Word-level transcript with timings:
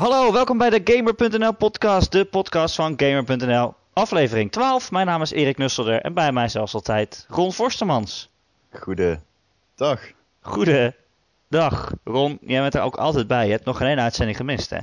Hallo, 0.00 0.32
welkom 0.32 0.58
bij 0.58 0.70
de 0.70 0.80
Gamer.nl 0.84 1.54
podcast, 1.54 2.12
de 2.12 2.24
podcast 2.24 2.74
van 2.74 2.94
Gamer.nl, 2.96 3.74
aflevering 3.92 4.52
12. 4.52 4.90
Mijn 4.90 5.06
naam 5.06 5.22
is 5.22 5.30
Erik 5.30 5.58
Nusselder 5.58 6.00
en 6.00 6.14
bij 6.14 6.32
mij 6.32 6.48
zelfs 6.48 6.74
altijd 6.74 7.26
Ron 7.28 7.52
Forstemans. 7.52 8.30
Goedendag. 8.72 10.00
Goedendag. 10.40 11.92
Ron, 12.04 12.38
jij 12.40 12.60
bent 12.60 12.74
er 12.74 12.82
ook 12.82 12.96
altijd 12.96 13.26
bij. 13.26 13.44
Je 13.44 13.52
hebt 13.52 13.64
nog 13.64 13.76
geen 13.76 13.88
één 13.88 14.00
uitzending 14.00 14.36
gemist, 14.36 14.70
hè? 14.70 14.78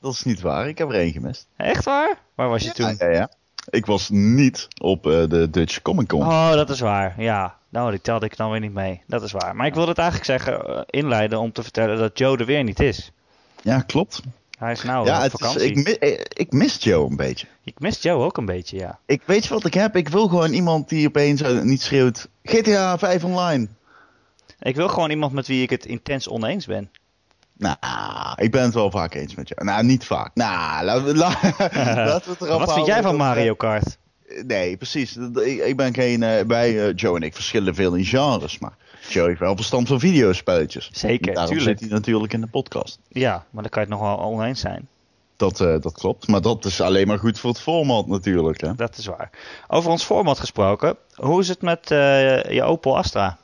Dat 0.00 0.12
is 0.12 0.22
niet 0.22 0.40
waar, 0.40 0.68
ik 0.68 0.78
heb 0.78 0.88
er 0.88 0.94
één 0.94 1.12
gemist. 1.12 1.46
Echt 1.56 1.84
waar? 1.84 2.18
Waar 2.34 2.48
was 2.48 2.62
je 2.62 2.72
toen? 2.72 2.94
Ja, 2.98 3.10
ja. 3.10 3.30
Ik 3.70 3.86
was 3.86 4.08
niet 4.08 4.68
op 4.80 5.06
eh, 5.06 5.28
de 5.28 5.50
Dutch 5.50 5.82
Comic 5.82 6.08
Con. 6.08 6.20
Oh, 6.20 6.52
dat 6.52 6.70
is 6.70 6.80
waar. 6.80 7.14
Ja, 7.18 7.58
nou, 7.68 7.90
die 7.90 8.00
telde 8.00 8.26
ik 8.26 8.36
dan 8.36 8.50
weer 8.50 8.60
niet 8.60 8.74
mee. 8.74 9.02
Dat 9.06 9.22
is 9.22 9.32
waar. 9.32 9.56
Maar 9.56 9.66
ik 9.66 9.74
wilde 9.74 9.90
het 9.90 9.98
eigenlijk 9.98 10.28
zeggen, 10.30 10.66
eh, 10.66 10.82
inleiden 10.86 11.38
om 11.38 11.52
te 11.52 11.62
vertellen 11.62 11.98
dat 11.98 12.18
Joe 12.18 12.38
er 12.38 12.46
weer 12.46 12.64
niet 12.64 12.80
is. 12.80 13.12
Ja, 13.62 13.80
klopt. 13.80 14.22
Hij 14.62 14.72
is 14.72 14.82
nou 14.82 15.06
ja, 15.06 15.16
op 15.16 15.22
het 15.22 15.32
is, 15.32 15.38
vakantie. 15.40 15.72
ik, 15.74 15.88
eh, 15.88 16.20
ik 16.28 16.52
mis 16.52 16.76
Joe 16.80 17.10
een 17.10 17.16
beetje. 17.16 17.46
Ik 17.64 17.74
mis 17.80 18.02
Joe 18.02 18.24
ook 18.24 18.36
een 18.36 18.44
beetje, 18.44 18.76
ja. 18.76 18.98
Ik 19.06 19.22
weet 19.24 19.48
wat 19.48 19.64
ik 19.64 19.74
heb? 19.74 19.96
Ik 19.96 20.08
wil 20.08 20.28
gewoon 20.28 20.52
iemand 20.52 20.88
die 20.88 21.06
opeens 21.06 21.40
eh, 21.42 21.60
niet 21.60 21.82
schreeuwt 21.82 22.28
GTA 22.44 22.98
5 22.98 23.24
online. 23.24 23.66
Ik 24.58 24.76
wil 24.76 24.88
gewoon 24.88 25.10
iemand 25.10 25.32
met 25.32 25.46
wie 25.46 25.62
ik 25.62 25.70
het 25.70 25.86
intens 25.86 26.28
oneens 26.28 26.66
ben. 26.66 26.90
Nou, 27.58 27.76
ik 28.36 28.50
ben 28.50 28.62
het 28.62 28.74
wel 28.74 28.90
vaak 28.90 29.14
eens 29.14 29.34
met 29.34 29.48
jou. 29.48 29.64
Nou, 29.64 29.84
niet 29.84 30.04
vaak. 30.04 30.30
Nou, 30.34 30.84
laten 30.84 31.04
we, 31.04 31.14
la- 31.16 31.38
laten 32.04 32.30
we 32.30 32.36
het 32.38 32.40
erop 32.48 32.58
Wat 32.64 32.72
vind 32.74 32.86
jij 32.86 33.02
van 33.02 33.16
Mario 33.16 33.54
Kart? 33.54 33.98
eh, 34.28 34.42
Nee, 34.44 34.76
precies. 34.76 35.16
Ik, 35.66 35.76
ben 35.76 35.94
geen... 35.94 36.22
eh, 36.22 36.44
bij 36.46 36.86
eh, 36.88 36.92
Joe 36.96 37.16
en 37.16 37.22
ik 37.22 37.34
verschillen 37.34 37.74
veel 37.74 37.94
in 37.94 38.04
genres, 38.04 38.58
maar... 38.58 38.76
Joe 39.08 39.26
heeft 39.28 39.40
wel 39.40 39.56
verstand 39.56 39.88
van 39.88 40.00
videospelletjes. 40.00 40.90
Zeker, 40.92 41.34
Daarom 41.34 41.56
tuurlijk. 41.56 41.78
zit 41.78 41.88
hij 41.88 41.98
natuurlijk 41.98 42.32
in 42.32 42.40
de 42.40 42.46
podcast. 42.46 42.98
Ja, 43.08 43.44
maar 43.50 43.62
dan 43.62 43.70
kan 43.70 43.82
je 43.82 43.88
het 43.88 43.98
nog 43.98 44.08
wel 44.08 44.20
oneens 44.26 44.60
zijn. 44.60 44.88
Dat, 45.36 45.60
eh, 45.60 45.80
dat 45.80 45.92
klopt. 45.92 46.28
Maar 46.28 46.40
dat 46.40 46.64
is 46.64 46.80
alleen 46.80 47.06
maar 47.06 47.18
goed 47.18 47.38
voor 47.38 47.50
het 47.50 47.60
format 47.60 48.06
natuurlijk. 48.06 48.60
Hè? 48.60 48.74
Dat 48.74 48.96
is 48.96 49.06
waar. 49.06 49.30
Over 49.68 49.90
ons 49.90 50.04
format 50.04 50.38
gesproken. 50.40 50.96
Hoe 51.14 51.40
is 51.40 51.48
het 51.48 51.62
met 51.62 51.90
eh, 51.90 52.42
je 52.50 52.62
Opel 52.62 52.96
Astra? 52.96 53.38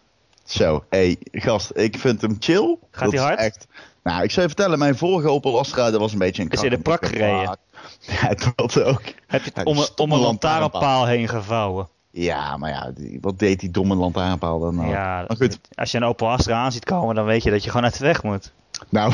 Zo, 0.45 0.85
hé, 0.89 1.17
gast, 1.33 1.71
ik 1.75 1.99
vind 1.99 2.21
hem 2.21 2.37
chill. 2.41 2.77
Gaat 2.91 3.13
hij 3.13 3.21
hard? 3.21 3.39
Echt... 3.39 3.67
Nou, 4.03 4.23
ik 4.23 4.31
zou 4.31 4.47
je 4.47 4.53
vertellen, 4.55 4.79
mijn 4.79 4.97
vorige 4.97 5.29
Opel 5.31 5.59
Astra, 5.59 5.91
dat 5.91 6.01
was 6.01 6.13
een 6.13 6.19
beetje 6.19 6.43
een 6.43 6.49
Is 6.49 6.63
in 6.63 6.71
de 6.71 6.79
prak 6.79 7.07
gereden? 7.07 7.59
Ja, 8.01 8.35
dat 8.55 8.83
ook. 8.83 9.03
Heb 9.27 9.45
je 9.45 9.51
het 9.55 9.67
om, 9.67 9.79
een- 9.79 9.89
om 9.97 10.13
een 10.13 10.19
lantaarnpaal 10.21 11.07
heen 11.07 11.29
gevouwen? 11.29 11.89
Ja, 12.25 12.57
maar 12.57 12.71
ja, 12.71 12.93
wat 13.21 13.39
deed 13.39 13.61
die 13.61 13.71
domme 13.71 13.95
lantaarnpaal 13.95 14.59
dan 14.59 14.75
nou? 14.75 14.89
ja, 14.89 15.25
maar 15.29 15.37
goed, 15.37 15.59
als 15.75 15.91
je 15.91 15.97
een 15.97 16.05
Opel 16.05 16.29
Astra 16.31 16.63
aan 16.65 16.73
ziet 16.73 16.85
komen, 16.85 17.15
dan 17.15 17.25
weet 17.25 17.43
je 17.43 17.51
dat 17.51 17.65
je 17.65 17.71
gewoon 17.71 17.85
uit 17.85 17.99
de 17.99 18.05
weg 18.05 18.23
moet. 18.23 18.53
nou, 18.89 19.13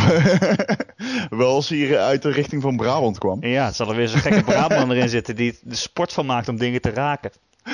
wel 1.30 1.54
als 1.54 1.68
hij 1.68 1.78
hier 1.78 1.98
uit 1.98 2.22
de 2.22 2.30
richting 2.30 2.62
van 2.62 2.76
Brabant 2.76 3.18
kwam. 3.18 3.44
Ja, 3.46 3.64
het 3.66 3.74
zal 3.76 3.88
er 3.90 3.96
weer 3.96 4.08
zo'n 4.08 4.20
gekke 4.20 4.42
Brabant 4.52 4.90
erin 4.90 5.08
zitten 5.08 5.36
die 5.36 5.58
er 5.70 5.76
sport 5.76 6.12
van 6.12 6.26
maakt 6.26 6.48
om 6.48 6.56
dingen 6.56 6.80
te 6.80 6.90
raken. 6.90 7.30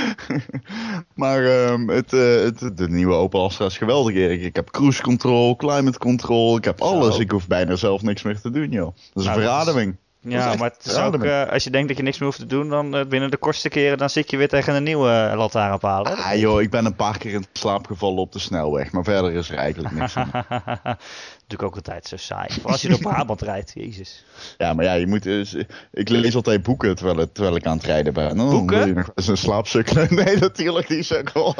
Maar 1.14 1.44
ehm, 1.44 1.88
het, 1.88 2.12
eh, 2.12 2.20
het, 2.42 2.76
de 2.76 2.88
nieuwe 2.88 3.14
Opel 3.14 3.44
Astra 3.44 3.66
is 3.66 3.78
geweldig, 3.78 4.14
Erik. 4.14 4.42
Ik 4.42 4.56
heb 4.56 4.70
cruise 4.70 5.02
control, 5.02 5.56
climate 5.56 5.98
control, 5.98 6.56
ik 6.56 6.64
heb 6.64 6.80
alles. 6.80 7.18
Ik 7.18 7.30
hoef 7.30 7.46
bijna 7.46 7.76
zelf 7.76 8.02
niks 8.02 8.22
meer 8.22 8.40
te 8.40 8.50
doen, 8.50 8.70
joh. 8.70 8.84
Dat 8.84 8.94
is 8.94 9.02
een 9.14 9.22
Nou, 9.22 9.24
dat 9.24 9.36
is- 9.36 9.42
verademing. 9.50 9.96
Is 10.24 10.32
Ja, 10.32 10.54
maar 10.54 10.70
het 10.70 10.84
is 10.84 10.86
ook, 10.90 10.96
verademing. 10.96 11.30
eh, 11.30 11.52
als 11.52 11.64
je 11.64 11.70
denkt 11.70 11.88
dat 11.88 11.96
je 11.96 12.02
niks 12.02 12.18
meer 12.18 12.28
hoeft 12.28 12.40
te 12.40 12.46
doen, 12.46 12.68
dan 12.68 12.96
eh, 12.96 13.06
binnen 13.06 13.30
de 13.30 13.36
kortste 13.36 13.68
keren, 13.68 13.98
dan 13.98 14.10
zit 14.10 14.30
je 14.30 14.36
weer 14.36 14.48
tegen 14.48 14.74
een 14.74 14.82
nieuwe 14.82 15.10
eh, 15.30 15.36
lantaarnpaal. 15.36 16.04
hè? 16.04 16.12
Ah 16.14 16.34
joh, 16.38 16.60
ik 16.62 16.70
ben 16.70 16.84
een 16.84 16.94
paar 16.94 17.18
keer 17.18 17.32
in 17.32 17.46
slaap 17.52 17.86
gevallen 17.86 18.18
op 18.18 18.32
de 18.32 18.38
snelweg, 18.38 18.92
maar 18.92 19.04
verder 19.04 19.32
is 19.32 19.50
er 19.50 19.56
eigenlijk 19.56 19.94
niks 19.94 20.16
aan. 20.16 20.30
Natuurlijk 21.40 21.62
ook 21.62 21.74
altijd 21.74 22.06
zo 22.06 22.16
saai. 22.16 22.52
Vooral 22.52 22.70
als 22.72 22.82
je 22.82 22.88
door 22.88 22.98
Brabant 22.98 23.42
rijdt, 23.42 23.70
jezus. 23.74 24.24
Ja, 24.58 24.72
maar 24.72 24.84
ja, 24.84 24.92
je 24.92 25.06
moet, 25.06 25.22
dus, 25.22 25.54
ik 25.92 26.08
lees 26.08 26.34
altijd 26.34 26.62
boeken 26.62 26.96
terwijl, 26.96 27.18
het- 27.18 27.34
terwijl 27.34 27.56
ik 27.56 27.66
aan 27.66 27.76
het 27.76 27.86
rijden 27.86 28.12
ben. 28.12 28.36
Dan 28.36 28.50
Boeken? 28.50 28.78
wil 28.78 28.86
je 28.86 28.94
nog 28.94 29.10
eens 29.14 29.26
een 29.28 29.36
slaapsukkel. 29.36 30.06
Nee, 30.24 30.36
natuurlijk 30.36 30.88
niet 30.88 31.06
zo. 31.06 31.22
dat, 31.22 31.54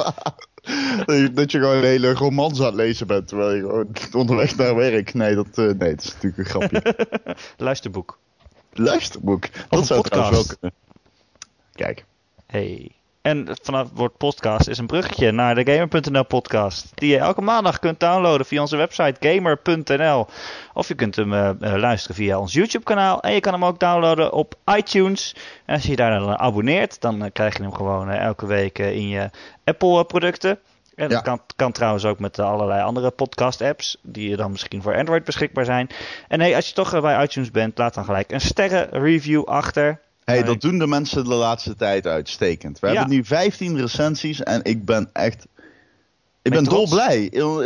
je, 1.07 1.31
dat 1.35 1.51
je 1.51 1.59
gewoon 1.59 1.77
een 1.77 1.85
hele 1.85 2.13
romans 2.15 2.59
aan 2.61 2.67
het 2.67 2.75
lezen 2.75 3.07
bent 3.07 3.29
terwijl 3.29 3.55
je 3.55 3.61
gewoon 3.61 3.87
onderweg 4.13 4.57
naar 4.57 4.75
werk. 4.75 5.15
Nee, 5.15 5.35
dat, 5.35 5.47
nee, 5.57 5.75
dat 5.75 6.03
is 6.05 6.13
natuurlijk 6.15 6.39
een 6.39 6.45
grapje. 6.45 6.97
Luisterboek. 7.57 8.19
Luisterboek. 8.81 9.49
Dat 9.69 9.87
zou 9.87 10.03
trouwens 10.03 10.37
wel 10.37 10.47
podcast. 10.47 10.59
kunnen. 10.59 10.79
Kijk. 11.73 12.05
Hey. 12.47 12.91
En 13.23 13.49
vanaf 13.63 13.89
het 13.89 13.99
woord 13.99 14.17
podcast 14.17 14.69
is 14.69 14.79
een 14.79 14.87
bruggetje 14.87 15.31
naar 15.31 15.55
de 15.55 15.73
Gamer.nl 15.73 16.25
podcast. 16.25 16.91
Die 16.95 17.11
je 17.11 17.19
elke 17.19 17.41
maandag 17.41 17.79
kunt 17.79 18.01
downloaden 18.01 18.47
via 18.47 18.61
onze 18.61 18.77
website 18.77 19.29
gamer.nl. 19.29 20.27
Of 20.75 20.89
je 20.89 20.95
kunt 20.95 21.17
hem 21.17 21.33
eh, 21.33 21.49
eh, 21.49 21.81
luisteren 21.81 22.17
via 22.17 22.39
ons 22.39 22.53
YouTube 22.53 22.85
kanaal. 22.85 23.23
En 23.23 23.33
je 23.33 23.41
kan 23.41 23.53
hem 23.53 23.65
ook 23.65 23.79
downloaden 23.79 24.33
op 24.33 24.55
iTunes. 24.77 25.35
En 25.65 25.75
als 25.75 25.83
je 25.83 25.91
je 25.91 25.97
daar 25.97 26.19
dan 26.19 26.39
abonneert, 26.39 27.01
dan 27.01 27.25
eh, 27.25 27.31
krijg 27.33 27.57
je 27.57 27.63
hem 27.63 27.75
gewoon 27.75 28.11
elke 28.11 28.47
week 28.47 28.79
in 28.79 29.09
je 29.09 29.31
Apple 29.65 30.05
producten. 30.05 30.59
En 31.01 31.09
dat 31.09 31.17
Ja. 31.19 31.21
kan, 31.21 31.41
kan 31.57 31.73
trouwens 31.73 32.05
ook 32.05 32.19
met 32.19 32.39
eh, 32.39 32.45
allerlei 32.47 32.83
andere 32.83 33.11
podcast 33.11 33.61
apps. 33.63 33.97
Die 34.03 34.37
dan 34.37 34.51
misschien 34.51 34.83
voor 34.83 34.97
Android 34.97 35.25
beschikbaar 35.25 35.65
zijn. 35.65 35.89
En 36.29 36.41
hey, 36.41 36.55
als 36.57 36.69
je 36.69 36.75
toch 36.75 36.95
eh, 36.95 37.01
bij 37.01 37.23
iTunes 37.25 37.51
bent, 37.51 37.79
laat 37.79 37.95
dan 37.95 38.05
gelijk 38.05 38.33
een 38.33 38.41
sterrenreview 38.41 39.45
achter. 39.45 40.01
Hey, 40.25 40.35
Nee. 40.35 40.45
dat 40.45 40.61
doen 40.61 40.79
de 40.79 40.87
mensen 40.87 41.25
de 41.25 41.35
laatste 41.35 41.75
tijd 41.75 42.07
uitstekend. 42.07 42.79
We 42.81 42.87
Ja. 42.89 42.93
hebben 42.93 43.15
nu 43.15 43.25
15 43.25 43.81
recensies 43.81 44.43
en 44.43 44.61
ik 44.65 44.85
ben 44.85 45.11
echt. 45.13 45.47
Ik 46.43 46.51
Ben 46.53 46.63
ben 46.65 46.73
dolblij. 46.73 47.25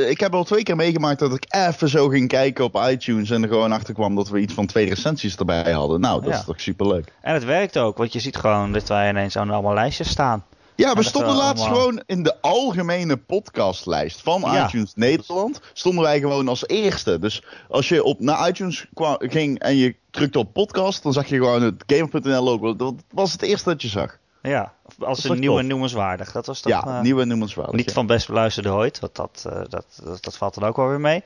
Ik 0.09 0.21
heb 0.21 0.34
al 0.34 0.45
twee 0.45 0.62
keer 0.62 0.77
meegemaakt 0.77 1.19
dat 1.19 1.34
ik 1.34 1.45
even 1.49 1.89
zo 1.89 2.09
ging 2.09 2.28
kijken 2.28 2.65
op 2.65 2.81
iTunes 2.89 3.31
en 3.31 3.43
er 3.43 3.49
gewoon 3.49 3.72
achter 3.72 3.95
kwam 3.95 4.15
dat 4.15 4.28
we 4.28 4.39
iets 4.39 4.55
van 4.55 4.66
twee 4.66 4.89
recensies 4.89 5.37
erbij 5.37 5.72
hadden. 5.72 6.01
Nou, 6.01 6.21
dat 6.22 6.33
Ja. 6.33 6.39
is 6.39 6.45
toch 6.45 6.61
superleuk. 6.61 7.12
En 7.21 7.34
het 7.34 7.45
werkt 7.45 7.78
ook, 7.78 7.97
want 7.97 8.12
je 8.12 8.21
ziet 8.21 8.37
gewoon 8.37 8.72
dat 8.72 8.89
wij 8.89 9.09
ineens 9.09 9.37
aan 9.37 9.51
allemaal 9.51 9.75
lijstjes 9.75 10.09
staan. 10.11 10.45
Ja, 10.77 10.95
we 10.95 11.03
stonden 11.03 11.31
wel 11.35 11.43
laatst 11.43 11.65
allemaal- 11.65 11.81
gewoon 11.81 12.03
in 12.07 12.23
de 12.23 12.41
algemene 12.41 13.17
podcastlijst 13.17 14.21
van 14.23 14.41
Ja. 14.41 14.67
iTunes 14.67 14.93
Nederland. 14.95 15.61
Stonden 15.73 16.03
wij 16.03 16.21
gewoon 16.21 16.49
als 16.49 16.67
eerste. 16.67 17.19
Dus 17.19 17.43
als 17.69 17.89
je 17.89 18.05
op, 18.05 18.21
naar 18.21 18.49
iTunes 18.49 18.87
ging 19.19 19.59
en 19.59 19.77
je 19.77 19.95
drukte 20.11 20.39
op 20.39 20.53
podcast, 20.53 21.03
dan 21.03 21.13
zag 21.13 21.27
je 21.27 21.37
gewoon 21.37 21.63
het 21.63 21.84
Gamer.nl 21.87 22.43
logo. 22.43 22.77
Dat 22.77 22.95
was 23.11 23.33
het 23.33 23.43
eerste 23.43 23.69
dat 23.69 23.83
je 23.83 23.89
zag. 23.89 24.19
Ja, 24.43 24.73
als 24.99 25.25
een 25.25 25.31
toch 25.31 25.39
nieuw 25.39 25.59
en 25.59 25.67
noemenswaardig. 25.67 26.33
Dat 26.33 26.47
was 26.47 26.61
toch 26.61 26.73
ja, 26.73 26.84
eh, 26.87 27.01
nieuw 27.01 27.21
en 27.21 27.29
noemenswaardig. 27.29 27.75
niet 27.75 27.87
ja. 27.89 27.93
van 27.93 28.07
best 28.07 28.27
beluisterde 28.27 28.73
ooit, 28.73 29.01
want 29.01 29.15
dat, 29.15 29.45
eh, 29.49 29.59
dat, 29.69 29.84
dat, 30.05 30.23
dat 30.25 30.37
valt 30.37 30.55
dan 30.55 30.69
ook 30.69 30.77
wel 30.77 30.89
weer 30.89 31.01
mee. 31.01 31.23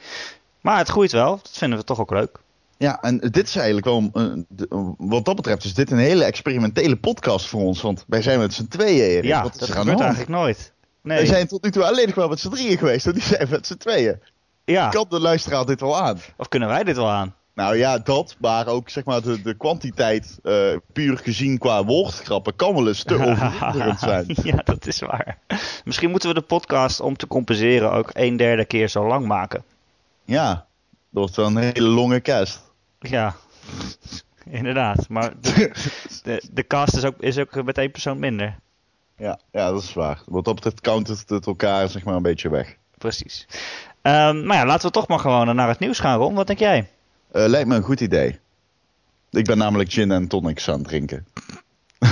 Maar 0.61 0.79
het 0.79 0.89
groeit 0.89 1.13
wel, 1.13 1.31
dat 1.43 1.51
vinden 1.53 1.79
we 1.79 1.85
toch 1.85 2.01
ook 2.01 2.11
leuk. 2.11 2.39
Ja, 2.79 3.01
en 3.03 3.19
dit 3.19 3.47
is 3.49 3.57
eigenlijk 3.57 3.87
wel, 3.87 4.11
wat 4.99 5.25
dat 5.25 5.37
betreft, 5.37 5.65
is 5.65 5.75
dit 5.75 5.91
een 5.91 5.99
hele 5.99 6.25
experimentele 6.25 6.97
podcast 6.97 7.47
voor 7.47 7.61
ons. 7.61 7.81
Want 7.83 8.05
wij 8.07 8.23
zijn 8.23 8.39
met 8.39 8.55
z'n 8.55 8.67
tweeën, 8.69 9.05
Erik. 9.05 9.25
ja, 9.25 9.43
dat 9.43 9.71
gebeurt 9.71 10.01
eigenlijk 10.01 10.31
nooit. 10.31 10.73
Nee, 11.03 11.17
Wij 11.17 11.27
zijn 11.27 11.47
tot 11.47 11.63
nu 11.65 11.71
toe 11.71 11.85
alleen 11.85 12.07
nog 12.07 12.15
wel 12.15 12.29
met 12.29 12.41
z'n 12.41 12.49
drieën 12.49 12.79
geweest, 12.79 13.07
en 13.07 13.13
die 13.13 13.23
zijn 13.23 13.47
met 13.51 13.67
z'n 13.67 13.77
tweeën. 13.77 14.21
ja. 14.65 14.89
Kan 14.89 15.07
de 15.09 15.21
luisteraar 15.21 15.67
dit 15.67 15.81
wel 15.81 15.99
aan? 15.99 16.19
Of 16.37 16.49
kunnen 16.49 16.69
wij 16.69 16.85
dit 16.85 16.97
wel 16.97 17.11
aan? 17.11 17.35
Nou 17.55 17.77
ja, 17.77 17.99
dat, 17.99 18.37
maar 18.41 18.67
ook 18.67 18.89
zeg 18.89 19.05
maar 19.05 19.23
de, 19.23 19.43
de 19.43 19.55
kwantiteit, 19.55 20.39
eh, 20.43 20.77
puur 20.93 21.19
gezien 21.19 21.59
qua 21.59 21.85
woordgrappen, 21.85 22.57
kan 22.57 22.75
wel 22.75 22.89
eens 22.89 23.03
te 23.03 23.15
overwinderend 23.27 24.01
zijn. 24.01 24.27
ja, 24.43 24.61
dat 24.65 24.87
is 24.87 24.99
waar. 25.01 25.39
Misschien 25.85 26.11
moeten 26.11 26.29
we 26.29 26.35
de 26.35 26.41
podcast 26.41 27.01
om 27.01 27.17
te 27.17 27.27
compenseren 27.27 27.93
ook 27.93 28.11
een 28.13 28.37
derde 28.37 28.65
keer 28.65 28.89
zo 28.89 29.07
lang 29.07 29.27
maken. 29.27 29.63
Ja, 30.25 30.49
dat 30.53 30.65
wordt 31.11 31.37
wel 31.37 31.47
een 31.47 31.57
hele 31.57 31.89
lange 31.89 32.21
cast. 32.21 32.67
Ja, 32.99 33.35
inderdaad. 34.51 35.09
Maar 35.09 35.33
de, 35.41 35.71
de, 36.23 36.43
de 36.53 36.67
cast 36.67 36.97
is 36.97 37.05
ook, 37.05 37.15
is 37.19 37.39
ook 37.39 37.65
met 37.65 37.79
één 37.79 37.91
persoon 37.91 38.19
minder. 38.19 38.59
Ja, 39.17 39.39
ja, 39.53 39.71
dat 39.71 39.83
is 39.83 39.95
waar. 39.95 40.23
Wat 40.27 40.45
dat 40.45 40.55
betreft 40.55 40.81
countert 40.81 41.29
het 41.29 41.47
elkaar 41.47 41.89
zeg 41.89 42.05
maar 42.05 42.15
een 42.15 42.23
beetje 42.23 42.49
weg. 42.49 42.77
Precies. 42.99 43.47
Ehm, 44.03 44.47
maar 44.47 44.57
ja, 44.57 44.67
laten 44.67 44.87
we 44.87 44.93
toch 44.93 45.09
maar 45.09 45.19
gewoon 45.19 45.57
naar 45.57 45.69
het 45.69 45.79
nieuws 45.79 45.99
gaan, 45.99 46.19
Ron. 46.19 46.35
Wat 46.35 46.47
denk 46.47 46.59
jij? 46.59 46.89
Eh, 47.33 47.47
lijkt 47.47 47.69
me 47.69 47.77
een 47.77 47.83
goed 47.83 48.01
idee. 48.01 48.39
Ik 49.31 49.45
ben 49.45 49.59
namelijk 49.59 49.93
gin 49.93 50.11
en 50.11 50.29
tonics 50.29 50.69
aan 50.69 50.79
het 50.79 50.89
drinken. 50.89 51.27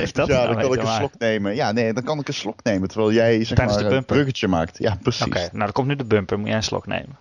Heeft 0.00 0.14
dat 0.14 0.28
ja, 0.28 0.34
nou 0.34 0.46
dan 0.46 0.62
kan 0.62 0.72
ik 0.72 0.80
een 0.80 0.86
slok 0.86 1.18
nemen. 1.18 1.54
Ja, 1.54 1.72
nee, 1.72 1.92
dan 1.92 2.02
kan 2.02 2.18
ik 2.18 2.28
een 2.28 2.34
slok 2.34 2.62
nemen 2.62 2.88
terwijl 2.88 3.12
jij 3.12 3.44
zeg 3.44 3.56
Tijdens 3.56 3.80
maar 3.80 3.90
de 3.90 3.96
een 3.96 4.04
bruggetje 4.04 4.48
maakt. 4.48 4.78
Ja, 4.78 4.98
precies. 5.02 5.26
Oké, 5.26 5.38
nou 5.38 5.58
dan 5.58 5.72
komt 5.72 5.86
nu 5.86 5.96
de 5.96 6.04
bumper. 6.04 6.38
Moet 6.38 6.48
jij 6.48 6.56
een 6.56 6.62
slok 6.62 6.86
nemen. 6.86 7.18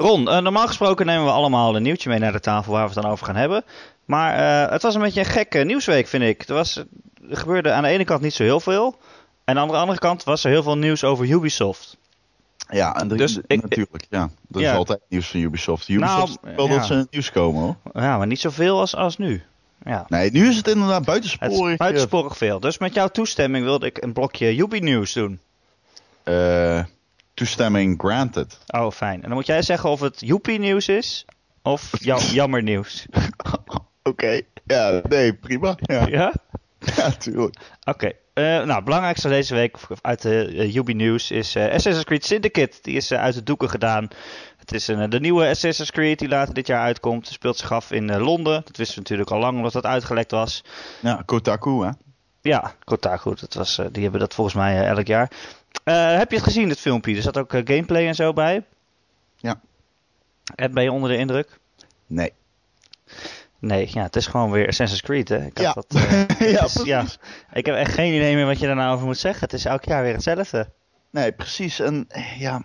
Ron, 0.00 0.28
eh, 0.28 0.38
normaal 0.38 0.66
gesproken 0.66 1.06
nemen 1.06 1.24
we 1.24 1.30
allemaal 1.30 1.76
een 1.76 1.82
nieuwtje 1.82 2.08
mee 2.08 2.18
naar 2.18 2.32
de 2.32 2.40
tafel 2.40 2.72
waar 2.72 2.88
we 2.88 2.92
het 2.94 3.02
dan 3.02 3.12
over 3.12 3.26
gaan 3.26 3.36
hebben. 3.36 3.64
Maar 4.04 4.34
eh, 4.64 4.72
het 4.72 4.82
was 4.82 4.94
een 4.94 5.00
beetje 5.00 5.20
een 5.20 5.26
gekke 5.26 5.58
nieuwsweek, 5.58 6.06
vind 6.06 6.22
ik. 6.22 6.48
Er, 6.48 6.54
was, 6.54 6.76
er 7.30 7.36
gebeurde 7.36 7.72
aan 7.72 7.82
de 7.82 7.88
ene 7.88 8.04
kant 8.04 8.20
niet 8.22 8.34
zo 8.34 8.42
heel 8.42 8.60
veel. 8.60 8.98
En 9.44 9.58
aan 9.58 9.68
de 9.68 9.76
andere 9.76 9.98
kant 9.98 10.24
was 10.24 10.44
er 10.44 10.50
heel 10.50 10.62
veel 10.62 10.76
nieuws 10.78 11.04
over 11.04 11.30
Ubisoft. 11.30 11.96
Ja, 12.68 12.94
en 12.96 13.08
Dus 13.08 13.38
ik- 13.46 13.62
natuurlijk. 13.62 14.06
Ja, 14.10 14.30
er 14.52 14.60
Ja. 14.60 14.70
is 14.70 14.76
altijd 14.76 15.00
nieuws 15.08 15.28
van 15.30 15.40
Ubisoft. 15.40 15.88
Ubisoft 15.88 16.38
Nou, 16.42 16.68
ja. 16.70 16.76
dat 16.76 16.86
ze 16.86 16.92
in 16.92 16.98
het 16.98 17.10
nieuws 17.10 17.30
komen 17.30 17.62
hoor. 17.62 17.76
Ja, 18.02 18.16
maar 18.18 18.26
niet 18.26 18.40
zoveel 18.40 18.78
als, 18.80 18.96
als 18.96 19.16
nu. 19.16 19.42
Ja. 19.84 20.04
Nee, 20.08 20.30
nu 20.30 20.48
is 20.48 20.56
het 20.56 20.68
inderdaad 20.68 20.96
Het 20.96 21.04
buitensporig. 21.06 21.70
is 21.72 21.76
buitensporig 21.76 22.36
veel. 22.36 22.60
Dus 22.60 22.78
met 22.78 22.94
jouw 22.94 23.08
toestemming 23.08 23.64
wilde 23.64 23.86
ik 23.86 24.02
een 24.02 24.12
blokje 24.12 24.56
Ubi 24.56 24.80
nieuws 24.80 25.12
doen. 25.12 25.40
eh, 26.22 26.84
toestemming 27.34 28.00
granted. 28.00 28.58
Oh, 28.66 28.90
fijn. 28.90 29.22
En 29.22 29.28
dan 29.28 29.32
moet 29.32 29.46
jij 29.46 29.62
zeggen 29.62 29.90
of 29.90 30.00
het 30.00 30.20
joepie 30.20 30.58
nieuws 30.58 30.88
is 30.88 31.26
of 31.62 31.90
jam 31.98 32.20
jammer 32.40 32.62
nieuws. 32.62 33.06
Oké, 34.02 34.40
ja, 34.64 35.00
nee, 35.08 35.34
prima. 35.34 35.76
Ja, 35.80 36.06
ja? 36.06 36.32
ja 36.96 37.10
tuurlijk. 37.10 37.56
Oké. 37.84 38.12
Uh, 38.34 38.44
nou, 38.44 38.72
het 38.72 38.84
belangrijkste 38.84 39.28
deze 39.28 39.54
week 39.54 39.76
uit 40.00 40.22
de 40.22 40.52
uh, 40.52 40.74
Ubi 40.74 40.94
News 40.94 41.30
is 41.30 41.56
uh, 41.56 41.64
Assassin's 41.64 42.04
Creed 42.04 42.24
Syndicate. 42.24 42.78
Die 42.82 42.96
is 42.96 43.12
uit 43.12 43.34
de 43.34 43.42
doeken 43.42 43.68
gedaan. 43.70 44.08
Het 44.56 44.72
is 44.72 44.88
een, 44.88 45.10
de 45.10 45.20
nieuwe 45.20 45.48
Assassin's 45.48 45.90
Creed 45.90 46.18
die 46.18 46.28
later 46.28 46.54
dit 46.54 46.66
jaar 46.66 46.82
uitkomt. 46.82 47.26
Speelt 47.26 47.56
zich 47.56 47.72
af 47.72 47.90
in 47.90 48.18
Londen. 48.18 48.62
Dat 48.64 48.76
wisten 48.76 48.94
we 48.94 49.00
natuurlijk 49.00 49.30
al 49.30 49.38
lang 49.38 49.56
omdat 49.56 49.72
dat 49.72 49.86
uitgelekt 49.86 50.30
was. 50.30 50.64
Ja, 51.00 51.22
Kotaku 51.24 51.84
hè? 51.84 51.90
Ja, 52.40 52.74
Kotaku. 52.84 53.34
Dat 53.40 53.54
was, 53.54 53.80
die 53.92 54.02
hebben 54.02 54.20
dat 54.20 54.34
volgens 54.34 54.56
mij 54.56 54.86
elk 54.86 55.06
jaar. 55.06 55.30
Heb 55.92 56.30
je 56.30 56.36
het 56.36 56.44
gezien, 56.44 56.68
het 56.68 56.80
filmpje? 56.80 57.16
Er 57.16 57.22
zat 57.22 57.38
ook 57.38 57.52
gameplay 57.52 58.06
en 58.06 58.14
zo 58.14 58.32
bij. 58.32 58.64
Ja. 59.36 59.60
En 60.54 60.74
ben 60.74 60.82
je 60.82 60.92
onder 60.92 61.10
de 61.10 61.16
indruk? 61.16 61.58
Nee. 62.06 62.32
Nee, 63.58 63.88
ja, 63.92 64.02
het 64.02 64.16
is 64.16 64.26
gewoon 64.26 64.50
weer 64.50 64.68
Assassin's 64.68 65.02
Creed, 65.02 65.28
hè? 65.28 65.44
Ik, 65.44 65.58
ja. 65.58 65.72
Dat, 65.72 65.86
uh, 65.94 66.52
ja, 66.52 66.64
is, 66.64 66.80
ja, 66.84 67.04
ik 67.52 67.66
heb 67.66 67.74
echt 67.74 67.94
geen 67.94 68.14
idee 68.14 68.34
meer 68.34 68.46
wat 68.46 68.58
je 68.58 68.66
daar 68.66 68.76
nou 68.76 68.94
over 68.94 69.06
moet 69.06 69.18
zeggen. 69.18 69.40
Het 69.40 69.52
is 69.52 69.64
elk 69.64 69.84
jaar 69.84 70.02
weer 70.02 70.12
hetzelfde. 70.12 70.68
Nee, 71.10 71.32
precies. 71.32 71.80
En 71.80 72.08
ja, 72.38 72.62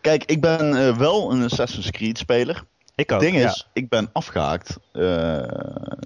kijk, 0.00 0.24
ik 0.24 0.40
ben 0.40 0.74
uh, 0.74 0.96
wel 0.96 1.32
een 1.32 1.42
Assassin's 1.42 1.90
Creed 1.90 2.18
speler. 2.18 2.64
Ik 2.94 3.12
ook, 3.12 3.20
Het 3.20 3.30
ding 3.30 3.42
ja. 3.42 3.48
is, 3.48 3.68
ik 3.72 3.88
ben 3.88 4.10
afgehaakt 4.12 4.78
uh, 4.92 5.02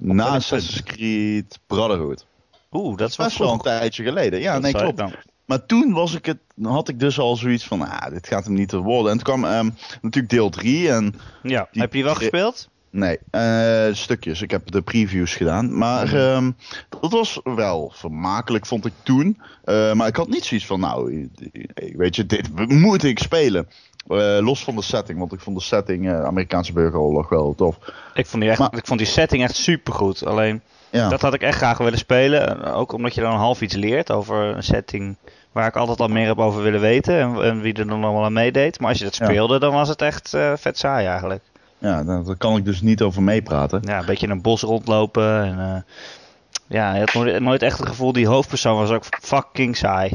na? 0.01 0.27
Assassin's 0.27 0.83
Creed 0.83 1.59
Brotherhood. 1.67 2.27
Oeh, 2.73 2.97
dat 2.97 3.09
is 3.11 3.17
wel 3.17 3.27
Best 3.27 3.39
wel 3.39 3.53
een 3.53 3.59
tijdje 3.59 4.03
geleden. 4.03 4.41
Ja, 4.41 4.53
Dat 4.53 4.63
nee, 4.63 4.73
klopt. 4.73 4.97
dan. 4.97 5.15
Maar 5.47 5.67
toen 5.67 5.93
was 5.93 6.15
ik 6.15 6.27
het, 6.27 6.39
had 6.63 6.89
ik 6.89 7.01
dus 7.01 7.19
al 7.19 7.37
zoiets 7.37 7.65
van, 7.67 7.83
ah, 7.89 8.11
dit 8.11 8.27
gaat 8.29 8.45
hem 8.45 8.55
niet 8.55 8.69
te 8.69 8.79
worden. 8.79 9.11
En 9.11 9.17
toen 9.19 9.25
kwam 9.35 9.45
ehm, 9.45 9.71
natuurlijk 10.03 10.33
deel 10.33 10.51
3 10.51 10.91
en 10.91 11.15
Ja, 11.43 11.69
Die- 11.73 11.81
heb 11.83 11.91
je 11.91 11.97
die 11.97 12.05
wel 12.05 12.15
gespeeld? 12.15 12.69
Nee, 12.91 13.19
eh, 13.31 13.87
stukjes. 13.93 14.43
Ik 14.43 14.51
heb 14.51 14.71
de 14.71 14.83
previews 14.83 15.35
gedaan. 15.35 15.79
Maar 15.79 16.07
Mhm. 16.07 16.17
ehm, 16.17 16.51
dat 17.01 17.13
was 17.13 17.41
wel 17.45 17.93
vermakelijk, 17.95 18.67
vond 18.67 18.87
ik 18.87 18.93
toen. 19.03 19.41
Eh, 19.65 19.93
maar 19.93 20.07
ik 20.09 20.17
had 20.17 20.29
niet 20.29 20.45
zoiets 20.45 20.67
van, 20.67 20.81
nou, 20.81 21.29
weet 21.97 22.17
je, 22.17 22.27
dit 22.27 22.69
moet 22.69 23.03
ik 23.05 23.19
spelen. 23.19 23.69
Eh, 24.09 24.39
los 24.41 24.65
van 24.65 24.77
de 24.77 24.83
setting, 24.83 25.19
want 25.19 25.33
ik 25.33 25.41
vond 25.41 25.57
de 25.59 25.63
setting 25.63 26.13
Amerikaanse 26.13 26.73
burgeroorlog 26.73 27.29
wel 27.29 27.55
tof. 27.55 27.77
Ik 28.15 28.27
vond 28.27 28.43
die, 28.43 28.51
echt, 28.51 28.61
Maar- 28.61 28.77
ik 28.77 28.87
vond 28.87 28.99
die 28.99 29.09
setting 29.09 29.43
echt 29.43 29.57
supergoed. 29.57 30.25
Alleen, 30.25 30.61
Ja, 30.97 31.09
dat 31.09 31.21
had 31.21 31.35
ik 31.35 31.43
echt 31.43 31.57
graag 31.57 31.79
willen 31.79 31.99
spelen. 31.99 32.49
En 32.49 32.73
Ook 32.73 32.93
omdat 32.93 33.15
je 33.15 33.21
dan 33.21 33.33
een 33.33 33.39
half 33.39 33.61
iets 33.61 33.75
leert 33.75 34.11
over 34.11 34.37
een 34.57 34.63
setting 34.63 35.17
waar 35.53 35.67
ik 35.67 35.77
altijd 35.77 36.01
al 36.01 36.09
meer 36.09 36.27
heb 36.27 36.39
over 36.39 36.63
willen 36.63 36.81
weten. 36.81 37.19
En, 37.21 37.43
en 37.43 37.61
wie 37.61 37.75
er 37.75 37.87
dan 37.87 38.05
allemaal 38.05 38.25
aan 38.25 38.33
meedeed. 38.33 38.81
Maar 38.81 38.89
als 38.89 38.99
je 38.99 39.05
dat 39.05 39.17
Ja. 39.17 39.25
speelde, 39.27 39.59
dan 39.59 39.73
was 39.73 39.89
het 39.89 40.03
echt 40.03 40.35
eh, 40.35 40.53
vet 40.57 40.79
saai 40.79 41.07
eigenlijk. 41.07 41.43
ja 41.79 42.05
daar, 42.05 42.37
kan 42.39 42.57
ik 42.57 42.65
dus 42.65 42.81
niet 42.81 43.03
over 43.03 43.23
meepraten. 43.23 43.83
Ja, 43.85 43.99
een 43.99 44.07
beetje 44.07 44.27
in 44.27 44.33
een 44.33 44.41
bos 44.43 44.63
rondlopen. 44.63 45.45
En, 45.45 45.59
eh, 45.59 45.83
ja, 46.67 46.95
je 46.95 46.99
had 47.01 47.15
nooit, 47.15 47.41
nooit 47.41 47.63
echt 47.63 47.79
het 47.79 47.89
gevoel, 47.89 48.13
die 48.13 48.27
hoofdpersoon 48.27 48.77
was 48.77 48.91
ook 48.91 49.05
fucking 49.23 49.77
saai. 49.77 50.11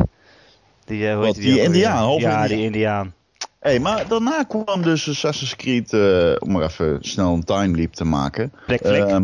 Die, 0.85 1.07
eh, 1.07 1.15
hoe 1.15 1.25
Wat, 1.25 1.35
die 1.35 1.49
alweer? 1.49 1.63
Indiaan, 1.63 2.17
Ja, 2.17 2.47
die 2.47 2.63
Indiaan. 2.63 3.13
Hey, 3.59 3.79
maar 3.79 4.07
daarna 4.07 4.43
kwam 4.43 4.81
dus 4.81 5.09
Assassin's 5.09 5.55
Creed, 5.55 5.93
om 6.39 6.51
maar 6.51 6.63
even 6.63 6.97
snel 7.01 7.33
een 7.33 7.43
time 7.43 7.75
leap 7.77 7.93
te 7.93 8.03
maken. 8.05 8.53
Black 8.65 8.79
Flag. 8.85 9.21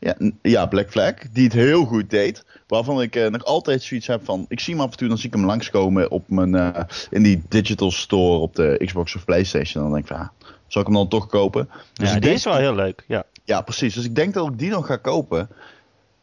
Ja, 0.00 0.16
ja, 0.42 0.66
Black 0.66 0.90
Flag, 0.90 1.14
die 1.32 1.44
het 1.44 1.52
heel 1.52 1.84
goed 1.84 2.10
deed. 2.10 2.44
Waarvan 2.66 3.02
ik 3.02 3.16
eh, 3.16 3.26
nog 3.26 3.44
altijd 3.44 3.82
zoiets 3.82 4.06
heb 4.06 4.24
van, 4.24 4.44
ik 4.48 4.60
zie 4.60 4.74
hem 4.74 4.82
af 4.82 4.90
en 4.90 4.96
toe, 4.96 5.08
dan 5.08 5.18
zie 5.18 5.26
ik 5.26 5.34
hem 5.34 5.44
langskomen 5.44 6.10
op 6.10 6.28
mijn, 6.28 6.54
eh, 6.54 6.82
in 7.10 7.22
die 7.22 7.42
digital 7.48 7.90
store 7.90 8.38
op 8.38 8.54
de 8.54 8.82
Xbox 8.84 9.14
of 9.14 9.24
Playstation. 9.24 9.82
Dan 9.82 9.92
denk 9.92 10.04
ik 10.04 10.10
van, 10.10 10.20
ja, 10.20 10.32
zal 10.66 10.80
ik 10.80 10.86
hem 10.86 10.96
dan 10.96 11.08
toch 11.08 11.26
kopen? 11.26 11.68
Dus 11.92 12.06
ja, 12.06 12.12
die 12.12 12.22
denk, 12.22 12.36
is 12.36 12.44
wel 12.44 12.56
heel 12.56 12.74
leuk. 12.74 13.04
Ja. 13.06 13.24
ja, 13.44 13.60
precies. 13.60 13.94
Dus 13.94 14.04
ik 14.04 14.14
denk 14.14 14.34
dat 14.34 14.48
ik 14.48 14.58
die 14.58 14.70
nog 14.70 14.86
ga 14.86 14.96
kopen. 14.96 15.48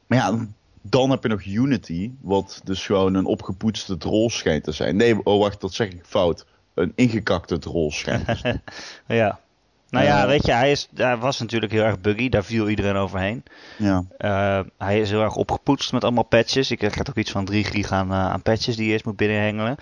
Maar 0.07 0.17
ja, 0.17 0.47
dan 0.81 1.09
heb 1.09 1.23
je 1.23 1.29
nog 1.29 1.45
Unity, 1.45 2.11
wat 2.21 2.61
dus 2.63 2.85
gewoon 2.85 3.13
een 3.13 3.25
opgepoetste 3.25 3.97
troll 3.97 4.29
schijnt 4.29 4.63
te 4.63 4.71
zijn. 4.71 4.95
Nee, 4.95 5.23
oh 5.23 5.39
wacht, 5.39 5.61
dat 5.61 5.73
zeg 5.73 5.87
ik 5.87 6.01
fout. 6.05 6.45
Een 6.73 6.91
ingekakte 6.95 7.57
troll 7.57 7.91
schijnt 7.91 8.25
te 8.25 8.35
zijn. 8.35 8.61
ja. 9.21 9.39
Nou 9.89 10.05
ja, 10.05 10.21
Eh. 10.21 10.27
weet 10.27 10.45
je, 10.45 10.51
hij, 10.51 10.71
is, 10.71 10.87
hij 10.95 11.17
was 11.17 11.39
natuurlijk 11.39 11.71
heel 11.71 11.83
erg 11.83 11.99
buggy. 12.01 12.29
Daar 12.29 12.43
viel 12.43 12.69
iedereen 12.69 12.95
overheen. 12.95 13.43
ja. 13.77 14.03
Eh, 14.17 14.59
hij 14.77 14.99
is 14.99 15.09
heel 15.09 15.21
erg 15.21 15.35
opgepoetst 15.35 15.91
met 15.91 16.03
allemaal 16.03 16.23
patches. 16.23 16.71
Ik 16.71 16.77
krijg 16.77 17.09
ook 17.09 17.15
iets 17.15 17.31
van 17.31 17.45
3 17.45 17.63
gig 17.63 17.91
aan, 17.91 18.11
eh, 18.11 18.29
aan 18.29 18.41
patches 18.41 18.75
die 18.75 18.85
je 18.85 18.91
eerst 18.91 19.05
moet 19.05 19.15
binnenhengelen. 19.15 19.75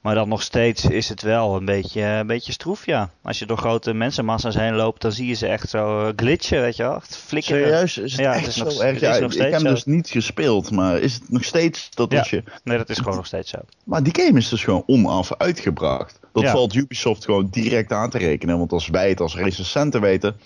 Maar 0.00 0.14
dan 0.14 0.28
nog 0.28 0.42
steeds 0.42 0.84
is 0.84 1.08
het 1.08 1.22
wel 1.22 1.56
een 1.56 1.64
beetje, 1.64 2.02
een 2.02 2.26
beetje 2.26 2.52
stroef, 2.52 2.86
ja. 2.86 3.10
Als 3.22 3.38
je 3.38 3.46
door 3.46 3.56
grote 3.58 3.92
mensenmassa's 3.92 4.54
heen 4.54 4.74
loopt, 4.74 5.02
dan 5.02 5.12
zie 5.12 5.26
je 5.26 5.34
ze 5.34 5.46
echt 5.46 5.68
zo 5.70 6.06
eh, 6.06 6.12
glitchen, 6.16 6.60
weet 6.60 6.76
je 6.76 6.82
wel. 6.82 6.94
Echt 6.96 7.16
flikkeren. 7.16 7.62
Serieus? 7.66 7.98
Is 7.98 8.12
het 8.12 8.20
Ja, 8.20 8.30
echt 8.32 8.40
het 8.40 8.48
is 8.48 8.56
zo 8.56 8.64
nog- 8.64 8.80
erg? 8.80 8.92
het 8.92 9.00
Ja, 9.00 9.18
nog 9.18 9.34
ik 9.34 9.52
heb 9.52 9.60
dus 9.60 9.84
niet 9.84 10.08
gespeeld, 10.08 10.70
maar 10.70 10.98
is 10.98 11.14
het 11.14 11.30
nog 11.30 11.44
steeds 11.44 11.88
dat 11.94 12.12
Ja. 12.12 12.26
je... 12.30 12.42
Nee, 12.64 12.78
dat 12.78 12.88
is 12.88 12.98
gewoon 12.98 13.16
nog 13.16 13.26
steeds 13.26 13.50
zo. 13.50 13.58
Maar 13.84 14.02
die 14.02 14.14
game 14.24 14.38
is 14.38 14.48
dus 14.48 14.64
gewoon 14.64 14.82
onaf 14.86 15.34
uitgebracht. 15.36 16.18
Dat 16.32 16.42
Ja. 16.42 16.50
valt 16.52 16.74
Ubisoft 16.74 17.24
gewoon 17.24 17.48
direct 17.50 17.92
aan 17.92 18.10
te 18.10 18.18
rekenen. 18.18 18.58
Want 18.58 18.72
als 18.72 18.88
wij 18.88 19.08
het 19.08 19.20
als 19.20 19.36
recensenten 19.36 20.00
weten, 20.00 20.36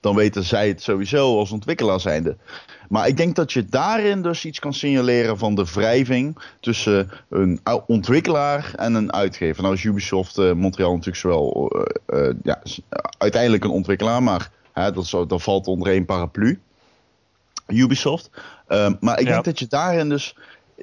dan 0.00 0.14
weten 0.14 0.44
zij 0.44 0.68
het 0.68 0.82
sowieso 0.82 1.38
als 1.38 1.50
ontwikkelaar 1.50 2.00
zijnde. 2.00 2.36
Maar 2.88 3.08
ik 3.08 3.16
denk 3.16 3.36
dat 3.36 3.52
je 3.52 3.64
daarin 3.64 4.22
dus 4.22 4.44
iets 4.44 4.58
kan 4.58 4.74
signaleren 4.74 5.38
van 5.38 5.54
de 5.54 5.64
wrijving 5.74 6.38
tussen 6.60 7.10
een 7.28 7.60
ontwikkelaar 7.86 8.72
en 8.76 8.94
een 8.94 9.12
uitgever. 9.12 9.62
Nou 9.62 9.74
is 9.74 9.84
Ubisoft 9.84 10.38
eh, 10.38 10.52
Montreal 10.52 10.90
natuurlijk 10.90 11.16
zowel 11.16 11.70
eh, 12.06 12.28
eh, 12.28 12.34
ja, 12.42 12.62
uiteindelijk 13.18 13.64
een 13.64 13.70
ontwikkelaar, 13.70 14.22
maar 14.22 14.50
hè, 14.72 14.92
dat, 14.92 15.06
zo, 15.06 15.26
dat 15.26 15.42
valt 15.42 15.66
onder 15.66 15.88
één 15.92 16.04
paraplu. 16.04 16.60
Ubisoft. 17.66 18.30
Ehm, 18.66 18.94
maar 19.00 19.20
ik 19.20 19.26
Ja. 19.26 19.32
denk 19.32 19.44
dat 19.44 19.58
je 19.58 19.66
daarin 19.66 20.08
dus. 20.08 20.36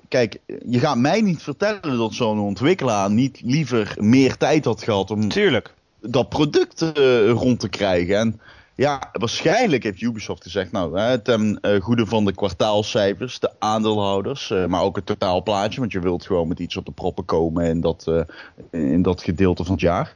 Kijk, 0.08 0.38
je 0.70 0.80
gaat 0.80 0.98
mij 0.98 1.22
niet 1.22 1.44
vertellen 1.44 1.98
dat 1.98 2.14
zo'n 2.14 2.40
ontwikkelaar 2.40 3.12
niet 3.12 3.42
liever 3.44 3.96
meer 4.00 4.38
tijd 4.38 4.66
had 4.66 4.84
gehad 4.84 5.12
om 5.12 5.30
Tuurlijk. 5.30 5.74
dat 6.02 6.30
product 6.30 6.82
rond 7.28 7.60
te 7.60 7.70
krijgen. 7.70 8.18
En 8.18 8.40
ja, 8.78 9.10
waarschijnlijk 9.12 9.84
heeft 9.84 10.02
Ubisoft 10.02 10.44
gezegd, 10.44 10.72
nou, 10.72 11.00
hè, 11.00 11.20
ten 11.20 11.60
eh, 11.62 11.82
goede 11.82 12.06
van 12.06 12.26
de 12.26 12.34
kwartaalcijfers, 12.34 13.40
de 13.40 13.52
aandeelhouders, 13.60 14.52
eh, 14.52 14.66
maar 14.66 14.82
ook 14.82 14.96
het 14.96 15.06
totaalplaatje, 15.06 15.80
want 15.80 15.92
je 15.92 16.00
wilt 16.00 16.26
gewoon 16.26 16.48
met 16.48 16.60
iets 16.60 16.78
op 16.78 16.86
de 16.86 16.92
proppen 16.92 17.26
komen 17.26 17.66
in 17.66 17.82
dat, 17.82 18.06
eh, 18.08 18.82
in 18.82 19.02
dat 19.02 19.24
gedeelte 19.24 19.64
van 19.64 19.72
het 19.72 19.82
jaar. 19.82 20.16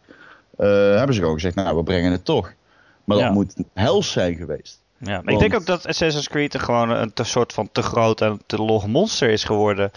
hebben 0.58 1.14
ze 1.16 1.20
gewoon 1.20 1.36
gezegd, 1.36 1.56
nou, 1.56 1.78
we 1.78 1.84
brengen 1.84 2.12
het 2.12 2.26
toch. 2.26 2.54
Maar 3.04 3.18
dat 3.18 3.34
moet 3.34 3.54
hels 3.74 4.12
zijn 4.12 4.36
geweest. 4.36 4.82
Ja, 4.98 5.22
maar 5.22 5.34
ik 5.34 5.40
denk 5.40 5.56
ook 5.56 5.66
dat 5.66 5.88
Assassin's 5.88 6.28
Creed 6.28 6.54
er 6.54 6.60
gewoon 6.60 6.90
een 6.90 7.12
soort 7.16 7.54
van 7.54 7.70
te 7.72 7.82
groot 7.82 8.22
en 8.22 8.42
te 8.46 8.58
log 8.58 8.88
monster 8.88 9.30
is 9.30 9.44
geworden. 9.44 9.92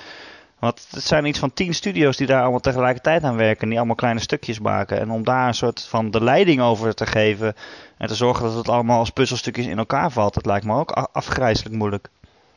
Want 0.58 0.86
het 0.90 1.02
zijn 1.02 1.24
iets 1.24 1.38
van 1.38 1.52
tien 1.52 1.74
studio's 1.74 2.16
die 2.16 2.26
daar 2.26 2.42
allemaal 2.42 2.60
tegelijkertijd 2.60 3.22
aan 3.22 3.36
werken. 3.36 3.68
Die 3.68 3.76
allemaal 3.78 3.94
kleine 3.96 4.20
stukjes 4.20 4.60
maken. 4.60 5.00
En 5.00 5.10
om 5.10 5.24
daar 5.24 5.48
een 5.48 5.54
soort 5.54 5.86
van 5.88 6.10
de 6.10 6.22
leiding 6.24 6.60
over 6.60 6.94
te 6.94 7.06
geven. 7.06 7.54
En 7.98 8.08
te 8.08 8.14
zorgen 8.14 8.44
dat 8.44 8.54
het 8.54 8.68
allemaal 8.68 8.98
als 8.98 9.10
puzzelstukjes 9.10 9.66
in 9.66 9.78
elkaar 9.78 10.10
valt. 10.12 10.34
Dat 10.34 10.46
lijkt 10.46 10.66
me 10.66 10.74
ook 10.76 10.90
afgrijzelijk 11.12 11.74
moeilijk. 11.74 12.08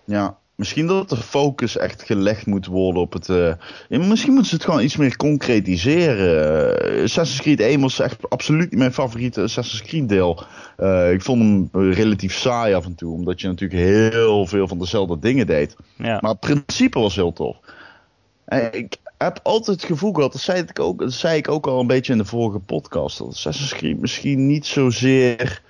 Ja, 0.05 0.37
misschien 0.55 0.87
dat 0.87 1.09
de 1.09 1.15
focus 1.17 1.77
echt 1.77 2.03
gelegd 2.03 2.45
moet 2.45 2.65
worden 2.65 3.01
op 3.01 3.13
het. 3.13 3.29
eh, 3.29 3.53
misschien 3.89 4.31
moeten 4.31 4.49
ze 4.49 4.55
het 4.55 4.65
gewoon 4.65 4.81
iets 4.83 4.95
meer 4.97 5.15
concretiseren. 5.15 6.81
Eh, 6.97 7.03
Assassin's 7.03 7.41
Creed 7.41 7.59
1 7.59 7.81
was 7.81 7.99
echt 7.99 8.29
absoluut 8.29 8.69
niet 8.69 8.79
mijn 8.79 8.93
favoriete 8.93 9.41
Assassin's 9.41 9.81
Creed 9.83 10.09
deel. 10.09 10.43
Eh, 10.77 11.11
ik 11.11 11.21
vond 11.21 11.41
hem 11.41 11.69
relatief 11.93 12.33
saai 12.33 12.73
af 12.73 12.85
en 12.85 12.95
toe, 12.95 13.13
omdat 13.13 13.41
je 13.41 13.47
natuurlijk 13.47 13.81
heel 13.81 14.45
veel 14.45 14.67
van 14.67 14.79
dezelfde 14.79 15.19
dingen 15.19 15.47
deed. 15.47 15.75
Ja, 15.95 16.17
Maar 16.21 16.31
het 16.31 16.39
principe 16.39 16.99
was 16.99 17.15
heel 17.15 17.33
tof. 17.33 17.57
Ik 18.71 18.97
heb 19.17 19.39
altijd 19.43 19.81
het 19.81 19.89
gevoel 19.89 20.13
gehad, 20.13 20.31
dat 20.31 20.41
zei, 20.41 20.61
ik 20.61 20.79
ook, 20.79 21.03
zei 21.05 21.37
ik 21.37 21.47
ook 21.47 21.67
al 21.67 21.79
een 21.79 21.87
beetje 21.87 22.11
in 22.11 22.17
de 22.17 22.25
vorige 22.25 22.59
podcast, 22.59 23.17
dat 23.17 23.27
Assassin's 23.27 23.73
Creed 23.73 23.99
misschien 23.99 24.47
niet 24.47 24.65
zozeer... 24.65 25.61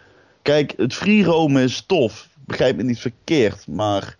Kijk, 0.42 0.74
het 0.78 0.94
free 0.94 1.64
is 1.64 1.82
tof, 1.82 2.30
begrijp 2.46 2.76
me 2.76 2.84
niet 2.84 3.00
verkeerd, 3.00 3.68
maar 3.68 4.18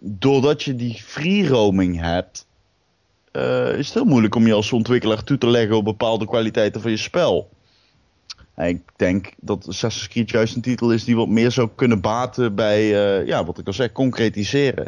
doordat 0.00 0.62
je 0.62 0.76
die 0.76 0.94
free 0.94 1.48
roaming 1.48 2.00
hebt, 2.00 2.46
eh, 3.32 3.78
is 3.78 3.86
het 3.86 3.94
heel 3.94 4.04
moeilijk 4.04 4.34
om 4.34 4.46
je 4.46 4.52
als 4.52 4.72
ontwikkelaar 4.72 5.24
toe 5.24 5.38
te 5.38 5.46
leggen 5.46 5.76
op 5.76 5.84
bepaalde 5.84 6.26
kwaliteiten 6.26 6.80
van 6.80 6.90
je 6.90 6.96
spel. 6.96 7.48
En 8.54 8.68
ik 8.68 8.82
denk 8.96 9.32
dat 9.40 9.68
Assassin's 9.68 10.08
Creed 10.08 10.30
juist 10.30 10.54
een 10.54 10.62
titel 10.62 10.92
is 10.92 11.04
die 11.04 11.16
wat 11.16 11.28
meer 11.28 11.50
zou 11.50 11.68
kunnen 11.74 12.00
baten 12.00 12.54
bij, 12.54 12.80
eh, 12.80 13.26
ja, 13.26 13.44
wat 13.44 13.58
ik 13.58 13.66
al 13.66 13.72
zeg, 13.72 13.92
concretiseren. 13.92 14.84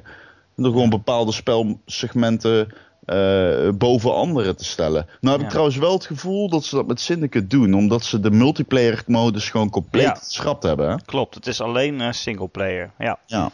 En 0.57 0.63
door 0.63 0.73
gewoon 0.73 0.91
bepaalde 0.91 1.33
spelsegmenten 1.33 2.75
eh, 3.09 3.69
boven 3.75 4.15
andere 4.15 4.55
te 4.55 4.65
stellen. 4.65 5.07
Nou 5.21 5.31
heb 5.33 5.39
Ja. 5.39 5.45
ik 5.45 5.49
trouwens 5.51 5.77
wel 5.77 5.93
het 5.93 6.07
gevoel 6.07 6.49
dat 6.49 6.65
ze 6.65 6.75
dat 6.75 6.87
met 6.87 7.01
Syndicate 7.01 7.47
doen, 7.47 7.75
omdat 7.75 8.05
ze 8.05 8.21
de 8.21 8.31
multiplayer 8.31 9.03
modus 9.07 9.51
gewoon 9.51 9.71
compleet 9.71 10.03
Ja. 10.03 10.15
geschrapt 10.15 10.63
hebben. 10.63 10.91
Hè? 10.91 10.97
klopt. 11.05 11.35
Het 11.35 11.47
is 11.47 11.61
alleen 11.61 12.01
eh 12.01 12.13
single 12.13 12.49
player. 12.49 12.91
Ja, 12.99 13.19
Ja. 13.27 13.51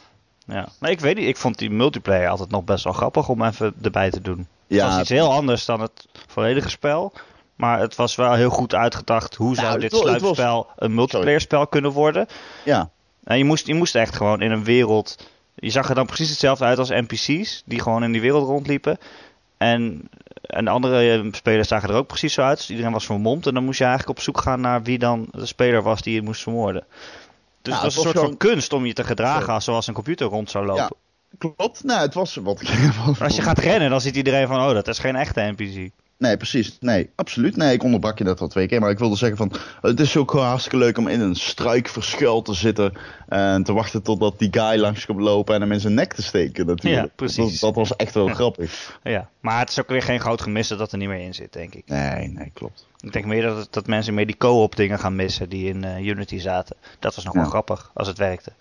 ja. 0.47 0.69
Nee, 0.81 0.93
ik 0.93 1.01
weet 1.01 1.17
niet. 1.17 1.27
Ik 1.29 1.37
vond 1.37 1.59
die 1.59 1.71
multiplayer 1.71 2.29
altijd 2.29 2.51
nog 2.51 2.65
best 2.65 2.85
wel 2.85 2.93
grappig 2.93 3.29
om 3.29 3.43
even 3.45 3.75
erbij 3.83 4.11
te 4.11 4.21
doen. 4.21 4.39
Het 4.69 4.81
was 4.83 4.93
Ja, 4.95 5.01
iets 5.01 5.09
heel 5.09 5.33
anders 5.33 5.65
dan 5.65 5.81
het 5.81 6.07
volledige 6.29 6.69
spel. 6.71 7.13
Maar 7.57 7.81
het 7.81 7.95
was 7.97 8.15
wel 8.15 8.33
heel 8.33 8.51
goed 8.51 8.75
uitgedacht. 8.75 9.35
Hoe 9.35 9.55
zou 9.55 9.67
Nou, 9.67 9.81
dit 9.81 9.93
het 9.93 10.01
was- 10.03 10.19
sluipspel 10.19 10.67
een 10.77 10.95
multiplayer 10.95 11.41
spel 11.41 11.67
kunnen 11.67 11.91
worden? 11.93 12.27
Ja, 12.65 12.91
En 13.25 13.39
je 13.39 13.45
moest, 13.45 13.67
je 13.67 13.75
moest 13.75 13.95
echt 13.95 14.17
gewoon 14.17 14.41
in 14.43 14.51
een 14.51 14.65
wereld. 14.65 15.17
Je 15.55 15.71
zag 15.71 15.89
er 15.89 15.95
dan 15.95 16.07
precies 16.07 16.31
hetzelfde 16.31 16.65
uit 16.65 16.79
als 16.79 16.89
NPC's, 16.89 17.63
die 17.65 17.81
gewoon 17.81 18.03
in 18.05 18.13
die 18.13 18.21
wereld 18.21 18.47
rondliepen. 18.47 18.99
En, 19.57 20.09
en 20.43 20.65
de 20.65 20.71
andere 20.71 21.13
eh, 21.13 21.33
spelers 21.33 21.69
zagen 21.69 21.89
er 21.89 21.95
ook 21.95 22.07
precies 22.07 22.33
zo 22.33 22.43
uit. 22.43 22.57
Dus 22.57 22.71
iedereen 22.71 22.93
was 22.93 23.07
vermomd. 23.07 23.47
En 23.47 23.55
dan 23.55 23.65
moest 23.65 23.79
je 23.79 23.85
eigenlijk 23.85 24.19
op 24.19 24.25
zoek 24.25 24.41
gaan 24.41 24.61
naar 24.61 24.83
wie 24.83 24.99
dan 24.99 25.29
de 25.31 25.47
speler 25.47 25.83
was 25.83 26.03
die 26.03 26.15
je 26.15 26.23
moest 26.23 26.43
vermoorden. 26.43 26.85
Dus 27.63 27.75
was 27.75 27.85
het 27.85 27.97
een 27.97 28.03
soort 28.03 28.27
van 28.27 28.37
kunst 28.37 28.73
om 28.73 28.87
je 28.87 28.93
te 28.93 29.05
gedragen 29.05 29.53
als 29.53 29.65
zoals 29.65 29.87
een 29.87 29.95
computer 29.95 30.27
rond 30.27 30.51
zou 30.51 30.67
lopen. 30.67 30.97
Ja. 31.31 31.53
klopt. 31.57 31.85
Nou, 31.85 32.01
het 32.01 32.15
was 32.15 32.35
wat 32.43 32.63
als 33.21 33.37
je 33.37 33.43
gaat 33.43 33.59
rennen, 33.59 33.91
dan 33.91 34.01
ziet 34.01 34.17
iedereen 34.17 34.47
van, 34.47 34.61
oh, 34.61 34.73
dat 34.73 34.89
is 34.89 34.99
geen 34.99 35.17
echte 35.17 35.55
NPC. 35.57 35.91
Nee, 36.25 36.37
precies. 36.37 36.77
Nee, 36.81 37.11
absoluut. 37.15 37.57
Nee, 37.57 37.73
ik 37.75 37.83
onderbrak 37.83 38.19
je 38.19 38.25
net 38.25 38.41
al 38.41 38.49
twee 38.49 38.67
keer. 38.69 38.81
Maar 38.81 38.91
ik 38.91 38.99
wilde 38.99 39.17
zeggen 39.17 39.37
van... 39.37 39.53
Het 39.81 40.01
is 40.01 40.17
ook 40.17 40.31
gewoon 40.31 40.47
hartstikke 40.47 40.77
leuk 40.79 40.99
om 40.99 41.09
in 41.09 41.21
een 41.21 41.35
struik 41.35 41.89
verschuild 41.89 42.45
te 42.45 42.55
zitten. 42.55 42.93
En 43.29 43.63
te 43.65 43.73
wachten 43.73 44.03
totdat 44.03 44.39
die 44.39 44.49
guy 44.51 44.77
langs 44.81 45.07
komt 45.07 45.21
lopen 45.21 45.55
en 45.55 45.61
hem 45.61 45.73
in 45.73 45.81
zijn 45.81 45.95
nek 45.95 46.13
te 46.13 46.23
steken 46.23 46.67
natuurlijk. 46.67 47.05
Ja, 47.07 47.11
precies. 47.17 47.61
Dat, 47.61 47.61
dat 47.61 47.75
was 47.75 47.97
echt 47.97 48.15
wel 48.15 48.29
grappig. 48.29 48.99
Ja, 49.03 49.29
maar 49.41 49.59
het 49.59 49.71
is 49.71 49.81
ook 49.81 49.89
weer 49.89 50.03
geen 50.03 50.21
groot 50.21 50.41
gemis 50.43 50.69
dat 50.69 50.79
dat 50.79 50.93
er 50.93 50.99
niet 50.99 51.09
meer 51.09 51.21
in 51.21 51.35
zit, 51.35 51.53
denk 51.53 51.75
ik. 51.75 51.83
Nee, 51.87 52.29
nee, 52.29 52.51
klopt. 52.55 52.87
Ik 53.01 53.13
denk 53.13 53.25
meer 53.25 53.43
dat, 53.43 53.57
het- 53.57 53.73
dat 53.73 53.87
mensen 53.87 54.15
meer 54.15 54.27
die 54.27 54.37
co-op 54.37 54.77
dingen 54.77 54.99
gaan 54.99 55.17
missen 55.17 55.49
die 55.49 55.69
in 55.69 55.85
eh, 55.85 56.07
Unity 56.07 56.39
zaten. 56.39 56.77
Dat 56.99 57.15
was 57.15 57.25
nog 57.25 57.35
wel 57.35 57.43
Ja. 57.43 57.49
grappig 57.49 57.91
als 57.95 58.09
het 58.09 58.19
werkte. 58.19 58.53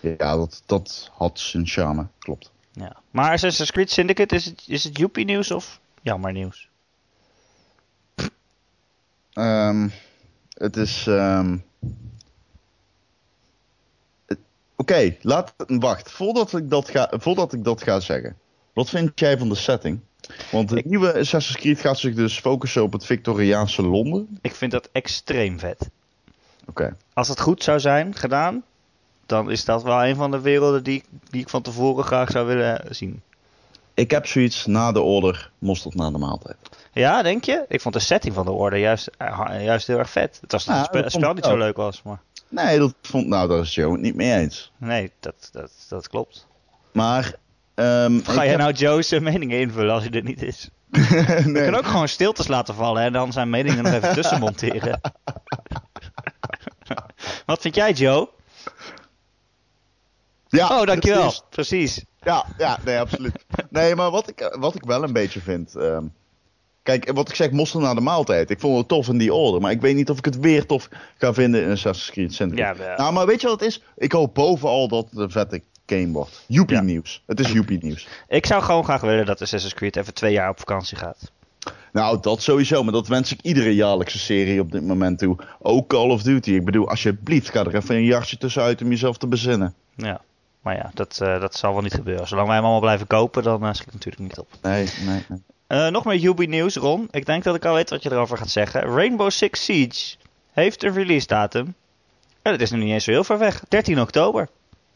Ja, 0.00 0.36
dat, 0.36 0.62
dat 0.66 1.10
had 1.14 1.38
zijn 1.40 1.66
charme. 1.66 2.06
Klopt. 2.18 2.50
Ja. 2.72 2.96
Maar 3.10 3.32
Assassin's 3.32 3.70
Creed 3.72 3.90
Syndicate, 3.90 4.34
is 4.34 4.44
het, 4.44 4.62
is 4.66 4.84
het 4.84 4.98
joepie 4.98 5.24
nieuws 5.24 5.50
of 5.50 5.80
jammer 6.02 6.32
nieuws? 6.32 6.68
Ehm, 9.32 9.88
het 10.54 10.76
is... 10.76 11.06
ehm, 11.06 11.56
Oké, 14.76 15.16
laat... 15.20 15.54
Wacht. 15.66 16.10
Voordat 16.10 16.52
ik, 16.52 16.70
dat 16.70 16.88
ga, 16.90 17.10
voordat 17.18 17.52
ik 17.52 17.64
dat 17.64 17.82
ga 17.82 18.00
zeggen. 18.00 18.36
Wat 18.72 18.88
vind 18.90 19.18
jij 19.20 19.38
van 19.38 19.48
de 19.48 19.54
setting? 19.54 20.00
Want 20.50 20.70
het 20.70 20.78
Ik- 20.78 20.84
nieuwe 20.84 21.18
Assassin's 21.18 21.56
Creed 21.60 21.80
gaat 21.80 21.98
zich 21.98 22.14
dus 22.14 22.38
focussen 22.40 22.82
op 22.82 22.92
het 22.92 23.06
Victoriaanse 23.06 23.82
Londen. 23.82 24.38
Ik 24.42 24.54
vind 24.54 24.72
dat 24.72 24.88
extreem 24.92 25.58
vet. 25.58 25.90
Oké. 26.66 26.96
Als 27.12 27.28
het 27.28 27.40
goed 27.40 27.62
zou 27.62 27.80
zijn 27.80 28.14
gedaan, 28.14 28.62
dan 29.26 29.50
is 29.50 29.64
dat 29.64 29.82
wel 29.82 30.04
een 30.04 30.16
van 30.16 30.30
de 30.30 30.40
werelden 30.40 30.82
die, 30.82 31.04
die 31.30 31.40
ik 31.40 31.48
van 31.48 31.62
tevoren 31.62 32.04
graag 32.04 32.30
zou 32.30 32.46
willen 32.46 32.94
zien. 32.94 33.22
Ik 33.94 34.10
heb 34.10 34.26
zoiets 34.26 34.66
na 34.66 34.92
de 34.92 35.00
order, 35.00 35.50
mosterd 35.58 35.94
na 35.94 36.10
de 36.10 36.18
maaltijd. 36.18 36.56
Ja, 36.92 37.22
denk 37.22 37.44
je? 37.44 37.64
Ik 37.68 37.80
vond 37.80 37.94
de 37.94 38.00
setting 38.00 38.34
van 38.34 38.44
de 38.44 38.50
orde 38.50 38.78
juist, 38.78 39.10
eh, 39.18 39.64
juist 39.64 39.86
heel 39.86 39.98
erg 39.98 40.10
vet. 40.10 40.38
Het 40.40 40.52
was 40.52 40.64
dat 40.64 40.88
het 40.90 41.12
spel 41.12 41.32
niet 41.34 41.44
zo 41.44 41.56
leuk 41.56 41.76
was, 41.76 42.02
maar... 42.02 42.20
Nee, 42.48 42.78
dat 42.78 42.94
vond... 43.02 43.26
Nou, 43.26 43.48
daar 43.48 43.58
is 43.58 43.74
Joe 43.74 43.92
het 43.92 44.00
niet 44.00 44.14
mee 44.14 44.32
eens. 44.32 44.72
Nee, 44.76 45.10
dat, 45.20 45.48
dat, 45.52 45.70
dat 45.88 46.08
klopt. 46.08 46.46
Maar... 46.92 47.34
ehm, 47.74 48.20
Ga 48.22 48.34
jij 48.34 48.48
heb- 48.48 48.58
nou 48.58 48.72
Joe's 48.72 49.10
eh, 49.12 49.20
meningen 49.20 49.58
invullen 49.60 49.94
als 49.94 50.02
hij 50.02 50.12
er 50.12 50.22
niet 50.22 50.42
is? 50.42 50.68
Je 50.90 51.42
nee. 51.46 51.64
kan 51.64 51.74
ook 51.74 51.86
gewoon 51.86 52.08
stiltes 52.08 52.48
laten 52.48 52.74
vallen 52.74 53.02
en 53.02 53.12
dan 53.12 53.32
zijn 53.32 53.50
meningen 53.50 53.86
er 53.86 53.94
even 53.94 54.14
tussen 54.14 54.40
monteren. 54.40 55.00
Wat 57.46 57.60
vind 57.60 57.74
jij, 57.74 57.92
Joe? 57.92 58.28
Ja, 60.48 60.80
oh, 60.80 60.86
dankjewel. 60.86 61.20
precies. 61.20 61.42
Precies. 61.50 62.04
Ja, 62.22 62.44
ja, 62.58 62.78
nee, 62.84 62.98
absoluut. 62.98 63.44
Nee, 63.70 63.94
maar 63.94 64.10
wat 64.10 64.28
ik, 64.28 64.56
wat 64.58 64.74
ik 64.74 64.84
wel 64.84 65.02
een 65.02 65.12
beetje 65.12 65.40
vind. 65.40 65.74
ehm, 65.76 66.04
kijk, 66.82 67.10
wat 67.12 67.28
ik 67.28 67.34
zeg, 67.34 67.50
mosterd 67.50 67.82
na 67.82 67.94
de 67.94 68.00
maaltijd. 68.00 68.50
Ik 68.50 68.60
vond 68.60 68.78
het 68.78 68.88
tof 68.88 69.08
in 69.08 69.18
die 69.18 69.34
order. 69.34 69.60
Maar 69.60 69.70
ik 69.70 69.80
weet 69.80 69.94
niet 69.94 70.10
of 70.10 70.18
ik 70.18 70.24
het 70.24 70.38
weer 70.40 70.66
tof 70.66 70.88
ga 71.18 71.34
vinden 71.34 71.62
in 71.62 71.70
Assassin's 71.70 72.10
Creed 72.10 72.34
Syndicate. 72.34 72.78
Ja, 72.78 72.86
wel. 72.86 72.96
Nou, 72.96 73.12
maar 73.12 73.26
weet 73.26 73.40
je 73.40 73.46
wat 73.46 73.60
het 73.60 73.68
is? 73.68 73.82
Ik 73.96 74.12
hoop 74.12 74.34
bovenal 74.34 74.88
dat 74.88 75.06
het 75.10 75.18
een 75.18 75.30
vette 75.30 75.62
game 75.86 76.12
wordt. 76.12 76.44
Joepie 76.46 76.76
Ja. 76.76 76.82
nieuws. 76.82 77.22
Het 77.26 77.40
is 77.40 77.52
joepie 77.52 77.78
nieuws. 77.82 78.08
Ik 78.28 78.46
zou 78.46 78.62
gewoon 78.62 78.84
graag 78.84 79.00
willen 79.00 79.26
dat 79.26 79.42
Assassin's 79.42 79.74
Creed 79.74 79.96
even 79.96 80.14
twee 80.14 80.32
jaar 80.32 80.50
op 80.50 80.58
vakantie 80.58 80.96
gaat. 80.96 81.30
Nou, 81.92 82.18
dat 82.20 82.42
sowieso. 82.42 82.82
Maar 82.82 82.92
dat 82.92 83.08
wens 83.08 83.32
ik 83.32 83.40
iedere 83.42 83.74
jaarlijkse 83.74 84.18
serie 84.18 84.60
op 84.60 84.72
dit 84.72 84.82
moment 84.82 85.18
toe. 85.18 85.36
Ook 85.58 85.88
Call 85.88 86.10
of 86.10 86.22
Duty. 86.22 86.50
Ik 86.52 86.64
bedoel, 86.64 86.88
alsjeblieft, 86.88 87.50
ga 87.50 87.60
er 87.64 87.74
even 87.74 87.94
een 87.94 88.04
jaartje 88.04 88.36
tussenuit 88.36 88.82
om 88.82 88.88
jezelf 88.90 89.16
te 89.18 89.26
bezinnen. 89.26 89.74
Ja. 89.96 90.20
Maar 90.60 90.76
ja, 90.76 90.90
dat, 90.94 91.18
eh, 91.22 91.40
dat 91.40 91.54
zal 91.54 91.72
wel 91.72 91.82
niet 91.82 91.94
gebeuren. 91.94 92.28
Zolang 92.28 92.46
wij 92.46 92.56
hem 92.56 92.64
allemaal 92.64 92.82
blijven 92.82 93.06
kopen, 93.06 93.42
dan 93.42 93.64
uh, 93.64 93.72
schiet 93.72 93.84
het 93.84 93.94
natuurlijk 93.94 94.22
niet 94.22 94.38
op. 94.38 94.48
Nee, 94.62 94.88
nee, 95.06 95.24
nee. 95.28 95.42
Eh, 95.66 95.88
nog 95.88 96.04
meer 96.04 96.24
Ubi 96.24 96.46
nieuws, 96.46 96.76
Ron. 96.76 97.08
Ik 97.10 97.26
denk 97.26 97.44
dat 97.44 97.54
ik 97.54 97.64
al 97.64 97.74
weet 97.74 97.90
wat 97.90 98.02
je 98.02 98.12
erover 98.12 98.38
gaat 98.38 98.50
zeggen. 98.50 98.80
Rainbow 98.80 99.30
Six 99.30 99.64
Siege 99.64 100.16
heeft 100.52 100.82
een 100.82 100.92
release 100.92 101.26
datum. 101.26 101.74
En 102.42 102.52
het 102.52 102.60
is 102.60 102.70
nog 102.70 102.80
niet 102.80 102.92
eens 102.92 103.04
zo 103.04 103.10
heel 103.10 103.24
ver 103.24 103.38
weg. 103.38 103.62
13 103.68 104.00
oktober. 104.00 104.48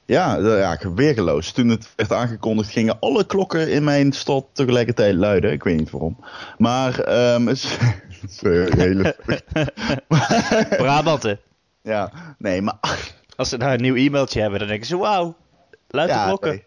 Ja, 0.07 0.37
ja, 0.37 0.79
weergeloos. 0.95 1.53
Toen 1.53 1.69
het 1.69 1.89
werd 1.97 2.13
aangekondigd 2.13 2.71
gingen 2.71 2.99
alle 3.01 3.27
klokken 3.27 3.71
in 3.71 3.85
mijn 3.85 4.13
stad 4.13 4.47
tegelijkertijd 4.53 5.15
luiden. 5.15 5.53
Ik 5.53 5.63
weet 5.63 5.79
niet 5.79 5.91
waarom. 5.91 6.25
Maar 6.59 6.99
ehm 6.99 7.47
het 7.47 7.57
is, 7.57 7.77
een 8.43 8.79
hele... 8.79 9.17
Brabanten. 10.77 11.41
ja, 11.83 12.13
nee, 12.39 12.63
maar... 12.63 12.79
Als 13.37 13.49
ze 13.49 13.59
daar 13.59 13.75
een 13.75 13.81
nieuw 13.81 13.95
e-mailtje 13.95 14.41
hebben, 14.41 14.59
dan 14.59 14.69
denken 14.69 14.87
ze, 14.87 14.97
wauw, 14.97 15.37
luid 15.95 16.09
de 16.09 16.15
ja, 16.15 16.27
klokken. 16.27 16.51
nee. 16.51 16.65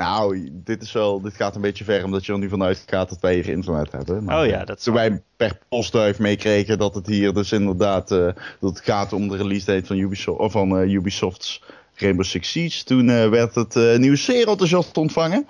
Nou, 0.00 0.48
dit, 0.52 0.82
is 0.82 0.92
wel, 0.92 1.20
dit 1.20 1.34
gaat 1.34 1.54
een 1.54 1.60
beetje 1.60 1.84
ver, 1.84 2.04
omdat 2.04 2.26
je 2.26 2.32
er 2.32 2.38
nu 2.38 2.48
vanuit 2.48 2.84
gaat 2.86 3.08
dat 3.08 3.20
wij 3.20 3.34
hier 3.34 3.48
internet 3.48 3.92
hebben. 3.92 4.24
Maar, 4.24 4.40
Oh 4.40 4.46
ja, 4.46 4.64
dat 4.64 4.78
is 4.78 4.84
Toen 4.84 4.94
wij 4.94 5.22
per 5.36 5.58
postduif 5.68 6.18
meekregen 6.18 6.78
dat 6.78 6.94
het 6.94 7.06
hier 7.06 7.32
dus 7.32 7.52
inderdaad... 7.52 8.10
eh, 8.10 8.18
dat 8.60 8.74
het 8.76 8.80
gaat 8.80 9.12
om 9.12 9.28
de 9.28 9.36
release 9.36 9.66
date 9.66 9.86
van, 9.86 9.96
Ubisoft, 9.96 10.38
of 10.38 10.52
van 10.52 10.78
eh, 10.78 10.92
Ubisoft's 10.92 11.62
Rainbow 11.94 12.24
Six 12.24 12.50
Siege. 12.50 12.84
Toen 12.84 13.08
eh, 13.08 13.28
werd 13.28 13.54
het 13.54 13.98
nieuws 13.98 14.24
zeer 14.24 14.48
enthousiast 14.48 14.96
ontvangen. 14.96 15.46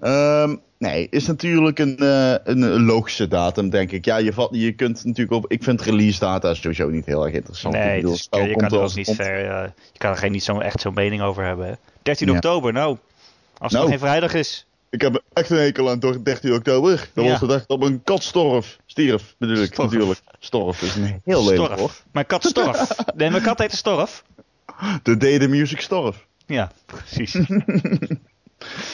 Ehm, 0.00 0.56
nee, 0.78 1.06
is 1.10 1.26
natuurlijk 1.26 1.78
een, 1.78 2.02
een, 2.44 2.84
logische 2.84 3.28
datum, 3.28 3.70
denk 3.70 3.92
ik. 3.92 4.04
Ja, 4.04 4.16
je, 4.16 4.32
vat, 4.32 4.48
je 4.52 4.72
kunt 4.72 5.04
natuurlijk 5.04 5.44
op... 5.44 5.52
Ik 5.52 5.62
vind 5.62 5.80
release 5.80 6.18
data 6.18 6.54
sowieso 6.54 6.88
niet 6.88 7.06
heel 7.06 7.24
erg 7.24 7.34
interessant. 7.34 7.74
Nee, 7.74 7.96
bedoel, 7.96 8.10
dus 8.10 8.28
je 8.30 8.56
kan 8.56 8.70
er 8.70 8.80
ook 8.80 8.94
niet 8.94 9.14
ver, 9.14 9.38
je 9.92 9.98
kan 9.98 10.10
er 10.10 10.16
geen, 10.16 10.32
niet 10.32 10.44
zo 10.44 10.58
echt 10.58 10.80
zo'n 10.80 10.94
mening 10.94 11.22
over 11.22 11.44
hebben. 11.44 11.66
Hè? 11.66 11.72
13 12.08 12.28
Ja. 12.28 12.34
oktober, 12.34 12.72
nou. 12.72 12.88
Als 12.88 12.98
het 13.58 13.70
Nou. 13.70 13.82
nog 13.82 13.90
geen 13.90 13.98
vrijdag 13.98 14.34
is. 14.34 14.66
Ik 14.90 15.00
heb 15.00 15.22
echt 15.32 15.50
een 15.50 15.56
hekel 15.58 15.90
aan 15.90 15.98
door 15.98 16.24
13 16.24 16.52
oktober. 16.54 17.08
Dat 17.14 17.24
Ja. 17.24 17.30
was 17.30 17.40
de 17.40 17.46
dag 17.46 17.66
dat 17.66 17.78
mijn 17.78 18.02
kat 18.02 18.22
storf. 18.22 18.78
Stierf, 18.86 19.34
bedoel 19.38 19.56
ik 19.62 19.72
Storf. 19.72 19.90
natuurlijk. 19.90 20.20
Storf 20.38 20.82
is 20.82 20.94
een 20.96 21.20
heel 21.24 21.44
lelijk 21.44 21.78
hoor. 21.78 21.90
Mijn 22.12 22.26
kat 22.26 22.44
Storf. 22.44 22.88
nee, 23.16 23.30
mijn 23.30 23.42
kat 23.42 23.58
heette 23.58 23.76
Storf. 23.76 24.24
De 25.02 25.16
Day 25.16 25.38
the 25.38 25.48
Music 25.48 25.80
Storf. 25.80 26.26
Ja, 26.46 26.70
precies. 26.86 27.32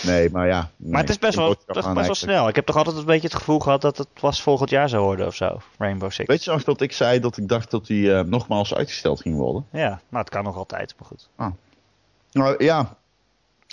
Nee, 0.02 0.30
maar 0.30 0.46
ja. 0.46 0.70
Maar 0.76 1.00
het 1.00 1.10
is 1.10 1.18
best 1.18 1.34
wel, 1.34 1.48
best, 1.66 1.94
best 1.94 2.06
wel 2.06 2.14
snel. 2.14 2.48
Ik 2.48 2.54
heb 2.54 2.66
toch 2.66 2.76
altijd 2.76 2.96
een 2.96 3.04
beetje 3.04 3.28
het 3.28 3.36
gevoel 3.36 3.58
gehad 3.58 3.80
dat 3.80 3.98
het 3.98 4.08
was 4.20 4.42
volgend 4.42 4.70
jaar 4.70 4.88
zou 4.88 5.02
worden 5.04 5.26
of 5.26 5.34
zo. 5.34 5.60
Rainbow 5.78 6.10
Six. 6.10 6.28
Weet 6.28 6.44
je 6.44 6.50
nog 6.50 6.64
dat 6.64 6.80
ik 6.80 6.92
zei 6.92 7.20
dat 7.20 7.36
ik 7.36 7.48
dacht 7.48 7.70
dat 7.70 7.86
die 7.86 8.14
eh, 8.14 8.20
nogmaals 8.24 8.74
uitgesteld 8.74 9.20
ging 9.20 9.36
worden? 9.36 9.66
Ja, 9.72 10.00
maar 10.08 10.20
het 10.20 10.30
kan 10.30 10.44
nog 10.44 10.56
altijd, 10.56 10.94
maar 10.98 11.08
goed. 11.08 11.28
Nou 12.32 12.64
ja. 12.64 12.96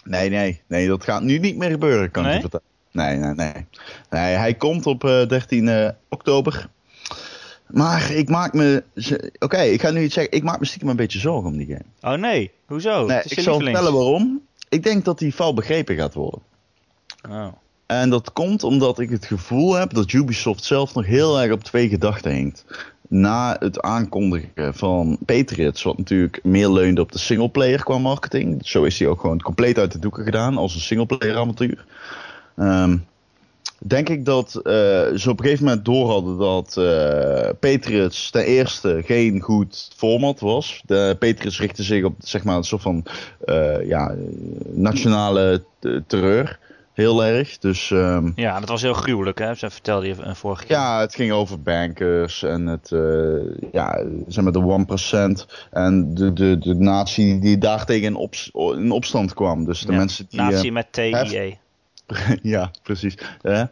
Nee, 0.04 0.30
nee. 0.30 0.62
Nee, 0.68 0.88
dat 0.88 1.04
gaat 1.04 1.22
nu 1.22 1.40
niet 1.40 1.58
meer 1.58 1.70
gebeuren, 1.70 2.12
kan 2.12 2.28
ik 2.28 2.34
je 2.34 2.40
vertellen. 2.40 2.66
Nee, 2.92 3.18
nee, 3.18 3.34
nee. 3.34 3.66
Nee, 4.10 4.36
hij 4.36 4.54
komt 4.54 4.86
op 4.86 5.04
eh, 5.04 5.28
13 5.28 5.68
eh, 5.68 5.90
oktober. 6.10 6.70
Maar 7.68 8.12
ik 8.12 8.30
maak 8.30 8.54
me... 8.54 8.84
Oké, 9.40 9.62
ik 9.62 9.82
ga 9.82 9.92
nu 9.92 10.04
iets 10.04 10.14
zeggen. 10.14 10.34
Ik 10.34 10.44
maak 10.44 10.60
me 10.60 10.66
stiekem 10.66 10.90
een 10.90 10.96
beetje 10.96 11.20
zorgen 11.20 11.50
om 11.50 11.58
die 11.58 11.68
game. 11.68 12.14
Oh 12.16 12.22
nee, 12.22 12.52
hoezo? 12.66 13.06
nee, 13.06 13.22
ik 13.24 13.40
zal 13.40 13.60
vertellen 13.60 13.94
waarom. 13.94 14.42
Ik 14.70 14.84
denk 14.84 15.06
dat 15.06 15.20
die 15.20 15.32
fout 15.32 15.56
begrepen 15.56 15.96
gaat 15.96 16.14
worden. 16.14 16.42
Oh. 17.30 17.48
En 17.86 18.10
dat 18.10 18.34
komt 18.34 18.64
omdat 18.64 19.00
ik 19.00 19.10
het 19.10 19.26
gevoel 19.26 19.74
heb 19.74 19.94
dat 19.94 20.12
Ubisoft 20.12 20.64
zelf 20.64 20.94
nog 20.94 21.06
heel 21.06 21.42
erg 21.42 21.52
op 21.52 21.64
twee 21.64 21.90
gedachten 21.90 22.36
hangt. 22.36 22.66
Na 23.12 23.56
het 23.60 23.82
aankondigen 23.82 24.74
van 24.74 25.18
Patriots, 25.26 25.84
wat 25.84 25.98
natuurlijk 25.98 26.40
meer 26.44 26.70
leunde 26.70 27.02
op 27.02 27.12
de 27.12 27.20
singleplayer 27.20 27.84
qua 27.84 27.98
marketing. 27.98 28.68
Zo 28.68 28.84
is 28.84 29.00
hij 29.00 29.08
ook 29.08 29.20
gewoon 29.20 29.42
compleet 29.42 29.78
uit 29.78 29.92
de 29.92 30.00
doeken 30.00 30.24
gedaan 30.24 30.58
als 30.58 30.76
een 30.76 30.82
singleplayer 30.82 31.38
avontuur. 31.38 31.86
Ehm, 32.56 32.98
denk 33.78 34.10
ik 34.10 34.26
dat 34.26 34.56
eh, 34.56 34.74
ze 35.16 35.30
op 35.30 35.40
een 35.40 35.46
gegeven 35.46 35.66
moment 35.66 35.86
door 35.86 36.10
hadden 36.10 36.38
dat 36.38 36.78
eh, 36.78 37.50
Patriots 37.60 38.30
ten 38.30 38.46
eerste 38.46 39.02
geen 39.06 39.40
goed 39.40 39.92
format 39.96 40.40
was. 40.40 40.82
De 40.86 41.16
Patriots 41.20 41.60
richtten 41.60 41.84
zich 41.84 42.04
op 42.04 42.16
zeg 42.20 42.44
maar, 42.44 42.58
een 42.58 42.64
soort 42.64 42.82
van 42.82 43.06
eh, 43.46 43.88
ja, 43.88 44.16
nationale 44.74 45.64
terreur. 46.08 46.60
Heel 46.94 47.24
erg. 47.26 47.58
Dus 47.58 47.92
ehm, 47.92 48.32
Ja, 48.36 48.60
dat 48.60 48.70
was 48.70 48.82
heel 48.82 48.94
gruwelijk, 48.94 49.40
hè? 49.40 49.54
Ze 49.54 49.70
vertelde 49.70 50.08
je 50.08 50.16
een 50.20 50.36
vorige 50.36 50.66
keer. 50.66 50.76
ja, 50.76 51.00
het 51.00 51.16
ging 51.16 51.32
over 51.32 51.62
bankers 51.62 52.44
en 52.44 52.66
het, 52.66 52.92
eh, 52.92 53.70
ja, 53.72 54.04
zeg 54.28 54.44
maar 54.44 54.54
de 54.54 54.60
1% 54.60 55.46
en 55.72 56.14
de, 56.14 56.34
de, 56.34 56.58
de 56.58 56.76
natie 56.76 57.40
die 57.40 57.58
daartegen 57.58 58.08
in, 58.08 58.16
op, 58.16 58.34
in 58.54 58.92
opstand 58.92 59.34
kwam. 59.34 59.66
Dus 59.66 59.82
de 59.82 59.92
Ja, 59.92 59.98
mensen 59.98 60.26
die... 60.30 60.42
Nazi 60.42 60.68
eh, 60.68 60.74
met 60.74 60.88
TIE. 60.92 61.58
ja, 62.42 62.72
precies. 62.84 63.18
Eh, 63.42 63.64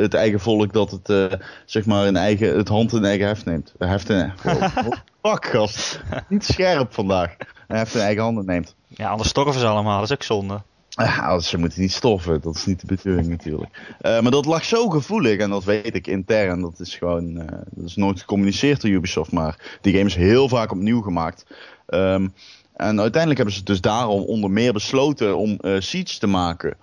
het 0.00 0.14
eigen 0.14 0.40
volk 0.40 0.72
dat 0.72 0.90
het, 0.90 1.38
zeg 1.64 1.86
maar, 1.86 2.06
een 2.06 2.16
eigen, 2.16 2.56
het 2.56 2.68
hand 2.68 2.92
in 2.92 3.04
eigen 3.04 3.26
heft 3.26 3.44
neemt. 3.44 3.74
Heft 3.78 4.08
in, 4.10 4.32
oh, 4.46 4.92
fuck, 5.22 5.46
gast. 5.46 6.00
Niet 6.28 6.44
scherp 6.44 6.94
vandaag. 6.94 7.36
Heft 7.66 7.94
in 7.94 8.00
eigen 8.00 8.22
handen 8.22 8.44
neemt. 8.46 8.74
Ja, 8.86 9.08
anders 9.08 9.28
storven 9.28 9.60
ze 9.60 9.66
allemaal. 9.66 10.00
Dat 10.00 10.10
is 10.10 10.12
ook 10.12 10.22
zonde. 10.22 10.62
Ja, 11.16 11.38
ze 11.38 11.58
moeten 11.58 11.80
niet 11.80 11.92
stoffen. 11.92 12.40
Dat 12.40 12.54
is 12.54 12.66
niet 12.66 12.80
de 12.80 12.86
bedoeling 12.86 13.28
natuurlijk. 13.36 13.96
Eh, 14.00 14.20
maar 14.20 14.30
dat 14.30 14.44
lag 14.44 14.64
zo 14.64 14.88
gevoelig 14.88 15.38
en 15.38 15.50
dat 15.50 15.64
weet 15.64 15.94
ik 15.94 16.06
intern. 16.06 16.60
Dat 16.60 16.80
is 16.80 16.94
gewoon, 16.94 17.40
eh, 17.40 17.58
dat 17.70 17.84
is 17.84 17.96
nooit 17.96 18.20
gecommuniceerd 18.20 18.80
door 18.80 18.90
Ubisoft. 18.90 19.32
Maar 19.32 19.78
die 19.80 19.92
game 19.92 20.06
is 20.06 20.14
heel 20.14 20.48
vaak 20.48 20.72
opnieuw 20.72 21.00
gemaakt. 21.00 21.46
Ehm, 21.86 22.28
en 22.76 23.00
uiteindelijk 23.00 23.36
hebben 23.36 23.54
ze 23.54 23.64
dus 23.64 23.80
daarom 23.80 24.22
onder 24.22 24.50
meer 24.50 24.72
besloten 24.72 25.36
om 25.36 25.56
eh, 25.56 25.80
Siege 25.80 26.18
te 26.18 26.26
maken. 26.26 26.76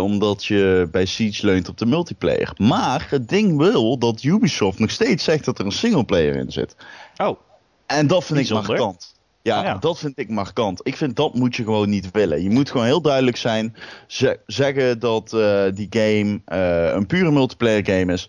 Omdat 0.00 0.44
je 0.44 0.88
bij 0.90 1.04
Siege 1.04 1.46
leunt 1.46 1.68
op 1.68 1.78
de 1.78 1.86
multiplayer. 1.86 2.52
Maar 2.56 3.06
het 3.10 3.28
ding 3.28 3.56
wil 3.56 3.98
dat 3.98 4.22
Ubisoft 4.22 4.78
nog 4.78 4.90
steeds 4.90 5.24
zegt 5.24 5.44
dat 5.44 5.58
er 5.58 5.64
een 5.64 5.72
singleplayer 5.72 6.36
in 6.36 6.52
zit. 6.52 6.76
Oh, 7.16 7.38
En 7.86 8.06
dat 8.06 8.24
vind 8.24 8.38
ik 8.38 8.50
markant. 8.50 9.19
Ja, 9.42 9.62
Ja. 9.64 9.74
dat 9.78 9.98
vind 9.98 10.18
ik 10.18 10.28
markant. 10.28 10.80
Ik 10.82 10.96
vind 10.96 11.16
dat 11.16 11.34
moet 11.34 11.56
je 11.56 11.64
gewoon 11.64 11.88
niet 11.88 12.10
willen. 12.10 12.42
Je 12.42 12.50
moet 12.50 12.70
gewoon 12.70 12.86
heel 12.86 13.00
duidelijk 13.02 13.36
zijn. 13.36 13.76
ze- 14.06 14.38
zeggen 14.46 14.98
dat 14.98 15.32
eh, 15.32 15.62
die 15.74 15.86
game 15.90 16.40
eh, 16.44 16.92
een 16.94 17.06
pure 17.06 17.30
multiplayer 17.30 17.84
game 17.84 18.12
is. 18.12 18.28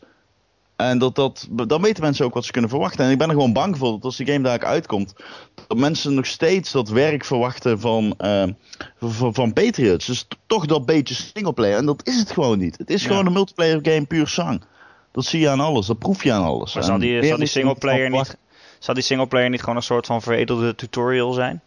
En 0.75 0.98
dat, 0.98 1.15
dat, 1.15 1.48
dan 1.68 1.82
weten 1.82 2.03
mensen 2.03 2.25
ook 2.25 2.34
wat 2.34 2.46
ze 2.46 2.51
kunnen 2.51 2.70
verwachten. 2.70 3.06
En 3.06 3.12
ik 3.12 3.18
ben 3.18 3.27
er 3.27 3.34
gewoon 3.34 3.53
bang 3.53 3.77
voor 3.77 3.91
dat 3.91 4.03
als 4.03 4.18
die 4.18 4.25
game 4.27 4.44
daar 4.44 4.63
uitkomt, 4.65 5.13
dat 5.68 5.77
mensen 5.77 6.13
nog 6.13 6.25
steeds 6.25 6.72
dat 6.72 6.89
werk 6.89 7.25
verwachten 7.25 7.80
van, 7.80 8.13
eh, 8.18 8.44
van, 9.00 9.34
van 9.34 9.53
Patriots. 9.53 10.06
Dus 10.06 10.27
toch 10.48 10.65
dat 10.65 10.86
beetje 10.86 11.13
singleplayer. 11.13 11.77
En 11.77 11.86
dat 11.86 12.08
is 12.08 12.20
het 12.20 12.32
gewoon 12.32 12.60
niet. 12.60 12.77
Het 12.77 12.89
is 12.89 13.01
Ja. 13.01 13.08
gewoon 13.08 13.25
een 13.25 13.34
multiplayer 13.34 13.80
game 13.82 14.06
puur 14.06 14.27
zang. 14.27 14.62
Dat 15.12 15.25
zie 15.25 15.39
je 15.39 15.50
aan 15.50 15.60
alles, 15.60 15.86
dat 15.86 16.00
proef 16.00 16.24
je 16.24 16.32
aan 16.32 16.44
alles. 16.44 16.74
maar 16.74 16.84
zal 16.84 16.98
die, 17.00 17.24
zal 17.24 17.38
die 17.38 17.48
singleplayer 17.48 18.10
niet, 18.10 18.38
zal 18.81 18.93
die 18.93 19.03
singleplayer 19.03 19.50
niet 19.50 19.59
gewoon 19.59 19.75
een 19.75 19.81
soort 19.81 20.05
van 20.05 20.21
veredelde 20.21 20.75
tutorial 20.75 21.33
zijn? 21.33 21.61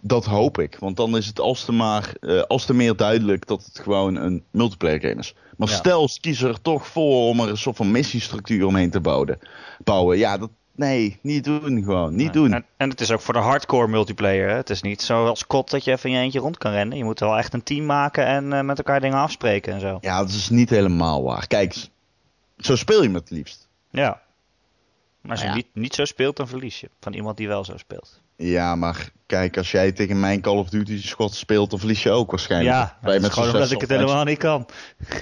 Dat 0.00 0.24
hoop 0.24 0.58
ik. 0.58 0.76
Want 0.80 0.96
dan 0.96 1.16
is 1.16 1.26
het 1.26 1.40
als 1.40 1.64
te, 1.64 1.72
maar, 1.72 2.12
eh, 2.20 2.40
als 2.42 2.64
te 2.64 2.74
meer 2.74 2.96
duidelijk 2.96 3.46
dat 3.46 3.64
het 3.64 3.78
gewoon 3.82 4.16
een 4.16 4.42
multiplayer 4.50 5.00
game 5.00 5.14
is. 5.20 5.34
Maar 5.56 5.68
Ja. 5.68 5.74
stel, 5.74 6.08
ze 6.08 6.20
kiezen 6.20 6.48
er 6.48 6.60
toch 6.62 6.86
voor 6.86 7.28
om 7.28 7.40
er 7.40 7.48
een 7.48 7.56
soort 7.56 7.76
van 7.76 7.90
missiestructuur 7.90 8.66
omheen 8.66 8.90
te 8.90 9.00
bouwen. 9.00 9.38
bouwen. 9.84 10.18
Ja, 10.18 10.38
dat, 10.38 10.50
nee, 10.74 11.18
niet 11.22 11.44
doen 11.44 11.82
gewoon. 11.84 12.14
Niet 12.16 12.32
doen. 12.32 12.52
En, 12.52 12.64
en 12.76 12.90
het 12.90 13.00
is 13.00 13.10
ook 13.10 13.20
voor 13.20 13.34
de 13.34 13.40
hardcore 13.40 13.88
multiplayer. 13.88 14.48
Hè? 14.48 14.54
Het 14.54 14.70
is 14.70 14.82
niet 14.82 15.02
zoals 15.02 15.46
COD 15.46 15.70
dat 15.70 15.84
je 15.84 15.90
even 15.92 16.10
in 16.10 16.16
je 16.16 16.22
eentje 16.22 16.38
rond 16.40 16.58
kan 16.58 16.72
rennen. 16.72 16.98
Je 16.98 17.04
moet 17.04 17.20
wel 17.20 17.36
echt 17.38 17.54
een 17.54 17.62
team 17.62 17.86
maken 17.86 18.26
en 18.26 18.52
eh, 18.52 18.60
met 18.60 18.78
elkaar 18.78 19.00
dingen 19.00 19.18
afspreken 19.18 19.72
en 19.72 19.80
zo. 19.80 19.98
Ja, 20.00 20.18
dat 20.18 20.28
is 20.28 20.48
niet 20.48 20.70
helemaal 20.70 21.22
waar. 21.22 21.46
Kijk, 21.46 21.88
zo 22.58 22.76
speel 22.76 23.02
je 23.02 23.08
me 23.08 23.18
het 23.18 23.30
liefst. 23.30 23.68
Ja. 23.90 24.20
Maar 25.26 25.36
als 25.36 25.40
je 25.40 25.46
Nou 25.46 25.58
ja. 25.58 25.64
niet, 25.74 25.82
niet 25.82 25.94
zo 25.94 26.04
speelt, 26.04 26.36
dan 26.36 26.48
verlies 26.48 26.80
je. 26.80 26.90
Van 27.00 27.12
iemand 27.12 27.36
die 27.36 27.48
wel 27.48 27.64
zo 27.64 27.76
speelt. 27.76 28.20
Ja, 28.36 28.74
maar 28.74 29.10
kijk, 29.26 29.56
als 29.56 29.70
jij 29.70 29.92
tegen 29.92 30.20
mijn 30.20 30.40
Call 30.40 30.56
of 30.56 30.68
Duty 30.68 31.02
squad 31.02 31.34
speelt, 31.34 31.70
dan 31.70 31.78
verlies 31.78 32.02
je 32.02 32.10
ook 32.10 32.30
waarschijnlijk. 32.30 32.74
Ja, 32.74 32.98
Wij 33.00 33.20
met 33.20 33.32
gewoon 33.32 33.52
omdat 33.52 33.70
ik 33.70 33.80
het 33.80 33.90
helemaal 33.90 34.24
niet 34.24 34.38
kan. 34.38 34.66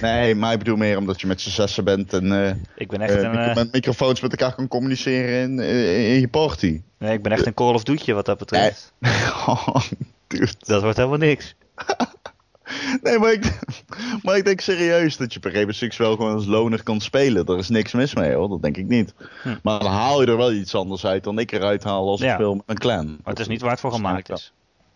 Nee, 0.01 0.35
maar 0.35 0.51
ik 0.51 0.57
bedoel 0.57 0.75
meer 0.75 0.97
omdat 0.97 1.21
je 1.21 1.27
met 1.27 1.41
z'n 1.41 1.49
zessen 1.49 1.83
bent 1.83 2.13
en 2.13 2.45
eh, 2.45 2.55
Ik 2.75 2.87
ben 2.87 3.01
echt 3.01 3.13
eh, 3.13 3.21
een, 3.21 3.37
eh, 3.37 3.55
met 3.55 3.71
microfoons 3.71 4.21
met 4.21 4.31
elkaar 4.31 4.55
kan 4.55 4.67
communiceren 4.67 5.41
in, 5.41 5.59
in, 5.59 6.07
in 6.13 6.19
je 6.19 6.27
party. 6.27 6.81
nee, 6.97 7.13
ik 7.13 7.23
ben 7.23 7.31
echt 7.31 7.45
een 7.45 7.53
Call 7.53 7.73
of 7.73 7.83
Duty 7.83 8.13
wat 8.13 8.25
dat 8.25 8.37
betreft. 8.37 8.93
Oh. 9.47 9.75
Dat 10.59 10.81
wordt 10.81 10.97
helemaal 10.97 11.17
niks. 11.17 11.55
Nee, 13.01 13.19
maar 13.19 13.31
ik, 13.31 13.59
maar 14.23 14.37
ik 14.37 14.45
denk 14.45 14.59
serieus 14.61 15.17
dat 15.17 15.33
je 15.33 15.39
per 15.39 15.73
Six 15.73 15.97
wel 15.97 16.15
gewoon 16.15 16.33
als 16.33 16.45
loner 16.45 16.83
kan 16.83 17.01
spelen. 17.01 17.45
Daar 17.45 17.57
is 17.57 17.69
niks 17.69 17.91
mis 17.93 18.13
mee 18.15 18.33
hoor, 18.33 18.49
dat 18.49 18.61
denk 18.61 18.77
ik 18.77 18.87
niet. 18.87 19.13
Hm. 19.43 19.55
Maar 19.63 19.79
dan 19.79 19.91
haal 19.91 20.21
je 20.21 20.27
er 20.27 20.37
wel 20.37 20.51
iets 20.51 20.75
anders 20.75 21.05
uit 21.05 21.23
dan 21.23 21.39
ik 21.39 21.51
eruit 21.51 21.83
haal 21.83 22.09
als 22.09 22.19
ik 22.21 22.27
Ja. 22.27 22.33
speel 22.33 22.55
met 22.55 22.63
een 22.65 22.77
clan. 22.77 23.05
Maar 23.05 23.33
het 23.33 23.39
is 23.39 23.47
niet 23.47 23.61
waar 23.61 23.71
het 23.71 23.79
voor 23.79 23.91
gemaakt 23.91 24.29
is. 24.29 24.53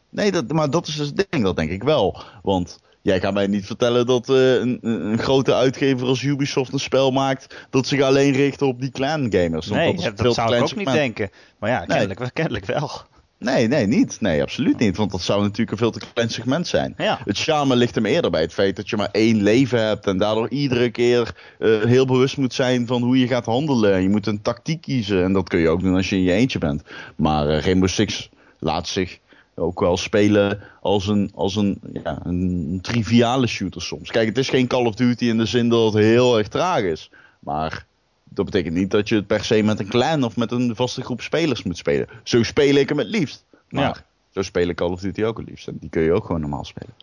Nee, 0.09 0.31
dat, 0.31 0.51
maar 0.51 0.69
dat 0.69 0.87
is 0.87 0.95
dus 0.95 1.07
het 1.07 1.27
ding, 1.29 1.43
dat 1.43 1.55
denk 1.55 1.71
ik 1.71 1.83
wel. 1.83 2.23
Want 2.43 2.79
jij 3.01 3.19
gaat 3.19 3.33
mij 3.33 3.47
niet 3.47 3.65
vertellen 3.65 4.05
dat 4.05 4.29
eh, 4.29 4.53
een, 4.53 4.79
een 4.81 5.19
grote 5.19 5.53
uitgever 5.55 6.07
als 6.07 6.23
Ubisoft 6.23 6.73
een 6.73 6.79
spel 6.79 7.11
maakt 7.11 7.67
dat 7.69 7.87
zich 7.87 8.01
alleen 8.01 8.33
richt 8.33 8.61
op 8.61 8.81
die 8.81 8.91
clan 8.91 9.31
gamers. 9.31 9.67
Nee, 9.67 9.97
ja, 9.97 10.11
dat 10.11 10.33
zou 10.33 10.55
ik 10.55 10.61
ook 10.61 10.75
niet 10.75 10.91
denken. 10.91 11.29
Maar 11.59 11.69
ja, 11.69 11.85
kennelijk, 11.85 12.29
kennelijk 12.33 12.65
wel. 12.65 12.91
Nee, 13.39 13.67
nee, 13.67 13.87
niet. 13.87 14.21
Nee, 14.21 14.41
absoluut 14.41 14.79
niet. 14.79 14.97
Want 14.97 15.11
dat 15.11 15.21
zou 15.21 15.41
natuurlijk 15.41 15.71
een 15.71 15.77
veel 15.77 15.91
te 15.91 16.01
klein 16.13 16.29
segment 16.29 16.67
zijn. 16.67 16.93
Ja. 16.97 17.19
Het 17.25 17.37
charme 17.37 17.75
ligt 17.75 17.95
hem 17.95 18.05
eerder 18.05 18.31
bij 18.31 18.41
het 18.41 18.53
feit 18.53 18.75
dat 18.75 18.89
je 18.89 18.97
maar 18.97 19.09
één 19.11 19.43
leven 19.43 19.87
hebt. 19.87 20.07
En 20.07 20.17
daardoor 20.17 20.49
iedere 20.49 20.89
keer 20.89 21.35
eh, 21.59 21.83
heel 21.83 22.05
bewust 22.05 22.37
moet 22.37 22.53
zijn 22.53 22.87
van 22.87 23.01
hoe 23.01 23.19
je 23.19 23.27
gaat 23.27 23.45
handelen. 23.45 24.01
Je 24.01 24.09
moet 24.09 24.27
een 24.27 24.41
tactiek 24.41 24.81
kiezen. 24.81 25.23
En 25.23 25.33
dat 25.33 25.49
kun 25.49 25.59
je 25.59 25.69
ook 25.69 25.81
doen 25.81 25.95
als 25.95 26.09
je 26.09 26.15
in 26.15 26.21
je 26.21 26.31
eentje 26.31 26.59
bent. 26.59 26.83
Maar 27.15 27.49
eh, 27.49 27.63
Rainbow 27.63 27.89
Six 27.89 28.29
laat 28.59 28.87
zich 28.87 29.19
ook 29.55 29.79
wel 29.79 29.97
spelen 29.97 30.59
als 30.81 31.07
een, 31.07 31.31
als 31.35 31.55
een, 31.55 31.79
ja, 32.03 32.19
een 32.23 32.79
triviale 32.81 33.47
shooter 33.47 33.81
soms. 33.81 34.11
Kijk, 34.11 34.27
het 34.27 34.37
is 34.37 34.49
geen 34.49 34.67
Call 34.67 34.85
of 34.85 34.95
Duty 34.95 35.25
in 35.25 35.37
de 35.37 35.45
zin 35.45 35.69
dat 35.69 35.93
het 35.93 36.03
heel 36.03 36.37
erg 36.37 36.47
traag 36.47 36.81
is. 36.81 37.11
Maar 37.39 37.85
dat 38.29 38.45
betekent 38.45 38.75
niet 38.75 38.91
dat 38.91 39.09
je 39.09 39.15
het 39.15 39.27
per 39.27 39.43
se 39.43 39.61
met 39.63 39.79
een 39.79 39.87
clan 39.87 40.23
of 40.23 40.35
met 40.37 40.51
een 40.51 40.75
vaste 40.75 41.01
groep 41.01 41.21
spelers 41.21 41.63
moet 41.63 41.77
spelen. 41.77 42.07
Zo 42.23 42.43
speel 42.43 42.75
ik 42.75 42.89
hem 42.89 42.97
het 42.97 43.07
liefst. 43.07 43.45
Maar 43.69 43.83
Ja. 43.83 43.95
zo 44.29 44.41
speel 44.41 44.67
ik 44.67 44.75
Call 44.75 44.89
of 44.91 45.01
Duty 45.01 45.23
ook 45.23 45.37
het 45.37 45.49
liefst. 45.49 45.67
En 45.67 45.77
die 45.79 45.89
kun 45.89 46.01
je 46.01 46.13
ook 46.13 46.25
gewoon 46.25 46.41
normaal 46.41 46.65
spelen. 46.65 46.93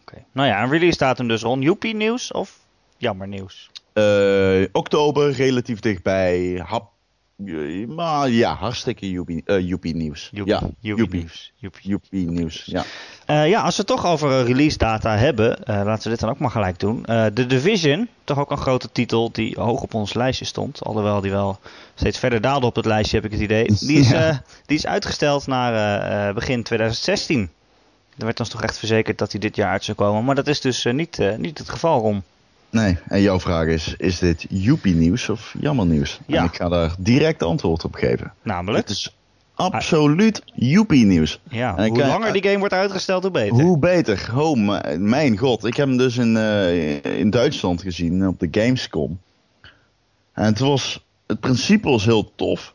Oké. 0.00 0.24
Nou 0.32 0.48
ja, 0.48 0.62
een 0.62 0.70
release 0.70 0.98
datum 0.98 1.28
dus 1.28 1.42
rond. 1.42 1.62
Joepie 1.62 1.94
nieuws 1.94 2.32
of 2.32 2.58
jammer 2.96 3.28
nieuws? 3.28 3.70
Eh, 3.92 4.62
oktober, 4.72 5.30
relatief 5.32 5.80
dichtbij. 5.80 6.62
Hap, 6.66 6.90
maar 7.86 8.28
ja, 8.28 8.54
hartstikke 8.54 9.10
joepie, 9.10 9.42
eh, 9.44 9.68
joepie 9.68 9.94
nieuws. 9.96 10.28
Joepie, 10.32 10.54
ja, 10.54 10.60
joepie 10.80 11.08
nieuws. 11.20 11.52
Joepie. 11.82 12.30
Nieuws, 12.30 12.62
ja. 12.66 12.84
Eh, 13.26 13.48
ja, 13.48 13.60
als 13.62 13.76
we 13.76 13.82
het 13.86 13.90
toch 13.90 14.06
over 14.06 14.30
eh, 14.40 14.46
release 14.46 14.78
data 14.78 15.16
hebben, 15.16 15.64
eh, 15.64 15.80
laten 15.84 16.02
we 16.02 16.08
dit 16.08 16.20
dan 16.20 16.30
ook 16.30 16.38
maar 16.38 16.50
gelijk 16.50 16.78
doen. 16.78 17.04
Eh 17.04 17.26
The 17.26 17.46
Division, 17.46 18.08
toch 18.24 18.38
ook 18.38 18.50
een 18.50 18.56
grote 18.58 18.92
titel 18.92 19.30
die 19.32 19.54
hoog 19.60 19.80
op 19.82 19.94
ons 19.94 20.14
lijstje 20.14 20.44
stond. 20.44 20.82
Alhoewel 20.84 21.20
die 21.20 21.30
wel 21.30 21.58
steeds 21.94 22.18
verder 22.18 22.40
daalde 22.40 22.66
op 22.66 22.76
het 22.76 22.84
lijstje, 22.86 23.16
heb 23.16 23.24
ik 23.24 23.32
het 23.32 23.40
idee. 23.40 23.66
Die 23.78 23.98
is, 23.98 24.08
Ja. 24.10 24.28
eh, 24.28 24.36
die 24.66 24.76
is 24.76 24.86
uitgesteld 24.86 25.46
naar 25.46 25.74
eh, 25.74 26.28
eh, 26.28 26.34
begin 26.34 26.62
2016. 26.62 27.50
Er 28.18 28.24
werd 28.24 28.40
ons 28.40 28.48
toch 28.48 28.62
echt 28.62 28.78
verzekerd 28.78 29.18
dat 29.18 29.30
hij 29.32 29.40
dit 29.40 29.56
jaar 29.56 29.70
uit 29.70 29.84
zou 29.84 29.96
komen. 29.96 30.24
Maar 30.24 30.34
dat 30.34 30.46
is 30.46 30.60
dus 30.60 30.84
eh, 30.84 30.92
niet, 30.92 31.18
eh, 31.18 31.36
niet 31.36 31.58
het 31.58 31.68
geval, 31.70 32.00
Rom. 32.00 32.22
Nee, 32.74 32.98
en 33.08 33.20
jouw 33.20 33.40
vraag 33.40 33.66
is, 33.66 33.94
is 33.96 34.18
dit 34.18 34.46
joepie 34.48 34.94
nieuws 34.94 35.28
of 35.28 35.54
jammer 35.58 35.86
nieuws? 35.86 36.20
Ja. 36.26 36.38
En 36.38 36.44
ik 36.44 36.54
ga 36.54 36.68
daar 36.68 36.94
direct 36.98 37.42
antwoord 37.42 37.84
op 37.84 37.94
geven. 37.94 38.32
Namelijk, 38.42 38.88
Het 38.88 38.96
is 38.96 39.16
absoluut 39.54 40.42
joepie 40.54 41.04
nieuws. 41.04 41.40
ja, 41.50 41.76
en 41.76 41.88
hoe 41.88 41.98
langer 41.98 42.32
die 42.32 42.42
game 42.42 42.58
wordt 42.58 42.74
uitgesteld, 42.74 43.22
hoe 43.22 43.32
beter. 43.32 43.62
Hoe 43.62 43.78
beter? 43.78 44.30
Oh, 44.36 44.80
mijn 44.98 45.38
god. 45.38 45.64
Ik 45.64 45.76
heb 45.76 45.88
hem 45.88 45.96
dus 45.96 46.16
in, 46.16 46.36
eh, 46.36 47.04
in 47.18 47.30
Duitsland 47.30 47.82
gezien 47.82 48.26
op 48.28 48.40
de 48.40 48.48
Gamescom. 48.50 49.20
En 50.32 50.44
het 50.44 50.58
was, 50.58 51.04
het 51.26 51.40
principe 51.40 51.88
was 51.88 52.04
heel 52.04 52.32
tof. 52.34 52.74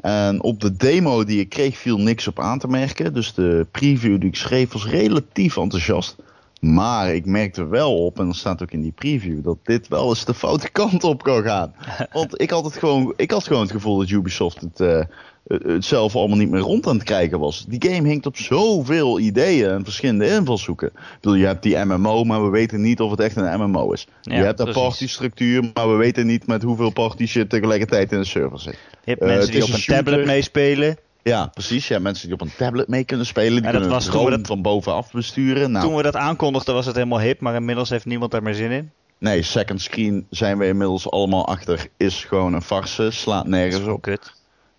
En 0.00 0.42
op 0.42 0.60
de 0.60 0.76
demo 0.76 1.24
die 1.24 1.40
ik 1.40 1.48
kreeg 1.48 1.76
viel 1.76 1.98
niks 1.98 2.28
op 2.28 2.40
aan 2.40 2.58
te 2.58 2.68
merken. 2.68 3.14
Dus 3.14 3.34
de 3.34 3.66
preview 3.70 4.20
die 4.20 4.28
ik 4.28 4.36
schreef 4.36 4.72
was 4.72 4.86
relatief 4.86 5.56
enthousiast. 5.56 6.16
Maar 6.58 7.14
ik 7.14 7.26
merkte 7.26 7.66
wel 7.66 8.04
op, 8.04 8.18
en 8.18 8.26
dat 8.26 8.36
staat 8.36 8.62
ook 8.62 8.70
in 8.70 8.80
die 8.80 8.92
preview, 8.92 9.44
dat 9.44 9.58
dit 9.62 9.88
wel 9.88 10.08
eens 10.08 10.24
de 10.24 10.34
foute 10.34 10.70
kant 10.70 11.04
op 11.04 11.22
kan 11.22 11.42
gaan. 11.42 11.74
Want 12.12 12.40
ik 12.40 12.50
had, 12.50 12.64
het 12.64 12.76
gewoon, 12.76 13.12
ik 13.16 13.30
had 13.30 13.46
gewoon 13.46 13.62
het 13.62 13.70
gevoel 13.70 13.98
dat 13.98 14.10
Ubisoft 14.10 14.60
het, 14.60 14.80
eh, 14.80 15.00
het 15.46 15.84
zelf 15.84 16.16
allemaal 16.16 16.36
niet 16.36 16.50
meer 16.50 16.60
rond 16.60 16.86
aan 16.86 16.94
het 16.94 17.04
krijgen 17.04 17.38
was. 17.38 17.64
Die 17.68 17.90
game 17.90 18.08
hinkt 18.08 18.26
op 18.26 18.36
zoveel 18.36 19.18
ideeën 19.20 19.70
en 19.70 19.84
verschillende 19.84 20.28
invalshoeken. 20.28 20.88
Ik 20.88 21.18
bedoel, 21.20 21.36
je 21.36 21.46
hebt 21.46 21.62
die 21.62 21.76
MMO, 21.76 22.24
maar 22.24 22.44
we 22.44 22.50
weten 22.50 22.80
niet 22.80 23.00
of 23.00 23.10
het 23.10 23.20
echt 23.20 23.36
een 23.36 23.60
MMO 23.60 23.92
is. 23.92 24.06
Ja, 24.22 24.36
je 24.36 24.42
hebt 24.42 24.60
een 24.60 24.72
partystructuur, 24.72 25.70
maar 25.74 25.90
we 25.90 25.96
weten 25.96 26.26
niet 26.26 26.46
met 26.46 26.62
hoeveel 26.62 26.90
parties 26.90 27.32
je 27.32 27.46
tegelijkertijd 27.46 28.12
in 28.12 28.18
de 28.18 28.24
server 28.24 28.60
zit. 28.60 28.78
Je 29.04 29.10
hebt 29.10 29.20
Eh, 29.20 29.28
mensen 29.28 29.52
het 29.52 29.52
die 29.52 29.74
op 29.74 29.78
een 29.78 29.84
tablet 29.94 30.26
meespelen. 30.26 30.96
Ja, 31.22 31.46
precies. 31.46 31.88
Ja, 31.88 31.98
mensen 31.98 32.24
die 32.26 32.34
op 32.34 32.40
een 32.40 32.52
tablet 32.56 32.88
mee 32.88 33.04
kunnen 33.04 33.26
spelen. 33.26 33.52
Die 33.52 33.62
dat 33.62 33.70
kunnen 33.70 33.88
was 33.90 34.04
toen 34.06 34.24
we 34.24 34.30
dat- 34.30 34.46
van 34.46 34.62
bovenaf 34.62 35.10
besturen. 35.12 35.70
Nou, 35.70 35.84
Toen 35.86 35.96
we 35.96 36.02
dat 36.02 36.16
aankondigden 36.16 36.74
was 36.74 36.86
het 36.86 36.94
helemaal 36.96 37.20
hip, 37.20 37.40
maar 37.40 37.54
inmiddels 37.54 37.90
heeft 37.90 38.04
niemand 38.06 38.30
daar 38.30 38.42
meer 38.42 38.54
zin 38.54 38.70
in. 38.70 38.90
nee, 39.18 39.42
second 39.42 39.80
screen 39.80 40.26
zijn 40.30 40.58
we 40.58 40.66
inmiddels 40.66 41.10
allemaal 41.10 41.46
achter. 41.46 41.88
Is 41.96 42.24
gewoon 42.24 42.52
een 42.54 42.62
farce. 42.62 43.10
Slaat 43.10 43.46
nergens 43.46 43.86
op. 43.86 44.02
Kut. 44.02 44.32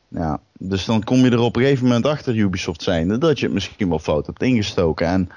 Ja, 0.07 0.39
dus 0.59 0.85
dan 0.85 1.03
kom 1.03 1.17
je 1.17 1.29
er 1.31 1.39
op 1.39 1.55
een 1.55 1.61
gegeven 1.61 1.85
moment 1.85 2.05
achter, 2.05 2.35
Ubisoft 2.35 2.81
zijnde, 2.81 3.17
dat 3.17 3.39
je 3.39 3.45
het 3.45 3.53
misschien 3.53 3.89
wel 3.89 3.99
fout 3.99 4.25
hebt 4.25 4.41
ingestoken. 4.43 5.07
En 5.07 5.29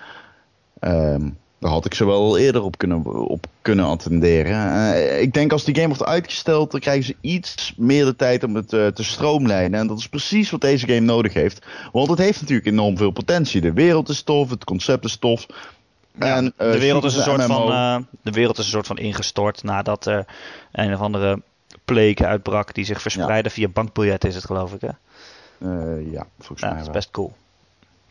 ehm, 0.80 1.28
daar 1.62 1.70
had 1.70 1.84
ik 1.84 1.94
ze 1.94 2.04
wel 2.04 2.38
eerder 2.38 2.62
op 2.62 2.78
kunnen, 2.78 3.04
op 3.28 3.46
kunnen 3.62 3.84
attenderen. 3.84 4.92
Eh, 4.94 5.20
ik 5.20 5.32
denk 5.32 5.52
als 5.52 5.64
die 5.64 5.74
game 5.74 5.86
wordt 5.86 6.04
uitgesteld, 6.04 6.70
dan 6.70 6.80
krijgen 6.80 7.04
ze 7.04 7.16
iets 7.20 7.74
meer 7.76 8.04
de 8.04 8.16
tijd 8.16 8.44
om 8.44 8.54
het 8.54 8.72
eh, 8.72 8.86
te 8.86 9.04
stroomlijnen. 9.04 9.80
En 9.80 9.86
dat 9.86 9.98
is 9.98 10.08
precies 10.08 10.50
wat 10.50 10.60
deze 10.60 10.86
game 10.86 11.00
nodig 11.00 11.32
heeft. 11.32 11.66
Want 11.92 12.08
het 12.08 12.18
heeft 12.18 12.40
natuurlijk 12.40 12.68
enorm 12.68 12.96
veel 12.96 13.10
potentie. 13.10 13.60
De 13.60 13.72
wereld 13.72 14.08
is 14.08 14.22
tof, 14.22 14.50
het 14.50 14.64
concept 14.64 15.04
is 15.04 15.16
tof. 15.16 15.46
Ja, 16.18 16.36
En, 16.36 16.52
eh, 16.56 16.72
de, 16.72 16.78
wereld 16.78 17.04
is 17.04 17.14
een 17.16 17.22
soort 17.22 17.42
van, 17.42 17.62
MMO. 17.62 18.04
de 18.22 18.30
wereld 18.30 18.58
is 18.58 18.64
een 18.64 18.70
soort 18.70 18.86
van 18.86 18.98
ingestort 18.98 19.62
nadat 19.62 20.06
er 20.06 20.26
een 20.72 20.94
of 20.94 21.00
andere 21.00 21.42
pleek 21.84 22.22
uitbrak 22.22 22.74
die 22.74 22.84
zich 22.84 23.02
verspreidde 23.02 23.50
via 23.50 23.68
bankbiljetten, 23.68 24.28
is 24.28 24.34
het 24.34 24.44
geloof 24.44 24.72
ik. 24.72 24.80
Hè? 24.80 24.90
Ja, 26.10 26.26
volgens 26.38 26.60
Ja, 26.60 26.68
mij 26.68 26.76
dat 26.76 26.86
is 26.86 26.92
best 26.92 27.10
cool. 27.10 27.32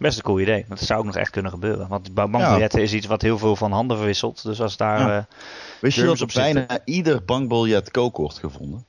Best 0.01 0.17
een 0.17 0.23
cool 0.23 0.39
idee. 0.39 0.65
Dat 0.69 0.79
zou 0.79 0.99
ook 0.99 1.05
nog 1.05 1.15
echt 1.15 1.29
kunnen 1.31 1.51
gebeuren. 1.51 1.87
Want 1.87 2.13
ba- 2.13 2.27
bankbiljetten 2.27 2.81
is 2.81 2.93
iets 2.93 3.07
wat 3.07 3.21
heel 3.21 3.37
veel 3.37 3.55
van 3.55 3.71
handen 3.71 3.97
verwisselt. 3.97 4.43
Dus 4.43 4.61
als 4.61 4.77
daar... 4.77 4.99
Ja. 4.99 5.17
eh, 5.17 5.23
Wist 5.81 5.97
je 5.97 6.03
dat 6.03 6.21
op 6.21 6.31
zitten. 6.31 6.53
bijna 6.53 6.79
ieder 6.85 7.23
bankbiljet 7.25 7.91
kook 7.91 8.17
wordt 8.17 8.37
gevonden? 8.39 8.85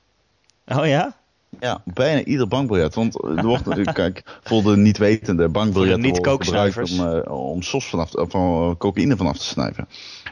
oh 0.67 0.85
ja? 0.87 1.15
Ja, 1.59 1.81
bijna 1.85 2.23
ieder 2.23 2.47
bankbiljet. 2.47 2.95
Want 2.95 3.23
er 3.23 3.45
wordt 3.45 3.65
natuurlijk, 3.65 3.95
kijk, 4.03 4.23
voor 4.43 4.63
de 4.63 4.77
niet-wetende 4.77 5.49
bankbiljetten 5.49 6.09
worden 6.23 6.45
gebruikt 6.45 6.91
om, 6.91 7.07
eh, 7.07 7.31
om 7.51 7.61
sos 7.61 7.85
vanaf, 7.89 8.13
of, 8.13 8.33
eh, 8.33 8.69
cocaïne 8.77 9.15
vanaf 9.17 9.37
te 9.37 9.43
snuiven. 9.45 9.87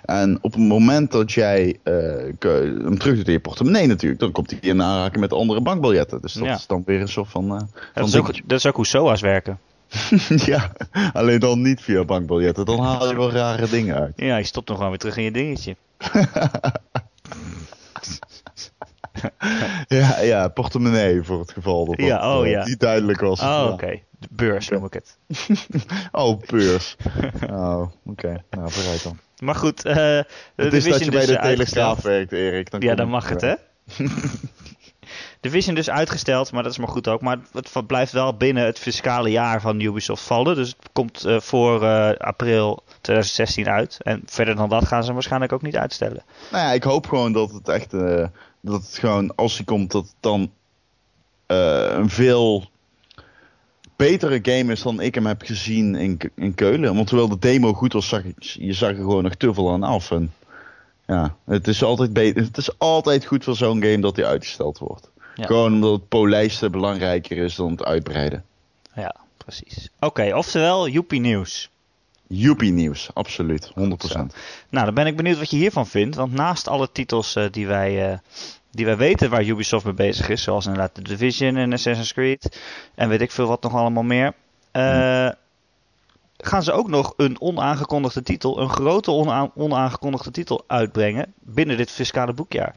En 0.06 0.38
op 0.41 0.52
het 0.52 0.62
moment 0.62 1.12
dat 1.12 1.32
jij 1.32 1.78
hem 1.84 2.98
terug 2.98 3.15
doet 3.15 3.28
in 3.28 3.32
je 3.34 3.39
portemonnee 3.39 3.88
natuurlijk, 3.88 4.20
dan 4.22 4.32
komt 4.32 4.50
hij 4.52 4.60
in 4.62 4.82
aanraking 4.82 5.20
met 5.20 5.34
andere 5.34 5.62
bankbiljetten. 5.62 6.22
Dus 6.22 6.34
dat 6.34 6.44
Ja. 6.46 6.56
is 6.56 6.67
dan 6.67 6.84
weer 6.86 7.02
een 7.02 7.08
soort 7.08 7.30
van... 7.30 7.44
eh, 7.52 7.58
Dat 7.60 7.67
van 7.94 8.04
is, 8.04 8.15
ook, 8.15 8.48
dat 8.50 8.58
is 8.58 8.65
ook 8.65 8.76
hoe 8.76 8.86
SOA's 8.86 9.22
werken. 9.22 9.60
ja, 10.51 10.71
alleen 11.13 11.39
dan 11.39 11.62
niet 11.62 11.82
via 11.82 12.04
bankbiljetten. 12.04 12.65
Dan 12.65 12.80
haal 12.80 13.08
je 13.10 13.15
wel 13.15 13.32
rare 13.32 13.69
dingen 13.69 13.95
uit. 13.95 14.13
Ja, 14.15 14.38
je 14.38 14.43
stopt 14.43 14.67
hem 14.67 14.75
gewoon 14.77 14.91
weer 14.91 14.99
terug 14.99 15.17
in 15.17 15.23
je 15.23 15.32
dingetje. 15.32 15.75
Ja, 19.88 20.19
ja, 20.19 20.47
portemonnee 20.47 21.23
voor 21.23 21.39
het 21.39 21.51
geval 21.51 21.86
dat 21.86 21.99
Ja, 21.99 22.17
dat, 22.21 22.36
oh 22.38 22.45
eh, 22.45 22.51
ja. 22.51 22.65
niet 22.65 22.80
duidelijk 22.80 23.19
was. 23.19 23.39
Oh, 23.39 23.45
Ja. 23.45 23.67
oké. 23.71 23.99
De 24.19 24.27
beurs 24.32 24.69
noem 24.69 24.86
ik 24.86 24.93
het. 24.93 25.17
Oh, 26.12 26.41
beurs. 26.41 26.95
oh, 27.49 27.91
oké. 28.06 28.43
Nou, 28.49 28.71
vooruit 28.71 29.04
dan. 29.04 29.19
Maar 29.39 29.56
goed, 29.56 29.86
eh 29.86 29.95
de 29.95 30.25
Het 30.56 30.73
is 30.73 30.84
dat 30.84 31.04
je 31.06 31.12
bij 31.12 31.19
dus 31.19 31.30
de 31.30 31.39
uitgesteld. 31.39 32.01
Telegraaf 32.01 32.01
werkt, 32.04 32.32
Erik. 32.32 32.71
Dan 32.71 32.82
Ja, 32.82 32.95
dan 32.95 33.10
mag 33.10 33.30
het, 33.30 33.41
hè? 33.41 33.54
Division 35.41 35.75
dus 35.75 35.89
uitgesteld, 35.89 36.51
maar 36.51 36.63
dat 36.63 36.71
is 36.71 36.77
maar 36.77 36.88
goed 36.88 37.08
ook. 37.08 37.21
Maar 37.21 37.39
het 37.54 37.88
blijft 37.88 38.12
wel 38.12 38.38
binnen 38.38 38.65
het 38.65 38.80
fiscale 38.80 39.30
jaar 39.30 39.62
van 39.62 39.80
Ubisoft 39.80 40.23
vallen. 40.23 40.56
Dus 40.56 40.67
het 40.67 40.89
komt 40.91 41.25
eh, 41.25 41.39
voor 41.39 41.84
eh, 41.84 42.17
april 42.17 42.84
2016 43.01 43.69
uit. 43.69 43.97
En 44.01 44.21
verder 44.25 44.56
dan 44.56 44.69
dat 44.69 44.86
gaan 44.86 45.04
ze 45.04 45.13
waarschijnlijk 45.13 45.51
ook 45.51 45.62
niet 45.62 45.77
uitstellen. 45.77 46.23
Nou 46.51 46.65
ja, 46.65 46.71
ik 46.71 46.84
hoop 46.84 47.08
gewoon 47.08 47.32
dat 47.32 47.51
het 47.51 47.69
echt... 47.69 47.93
eh, 47.93 48.25
dat 48.62 48.82
het 48.82 48.97
gewoon, 48.97 49.36
als 49.36 49.56
hij 49.56 49.65
komt, 49.65 49.91
dat 49.91 50.04
het 50.04 50.15
dan 50.19 50.51
een 51.47 52.10
veel 52.10 52.69
betere 53.95 54.39
game 54.41 54.71
is 54.71 54.82
dan 54.82 55.01
ik 55.01 55.15
hem 55.15 55.25
heb 55.25 55.41
gezien 55.41 55.95
in, 55.95 56.19
in 56.36 56.56
Keulen. 56.56 56.95
Want 56.95 57.08
terwijl 57.08 57.30
de 57.30 57.39
demo 57.39 57.73
goed 57.73 57.93
was, 57.93 58.08
zag 58.08 58.21
je 58.38 58.73
zag 58.73 58.89
er 58.89 58.95
gewoon 58.95 59.23
nog 59.23 59.36
te 59.36 59.54
veel 59.54 59.71
aan 59.71 59.84
af. 59.84 60.12
Ja, 61.08 61.36
het 61.45 61.67
is 61.67 61.84
altijd, 61.84 62.36
het 62.36 62.58
is 62.58 62.80
altijd 62.80 63.25
goed 63.25 63.43
voor 63.43 63.56
zo'n 63.56 63.84
game 63.84 63.99
dat 63.99 64.15
hij 64.15 64.25
uitgesteld 64.25 64.77
wordt. 64.77 65.11
Ja. 65.36 65.46
Gewoon 65.46 65.74
omdat 65.74 65.91
het 65.91 66.08
polijsten 66.08 66.72
belangrijker 66.72 67.38
is 67.38 67.56
dan 67.56 67.72
het 67.72 67.84
uitbreiden. 67.84 68.44
Ja, 68.96 69.15
precies. 69.38 69.89
Oké, 70.00 70.36
oftewel, 70.36 70.88
Joepie 70.88 71.20
nieuws. 71.20 71.70
Joepie 72.28 72.72
nieuws, 72.72 73.10
absoluut, 73.13 73.70
100%. 73.70 73.74
Nou, 74.70 74.86
dan 74.86 74.94
ben 74.94 75.06
ik 75.08 75.15
benieuwd 75.15 75.38
wat 75.38 75.50
je 75.50 75.58
hiervan 75.58 75.88
vindt. 75.88 76.15
Want 76.15 76.34
naast 76.34 76.67
alle 76.67 76.91
titels 76.91 77.36
eh, 77.36 77.46
die, 77.52 77.67
wij, 77.67 78.12
eh, 78.12 78.17
die 78.72 78.86
wij 78.86 78.98
weten 78.98 79.30
waar 79.30 79.44
Ubisoft 79.44 79.86
mee 79.86 79.94
bezig 79.94 80.30
is, 80.30 80.44
zoals 80.44 80.65
inderdaad 80.65 80.94
The 80.94 81.02
Division 81.02 81.56
en 81.56 81.74
Assassin's 81.74 82.13
Creed 82.13 82.60
en 82.96 83.10
weet 83.10 83.22
ik 83.22 83.32
veel 83.32 83.48
wat 83.48 83.62
nog 83.63 83.76
allemaal 83.76 84.04
meer, 84.04 84.34
eh, 84.72 85.30
gaan 86.38 86.63
ze 86.63 86.72
ook 86.72 86.88
nog 86.89 87.13
een 87.17 87.41
onaangekondigde 87.41 88.24
titel, 88.24 88.60
een 88.60 88.70
grote 88.70 89.12
ona- 89.12 89.52
onaangekondigde 89.56 90.32
titel 90.32 90.63
uitbrengen 90.67 91.34
binnen 91.39 91.78
dit 91.78 91.91
fiscale 91.91 92.34
boekjaar. 92.34 92.76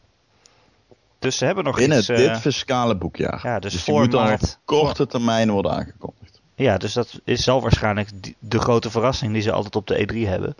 Dus 1.24 1.36
ze 1.36 1.44
hebben 1.44 1.64
nog 1.64 1.76
Binnen 1.76 1.98
iets... 1.98 2.08
eh, 2.08 2.16
dit 2.16 2.38
fiscale 2.38 2.96
boekjaar. 2.96 3.40
ja, 3.42 3.58
dus 3.58 3.72
die 3.72 3.80
voor 3.80 4.00
moet 4.00 4.10
dan 4.10 4.24
maart. 4.24 4.42
op 4.42 4.58
korte 4.64 5.06
termijn 5.06 5.50
worden 5.50 5.72
aangekondigd. 5.72 6.40
Ja, 6.54 6.78
dus 6.78 6.92
dat 6.92 7.20
is, 7.24 7.44
zal 7.44 7.60
waarschijnlijk 7.60 8.08
de 8.38 8.58
grote 8.58 8.90
verrassing 8.90 9.32
die 9.32 9.42
ze 9.42 9.52
altijd 9.52 9.76
op 9.76 9.86
de 9.86 10.08
E3 10.12 10.28
hebben. 10.28 10.56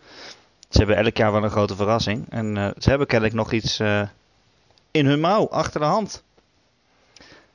Ze 0.69 0.79
hebben 0.79 0.97
elk 0.97 1.17
jaar 1.17 1.33
wel 1.33 1.45
een 1.45 1.51
grote 1.51 1.77
verrassing. 1.77 2.27
En 2.29 2.57
eh, 2.57 2.71
ze 2.79 2.89
hebben 2.89 3.07
kennelijk 3.07 3.37
nog 3.37 3.53
iets 3.53 3.79
eh, 3.79 4.03
in 4.91 5.07
hun 5.07 5.21
mouw, 5.21 5.49
achter 5.49 5.81
de 5.81 5.87
hand. 5.87 6.23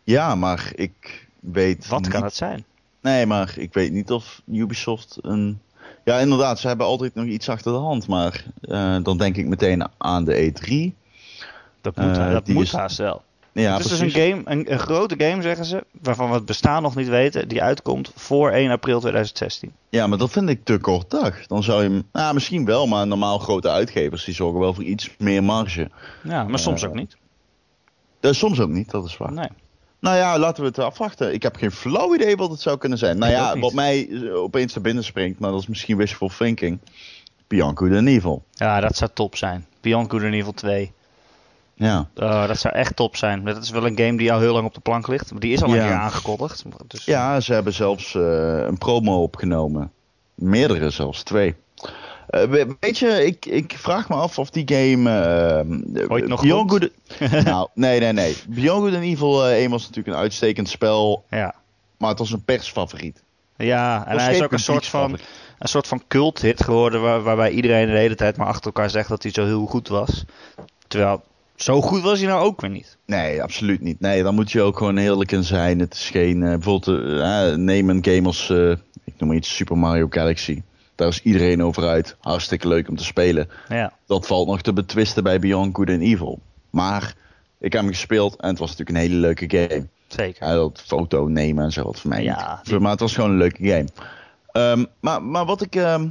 Ja, 0.04 0.36
maar 0.36 0.72
ik 0.76 1.28
weet 1.40 1.88
Wat 1.88 2.02
niet... 2.02 2.10
kan 2.10 2.24
het 2.24 2.36
zijn? 2.36 2.66
Nee, 3.02 3.26
maar 3.26 3.54
ik 3.58 3.74
weet 3.74 3.92
niet 3.92 4.12
of 4.12 4.42
Ubisoft 4.52 5.18
een... 5.22 5.60
Ja, 6.04 6.18
inderdaad, 6.18 6.60
ze 6.60 6.68
hebben 6.68 6.86
altijd 6.86 7.16
nog 7.16 7.26
iets 7.26 7.50
achter 7.50 7.72
de 7.72 7.78
hand. 7.78 8.08
Maar 8.08 8.46
eh, 8.62 8.98
dan 9.04 9.18
denk 9.18 9.36
ik 9.38 9.48
meteen 9.48 9.88
aan 9.98 10.24
de 10.24 10.52
E3. 10.54 10.99
Dat 11.82 11.96
moet, 11.96 12.18
Eh, 12.18 12.32
dat 12.32 12.48
moet 12.48 12.64
is- 12.64 12.72
haast 12.72 12.98
wel. 12.98 13.22
Ja, 13.52 13.72
het 13.72 13.80
is 13.80 13.88
precies. 13.88 14.14
dus 14.14 14.24
een 14.24 14.30
game, 14.32 14.42
een, 14.46 14.72
een 14.72 14.80
grote 14.80 15.16
game 15.18 15.42
zeggen 15.42 15.66
ze, 15.66 15.84
waarvan 16.02 16.30
we 16.30 16.36
het 16.36 16.46
bestaan 16.46 16.82
nog 16.82 16.96
niet 16.96 17.08
weten, 17.08 17.48
die 17.48 17.62
uitkomt 17.62 18.12
voor 18.16 18.52
1 18.52 18.72
april 18.72 19.00
2016. 19.00 19.72
Ja, 19.90 20.08
maar 20.08 20.18
dat 20.18 20.32
vind 20.32 20.50
ik 20.50 20.64
te 20.64 20.78
kort 20.78 21.10
dag. 21.10 21.48
Dan 21.48 21.64
zou 21.64 21.84
je. 21.84 22.04
Nou, 22.12 22.34
misschien 22.34 22.66
wel, 22.66 22.88
maar 22.88 23.08
normaal 23.08 23.40
grote 23.40 23.70
uitgevers 23.70 24.24
die 24.26 24.34
zorgen 24.34 24.60
wel 24.60 24.74
voor 24.74 24.84
iets 24.84 25.10
meer 25.18 25.44
marge. 25.44 25.90
Ja, 26.24 26.44
maar 26.44 26.60
soms 26.60 26.84
Eh, 26.84 26.90
ook 26.90 26.96
niet. 26.96 27.18
Eh, 28.20 28.32
soms 28.32 28.60
ook 28.60 28.70
niet, 28.70 28.92
dat 28.92 29.06
is 29.06 29.18
waar. 29.18 29.32
Nee. 29.32 29.50
Nou 30.00 30.18
ja, 30.18 30.40
laten 30.40 30.62
we 30.64 30.70
het 30.70 30.80
afwachten. 30.80 31.34
Ik 31.34 31.44
heb 31.44 31.56
geen 31.56 31.72
flauw 31.72 32.16
idee 32.16 32.36
wat 32.36 32.50
het 32.52 32.62
zou 32.62 32.78
kunnen 32.78 32.98
zijn. 32.98 33.18
Nou 33.18 33.32
ja, 33.32 33.60
wat 33.60 33.74
mij 33.74 34.10
eh, 34.10 34.36
opeens 34.36 34.74
te 34.74 34.80
binnen 34.80 35.04
springt, 35.04 35.40
maar 35.40 35.52
dat 35.52 35.60
is 35.62 35.68
misschien 35.68 35.98
wishful 35.98 36.30
thinking. 36.38 36.80
Bianco 37.48 37.88
de 37.88 38.08
Evil. 38.08 38.44
Ja, 38.52 38.80
dat 38.80 38.96
zou 38.96 39.12
top 39.14 39.36
zijn. 39.36 39.66
Good 39.82 40.14
and 40.14 40.24
Evil 40.34 40.54
2. 40.54 40.92
Ja. 41.80 42.08
Oh, 42.16 42.48
dat 42.48 42.60
zou 42.60 42.74
echt 42.76 42.96
top 42.96 43.16
zijn. 43.16 43.44
Dat 43.46 43.64
is 43.64 43.70
wel 43.70 43.86
een 43.86 43.98
game 43.98 44.18
die 44.18 44.34
al 44.34 44.40
heel 44.40 44.54
lang 44.54 44.66
op 44.66 44.74
de 44.74 44.80
plank 44.80 45.08
ligt. 45.08 45.32
Maar 45.32 45.40
die 45.40 45.54
is 45.54 45.64
al 45.64 45.70
een 45.70 45.76
Ja. 45.76 45.88
keer 45.88 45.96
aangekondigd. 45.96 46.64
Dus, 46.88 47.06
ja, 47.06 47.40
ze 47.40 47.54
hebben 47.54 47.74
zelfs 47.74 48.16
eh, 48.16 48.58
een 48.58 48.78
promo 48.78 49.22
opgenomen. 49.22 49.92
Meerdere 50.36 50.90
zelfs, 50.90 51.24
twee. 51.24 51.56
Eh, 52.28 52.44
we- 52.44 52.76
weet 52.80 52.98
je, 52.98 53.26
ik, 53.26 53.46
ik 53.46 53.74
vraag 53.78 54.10
me 54.10 54.16
af 54.16 54.40
of 54.40 54.50
die 54.50 54.64
game... 54.76 55.10
eh, 56.00 56.12
Ooit 56.12 56.28
nog 56.28 56.42
Beyond? 56.42 56.72
Good... 56.72 56.90
nou, 57.46 57.68
nee, 57.74 58.00
nee, 58.00 58.14
nee. 58.14 58.38
Beyond 58.48 58.84
Good 58.84 58.94
and 58.96 59.04
Evil 59.04 59.46
eh 59.48 59.58
1 59.62 59.70
was 59.70 59.82
natuurlijk 59.88 60.16
een 60.16 60.22
uitstekend 60.22 60.70
spel, 60.70 61.24
ja. 61.30 61.54
maar 61.98 62.10
het 62.10 62.20
was 62.20 62.32
een 62.32 62.44
persfavoriet. 62.44 63.24
Ja, 63.58 64.08
en 64.08 64.20
hij 64.20 64.36
is 64.36 64.44
ook 64.44 64.52
een 64.52 64.60
soort 64.60 64.86
van, 64.88 65.12
een 65.60 65.68
soort 65.68 65.88
van 65.88 66.04
culthit 66.08 66.64
geworden 66.64 67.02
waar, 67.02 67.22
waarbij 67.22 67.50
iedereen 67.52 67.88
de 67.88 67.98
hele 67.98 68.16
tijd 68.16 68.38
maar 68.38 68.48
achter 68.48 68.66
elkaar 68.66 68.90
zegt 68.90 69.10
dat 69.10 69.24
hij 69.24 69.32
zo 69.32 69.46
heel 69.46 69.66
goed 69.66 69.88
was. 69.88 70.26
Terwijl, 70.88 71.22
zo 71.64 71.82
goed 71.82 72.02
was 72.02 72.20
hij 72.20 72.28
nou 72.28 72.44
ook 72.46 72.62
weer 72.62 72.70
niet. 72.70 72.98
Nee, 73.06 73.44
absoluut 73.44 73.82
niet. 73.82 74.00
Nee, 74.00 74.24
dan 74.24 74.36
moet 74.36 74.52
je 74.52 74.62
ook 74.62 74.78
gewoon 74.78 74.98
eerlijk 74.98 75.32
in 75.32 75.44
zijn. 75.44 75.80
Het 75.80 75.94
is 75.94 76.10
geen... 76.10 76.44
eh, 76.44 76.50
bijvoorbeeld, 76.50 77.20
eh, 77.22 77.54
neem 77.56 77.90
een 77.90 78.04
game 78.06 78.26
als... 78.26 78.50
ik 79.04 79.14
noem 79.18 79.28
maar 79.28 79.36
iets 79.38 79.56
Super 79.56 79.78
Mario 79.78 80.08
Galaxy. 80.10 80.62
Daar 80.96 81.08
is 81.08 81.22
iedereen 81.22 81.64
over 81.64 81.88
uit. 81.88 82.16
Hartstikke 82.20 82.68
leuk 82.68 82.90
om 82.90 82.96
te 82.96 83.04
spelen. 83.04 83.50
Ja, 83.70 83.94
Dat 84.06 84.28
valt 84.28 84.48
nog 84.48 84.62
te 84.62 84.74
betwisten 84.74 85.24
bij 85.24 85.40
Beyond 85.40 85.76
Good 85.76 85.90
and 85.90 86.02
Evil. 86.02 86.40
Maar 86.70 87.14
ik 87.60 87.72
heb 87.74 87.82
hem 87.82 87.92
gespeeld 87.92 88.36
en 88.36 88.50
het 88.50 88.60
was 88.60 88.70
natuurlijk 88.70 88.98
een 88.98 89.04
hele 89.04 89.20
leuke 89.20 89.50
game. 89.50 89.88
zeker. 90.08 90.48
Ja, 90.48 90.54
dat 90.54 90.84
foto 90.86 91.28
nemen 91.28 91.64
en 91.64 91.72
zo, 91.72 91.84
wat 91.84 92.00
voor 92.00 92.10
mij 92.10 92.24
Ja, 92.24 92.62
niet. 92.64 92.80
Maar 92.80 92.92
het 92.92 93.00
was 93.00 93.14
gewoon 93.14 93.30
een 93.30 93.38
leuke 93.38 93.68
game. 93.68 93.88
Ehm, 94.52 94.86
maar, 95.00 95.24
maar 95.24 95.46
wat 95.46 95.62
ik... 95.62 95.76
ehm, 95.76 96.08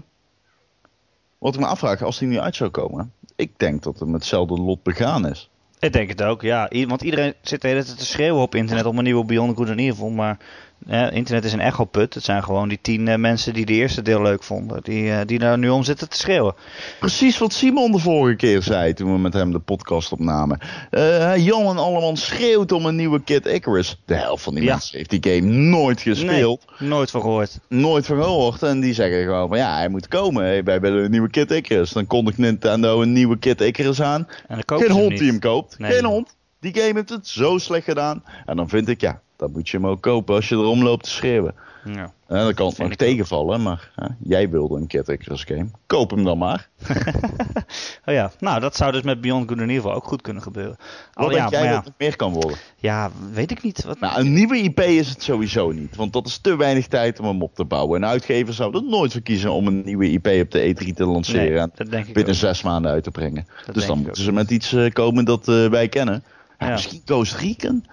wat 1.39 1.55
ik 1.55 1.61
me 1.61 1.67
afvraag, 1.67 2.03
als 2.03 2.19
die 2.19 2.29
nu 2.29 2.39
uit 2.39 2.57
zou 2.57 2.71
komen... 2.71 3.13
Ik 3.39 3.53
denk 3.57 3.83
dat 3.83 3.99
het 3.99 4.09
met 4.09 4.21
hetzelfde 4.21 4.55
lot 4.55 4.83
begaan 4.83 5.27
is. 5.27 5.51
Ik 5.79 5.93
denk 5.93 6.09
het 6.09 6.23
ook, 6.23 6.43
ja. 6.43 6.71
Want 6.87 7.03
iedereen 7.03 7.35
zit 7.43 7.61
de 7.61 7.69
hele 7.69 7.85
tijd 7.85 7.99
te 7.99 8.07
schreeuwen 8.07 8.43
op 8.43 8.55
internet 8.55 8.87
om 8.87 8.99
een 8.99 9.05
nieuwe 9.05 9.25
Beyond 9.25 9.57
Good 9.57 9.69
and 9.69 9.79
Evil. 9.79 10.11
Maar 10.11 10.39
eh, 10.87 11.13
internet 11.13 11.45
is 11.45 11.53
een 11.53 11.61
echoput. 11.61 12.15
Het 12.15 12.25
zijn 12.25 12.43
gewoon 12.43 12.69
die 12.69 12.79
tien 12.83 13.09
eh, 13.09 13.17
mensen 13.17 13.53
die 13.53 13.67
de 13.67 13.73
eerste 13.73 14.03
deel 14.03 14.23
leuk 14.23 14.43
vonden. 14.43 14.81
Die, 14.83 15.11
eh, 15.13 15.27
die 15.27 15.39
daar 15.39 15.59
nu 15.59 15.69
om 15.69 15.83
zitten 15.83 16.09
te 16.09 16.17
schreeuwen. 16.17 16.55
Precies 17.01 17.39
wat 17.39 17.53
Simon 17.53 17.93
de 17.93 17.99
vorige 17.99 18.37
keer 18.37 18.63
zei 18.63 18.95
toen 18.95 19.13
we 19.13 19.19
met 19.19 19.33
hem 19.33 19.53
de 19.53 19.59
podcast 19.59 20.13
opnamen. 20.13 20.59
Eh 20.91 21.37
Jan 21.37 21.67
en 21.67 21.77
Alleman 21.79 22.17
schreeuwt 22.17 22.73
om 22.73 22.87
een 22.87 22.97
nieuwe 22.97 23.23
Kid 23.23 23.47
Icarus. 23.47 24.01
De 24.05 24.15
helft 24.15 24.43
van 24.43 24.55
die 24.55 24.65
Ja. 24.65 24.71
mensen 24.73 24.97
heeft 24.99 25.11
die 25.11 25.33
game 25.35 25.53
nooit 25.53 26.01
gespeeld. 26.01 26.65
Nee, 26.79 26.89
nooit 26.89 27.11
van 27.11 27.21
gehoord. 27.21 27.59
Nooit 27.69 28.07
van 28.07 28.23
gehoord. 28.23 28.63
En 28.63 28.81
die 28.81 28.95
zeggen 28.95 29.23
gewoon 29.23 29.49
van 29.49 29.59
ja, 29.59 29.77
hij 29.77 29.89
moet 29.89 30.09
komen. 30.09 30.45
Hey, 30.45 30.65
wij 30.65 30.81
willen 30.81 31.05
een 31.05 31.11
nieuwe 31.11 31.31
Kid 31.31 31.51
Icarus. 31.51 31.91
Dan 31.91 32.07
kondigt 32.07 32.39
Nintendo 32.39 33.03
een 33.03 33.13
nieuwe 33.13 33.39
Kid 33.39 33.61
Icarus 33.61 34.03
aan. 34.03 34.29
En 34.49 34.59
dan 34.67 34.79
Geen 34.81 34.91
hond 34.91 35.19
die 35.19 35.29
hem 35.31 35.39
koopt. 35.41 35.79
Nee. 35.79 35.93
Geen 35.93 36.05
hond. 36.05 36.37
Die 36.61 36.75
game 36.75 36.93
heeft 36.95 37.09
het 37.09 37.29
zo 37.29 37.59
slecht 37.59 37.85
gedaan. 37.85 38.25
En 38.47 38.57
dan 38.57 38.69
vind 38.69 38.89
ik 38.89 39.01
ja, 39.01 39.21
dan 39.39 39.53
moet 39.53 39.69
je 39.69 39.77
hem 39.77 39.87
ook 39.87 40.01
kopen 40.01 40.35
als 40.35 40.49
je 40.49 40.55
erom 40.55 40.83
loopt 40.83 41.05
te 41.05 41.11
schreeuwen. 41.11 41.55
Ja. 41.85 42.13
Eh, 42.27 42.45
dat 42.45 42.55
kan 42.55 42.73
Vind 42.73 42.89
nog 42.89 42.99
tegenvallen, 42.99 43.63
maar 43.63 43.91
eh, 43.97 44.09
jij 44.19 44.51
wilde 44.51 44.77
een 44.77 44.85
Icarus 45.15 45.45
game. 45.45 45.67
Koop 45.87 46.11
hem 46.11 46.25
dan 46.25 46.39
maar. 46.39 46.69
oh 48.07 48.15
ja, 48.15 48.31
nou 48.39 48.61
dat 48.61 48.77
zou 48.77 48.93
dus 48.93 49.03
met 49.03 49.21
Beyond 49.21 49.49
Good 49.49 49.61
and 49.61 49.71
Evil 49.71 49.93
ook 49.93 50.05
goed 50.05 50.23
kunnen 50.23 50.43
gebeuren. 50.43 50.77
Wat 51.13 51.25
Al, 51.27 51.33
ja, 51.33 51.49
jij 51.51 51.65
ja, 51.65 51.73
dat 51.73 51.85
het 51.85 51.95
meer 51.99 52.17
kan 52.17 52.33
worden? 52.33 52.57
ja, 52.77 53.11
weet 53.33 53.51
ik 53.51 53.63
niet. 53.63 53.85
Wat, 53.85 54.01
Nou, 54.01 54.21
een 54.21 54.33
nieuwe 54.33 54.59
IP 54.59 54.81
is 54.81 55.09
het 55.09 55.23
sowieso 55.23 55.71
niet. 55.71 55.97
Want 55.97 56.13
dat 56.13 56.27
is 56.27 56.39
te 56.39 56.57
weinig 56.57 56.87
tijd 56.87 57.21
om 57.21 57.27
hem 57.27 57.43
op 57.43 57.55
te 57.55 57.65
bouwen. 57.65 58.03
Een 58.03 58.09
uitgever 58.09 58.55
zou 58.55 58.77
er 58.77 58.83
nooit 58.83 59.13
voor 59.13 59.21
kiezen 59.21 59.53
om 59.53 59.67
een 59.67 59.83
nieuwe 59.85 60.11
IP 60.11 60.27
op 60.27 60.51
de 60.51 60.75
E3 60.75 60.93
te 60.95 61.07
lanceren. 61.07 61.43
nee, 61.43 61.59
en 61.59 61.73
dat 61.75 61.91
denk 61.91 62.07
ik 62.07 62.15
binnen 62.15 62.35
zes 62.35 62.63
maanden 62.63 62.91
uit 62.91 63.05
te 63.05 63.11
brengen. 63.11 63.47
Dat 63.67 63.75
dus 63.75 63.87
dan 63.87 63.99
moeten 64.03 64.23
ze 64.23 64.33
met 64.33 64.51
iets 64.51 64.73
eh, 64.73 64.91
komen 64.91 65.25
dat 65.25 65.49
eh, 65.49 65.67
wij 65.67 65.89
kennen. 65.89 66.25
Ja. 66.59 66.71
Misschien 66.71 67.03
Ghost 67.05 67.35
Recon? 67.35 67.85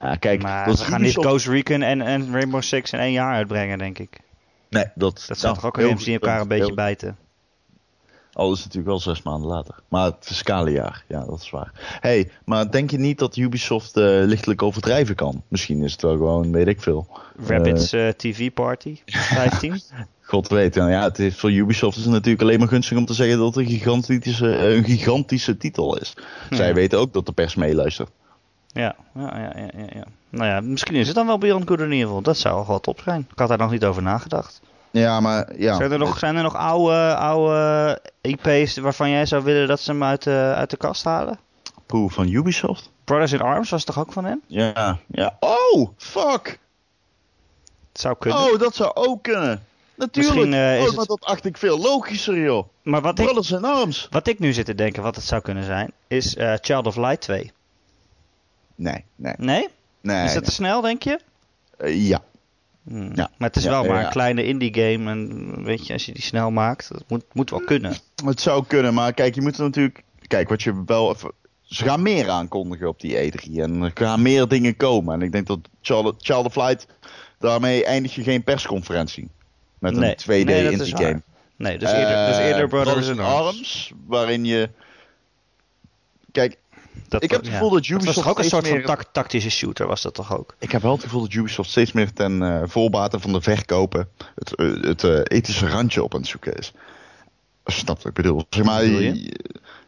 Ja, 0.00 0.16
kijk, 0.16 0.42
Maar 0.42 0.66
dat 0.66 0.78
we 0.78 0.84
gaan 0.84 1.00
niet 1.02 1.12
Ghost 1.14 1.46
Recon 1.46 1.82
en, 1.82 2.00
en 2.02 2.32
Rainbow 2.32 2.62
Six 2.62 2.92
in 2.92 2.98
één 2.98 3.12
jaar 3.12 3.34
uitbrengen, 3.34 3.78
denk 3.78 3.98
ik. 3.98 4.20
Nee, 4.70 4.84
dat, 4.94 5.24
Dat 5.28 5.38
zijn 5.38 5.38
nou, 5.40 5.54
toch 5.54 5.64
ook 5.64 5.80
games 5.86 6.04
die 6.04 6.12
elkaar 6.14 6.40
een 6.40 6.48
heel- 6.50 6.58
beetje 6.58 6.74
bijten. 6.74 7.16
Al 8.32 8.52
is 8.52 8.56
het 8.62 8.74
natuurlijk 8.74 8.86
wel 9.04 9.14
zes 9.14 9.22
maanden 9.22 9.48
later. 9.50 9.74
Maar 9.88 10.04
het 10.04 10.16
fiscale 10.20 10.70
jaar, 10.70 11.04
ja, 11.08 11.24
dat 11.24 11.40
is 11.40 11.50
waar. 11.50 11.70
hey, 12.00 12.30
maar 12.44 12.70
denk 12.70 12.90
je 12.90 12.98
niet 12.98 13.18
dat 13.18 13.36
Ubisoft 13.36 13.96
eh, 13.96 14.04
lichtelijk 14.04 14.62
overdrijven 14.62 15.14
kan? 15.14 15.42
Misschien 15.48 15.82
is 15.82 15.92
het 15.92 16.02
wel 16.02 16.16
gewoon, 16.16 16.52
weet 16.52 16.66
ik 16.66 16.82
veel. 16.82 17.08
Rabbids 17.46 17.92
eh, 17.92 18.08
TV 18.08 18.52
Party 18.52 18.98
15. 19.06 19.80
God 20.22 20.48
weet. 20.48 20.76
En 20.76 20.88
ja, 20.90 21.02
het 21.02 21.18
is, 21.18 21.36
voor 21.38 21.52
Ubisoft 21.52 21.96
is 21.96 22.02
het 22.04 22.12
natuurlijk 22.12 22.42
alleen 22.42 22.58
maar 22.58 22.68
gunstig 22.68 22.98
om 22.98 23.04
te 23.06 23.14
zeggen 23.14 23.38
dat 23.38 23.46
het 23.54 23.56
een 23.56 23.70
gigantische, 23.72 24.56
eh, 24.56 24.74
een 24.76 24.84
gigantische 24.84 25.56
titel 25.56 25.98
is. 25.98 26.14
Zij 26.50 26.68
Ja. 26.68 26.74
weten 26.74 26.98
ook 26.98 27.12
dat 27.12 27.26
de 27.26 27.32
pers 27.32 27.54
meeluistert. 27.54 28.10
Ja, 28.74 28.94
ja, 29.14 29.36
ja, 29.38 29.52
ja, 29.56 29.86
ja. 29.94 30.04
Nou 30.28 30.46
ja, 30.50 30.60
misschien 30.60 30.94
is 30.94 31.06
het 31.06 31.16
dan 31.16 31.26
wel 31.26 31.38
Beyond 31.38 31.68
Good 31.68 31.80
and 31.80 31.90
Evil. 31.92 32.20
Dat 32.22 32.36
zou 32.38 32.66
wel 32.66 32.80
top 32.80 33.00
zijn. 33.04 33.26
Ik 33.32 33.38
had 33.38 33.48
daar 33.48 33.58
nog 33.58 33.70
niet 33.70 33.84
over 33.84 34.02
nagedacht. 34.02 34.60
Ja, 34.90 35.20
maar 35.20 35.58
ja. 35.58 35.76
Zijn, 35.76 35.92
er 35.92 35.98
nog, 35.98 36.18
zijn 36.18 36.36
er 36.36 36.42
nog 36.42 36.56
oude, 36.56 37.14
oude 37.16 38.00
IP's 38.20 38.76
waarvan 38.76 39.10
jij 39.10 39.26
zou 39.26 39.44
willen 39.44 39.68
dat 39.68 39.80
ze 39.80 39.90
hem 39.90 40.04
uit 40.04 40.22
de, 40.22 40.52
uit 40.56 40.70
de 40.70 40.76
kast 40.76 41.04
halen? 41.04 41.38
Poeh, 41.86 42.12
van 42.12 42.28
Ubisoft? 42.28 42.90
Brothers 43.04 43.32
in 43.32 43.40
Arms 43.40 43.70
was 43.70 43.84
toch 43.84 43.98
ook 43.98 44.12
van 44.12 44.24
hen? 44.24 44.42
Ja, 44.46 44.98
ja. 45.06 45.36
Oh, 45.40 45.88
fuck! 45.96 46.58
Het 47.92 48.00
zou 48.00 48.16
kunnen. 48.18 48.40
Oh, 48.40 48.58
dat 48.58 48.74
zou 48.74 48.90
ook 48.94 49.22
kunnen. 49.22 49.64
Natuurlijk. 49.94 50.34
Misschien, 50.34 50.54
eh, 50.54 50.74
is 50.74 50.80
oh, 50.80 50.86
het- 50.86 50.96
maar 50.96 51.06
dat 51.06 51.24
acht 51.24 51.44
ik 51.44 51.56
veel 51.56 51.78
logischer, 51.78 52.38
joh. 52.38 52.66
maar 52.82 53.00
wat 53.00 53.18
ik, 53.18 53.24
Brothers 53.24 53.50
in 53.50 53.64
Arms. 53.64 54.06
wat 54.10 54.26
ik 54.26 54.38
nu 54.38 54.52
zit 54.52 54.66
te 54.66 54.74
denken, 54.74 55.02
wat 55.02 55.14
het 55.16 55.24
zou 55.24 55.42
kunnen 55.42 55.64
zijn, 55.64 55.92
is 56.06 56.36
eh, 56.36 56.52
Child 56.60 56.86
of 56.86 56.96
Light 56.96 57.20
2. 57.20 57.52
Nee, 58.74 59.04
nee, 59.16 59.34
Nee? 59.36 59.68
nee. 60.00 60.24
is 60.24 60.34
dat 60.34 60.44
te 60.44 60.50
snel, 60.50 60.80
denk 60.80 61.02
je? 61.02 61.18
Eh, 61.78 62.06
ja. 62.08 62.22
Hmm. 62.82 63.10
Ja. 63.14 63.30
Maar 63.38 63.48
het 63.48 63.56
is 63.56 63.64
Ja, 63.64 63.70
wel 63.70 63.84
maar 63.84 63.98
ja. 64.00 64.04
een 64.04 64.10
kleine 64.12 64.44
indie 64.44 64.74
game. 64.74 65.10
En 65.10 65.64
weet 65.64 65.86
je, 65.86 65.92
als 65.92 66.06
je 66.06 66.12
die 66.12 66.22
snel 66.22 66.50
maakt, 66.50 66.88
dat 66.92 67.04
moet, 67.08 67.24
moet 67.32 67.50
wel 67.50 67.60
kunnen. 67.60 67.94
Het 68.24 68.40
zou 68.40 68.64
kunnen, 68.66 68.94
maar 68.94 69.12
kijk, 69.12 69.34
je 69.34 69.42
moet 69.42 69.56
er 69.56 69.62
natuurlijk. 69.62 70.02
Kijk, 70.26 70.48
wat 70.48 70.62
je 70.62 70.82
wel 70.86 71.14
even. 71.14 71.32
Ze 71.62 71.84
gaan 71.84 72.02
meer 72.02 72.28
aankondigen 72.30 72.88
op 72.88 73.00
die 73.00 73.32
E3 73.32 73.52
en 73.60 73.82
er 73.82 73.90
gaan 73.94 74.22
meer 74.22 74.48
dingen 74.48 74.76
komen. 74.76 75.14
En 75.14 75.22
ik 75.22 75.32
denk 75.32 75.46
dat 75.46 75.58
Child, 75.80 76.14
Child 76.18 76.46
of 76.46 76.56
Light, 76.56 76.86
daarmee 77.38 77.84
eindig 77.84 78.14
je 78.14 78.22
geen 78.22 78.44
persconferentie. 78.44 79.28
Met 79.78 79.94
Nee. 79.94 80.10
een 80.10 80.16
2D 80.16 80.26
Nee, 80.46 80.62
dat 80.64 80.72
is 80.72 80.78
indie 80.90 80.96
game. 80.96 81.22
Nee, 81.56 81.78
dus 81.78 81.92
eerder, 81.92 82.26
dus 82.26 82.36
Eh, 82.36 82.46
eerder 82.48 82.68
Brothers, 82.68 83.08
in 83.08 83.18
Arms. 83.20 83.46
Arms. 83.46 83.92
Waarin 84.06 84.44
je. 84.44 84.70
Kijk, 86.32 86.56
Dat, 87.08 87.22
Ik 87.22 87.30
heb 87.30 87.40
het 87.40 87.50
gevoel 87.50 87.70
dat 87.70 87.78
was 87.78 87.88
Ubisoft 87.90 88.14
toch 88.16 88.28
ook 88.28 88.38
een 88.38 88.44
steeds 88.44 88.54
soort 88.54 88.66
van 88.66 88.76
meer- 88.76 88.86
tak- 88.86 89.12
tactische 89.12 89.50
shooter, 89.50 89.86
was 89.86 90.02
dat 90.02 90.14
toch 90.14 90.36
ook? 90.38 90.54
ik 90.58 90.72
heb 90.72 90.82
wel 90.82 90.92
het 90.92 91.02
gevoel 91.02 91.20
dat 91.20 91.32
Ubisoft 91.32 91.70
steeds 91.70 91.92
meer 91.92 92.12
ten 92.12 92.42
eh 92.42 92.62
voorbaten 92.66 93.20
van 93.20 93.32
de 93.32 93.40
verkopen. 93.40 94.08
het, 94.34 94.54
eh, 94.54 94.66
het 94.80 95.04
eh, 95.04 95.20
ethische 95.24 95.68
randje 95.68 96.02
op 96.02 96.14
aan 96.14 96.20
het 96.20 96.28
zoeken 96.28 96.54
is. 96.58 96.72
Wat 97.84 98.04
ik 98.04 98.12
bedoel. 98.12 98.44
Zeg 98.50 98.64
maar, 98.64 98.84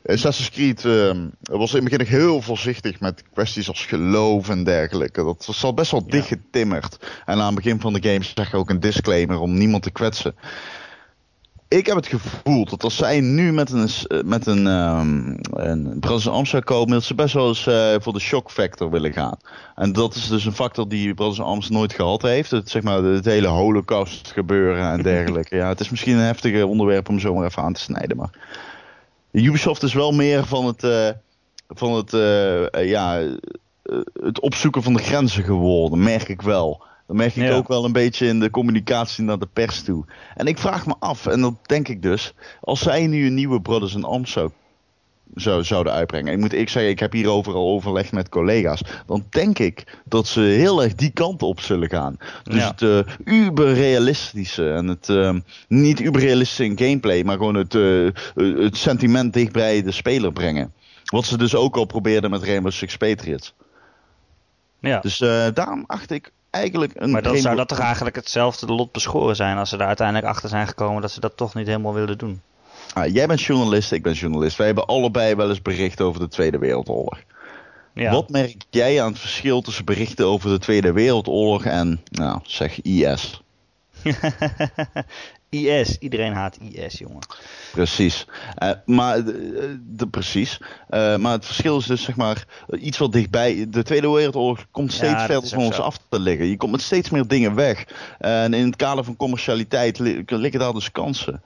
Assassin's 0.07 0.51
Creed 0.51 0.85
eh, 0.85 1.11
was 1.41 1.75
in 1.75 1.85
het 1.85 1.91
begin 1.99 2.07
heel 2.07 2.43
voorzichtig 2.43 3.01
met 3.01 3.23
kwesties 3.33 3.69
als 3.69 3.87
geloof 3.87 4.49
en 4.49 4.65
dergelijke. 4.65 5.25
Dat 5.25 5.47
was 5.47 5.65
al 5.65 5.75
best 5.75 5.91
wel 5.91 6.03
Ja. 6.05 6.11
dicht 6.11 6.27
getimmerd. 6.27 6.97
En 7.27 7.39
aan 7.41 7.47
het 7.47 7.55
begin 7.55 7.81
van 7.81 7.93
de 7.93 8.03
game 8.09 8.25
zag 8.35 8.51
je 8.51 8.57
ook 8.57 8.71
een 8.71 8.81
disclaimer 8.81 9.39
om 9.39 9.55
niemand 9.55 9.83
te 9.83 9.91
kwetsen. 9.91 10.35
Ik 11.69 11.87
heb 11.87 11.97
het 11.97 12.07
gevoel 12.07 12.65
dat 12.65 12.83
als 12.83 12.97
zij 12.97 13.21
nu 13.21 13.53
met 13.53 13.71
een, 13.71 13.89
eh, 14.09 14.23
met 14.23 14.47
een, 14.47 14.67
ehm 14.67 15.37
een 15.53 15.99
Brothers 16.01 16.27
in 16.27 16.33
Arms 16.33 16.51
zou 16.51 16.63
komen, 16.63 16.93
dat 16.93 17.05
ze 17.05 17.15
best 17.15 17.35
wel 17.35 17.49
eens 17.49 17.67
eh, 17.67 17.95
voor 18.01 18.13
de 18.13 18.19
shock 18.19 18.51
factor 18.51 18.91
willen 18.91 19.13
gaan. 19.13 19.37
En 19.75 19.93
dat 19.93 20.15
is 20.15 20.29
dus 20.29 20.45
een 20.45 20.53
factor 20.53 20.89
die 20.89 21.15
Brothers 21.15 21.41
Arms 21.41 21.69
nooit 21.69 21.93
gehad 21.93 22.23
heeft. 22.23 22.51
Het, 22.51 22.71
zeg 22.71 22.83
maar, 22.83 23.03
het 23.03 23.25
hele 23.25 23.47
holocaust 23.47 24.31
gebeuren 24.33 24.91
en 24.91 25.03
dergelijke. 25.03 25.57
ja, 25.63 25.69
het 25.69 25.81
is 25.81 25.91
misschien 25.91 26.17
een 26.17 26.25
heftige 26.25 26.67
onderwerp 26.67 27.09
om 27.09 27.19
zo 27.19 27.35
maar 27.35 27.47
even 27.47 27.63
aan 27.63 27.73
te 27.73 27.81
snijden. 27.81 28.17
Maar 28.17 28.31
Ubisoft 29.31 29.83
is 29.83 29.95
wel 29.95 30.13
meer 30.13 30.47
van 30.47 30.67
het, 30.67 30.85
eh, 30.85 31.09
van 31.69 31.93
het, 31.93 32.11
ja, 32.87 33.23
het 34.23 34.41
opzoeken 34.41 34.83
van 34.83 34.93
de 34.93 35.03
grenzen 35.03 35.45
geworden, 35.45 36.03
merk 36.03 36.29
ik 36.29 36.43
wel. 36.43 36.85
Dat 37.07 37.17
merk 37.17 37.37
ik 37.37 37.43
Ja. 37.43 37.55
ook 37.55 37.69
wel 37.69 37.85
een 37.85 37.93
beetje 37.93 38.27
in 38.27 38.41
de 38.41 38.51
communicatie 38.51 39.25
naar 39.25 39.39
de 39.39 39.49
pers 39.53 39.83
toe. 39.83 40.05
En 40.35 40.47
ik 40.47 40.59
vraag 40.59 40.87
me 40.87 40.95
af, 40.99 41.27
en 41.27 41.41
dat 41.41 41.55
denk 41.63 41.89
ik 41.89 42.03
dus, 42.03 42.35
als 42.61 42.81
zij 42.81 43.07
nu 43.07 43.27
een 43.27 43.35
nieuwe 43.35 43.61
Brothers 43.61 43.95
in 43.95 44.05
Arms 44.05 44.31
zou, 44.33 44.51
zou, 45.35 45.65
zouden 45.65 45.93
uitbrengen. 45.93 46.33
Ik 46.33 46.39
moet 46.39 46.53
ik 46.53 46.69
zeggen, 46.69 46.91
ik 46.91 46.99
heb 46.99 47.13
hierover 47.13 47.55
al 47.55 47.69
overlegd 47.69 48.13
met 48.13 48.29
collega's. 48.29 48.83
Dan 49.07 49.25
denk 49.31 49.59
ik 49.59 50.01
dat 50.05 50.27
ze 50.27 50.41
heel 50.41 50.83
erg 50.83 50.95
die 50.95 51.11
kant 51.11 51.43
op 51.43 51.61
zullen 51.61 51.89
gaan. 51.89 52.17
Dus 52.43 52.57
Ja. 52.57 52.69
het 52.71 52.81
uh, 52.81 52.99
uberrealistische 53.25 54.71
en 54.73 54.87
het 54.87 55.09
ehm, 55.09 55.41
niet 55.69 56.01
uberrealistische 56.01 56.65
in 56.65 56.79
gameplay, 56.79 57.23
maar 57.23 57.37
gewoon 57.37 57.55
het, 57.55 57.75
eh, 57.75 58.09
het 58.65 58.77
sentiment 58.77 59.33
dicht 59.33 59.53
bij 59.53 59.83
de 59.83 59.91
speler 59.93 60.33
brengen. 60.33 60.73
Wat 61.05 61.25
ze 61.25 61.39
dus 61.39 61.55
ook 61.55 61.77
al 61.77 61.85
probeerden 61.85 62.31
met 62.31 62.43
Rainbow 62.43 62.73
Six 62.73 62.97
Patriots. 62.97 63.55
Ja. 64.81 65.01
Dus 65.01 65.21
eh, 65.21 65.47
daarom 65.55 65.85
acht 65.87 66.11
ik 66.11 66.33
eigenlijk 66.57 66.93
een 66.95 67.11
maar 67.11 67.23
dan 67.23 67.37
zou 67.37 67.57
dat 67.57 67.69
toch 67.69 67.79
eigenlijk 67.79 68.17
hetzelfde 68.17 68.67
lot 68.67 68.93
beschoren 68.93 69.37
zijn 69.37 69.59
als 69.59 69.69
ze 69.69 69.77
er 69.77 69.87
uiteindelijk 69.87 70.27
achter 70.27 70.49
zijn 70.49 70.67
gekomen 70.67 71.03
dat 71.03 71.11
ze 71.11 71.21
dat 71.21 71.37
toch 71.37 71.55
niet 71.55 71.67
helemaal 71.67 71.95
wilden 71.95 72.19
doen. 72.19 72.41
Ah, 72.93 73.13
jij 73.13 73.27
bent 73.27 73.43
journalist, 73.43 73.93
ik 73.93 74.03
ben 74.03 74.13
journalist. 74.13 74.57
Wij 74.57 74.67
hebben 74.67 74.87
allebei 74.87 75.35
wel 75.35 75.49
eens 75.49 75.63
bericht 75.63 76.01
over 76.01 76.21
de 76.21 76.29
Tweede 76.29 76.59
Wereldoorlog. 76.59 77.19
Ja. 77.95 78.13
Wat 78.13 78.29
merk 78.29 78.55
jij 78.71 79.03
aan 79.03 79.11
het 79.11 79.19
verschil 79.19 79.61
tussen 79.61 79.85
berichten 79.85 80.27
over 80.27 80.51
de 80.51 80.59
Tweede 80.59 80.93
Wereldoorlog 80.93 81.65
en, 81.65 82.01
nou, 82.11 82.41
zeg 82.43 82.81
IS? 82.81 83.43
IS, 85.49 85.99
iedereen 85.99 86.33
haat 86.33 86.59
IS, 86.73 86.99
jongen. 86.99 87.27
Precies. 87.73 88.27
Eh, 88.55 88.71
maar, 88.85 89.17
eh, 89.17 89.25
de, 89.81 90.07
precies. 90.11 90.61
Eh, 90.89 91.17
maar 91.17 91.33
het 91.33 91.45
verschil 91.47 91.79
is 91.79 91.87
dus, 91.87 92.03
zeg 92.03 92.17
maar, 92.17 92.45
iets 92.81 92.99
wat 92.99 93.13
dichtbij. 93.13 93.67
De 93.69 93.83
Tweede 93.83 94.11
Wereldoorlog 94.11 94.67
komt 94.71 94.93
steeds 94.93 95.23
verder 95.25 95.49
van 95.49 95.59
ons 95.59 95.77
zo. 95.77 95.83
af 95.83 95.99
te 96.09 96.21
liggen. 96.21 96.47
Je 96.47 96.57
komt 96.57 96.73
met 96.73 96.83
steeds 96.83 97.11
meer 97.11 97.27
dingen 97.27 97.55
weg. 97.55 97.85
En 98.19 98.55
in 98.55 98.67
het 98.67 98.77
kader 98.77 99.05
van 99.05 99.17
commercialiteit 99.17 99.99
li- 99.99 100.23
liggen 100.27 100.61
daar 100.61 100.73
dus 100.73 100.93
kansen. 100.93 101.43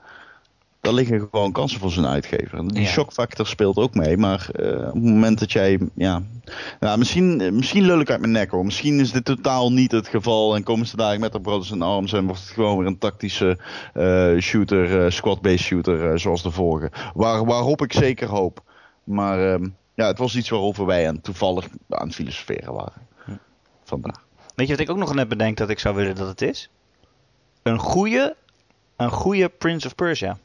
Daar 0.81 0.93
liggen 0.93 1.27
gewoon 1.31 1.51
kansen 1.51 1.79
voor 1.79 1.91
zo'n 1.91 2.05
uitgever. 2.07 2.57
En 2.57 2.67
die 2.67 2.81
Ja. 2.83 2.87
shockfactor 2.89 3.47
speelt 3.47 3.77
ook 3.77 3.93
mee. 3.95 4.17
Maar 4.17 4.49
eh, 4.51 4.77
op 4.87 4.93
het 4.93 5.03
moment 5.03 5.39
dat 5.39 5.51
jij. 5.51 5.79
Ja, 5.95 6.21
nou, 6.79 6.97
misschien, 6.97 7.41
eh, 7.41 7.51
misschien 7.51 7.83
lul 7.85 7.99
ik 7.99 8.09
uit 8.09 8.19
mijn 8.19 8.31
nek 8.31 8.51
hoor. 8.51 8.65
Misschien 8.65 8.99
is 8.99 9.11
dit 9.11 9.25
totaal 9.25 9.71
niet 9.71 9.91
het 9.91 10.07
geval. 10.07 10.55
En 10.55 10.63
komen 10.63 10.85
ze 10.87 10.95
daar 10.95 11.19
met 11.19 11.31
de 11.31 11.41
Brothers 11.41 11.71
in 11.71 11.81
Arms. 11.81 12.13
En 12.13 12.25
wordt 12.25 12.41
het 12.41 12.49
gewoon 12.49 12.77
weer 12.77 12.87
een 12.87 12.97
tactische 12.97 13.57
eh, 13.93 14.37
shooter, 14.39 15.05
eh, 15.05 15.11
squad-based 15.11 15.59
shooter. 15.59 16.19
zoals 16.19 16.43
de 16.43 16.51
vorige. 16.51 16.91
Waar, 17.13 17.45
waarop 17.45 17.81
ik 17.81 17.93
zeker 17.93 18.27
hoop. 18.27 18.63
Maar 19.03 19.53
ehm, 19.53 19.67
ja, 19.93 20.07
het 20.07 20.17
was 20.17 20.35
iets 20.35 20.49
waarover 20.49 20.85
wij 20.85 21.07
aan, 21.07 21.21
toevallig 21.21 21.67
aan 21.89 22.05
het 22.07 22.15
filosoferen 22.15 22.73
waren. 22.73 23.07
Vandaag. 23.83 24.25
Weet 24.55 24.67
je 24.67 24.73
wat 24.73 24.81
ik 24.81 24.89
ook 24.89 24.97
nog 24.97 25.13
net 25.13 25.27
bedenk 25.27 25.57
dat 25.57 25.69
ik 25.69 25.79
zou 25.79 25.95
willen 25.95 26.15
dat 26.15 26.27
het 26.27 26.41
is? 26.41 26.69
Een 27.63 27.79
goede, 27.79 28.35
een 28.97 29.09
goede 29.11 29.49
Prince 29.49 29.87
of 29.87 29.95
Persia. 29.95 30.37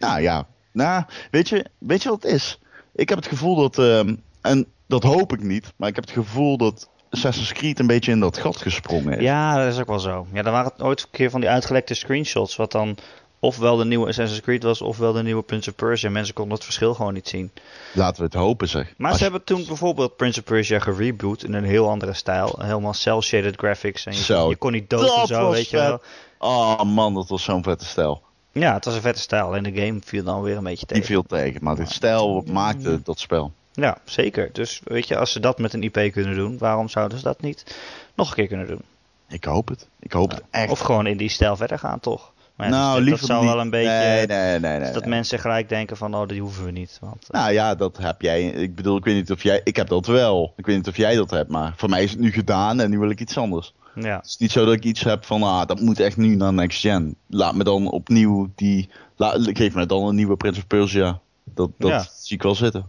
Nou 0.00 0.20
ja, 0.20 0.46
nou, 0.72 1.04
weet 1.30 1.48
je, 1.48 1.64
weet 1.78 2.02
je 2.02 2.08
wat 2.08 2.22
het 2.22 2.32
is? 2.32 2.58
Ik 2.94 3.08
heb 3.08 3.18
het 3.18 3.26
gevoel 3.26 3.56
dat, 3.56 3.78
ehm, 3.78 4.14
en 4.40 4.66
dat 4.86 5.02
hoop 5.02 5.32
ik 5.32 5.42
niet, 5.42 5.72
maar 5.76 5.88
ik 5.88 5.94
heb 5.94 6.04
het 6.04 6.14
gevoel 6.14 6.56
dat 6.56 6.88
Assassin's 7.10 7.52
Creed 7.52 7.78
een 7.78 7.86
beetje 7.86 8.12
in 8.12 8.20
dat 8.20 8.38
gat 8.38 8.56
gesprongen 8.56 9.16
is. 9.18 9.22
Ja, 9.22 9.64
dat 9.64 9.72
is 9.72 9.80
ook 9.80 9.86
wel 9.86 9.98
zo. 9.98 10.26
Ja, 10.32 10.42
er 10.44 10.50
waren 10.50 10.72
ooit 10.78 11.00
een 11.02 11.08
keer 11.10 11.30
van 11.30 11.40
die 11.40 11.50
uitgelekte 11.50 11.94
screenshots, 11.94 12.56
wat 12.56 12.72
dan 12.72 12.96
ofwel 13.38 13.76
de 13.76 13.84
nieuwe 13.84 14.06
Assassin's 14.08 14.40
Creed 14.40 14.62
was, 14.62 14.82
ofwel 14.82 15.12
de 15.12 15.22
nieuwe 15.22 15.42
Prince 15.42 15.70
of 15.70 15.76
Persia. 15.76 16.10
Mensen 16.10 16.34
konden 16.34 16.54
het 16.54 16.64
verschil 16.64 16.94
gewoon 16.94 17.14
niet 17.14 17.28
zien. 17.28 17.50
Laten 17.92 18.16
we 18.18 18.24
het 18.24 18.34
hopen, 18.34 18.68
zeg. 18.68 18.94
Maar 18.96 19.10
Als 19.10 19.18
ze 19.18 19.24
je- 19.24 19.30
hebben 19.30 19.48
toen 19.56 19.64
bijvoorbeeld 19.66 20.16
Prince 20.16 20.38
of 20.38 20.44
Persia 20.44 20.78
gereboot 20.78 21.44
in 21.44 21.52
een 21.54 21.64
heel 21.64 21.88
andere 21.88 22.14
stijl. 22.14 22.58
Helemaal 22.60 22.94
cel-shaded 22.94 23.56
graphics. 23.56 24.06
En 24.06 24.12
je, 24.12 24.22
Zo, 24.22 24.48
je 24.48 24.56
kon 24.56 24.72
niet 24.72 24.90
dood 24.90 25.20
en 25.20 25.26
zo, 25.26 25.50
weet 25.50 25.70
je 25.70 25.76
wel. 25.76 26.00
Oh 26.38 26.82
man, 26.82 27.14
dat 27.14 27.28
was 27.28 27.42
zo'n 27.42 27.62
vette 27.62 27.84
stijl. 27.84 28.22
Ja, 28.52 28.74
het 28.74 28.84
was 28.84 28.94
een 28.94 29.00
vette 29.00 29.20
stijl. 29.20 29.56
En 29.56 29.62
de 29.62 29.72
game 29.72 29.98
viel 30.04 30.24
dan 30.24 30.42
weer 30.42 30.56
een 30.56 30.62
beetje 30.64 30.86
Die 30.86 30.94
tegen. 30.94 31.04
viel 31.06 31.22
tegen, 31.22 31.64
maar 31.64 31.76
dit 31.76 31.90
stijl 31.90 32.42
maakte 32.46 33.00
dat 33.02 33.18
spel. 33.18 33.52
Ja, 33.72 33.98
zeker. 34.04 34.50
Dus 34.52 34.80
weet 34.84 35.08
je, 35.08 35.16
als 35.18 35.32
ze 35.32 35.40
dat 35.40 35.58
met 35.58 35.72
een 35.72 35.82
IP 35.82 36.12
kunnen 36.12 36.34
doen, 36.34 36.58
waarom 36.58 36.88
zouden 36.88 37.18
ze 37.18 37.24
dat 37.24 37.40
niet 37.40 37.76
nog 38.14 38.28
een 38.28 38.34
keer 38.34 38.46
kunnen 38.46 38.66
doen? 38.66 38.82
Ik 39.28 39.44
hoop 39.44 39.68
het. 39.68 39.88
Ik 40.00 40.12
hoop 40.12 40.30
het 40.30 40.42
echt. 40.50 40.70
Of 40.70 40.78
gewoon 40.78 41.06
in 41.06 41.16
die 41.16 41.28
stijl 41.28 41.56
verder 41.56 41.78
gaan, 41.78 42.00
toch? 42.00 42.29
Maar 42.60 42.68
ja, 42.70 42.74
nou, 42.76 42.96
dus 42.96 43.04
liever 43.04 43.20
dat 43.20 43.28
zou 43.28 43.42
niet. 43.44 43.52
wel 43.52 43.60
een 43.60 43.70
beetje... 43.70 43.88
Nee, 43.90 44.26
nee, 44.26 44.58
nee. 44.58 44.78
nee, 44.80 44.92
dat 44.92 45.06
mensen 45.06 45.38
gelijk 45.38 45.68
denken 45.68 45.96
van, 45.96 46.14
oh, 46.14 46.28
die 46.28 46.40
hoeven 46.40 46.64
we 46.64 46.70
niet. 46.70 46.98
Want, 47.00 47.26
eh, 47.30 47.40
Nou 47.40 47.52
ja, 47.52 47.74
dat 47.74 47.96
heb 47.96 48.22
jij. 48.22 48.42
Ik 48.44 48.74
bedoel, 48.74 48.96
ik 48.96 49.04
weet 49.04 49.14
niet 49.14 49.30
of 49.30 49.42
jij. 49.42 49.60
Ik 49.64 49.76
heb 49.76 49.88
dat 49.88 50.06
wel. 50.06 50.52
Ik 50.56 50.66
weet 50.66 50.76
niet 50.76 50.88
of 50.88 50.96
jij 50.96 51.14
dat 51.14 51.30
hebt, 51.30 51.50
maar 51.50 51.72
voor 51.76 51.88
mij 51.88 52.02
is 52.02 52.10
het 52.10 52.20
nu 52.20 52.32
gedaan 52.32 52.80
en 52.80 52.90
nu 52.90 52.98
wil 52.98 53.10
ik 53.10 53.20
iets 53.20 53.38
anders. 53.38 53.74
ja. 53.94 54.16
Het 54.16 54.26
is 54.26 54.36
niet 54.36 54.50
zo 54.52 54.64
dat 54.64 54.74
ik 54.74 54.84
iets 54.84 55.02
heb 55.02 55.24
van, 55.24 55.42
ah, 55.42 55.66
dat 55.66 55.80
moet 55.80 56.00
echt 56.00 56.16
nu 56.16 56.34
naar 56.36 56.52
next 56.52 56.80
gen. 56.80 57.16
Laat 57.26 57.54
me 57.54 57.64
dan 57.64 57.90
opnieuw 57.90 58.50
die. 58.54 58.88
La, 59.16 59.34
geef 59.38 59.74
me 59.74 59.86
dan 59.86 60.04
een 60.06 60.14
nieuwe 60.14 60.36
Prince 60.36 60.60
of 60.60 60.66
Persia. 60.66 61.20
Dat, 61.44 61.70
dat 61.78 61.90
Ja. 61.90 62.06
zie 62.20 62.36
ik 62.36 62.42
wel 62.42 62.54
zitten. 62.54 62.88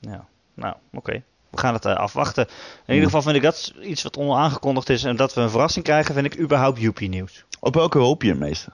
Ja, 0.00 0.24
nou, 0.54 0.74
oké. 0.92 1.22
We 1.50 1.58
gaan 1.58 1.74
het 1.74 1.84
eh, 1.84 1.94
afwachten. 1.94 2.46
In 2.86 2.94
ieder 2.94 3.04
geval 3.08 3.22
vind 3.22 3.36
ik 3.36 3.42
dat 3.42 3.72
iets 3.82 4.02
wat 4.02 4.16
onaangekondigd 4.16 4.88
is 4.88 5.04
en 5.04 5.16
dat 5.16 5.34
we 5.34 5.40
een 5.40 5.50
verrassing 5.50 5.84
krijgen, 5.84 6.14
vind 6.14 6.26
ik 6.26 6.38
überhaupt 6.40 6.80
Joepie 6.80 7.08
nieuws. 7.08 7.44
Op 7.60 7.74
welke 7.74 7.98
hoop 7.98 8.22
je 8.22 8.28
het 8.28 8.38
meeste? 8.38 8.70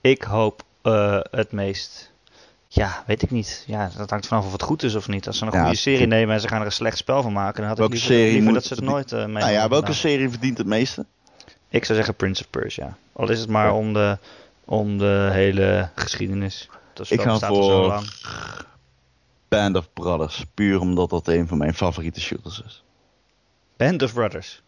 Ik 0.00 0.22
hoop 0.22 0.62
eh, 0.82 1.18
het 1.30 1.52
meest. 1.52 2.10
Ja, 2.68 3.04
weet 3.06 3.22
ik 3.22 3.30
niet. 3.30 3.64
Ja, 3.66 3.90
dat 3.96 4.10
hangt 4.10 4.26
vanaf 4.26 4.46
of 4.46 4.52
het 4.52 4.62
goed 4.62 4.82
is 4.82 4.94
of 4.94 5.08
niet. 5.08 5.26
Als 5.26 5.38
ze 5.38 5.44
een 5.46 5.52
Ja, 5.52 5.60
goede 5.62 5.76
serie 5.76 6.06
nemen 6.06 6.34
en 6.34 6.40
ze 6.40 6.48
gaan 6.48 6.60
er 6.60 6.66
een 6.66 6.72
slecht 6.72 6.96
spel 6.96 7.22
van 7.22 7.32
maken, 7.32 7.54
dan 7.56 7.64
had 7.64 7.72
ik 7.72 7.78
Welke 7.78 7.94
liever, 7.94 8.12
serie 8.14 8.32
liever 8.32 8.52
dat 8.52 8.64
ze 8.64 8.74
het 8.74 8.82
nooit 8.84 9.12
eh 9.12 9.18
mee 9.24 9.42
Nou 9.42 9.50
ja, 9.52 9.68
welke 9.68 9.92
serie 9.92 10.30
verdient 10.30 10.58
het 10.58 10.66
meeste? 10.66 11.06
Ik 11.68 11.84
zou 11.84 11.96
zeggen 11.98 12.14
Prince 12.14 12.42
of 12.42 12.50
Persia. 12.50 12.96
Al 13.12 13.30
is 13.30 13.40
het 13.40 13.48
maar 13.48 13.66
Ja. 13.66 13.74
om, 13.74 13.92
de, 13.92 14.18
om 14.64 14.98
de 14.98 15.28
hele 15.32 15.90
geschiedenis. 15.94 16.68
Dat 16.94 17.10
Ik 17.10 17.20
ga 17.20 17.38
voor- 17.38 17.86
lang. 17.86 18.08
Band 19.48 19.76
of 19.76 19.92
Brothers. 19.92 20.44
Puur 20.54 20.80
omdat 20.80 21.10
dat 21.10 21.28
een 21.28 21.48
van 21.48 21.58
mijn 21.58 21.74
favoriete 21.74 22.20
shooters 22.20 22.62
is. 22.66 22.82
Band 23.76 24.02
of 24.02 24.12
Brothers. 24.14 24.62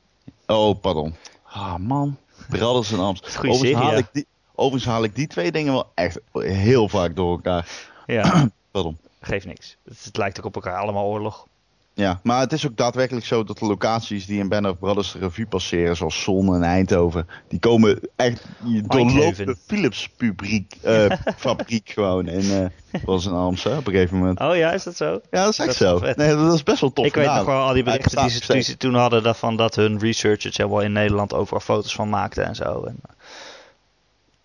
Oh, 0.47 0.81
pardon. 0.81 1.15
Ah, 1.43 1.77
man. 1.77 2.17
Brothers 2.49 2.91
en 2.93 2.97
goede 2.99 3.21
Overigens, 3.27 3.59
serie, 3.59 3.77
haal 3.77 3.97
ik 3.97 4.07
die, 4.13 4.27
overigens 4.55 4.93
haal 4.93 5.05
ik 5.05 5.15
die 5.15 5.27
twee 5.27 5.53
dingen 5.53 5.73
wel 5.73 5.91
echt 5.95 6.21
heel 6.33 6.89
vaak 6.89 7.17
door 7.17 7.31
elkaar. 7.31 7.69
Ja, 8.07 8.49
Pardon. 8.71 8.99
geeft 9.21 9.47
niks. 9.47 9.77
Het, 9.85 10.05
het 10.05 10.17
lijkt 10.17 10.39
ook 10.39 10.45
op 10.45 10.55
elkaar 10.55 10.79
allemaal 10.79 11.07
oorlog. 11.07 11.47
Ja, 11.95 12.21
maar 12.23 12.41
het 12.41 12.53
is 12.53 12.67
ook 12.67 12.77
daadwerkelijk 12.77 13.27
zo 13.27 13.45
dat 13.45 13.59
de 13.59 13.67
locaties 13.67 14.27
die 14.27 14.39
in 14.39 14.49
Band 14.49 14.67
of 14.67 14.79
Brothers 14.79 15.13
de 15.13 15.19
revue 15.19 15.47
passeren, 15.47 15.97
zoals 15.97 16.23
Zon 16.23 16.55
en 16.55 16.63
Eindhoven, 16.63 17.29
die 17.49 17.59
komen 17.59 18.01
echt, 18.17 18.45
Eindhoven. 18.89 19.47
de 19.47 19.57
Philips 19.67 20.09
publiek, 20.17 20.77
eh, 20.83 21.13
fabriek 21.37 21.91
gewoon 21.91 22.29
in 22.29 22.45
uh, 22.45 23.01
was 23.05 23.27
een 23.27 23.33
Arms 23.33 23.65
hè, 23.65 23.77
op 23.77 23.87
een 23.87 23.93
gegeven 23.93 24.19
moment. 24.19 24.41
Oh 24.41 24.57
ja, 24.57 24.73
is 24.73 24.83
dat 24.83 24.97
zo? 24.97 25.21
Ja, 25.31 25.45
dat 25.45 25.53
is 25.53 25.59
echt 25.59 25.79
dat 25.79 26.01
zo. 26.01 26.13
Nee, 26.17 26.37
dat 26.37 26.55
is 26.55 26.63
best 26.63 26.81
wel 26.81 26.93
tof 26.93 27.07
ik 27.07 27.15
weet 27.15 27.27
nog 27.27 27.45
wel 27.45 27.61
al 27.61 27.73
die 27.73 27.83
berichten 27.83 28.23
die 28.23 28.31
ze, 28.31 28.39
nog 28.39 28.47
die 28.47 28.61
ze 28.61 28.77
toen 28.77 28.95
hadden 28.95 29.23
daarvan 29.23 29.57
dat 29.57 29.75
hun 29.75 29.99
researchers 29.99 30.57
helemaal 30.57 30.81
in 30.81 30.93
Nederland 30.93 31.35
overal 31.35 31.61
foto's 31.61 31.95
van 31.95 32.09
maakten 32.09 32.45
en 32.45 32.55
zo. 32.55 32.83
En, 32.85 33.01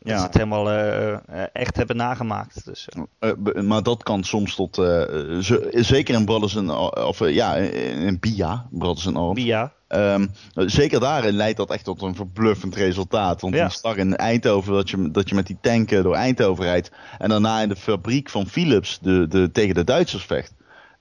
Dat 0.08 0.16
Ja. 0.16 0.22
ze 0.22 0.26
het 0.26 0.34
helemaal 0.38 0.70
eh, 0.72 1.14
eh, 1.14 1.20
echt 1.54 1.78
hebben 1.78 1.96
nagemaakt. 1.96 2.66
Dus, 2.66 2.88
eh, 3.20 3.32
maar 3.62 3.84
dat 3.84 4.04
kan 4.04 4.24
soms 4.24 4.56
tot, 4.56 4.76
ze- 4.76 5.68
zeker 5.72 6.16
in 6.16 6.26
Brothers 6.26 6.56
en 6.56 6.70
of 7.06 7.30
ja, 7.30 7.56
in 7.56 7.98
in 7.98 8.20
Bia, 8.20 8.68
Brothers 8.72 9.14
Arms. 9.16 9.44
Bia. 9.44 9.72
Ehm, 9.88 10.28
zeker 10.54 11.00
daarin 11.00 11.34
leidt 11.34 11.58
dat 11.58 11.72
echt 11.72 11.84
tot 11.84 12.02
een 12.02 12.16
verbluffend 12.16 12.76
resultaat. 12.76 13.42
Want 13.42 13.54
Ja. 13.56 13.64
die 13.68 13.74
start 13.78 13.98
in 13.98 14.16
Eindhoven, 14.16 14.74
dat 14.74 14.90
je, 14.90 15.12
dat 15.12 15.30
je 15.30 15.36
met 15.36 15.48
die 15.48 15.58
tanken 15.62 16.04
door 16.04 16.16
Eindhoven 16.16 16.64
rijdt. 16.64 16.92
En 17.18 17.30
daarna 17.30 17.62
in 17.62 17.70
de 17.70 17.76
fabriek 17.76 18.30
van 18.30 18.48
Philips 18.48 19.00
de, 19.02 19.28
de, 19.28 19.52
tegen 19.52 19.76
de 19.76 19.84
Duitsers 19.84 20.24
vecht. 20.26 20.54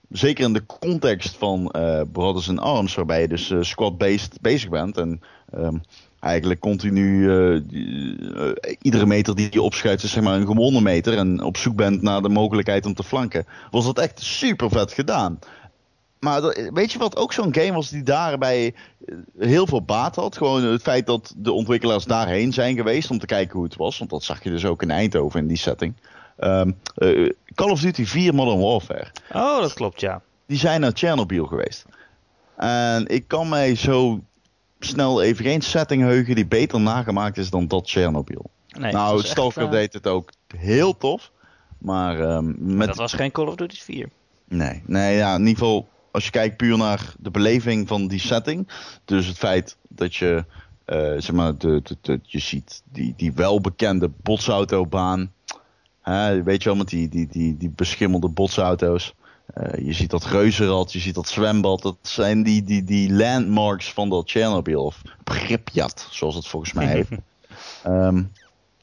Zeker 0.09 0.45
in 0.45 0.53
de 0.53 0.66
context 0.66 1.37
van 1.37 1.71
eh 1.71 2.01
Brothers 2.12 2.49
in 2.49 2.59
Arms, 2.59 2.95
waarbij 2.95 3.21
je 3.21 3.29
dus 3.29 3.51
eh, 3.51 3.59
squad-based 3.61 4.38
bezig 4.40 4.69
bent. 4.71 4.97
En 4.97 5.21
ehm, 5.53 5.77
eigenlijk 6.21 6.61
continu 6.61 7.31
eh, 7.31 7.55
eh, 7.57 8.53
iedere 8.83 9.07
meter 9.07 9.37
die 9.37 9.49
je 9.51 9.63
opschuift 9.63 10.03
is 10.03 10.11
zeg 10.13 10.23
maar 10.23 10.35
een 10.41 10.47
gewonnen 10.47 10.83
meter. 10.83 11.17
En 11.19 11.43
op 11.43 11.57
zoek 11.57 11.77
bent 11.77 12.03
naar 12.03 12.23
de 12.23 12.29
mogelijkheid 12.29 12.87
om 12.87 12.95
te 12.95 13.03
flanken. 13.03 13.47
Was 13.71 13.85
dat 13.85 13.99
echt 13.99 14.21
super 14.23 14.71
vet 14.71 14.93
gedaan. 14.93 15.39
Maar 16.21 16.41
dat- 16.41 16.71
weet 16.73 16.93
je 16.93 16.99
wat 16.99 17.17
ook 17.17 17.33
zo'n 17.33 17.55
game 17.55 17.73
was 17.73 17.91
die 17.91 18.03
daarbij 18.03 18.75
eh, 19.07 19.15
heel 19.39 19.67
veel 19.67 19.83
baat 19.83 20.17
had? 20.17 20.37
Gewoon 20.37 20.63
het 20.65 20.83
feit 20.83 21.07
dat 21.07 21.35
de 21.37 21.53
ontwikkelaars 21.53 22.05
daarheen 22.05 22.53
zijn 22.53 22.77
geweest 22.77 23.11
om 23.11 23.19
te 23.19 23.27
kijken 23.27 23.55
hoe 23.57 23.65
het 23.65 23.77
was. 23.77 23.99
Want 23.99 24.11
dat 24.11 24.25
zag 24.25 24.43
je 24.43 24.51
dus 24.51 24.65
ook 24.65 24.83
in 24.83 24.91
Eindhoven 24.91 25.41
in 25.41 25.47
die 25.47 25.57
setting. 25.57 25.95
Ehm, 26.37 26.71
eh, 26.95 27.31
Call 27.55 27.71
of 27.71 27.81
Duty 27.81 28.05
4 28.05 28.35
Modern 28.35 28.61
Warfare. 28.61 29.07
Oh, 29.33 29.61
dat 29.61 29.73
klopt, 29.73 30.01
ja. 30.01 30.23
Die 30.47 30.59
zijn 30.59 30.81
naar 30.81 30.91
Chernobyl 30.95 31.47
geweest. 31.47 31.85
En 32.57 33.07
ik 33.07 33.29
kan 33.29 33.49
mij 33.49 33.75
zo 33.75 34.21
snel 34.79 35.23
even 35.23 35.45
geen 35.45 35.61
setting 35.62 36.03
heugen 36.03 36.35
die 36.35 36.47
beter 36.47 36.81
nagemaakt 36.81 37.37
is 37.39 37.51
dan 37.51 37.69
dat 37.69 37.91
Chernobyl. 37.91 38.51
Nee, 38.79 38.93
nou, 38.93 39.15
was 39.17 39.31
Stalker 39.31 39.62
echt, 39.62 39.73
eh, 39.73 39.79
deed 39.79 39.93
het 39.93 40.07
ook 40.07 40.31
heel 40.57 40.97
tof. 40.97 41.31
Maar 41.79 42.21
ehm, 42.21 42.77
met 42.77 42.87
Dat 42.87 42.97
was 42.97 43.12
geen 43.12 43.31
Call 43.31 43.47
of 43.47 43.55
Duty 43.55 43.81
4. 43.81 44.09
Nee, 44.49 44.83
nee, 44.87 45.17
ja, 45.17 45.35
in 45.35 45.41
ieder 45.41 45.55
geval 45.55 45.89
als 46.11 46.25
je 46.25 46.31
kijkt 46.31 46.57
puur 46.57 46.77
naar 46.79 47.15
de 47.19 47.31
beleving 47.31 47.89
van 47.89 48.07
die 48.09 48.21
setting. 48.21 48.69
Dus 49.05 49.27
het 49.27 49.37
feit 49.39 49.77
dat 49.89 50.15
je, 50.15 50.45
eh, 50.85 50.97
zeg 50.99 51.33
maar, 51.33 51.57
de, 51.59 51.81
de, 51.83 51.97
de- 52.01 52.21
je 52.23 52.39
ziet 52.39 52.83
die, 52.93 53.15
die 53.17 53.33
welbekende 53.33 54.11
botsautobaan. 54.23 55.33
Hè, 56.03 56.43
weet 56.43 56.62
je 56.62 56.69
wel, 56.69 56.79
met 56.79 56.89
die, 56.89 57.09
die, 57.09 57.27
die, 57.31 57.57
die 57.57 57.71
beschimmelde 57.71 58.29
botsauto's. 58.29 59.15
Eh, 59.55 59.87
je 59.87 59.93
ziet 59.93 60.11
dat 60.11 60.25
reuzenrad, 60.25 60.93
je 60.93 60.99
ziet 60.99 61.15
dat 61.15 61.29
zwembad. 61.29 61.83
Dat 61.83 61.97
zijn 62.03 62.43
die, 62.43 62.63
die, 62.63 62.85
die 62.85 63.13
landmarks 63.13 63.93
van 63.93 64.09
dat 64.09 64.31
Chernobyl. 64.31 64.85
Of 64.85 65.03
Pripyat, 65.25 66.09
zoals 66.11 66.35
het 66.35 66.47
volgens 66.47 66.73
mij 66.73 66.87
heet. 66.87 67.09
Ehm, 67.83 68.23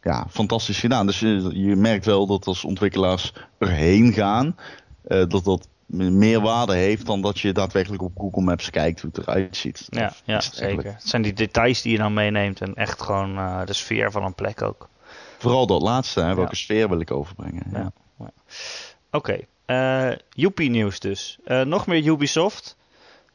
ja, 0.02 0.28
fantastisch 0.30 0.80
gedaan. 0.80 1.06
Dus 1.06 1.20
je, 1.20 1.50
je 1.54 1.76
merkt 1.76 2.06
wel 2.06 2.26
dat 2.28 2.46
als 2.48 2.64
ontwikkelaars 2.64 3.34
erheen 3.58 4.14
gaan, 4.14 4.56
eh, 5.08 5.24
dat 5.28 5.44
dat 5.44 5.68
meer 5.86 6.42
waarde 6.42 6.74
heeft 6.74 7.06
dan 7.06 7.22
dat 7.22 7.40
je 7.40 7.52
daadwerkelijk 7.52 8.02
op 8.02 8.12
Google 8.18 8.42
Maps 8.42 8.70
kijkt 8.70 9.02
hoe 9.02 9.12
het 9.14 9.28
eruit 9.28 9.58
ziet. 9.58 9.88
Ja, 9.90 10.06
Of 10.08 10.22
ja 10.26 10.38
is 10.38 10.46
het 10.46 10.60
eigenlijk- 10.60 10.88
zeker. 10.88 11.02
Het 11.02 11.10
zijn 11.10 11.22
die 11.22 11.34
details 11.34 11.82
die 11.82 11.92
je 11.92 11.98
dan 11.98 12.14
meeneemt 12.14 12.62
en 12.62 12.74
echt 12.76 13.02
gewoon 13.02 13.38
eh, 13.38 13.66
de 13.66 13.74
sfeer 13.74 14.12
van 14.12 14.24
een 14.24 14.34
plek 14.36 14.62
ook. 14.62 14.90
Vooral 15.38 15.68
dat 15.68 15.82
laatste, 15.82 16.20
hè, 16.20 16.36
welke 16.36 16.56
Ja. 16.56 16.58
sfeer 16.58 16.90
wil 16.90 17.00
ik 17.00 17.12
overbrengen. 17.12 17.64
Ja. 17.72 17.92
Ja. 18.20 18.32
Oké, 19.12 19.40
eh 19.66 20.12
Joepie 20.30 20.70
nieuws 20.70 21.00
dus. 21.00 21.38
Eh, 21.46 21.62
nog 21.62 21.88
meer 21.88 22.06
Ubisoft. 22.06 22.76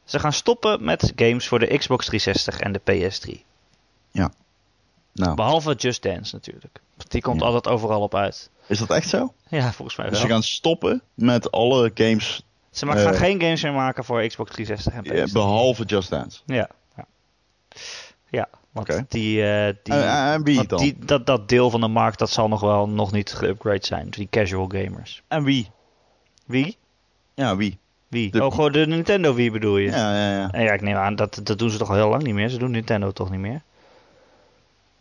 Ze 0.03 0.19
gaan 0.19 0.33
stoppen 0.33 0.83
met 0.83 1.13
games 1.15 1.47
voor 1.47 1.59
de 1.59 1.77
Xbox 1.77 2.05
360 2.05 2.59
en 2.59 2.71
de 2.71 2.79
PS3. 2.79 3.47
Nou, 5.13 5.35
Behalve 5.35 5.73
Just 5.73 6.01
Dance 6.03 6.35
natuurlijk. 6.35 6.79
Die 7.07 7.21
komt 7.21 7.39
Ja. 7.39 7.45
altijd 7.45 7.67
overal 7.67 8.01
op 8.01 8.15
uit. 8.15 8.49
is 8.67 8.79
dat 8.79 8.89
echt 8.89 9.09
zo? 9.09 9.33
Ja, 9.47 9.71
volgens 9.73 9.97
mij 9.97 10.09
Dus 10.09 10.17
wel. 10.17 10.27
ze 10.27 10.33
gaan 10.33 10.43
stoppen 10.43 11.01
met 11.13 11.51
alle 11.51 11.91
games 11.93 12.43
Ze 12.71 12.85
ma- 12.85 12.95
gaan 12.95 13.13
eh, 13.13 13.19
geen 13.19 13.41
games 13.41 13.63
meer 13.63 13.73
maken 13.73 14.03
voor 14.03 14.27
Xbox 14.27 14.51
360 14.51 14.93
en 14.93 15.03
eh, 15.03 15.23
PS3. 15.25 15.31
behalve 15.33 15.83
Just 15.83 16.09
Dance. 16.09 16.39
Ja, 16.45 16.69
ja. 16.95 17.05
Ja, 18.29 18.49
want 18.71 18.87
die, 18.87 19.03
die, 19.07 19.93
En- 19.93 20.43
wie 20.43 20.67
dan? 20.67 20.79
die 20.79 20.97
dat, 21.05 21.25
dat 21.25 21.49
deel 21.49 21.69
van 21.69 21.81
de 21.81 21.87
markt 21.87 22.19
dat 22.19 22.29
zal 22.29 22.47
nog 22.47 22.61
wel 22.61 22.89
nog 22.89 23.11
niet 23.11 23.31
geupgrade 23.33 23.85
zijn. 23.85 24.09
Die 24.09 24.27
casual 24.29 24.67
gamers. 24.67 25.21
En 25.27 25.43
wie? 25.43 25.71
Wie? 26.49 26.77
Ja, 27.33 27.55
wie? 27.55 27.77
Wie? 28.07 28.31
De- 28.31 28.45
oh, 28.45 28.51
gewoon 28.51 28.71
de 28.71 28.87
Nintendo 28.87 29.33
Wii 29.33 29.51
bedoel 29.51 29.77
je? 29.77 29.89
Ja, 29.89 30.13
ja, 30.15 30.31
ja. 30.37 30.51
En 30.51 30.63
ja, 30.63 30.71
ik 30.73 30.81
neem 30.81 30.95
aan, 30.95 31.15
dat, 31.15 31.39
dat 31.43 31.59
doen 31.59 31.69
ze 31.69 31.77
toch 31.77 31.89
al 31.89 31.95
heel 31.95 32.09
lang 32.09 32.23
niet 32.23 32.33
meer. 32.33 32.49
Ze 32.49 32.57
doen 32.57 32.71
Nintendo 32.71 33.11
toch 33.11 33.29
niet 33.29 33.39
meer. 33.39 33.61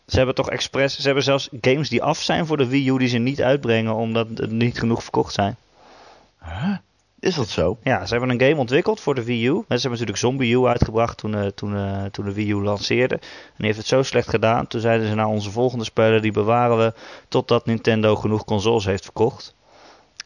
Ze 0.06 0.16
hebben 0.16 0.34
toch 0.34 0.50
expres, 0.50 0.96
ze 0.96 1.06
hebben 1.06 1.24
zelfs 1.24 1.48
games 1.60 1.88
die 1.88 2.02
af 2.02 2.22
zijn 2.22 2.46
voor 2.46 2.56
de 2.56 2.66
Wii 2.66 2.88
U 2.90 2.98
die 2.98 3.08
ze 3.08 3.18
niet 3.18 3.42
uitbrengen 3.42 3.94
omdat 3.94 4.26
er 4.38 4.48
niet 4.52 4.78
genoeg 4.78 5.02
verkocht 5.02 5.34
zijn. 5.34 5.56
Huh? 6.44 6.76
Is 7.20 7.34
dat 7.34 7.48
zo? 7.48 7.78
Ja, 7.82 8.06
ze 8.06 8.14
hebben 8.14 8.30
een 8.30 8.40
game 8.40 8.60
ontwikkeld 8.60 9.00
voor 9.00 9.14
de 9.14 9.24
Wii 9.24 9.46
U. 9.46 9.52
Ze 9.52 9.64
hebben 9.68 9.90
natuurlijk 9.90 10.18
Zombie 10.18 10.54
U 10.54 10.64
uitgebracht 10.66 11.16
toen, 11.18 11.34
eh, 11.34 11.46
toen, 11.46 11.76
eh, 11.76 12.04
toen 12.04 12.24
de 12.24 12.32
Wii 12.32 12.50
U 12.50 12.62
lanceerde. 12.62 13.14
En 13.14 13.20
die 13.56 13.66
heeft 13.66 13.78
het 13.78 13.86
zo 13.86 14.02
slecht 14.02 14.28
gedaan. 14.28 14.66
Toen 14.66 14.80
zeiden 14.80 15.08
ze 15.08 15.14
nou 15.14 15.28
onze 15.28 15.50
volgende 15.50 15.84
speler 15.84 16.22
die 16.22 16.32
bewaren 16.32 16.78
we 16.78 16.94
totdat 17.28 17.66
Nintendo 17.66 18.16
genoeg 18.16 18.44
consoles 18.44 18.84
heeft 18.84 19.04
verkocht. 19.04 19.54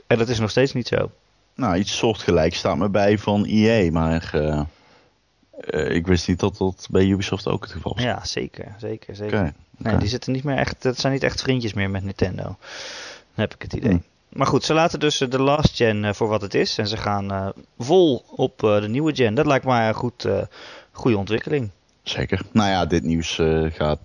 En 0.07 0.19
dat 0.19 0.29
is 0.29 0.39
nog 0.39 0.51
steeds 0.51 0.73
niet 0.73 0.89
zo. 0.89 1.11
Nou, 1.55 1.77
iets 1.77 1.97
soortgelijks 1.97 2.59
staat 2.59 2.77
me 2.77 2.89
bij 2.89 3.19
van 3.19 3.45
EA, 3.45 3.91
maar 3.91 4.31
eh, 4.35 4.63
eh, 5.61 5.97
ik 5.97 6.07
wist 6.07 6.29
niet 6.29 6.41
dat 6.41 6.57
dat 6.57 6.89
bij 6.91 7.05
Ubisoft 7.05 7.49
ook 7.49 7.63
het 7.63 7.73
geval 7.73 7.95
was. 7.95 8.03
Ja, 8.03 8.25
zeker, 8.25 8.75
zeker, 8.79 9.17
zeker. 9.17 9.53
Nee, 9.77 9.97
die 9.97 10.09
zitten 10.09 10.33
niet 10.33 10.45
meer 10.45 10.57
echt, 10.57 10.83
dat 10.83 10.99
zijn 10.99 11.13
niet 11.13 11.23
echt 11.23 11.43
vriendjes 11.43 11.73
meer 11.73 11.91
met 11.91 12.05
Nintendo. 12.05 12.43
Dan 12.43 12.57
heb 13.35 13.55
ik 13.55 13.63
het 13.63 13.73
idee. 13.73 13.91
Hm. 13.93 13.99
Maar 14.29 14.47
goed, 14.47 14.65
ze 14.65 14.75
laten 14.75 15.01
dus 15.01 15.21
eh, 15.21 15.31
de 15.31 15.43
last 15.43 15.77
gen 15.77 16.15
voor 16.15 16.29
wat 16.29 16.43
het 16.43 16.55
is. 16.55 16.79
En 16.79 16.89
ze 16.89 16.97
gaan 16.97 17.53
vol 17.79 18.25
op 18.37 18.59
de 18.59 18.89
nieuwe 18.89 19.15
gen. 19.15 19.35
Dat 19.35 19.47
lijkt 19.47 19.65
mij 19.65 19.89
een 19.89 19.95
goed, 19.95 20.29
goede 20.93 21.17
ontwikkeling. 21.17 21.71
Zeker. 22.03 22.43
Nou 22.53 22.71
ja, 22.71 22.87
dit 22.87 23.03
nieuws 23.03 23.41
gaat 23.73 24.01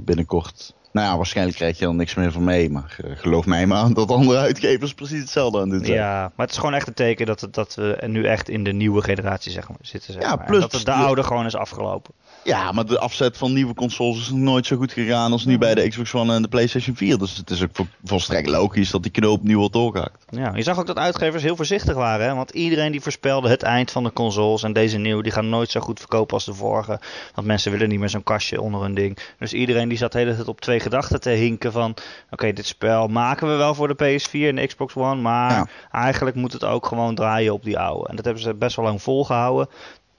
binnenkort 0.00 0.74
Nou 0.96 1.08
ja, 1.08 1.16
waarschijnlijk 1.16 1.56
krijg 1.56 1.78
je 1.78 1.86
er 1.86 1.94
niks 1.94 2.14
meer 2.14 2.32
van 2.32 2.44
mee. 2.44 2.70
Maar 2.70 2.96
geloof 3.14 3.46
mij 3.46 3.66
maar 3.66 3.92
dat 3.94 4.10
andere 4.10 4.38
uitgevers 4.38 4.94
precies 4.94 5.20
hetzelfde 5.20 5.60
aan 5.60 5.68
doen 5.68 5.84
zijn. 5.84 5.98
Ja, 5.98 6.20
maar 6.20 6.46
het 6.46 6.50
is 6.50 6.56
gewoon 6.58 6.74
echt 6.74 6.86
een 6.86 6.94
teken 6.94 7.26
dat, 7.26 7.40
het, 7.40 7.54
dat 7.54 7.74
we 7.74 8.02
nu 8.06 8.24
echt 8.26 8.48
in 8.48 8.64
de 8.64 8.72
nieuwe 8.72 9.02
generatie 9.02 9.52
zeg 9.52 9.68
maar, 9.68 9.76
zitten. 9.80 10.12
Zeg 10.12 10.22
Ja, 10.22 10.28
maar. 10.28 10.38
En 10.38 10.44
plus 10.46 10.60
dat 10.60 10.72
het 10.72 10.84
de- 10.84 10.92
oude 10.92 11.22
gewoon 11.22 11.46
is 11.46 11.56
afgelopen. 11.56 12.14
Ja, 12.46 12.72
maar 12.72 12.86
de 12.86 12.98
afzet 12.98 13.36
van 13.36 13.52
nieuwe 13.52 13.74
consoles 13.74 14.18
is 14.20 14.30
nog 14.30 14.38
nooit 14.38 14.66
zo 14.66 14.76
goed 14.76 14.92
gegaan 14.92 15.32
als 15.32 15.44
nu 15.44 15.58
bij 15.58 15.74
de 15.74 15.88
Xbox 15.88 16.14
One 16.14 16.34
en 16.34 16.42
de 16.42 16.48
PlayStation 16.48 16.96
4. 16.96 17.18
Dus 17.18 17.36
het 17.36 17.50
is 17.50 17.62
ook 17.62 17.68
vol- 17.72 17.86
volstrekt 18.04 18.48
logisch 18.48 18.90
dat 18.90 19.02
die 19.02 19.12
knoop 19.12 19.42
nu 19.42 19.58
wordt 19.58 19.72
doorgehakt. 19.72 20.24
Ja, 20.30 20.52
je 20.54 20.62
zag 20.62 20.78
ook 20.78 20.86
dat 20.86 20.98
uitgevers 20.98 21.42
heel 21.42 21.56
voorzichtig 21.56 21.94
waren. 21.94 22.26
Hè? 22.26 22.34
Want 22.34 22.50
iedereen 22.50 22.92
die 22.92 23.00
voorspelde 23.00 23.48
het 23.48 23.62
eind 23.62 23.90
van 23.90 24.04
de 24.04 24.12
consoles 24.12 24.62
en 24.62 24.72
deze 24.72 24.98
nieuwe, 24.98 25.22
die 25.22 25.32
gaan 25.32 25.48
nooit 25.48 25.70
zo 25.70 25.80
goed 25.80 25.98
verkopen 25.98 26.34
als 26.34 26.44
de 26.44 26.54
vorige. 26.54 27.00
Want 27.34 27.46
mensen 27.46 27.72
willen 27.72 27.88
niet 27.88 27.98
meer 27.98 28.08
zo'n 28.08 28.22
kastje 28.22 28.60
onder 28.60 28.80
hun 28.80 28.94
ding. 28.94 29.18
Dus 29.38 29.52
iedereen 29.52 29.88
die 29.88 29.98
zat 29.98 30.12
de 30.12 30.18
hele 30.18 30.34
tijd 30.34 30.48
op 30.48 30.60
twee 30.60 30.80
gedachten 30.80 31.20
te 31.20 31.30
hinken 31.30 31.72
van... 31.72 31.94
Oké, 32.30 32.52
dit 32.52 32.66
spel 32.66 33.06
maken 33.08 33.48
we 33.48 33.54
wel 33.54 33.74
voor 33.74 33.88
de 33.96 34.20
PS4 34.20 34.30
en 34.48 34.56
de 34.56 34.66
Xbox 34.66 34.94
One, 34.96 35.20
maar 35.20 35.50
Ja. 35.50 35.66
eigenlijk 35.90 36.36
moet 36.36 36.52
het 36.52 36.64
ook 36.64 36.86
gewoon 36.86 37.14
draaien 37.14 37.52
op 37.52 37.64
die 37.64 37.78
oude. 37.78 38.08
En 38.08 38.16
dat 38.16 38.24
hebben 38.24 38.42
ze 38.42 38.54
best 38.54 38.76
wel 38.76 38.84
lang 38.84 39.02
volgehouden. 39.02 39.68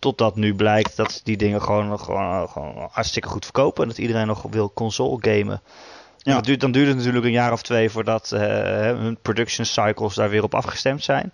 Totdat 0.08 0.36
nu 0.36 0.55
blijkt 0.55 0.95
dat 0.95 1.22
die 1.24 1.38
dingen 1.38 1.62
gewoon, 1.62 1.88
nog 1.88 2.03
gewoon, 2.05 2.49
gewoon 2.49 2.88
hartstikke 2.91 3.28
goed 3.28 3.43
verkopen. 3.43 3.84
En 3.84 3.89
dat 3.89 3.97
iedereen 3.97 4.28
nog 4.28 4.41
wil 4.49 4.72
console 4.74 5.18
gamen. 5.22 5.62
Ja. 6.18 6.34
Ja. 6.34 6.41
duurt, 6.41 6.60
dan 6.60 6.72
duurt 6.72 6.88
het 6.88 6.97
natuurlijk 6.97 7.26
een 7.26 7.32
jaar 7.32 7.51
of 7.51 7.62
twee 7.62 7.89
voordat 7.89 8.32
eh, 8.32 8.41
hun 8.82 9.18
production 9.22 9.66
cycles 9.66 10.16
daar 10.16 10.30
weer 10.30 10.43
op 10.43 10.55
afgestemd 10.55 11.03
zijn. 11.03 11.32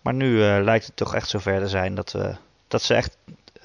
Maar 0.00 0.14
nu 0.14 0.42
eh, 0.44 0.62
lijkt 0.62 0.86
het 0.86 0.96
toch 0.96 1.14
echt 1.14 1.28
zover 1.28 1.60
te 1.60 1.68
zijn 1.68 1.94
dat, 1.94 2.12
we, 2.12 2.34
dat 2.68 2.82
ze 2.82 2.94
echt 2.94 3.16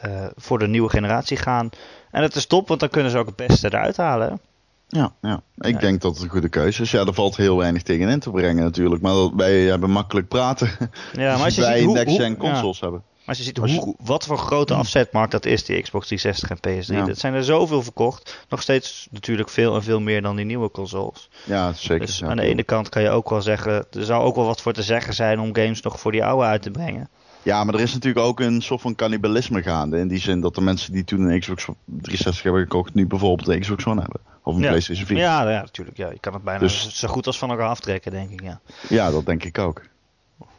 eh, 0.02 0.26
voor 0.36 0.60
de 0.60 0.68
nieuwe 0.68 0.90
generatie 0.90 1.38
gaan. 1.38 1.70
En 2.12 2.22
dat 2.22 2.36
is 2.36 2.46
top, 2.46 2.68
want 2.68 2.80
dan 2.80 2.90
kunnen 2.90 3.12
ze 3.12 3.18
ook 3.18 3.26
het 3.28 3.36
beste 3.48 3.68
eruit 3.68 3.98
halen. 3.98 4.40
Ja, 4.88 5.12
ja. 5.22 5.42
ik 5.58 5.74
Ja. 5.74 5.80
denk 5.80 6.02
dat 6.02 6.14
het 6.14 6.24
een 6.24 6.30
goede 6.30 6.50
keuze 6.50 6.82
is. 6.82 6.92
Ja, 6.92 7.06
er 7.06 7.14
valt 7.14 7.36
heel 7.38 7.58
weinig 7.58 7.84
tegen 7.84 8.10
in 8.10 8.20
te 8.20 8.30
brengen 8.32 8.64
natuurlijk. 8.64 9.02
Maar 9.02 9.14
dat- 9.14 9.32
wij 9.36 9.60
hebben 9.62 9.90
makkelijk 9.90 10.28
praten. 10.28 10.70
Ja, 11.14 11.36
maar 11.36 11.46
als 11.46 11.56
je 11.56 11.62
wij 11.62 11.78
ziet 11.78 11.86
hoe, 11.86 11.96
next-gen 11.96 12.38
consoles 12.38 12.80
hebben. 12.80 13.04
Ja, 13.30 13.36
maar 13.36 13.54
als 13.54 13.64
je 13.64 13.74
ziet 13.74 13.84
hoe, 13.84 13.96
wat 14.00 14.26
voor 14.26 14.38
grote 14.38 14.74
afzetmarkt 14.74 15.32
dat 15.32 15.46
is, 15.46 15.66
die 15.66 15.82
Xbox 15.82 16.08
360 16.08 16.50
en 16.50 16.84
PS3. 16.84 16.96
Ja. 17.00 17.06
Dat 17.06 17.18
zijn 17.18 17.34
er 17.34 17.44
zoveel 17.44 17.84
verkocht. 17.84 18.46
Nog 18.50 18.62
steeds 18.62 19.08
natuurlijk 19.12 19.50
veel 19.50 19.76
en 19.76 19.84
veel 19.84 20.00
meer 20.00 20.22
dan 20.22 20.36
die 20.36 20.46
nieuwe 20.46 20.72
consoles. 20.72 21.30
Ja, 21.46 21.74
zeker. 21.74 22.06
Dus 22.06 22.20
ja. 22.20 22.28
aan 22.28 22.38
de 22.38 22.44
ene 22.44 22.64
kant 22.64 22.90
kan 22.90 23.02
je 23.02 23.10
ook 23.10 23.30
wel 23.30 23.42
zeggen, 23.42 23.86
er 23.92 24.04
zou 24.04 24.24
ook 24.24 24.36
wel 24.36 24.46
wat 24.46 24.62
voor 24.62 24.74
te 24.74 24.84
zeggen 24.84 25.14
zijn 25.14 25.40
om 25.40 25.56
games 25.56 25.82
nog 25.82 26.00
voor 26.00 26.12
die 26.12 26.26
oude 26.26 26.46
uit 26.46 26.62
te 26.62 26.72
brengen. 26.72 27.10
Ja, 27.44 27.64
maar 27.64 27.74
er 27.74 27.80
is 27.80 27.94
natuurlijk 27.94 28.26
ook 28.26 28.40
een 28.40 28.62
soort 28.62 28.82
van 28.82 28.96
cannibalisme 28.96 29.64
gaande. 29.64 29.98
In 29.98 30.08
die 30.08 30.20
zin 30.20 30.42
dat 30.42 30.56
de 30.56 30.62
mensen 30.62 30.94
die 30.94 31.04
toen 31.04 31.22
een 31.22 31.40
Xbox 31.40 31.66
360 31.86 32.44
hebben 32.44 32.62
gekocht, 32.62 32.94
nu 32.94 33.08
bijvoorbeeld 33.08 33.48
een 33.48 33.60
Xbox 33.60 33.86
One 33.86 34.02
hebben. 34.02 34.20
Of 34.44 34.56
een 34.56 34.62
Ja. 34.62 34.68
PlayStation 34.68 35.06
4. 35.06 35.18
Ja, 35.18 35.50
ja, 35.50 35.62
natuurlijk. 35.62 35.98
Ja. 35.98 36.10
Je 36.10 36.20
kan 36.20 36.34
het 36.34 36.44
bijna 36.44 36.60
Dus- 36.60 36.96
zo 37.00 37.08
goed 37.08 37.28
als 37.28 37.38
van 37.38 37.50
elkaar 37.50 37.70
aftrekken, 37.70 38.12
denk 38.12 38.30
ik. 38.30 38.42
Ja. 38.42 38.60
Ja, 38.90 39.12
dat 39.12 39.26
denk 39.26 39.44
ik 39.44 39.58
ook. 39.58 39.82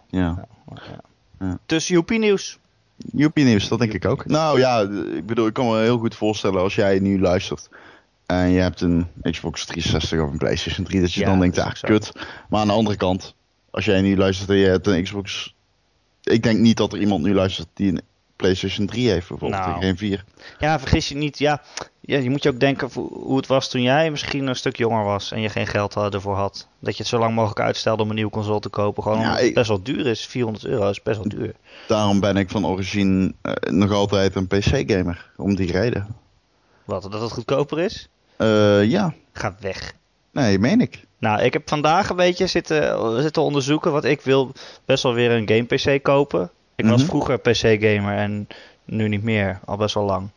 Ja. 0.09 0.47
Dus 1.67 1.89
Joepie 1.89 2.19
nieuws. 2.19 2.59
Joepie 2.97 3.45
nieuws, 3.45 3.69
dat 3.69 3.79
denk 3.79 3.93
ik 3.93 4.05
ook. 4.05 4.27
Nou 4.27 4.59
ja, 4.59 4.81
ik 5.15 5.27
bedoel, 5.27 5.47
ik 5.47 5.53
kan 5.53 5.67
me 5.67 5.81
heel 5.81 5.99
goed 5.99 6.15
voorstellen 6.15 6.61
als 6.61 6.75
jij 6.75 6.99
nu 6.99 7.21
luistert. 7.21 7.69
En 8.27 8.51
je 8.51 8.61
hebt 8.61 8.81
een 8.81 9.07
Xbox 9.23 9.65
360 9.65 10.21
of 10.21 10.31
een 10.31 10.39
PlayStation 10.39 10.87
3, 10.87 11.01
dat 11.01 11.13
je 11.13 11.21
Ja, 11.21 11.27
dan 11.27 11.41
denkt, 11.41 11.59
ah, 11.59 11.73
kut. 11.81 12.13
Maar 12.49 12.61
aan 12.61 12.67
de 12.67 12.73
andere 12.73 12.97
kant, 12.97 13.35
als 13.71 13.85
jij 13.85 14.01
nu 14.01 14.17
luistert 14.17 14.51
en 14.51 14.57
je 14.57 14.67
hebt 14.67 14.87
een 14.87 15.03
Xbox... 15.03 15.55
Ik 16.23 16.43
denk 16.43 16.59
niet 16.59 16.77
dat 16.77 16.93
er 16.93 17.01
iemand 17.01 17.23
nu 17.23 17.35
luistert 17.35 17.69
die 17.75 17.93
een 17.93 18.01
PlayStation 18.41 18.87
3 18.87 19.09
heeft 19.11 19.29
bijvoorbeeld, 19.29 19.63
Nou. 19.63 19.75
en 19.75 19.81
geen 19.83 19.97
4. 19.97 20.25
Ja, 20.59 20.79
vergis 20.79 21.09
je 21.09 21.15
niet. 21.17 21.39
Ja, 21.39 21.63
ja, 22.01 22.19
je 22.19 22.31
moet 22.31 22.43
je 22.43 22.49
ook 22.49 22.61
denken 22.61 22.91
hoe 22.95 23.37
het 23.37 23.47
was 23.47 23.69
toen 23.71 23.83
jij 23.83 24.11
misschien 24.11 24.47
een 24.47 24.57
stuk 24.57 24.77
jonger 24.77 25.05
was 25.05 25.33
en 25.33 25.41
je 25.41 25.49
geen 25.49 25.67
geld 25.67 25.95
had- 25.95 26.15
ervoor 26.15 26.37
had. 26.37 26.69
Dat 26.79 26.93
je 26.97 26.99
het 27.03 27.11
zo 27.11 27.19
lang 27.19 27.35
mogelijk 27.35 27.61
uitstelde 27.61 28.03
om 28.03 28.09
een 28.09 28.15
nieuwe 28.15 28.31
console 28.31 28.61
te 28.61 28.69
kopen. 28.69 29.03
Gewoon 29.03 29.19
Ja, 29.19 29.25
omdat 29.25 29.39
het 29.41 29.49
ik- 29.49 29.55
best 29.55 29.69
wel 29.69 29.83
duur 29.83 30.07
is. 30.07 30.27
400 30.27 30.65
euro 30.65 30.91
is 30.91 31.03
best 31.03 31.17
wel 31.19 31.29
duur. 31.29 31.55
Daarom 31.89 32.21
ben 32.21 32.37
ik 32.37 32.51
van 32.51 32.67
origine 32.67 33.33
eh, 33.43 33.53
nog 33.73 33.93
altijd 33.93 34.35
een 34.35 34.47
PC-gamer, 34.47 35.31
om 35.37 35.55
die 35.55 35.73
reden. 35.73 36.07
Wat, 36.85 37.03
dat 37.03 37.21
het 37.21 37.33
goedkoper 37.33 37.79
is? 37.79 38.09
Eh, 38.37 38.85
ja, 38.85 39.15
Gaat 39.33 39.61
weg. 39.61 39.93
nee, 40.33 40.59
meen 40.59 40.81
ik. 40.81 41.05
Nou, 41.19 41.43
ik 41.43 41.53
heb 41.53 41.69
vandaag 41.69 42.09
een 42.11 42.17
beetje 42.17 42.47
zitten, 42.47 43.23
zitten 43.23 43.43
onderzoeken. 43.43 43.93
Want 43.93 44.05
ik 44.05 44.21
wil 44.21 44.53
best 44.85 45.03
wel 45.03 45.13
weer 45.15 45.31
een 45.31 45.49
game 45.49 45.65
PC 45.97 46.03
kopen. 46.03 46.51
Ik 46.85 46.91
was 46.91 47.01
Mhm. 47.01 47.09
vroeger 47.11 47.39
PC-gamer 47.39 48.17
en 48.17 48.49
nu 48.85 49.09
niet 49.09 49.23
meer. 49.23 49.59
Al 49.65 49.77
best 49.77 49.95
wel 49.95 50.05
lang. 50.05 50.29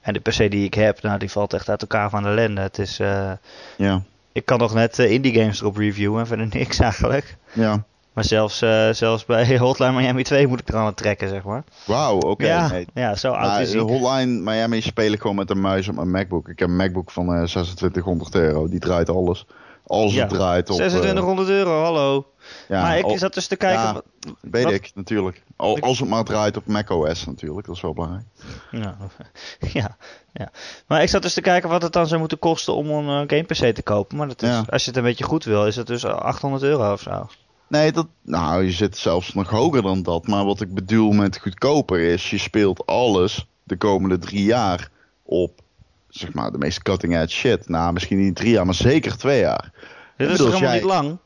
En 0.00 0.12
de 0.12 0.20
PC 0.20 0.36
die 0.50 0.64
ik 0.64 0.74
heb, 0.74 1.02
nou, 1.02 1.18
die 1.18 1.30
valt 1.30 1.52
echt 1.52 1.68
uit 1.68 1.80
elkaar 1.80 2.10
van 2.10 2.22
de 2.22 2.28
ellende. 2.28 2.60
Het 2.60 2.78
is, 2.78 2.98
eh, 3.00 3.30
Ja, 3.76 4.02
ik 4.32 4.44
kan 4.44 4.58
nog 4.58 4.74
net 4.74 4.98
eh, 4.98 5.10
indie 5.12 5.34
games 5.40 5.60
erop 5.60 5.76
reviewen 5.76 6.20
en 6.20 6.26
verder 6.32 6.48
niks 6.50 6.78
eigenlijk. 6.78 7.36
ja. 7.52 7.84
Maar 8.12 8.26
zelfs, 8.26 8.62
eh, 8.62 8.88
zelfs 8.90 9.24
bij 9.24 9.58
Hotline 9.58 9.92
Miami 9.92 10.22
2 10.22 10.46
moet 10.46 10.60
ik 10.60 10.68
er 10.68 10.76
aan 10.76 10.86
het 10.86 10.96
trekken, 10.96 11.28
zeg 11.28 11.42
maar. 11.42 11.64
Wauw, 11.86 12.18
oké. 12.18 12.46
ja, 12.46 12.68
nee. 12.68 12.86
ja, 12.94 13.14
zo 13.16 13.30
oud 13.32 13.46
Maar 13.50 13.62
is 13.62 13.72
hij. 13.72 13.80
Hotline 13.80 14.40
Miami 14.50 14.80
speel 14.80 15.12
ik 15.12 15.20
gewoon 15.20 15.36
met 15.36 15.50
een 15.50 15.60
muis 15.60 15.88
op 15.88 15.94
mijn 15.94 16.10
MacBook. 16.10 16.48
Ik 16.48 16.58
heb 16.58 16.68
een 16.68 16.76
MacBook 16.76 17.10
van 17.10 17.24
eh 17.26 17.42
2600 17.42 18.34
euro. 18.34 18.68
Die 18.68 18.78
draait 18.80 19.08
alles. 19.10 19.46
Alles 19.86 20.14
Ja, 20.14 20.20
het 20.20 20.28
draait 20.30 20.70
op... 20.70 20.80
eh, 20.80 20.86
2600 20.86 21.48
euro, 21.48 21.82
hallo. 21.82 22.26
Ja, 22.68 22.82
maar 22.82 22.98
ik 22.98 23.04
al- 23.04 23.18
zat 23.18 23.34
dus 23.34 23.46
te 23.46 23.56
kijken... 23.56 23.82
ja. 23.82 23.92
wat- 23.92 24.04
weet 24.40 24.64
wat- 24.64 24.72
ik, 24.72 24.90
natuurlijk. 24.94 25.42
Al, 25.56 25.78
als 25.80 25.98
het 25.98 26.08
maar 26.08 26.24
draait 26.24 26.56
op 26.56 26.66
macOS 26.66 27.24
natuurlijk. 27.26 27.66
Dat 27.66 27.76
is 27.76 27.82
wel 27.82 27.92
belangrijk. 27.92 28.24
Ja, 28.70 28.96
ja, 29.80 29.96
ja. 30.32 30.50
Maar 30.86 31.02
ik 31.02 31.08
zat 31.08 31.22
dus 31.22 31.34
te 31.34 31.40
kijken 31.40 31.68
wat 31.68 31.82
het 31.82 31.92
dan 31.92 32.06
zou 32.06 32.20
moeten 32.20 32.38
kosten 32.38 32.74
om 32.74 32.90
een 32.90 33.28
eh, 33.28 33.36
game 33.36 33.42
PC 33.70 33.74
te 33.74 33.82
kopen. 33.82 34.16
Maar 34.16 34.28
dat 34.28 34.42
is, 34.42 34.48
Ja. 34.48 34.64
als 34.70 34.82
je 34.82 34.88
het 34.88 34.98
een 34.98 35.04
beetje 35.04 35.24
goed 35.24 35.44
wil, 35.44 35.66
is 35.66 35.76
het 35.76 35.86
dus 35.86 36.04
800 36.04 36.62
euro 36.62 36.92
of 36.92 37.00
zo. 37.00 37.28
Nee, 37.68 37.92
dat, 37.92 38.06
nou, 38.22 38.64
je 38.64 38.70
zit 38.72 38.96
zelfs 38.96 39.34
nog 39.34 39.50
hoger 39.50 39.82
dan 39.82 40.02
dat. 40.02 40.26
Maar 40.26 40.44
wat 40.44 40.60
ik 40.60 40.74
bedoel 40.74 41.12
met 41.12 41.38
goedkoper 41.38 42.00
is... 42.00 42.30
Je 42.30 42.38
speelt 42.38 42.86
alles 42.86 43.46
de 43.64 43.76
komende 43.76 44.18
drie 44.18 44.44
jaar 44.44 44.90
op... 45.22 45.60
Zeg 46.08 46.32
maar, 46.32 46.52
de 46.52 46.58
meest 46.58 46.82
cutting 46.82 47.16
edge 47.16 47.28
shit. 47.36 47.68
Nou, 47.68 47.92
misschien 47.92 48.18
niet 48.24 48.36
drie 48.36 48.50
jaar, 48.52 48.64
maar 48.64 48.74
zeker 48.74 49.16
twee 49.16 49.40
jaar. 49.40 49.72
Dit 50.16 50.30
is 50.30 50.36
toch 50.36 50.46
helemaal 50.46 50.68
jij- 50.70 50.78
niet 50.78 50.88
lang? 50.88 51.18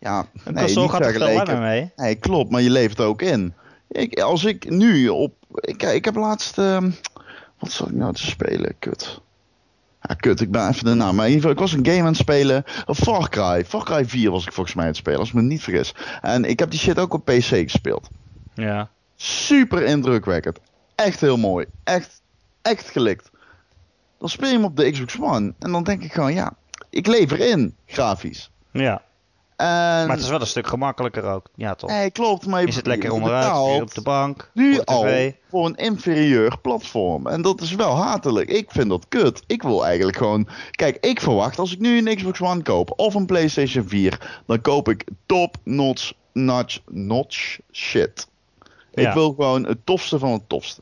Ja, 0.00 0.26
Een 0.44 0.54
nee, 0.54 0.64
console 0.64 0.88
gaat 0.88 1.00
er 1.00 1.12
veel 1.12 1.58
mee. 1.58 1.92
Nee, 1.96 2.14
klopt, 2.14 2.50
maar 2.50 2.60
je 2.60 2.70
leeft 2.70 3.00
ook 3.00 3.22
in. 3.22 3.54
Ik, 3.88 4.20
als 4.20 4.44
ik 4.44 4.70
nu 4.70 5.08
op. 5.08 5.34
Ik, 5.54 5.82
ik 5.82 6.04
heb 6.04 6.14
laatst. 6.16 6.58
ehm, 6.58 6.90
wat 7.58 7.70
zat 7.70 7.88
ik 7.88 7.94
nou 7.94 8.12
te 8.14 8.26
spelen? 8.26 8.74
Kut. 8.78 9.20
Ja, 10.02 10.14
kut, 10.14 10.40
ik 10.40 10.50
ben 10.50 10.68
even 10.68 10.84
de 10.84 10.94
naam. 10.94 11.14
Maar 11.14 11.26
in 11.26 11.32
ieder 11.32 11.48
geval, 11.50 11.64
ik 11.64 11.70
was 11.70 11.78
een 11.80 11.86
game 11.86 12.00
aan 12.00 12.12
het 12.12 12.16
spelen. 12.16 12.64
Far 12.86 13.28
Cry. 13.28 13.64
Far 13.64 13.84
Cry 13.84 14.06
4 14.08 14.30
was 14.30 14.46
ik 14.46 14.52
volgens 14.52 14.74
mij 14.74 14.84
aan 14.84 14.90
het 14.90 14.98
spelen, 15.00 15.18
als 15.18 15.28
ik 15.28 15.34
me 15.34 15.42
niet 15.42 15.62
vergis. 15.62 15.94
En 16.20 16.44
ik 16.44 16.58
heb 16.58 16.70
die 16.70 16.80
shit 16.80 16.98
ook 16.98 17.14
op 17.14 17.24
PC 17.24 17.42
gespeeld. 17.42 18.08
Ja. 18.54 18.88
Super 19.16 19.82
indrukwekkend. 19.82 20.58
Echt 20.94 21.20
heel 21.20 21.36
mooi. 21.36 21.66
Echt, 21.84 22.22
echt 22.62 22.90
gelikt. 22.90 23.30
Dan 24.18 24.28
speel 24.28 24.48
je 24.48 24.54
hem 24.54 24.64
op 24.64 24.76
de 24.76 24.90
Xbox 24.90 25.18
One. 25.20 25.54
En 25.58 25.72
dan 25.72 25.82
denk 25.82 26.02
ik 26.02 26.12
gewoon, 26.12 26.34
ja, 26.34 26.52
ik 26.90 27.06
leef 27.06 27.30
erin, 27.30 27.76
grafisch. 27.86 28.50
ja. 28.72 29.02
Maar 29.60 30.08
het 30.08 30.20
is 30.20 30.28
wel 30.28 30.40
een 30.40 30.46
stuk 30.46 30.66
gemakkelijker 30.66 31.24
ook. 31.24 31.46
Ja, 31.54 31.74
toch? 31.74 31.90
Nee, 31.90 32.10
klopt. 32.10 32.46
Maar 32.46 32.64
je 32.64 32.72
zit 32.72 32.86
lekker 32.86 33.08
je 33.08 33.14
onderuit, 33.14 33.66
weer 33.66 33.82
op 33.82 33.94
de 33.94 34.02
bank, 34.02 34.50
nu 34.54 34.74
voor 34.74 34.84
de 34.84 34.92
al 34.92 35.32
voor 35.48 35.66
een 35.66 35.76
inferieur 35.76 36.58
platform. 36.58 37.26
En 37.26 37.42
dat 37.42 37.60
is 37.60 37.74
wel 37.74 37.96
hatelijk. 37.96 38.50
Ik 38.50 38.70
vind 38.70 38.88
dat 38.88 39.04
kut. 39.08 39.42
Ik 39.46 39.62
wil 39.62 39.86
eigenlijk 39.86 40.16
gewoon... 40.16 40.48
Kijk, 40.70 40.96
ik 41.00 41.20
verwacht 41.20 41.58
als 41.58 41.72
ik 41.72 41.78
nu 41.78 41.98
een 41.98 42.16
Xbox 42.16 42.40
One 42.40 42.62
koop 42.62 42.92
of 42.96 43.14
een 43.14 43.26
PlayStation 43.26 43.88
4... 43.88 44.40
dan 44.46 44.60
koop 44.60 44.88
ik 44.88 45.04
top-notch 45.26 46.12
notch, 46.32 46.80
notch 46.88 47.58
shit. 47.72 48.28
Ik 48.94 49.02
Ja. 49.02 49.14
wil 49.14 49.28
gewoon 49.28 49.66
het 49.66 49.86
tofste 49.86 50.18
van 50.18 50.32
het 50.32 50.48
tofste. 50.48 50.80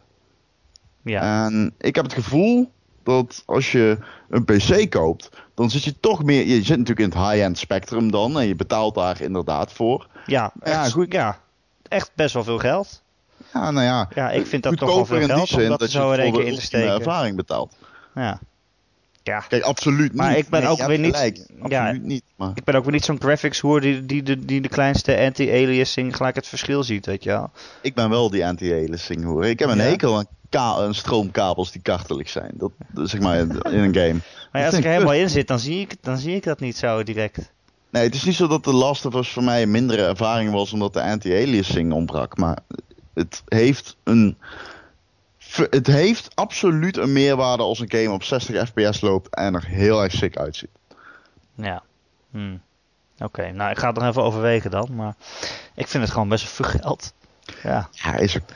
Ja. 1.03 1.45
En 1.47 1.75
ik 1.79 1.95
heb 1.95 2.05
het 2.05 2.15
gevoel 2.15 2.71
dat 3.09 3.43
als 3.47 3.73
je 3.73 3.99
een 4.29 4.45
PC 4.45 4.91
koopt... 4.91 5.29
dan 5.55 5.71
zit 5.71 5.85
je 5.85 6.01
toch 6.01 6.25
meer... 6.25 6.47
Je 6.47 6.55
zit 6.63 6.79
natuurlijk 6.79 7.15
in 7.15 7.21
het 7.21 7.29
high-end 7.31 7.59
spectrum 7.59 8.11
dan... 8.11 8.39
en 8.41 8.47
je 8.47 8.55
betaalt 8.55 8.95
daar 8.95 9.21
inderdaad 9.21 9.73
voor. 9.73 10.07
ja, 10.27 10.53
ja, 10.65 10.83
echt, 10.85 10.93
goed. 10.93 11.13
ja, 11.13 11.39
echt 11.89 12.11
best 12.15 12.35
wel 12.35 12.45
veel 12.45 12.59
geld. 12.59 13.03
Ja, 13.53 13.71
nou 13.71 13.87
ja... 13.87 14.09
Ja, 14.15 14.31
ik 14.31 14.47
vind 14.47 14.63
dat 14.63 14.77
toch 14.77 14.95
wel 14.95 15.07
veel 15.07 15.27
geld 15.27 15.41
om 15.41 15.47
zin 15.47 15.69
dat, 15.69 15.79
dat 15.79 15.91
zo 15.91 16.13
je 16.13 16.19
in 16.19 16.23
één 16.23 16.29
voor 16.33 16.37
keer 16.41 16.45
de 16.49 16.55
in 16.55 16.59
te 16.61 16.65
steken. 16.67 16.91
ervaring 16.95 17.37
betaalt. 17.37 17.77
Ja. 18.15 18.39
Ja. 19.23 19.41
Kijk, 19.41 19.63
absoluut 19.63 20.01
niet. 20.13 20.15
Maar 20.15 20.37
ik 20.37 20.49
ben 20.49 20.61
Nee, 20.63 20.71
ook 20.71 20.83
weer 20.87 20.99
niet- 20.99 21.15
gelijk. 21.15 21.37
ja. 21.69 21.81
Absoluut 21.83 22.05
niet. 22.07 22.23
Maar 22.37 22.51
Ik 22.55 22.65
ben 22.65 22.75
ook 22.75 22.83
weer 22.85 22.93
niet 22.93 23.05
zo'n 23.05 23.21
graphics 23.21 23.61
hoer 23.61 23.81
die, 23.81 24.07
die, 24.07 24.23
die, 24.23 24.45
die 24.45 24.61
de 24.61 24.69
kleinste 24.69 25.19
anti-aliasing 25.19 26.17
gelijk 26.17 26.35
het 26.37 26.47
verschil 26.47 26.83
ziet, 26.83 27.07
weet 27.07 27.23
je 27.23 27.31
wel. 27.31 27.51
ik 27.81 27.95
ben 27.95 28.11
wel 28.11 28.31
die 28.31 28.47
anti-aliasing 28.47 29.25
hoor. 29.25 29.47
Ik 29.47 29.59
heb 29.59 29.69
een 29.69 29.77
Ja? 29.77 29.83
hekel 29.83 30.17
aan 30.17 30.27
stroomkabels 30.91 31.73
die 31.73 31.83
kartelig 31.83 32.29
zijn. 32.29 32.53
Dat, 32.55 32.73
zeg 32.95 33.21
maar 33.21 33.39
in 33.39 33.61
een 33.65 33.95
game. 33.95 34.17
Maar 34.53 34.61
ja, 34.61 34.69
als 34.69 34.79
ik 34.79 34.85
er 34.85 34.91
helemaal 34.91 35.15
in 35.15 35.31
zit, 35.31 35.49
dan 35.49 35.59
zie, 35.59 35.81
ik, 35.81 35.97
dan 36.01 36.19
zie 36.19 36.35
ik 36.35 36.45
dat 36.45 36.61
niet 36.61 36.77
zo 36.77 37.03
direct. 37.03 37.53
Nee, 37.91 38.03
het 38.03 38.15
is 38.15 38.25
niet 38.25 38.35
zo 38.35 38.47
dat 38.47 38.65
de 38.65 38.73
Last 38.73 39.07
of 39.07 39.15
Us 39.15 39.29
voor 39.29 39.43
mij 39.43 39.63
een 39.63 39.71
mindere 39.71 40.07
ervaring 40.07 40.51
was 40.51 40.73
omdat 40.73 40.93
de 40.93 41.03
anti-aliasing 41.03 41.93
ontbrak. 41.93 42.37
Maar 42.37 42.59
het 43.15 43.43
heeft 43.47 43.97
een 44.05 44.37
het 45.71 45.87
heeft 45.87 46.29
absoluut 46.35 46.97
een 46.97 47.13
meerwaarde 47.13 47.63
als 47.63 47.79
een 47.79 47.91
game 47.91 48.11
op 48.11 48.23
60 48.23 48.69
fps 48.69 49.01
loopt 49.01 49.35
en 49.35 49.55
er 49.55 49.65
heel 49.67 50.03
erg 50.03 50.13
sick 50.13 50.37
uitziet. 50.37 50.71
Ja. 51.55 51.83
Hmm. 52.31 52.61
Oké, 53.19 53.51
nou 53.51 53.71
ik 53.71 53.79
ga 53.79 53.87
het 53.87 53.97
nog 53.97 54.09
even 54.09 54.23
overwegen 54.23 54.71
dan. 54.71 54.89
Maar 54.95 55.15
ik 55.75 55.89
vind 55.89 56.03
het 56.03 56.13
gewoon 56.13 56.29
best 56.29 56.49
veel 56.49 56.65
geld. 56.65 57.13
Ja. 57.63 57.89
Ja, 57.91 58.15
is 58.15 58.37
ook, 58.37 58.49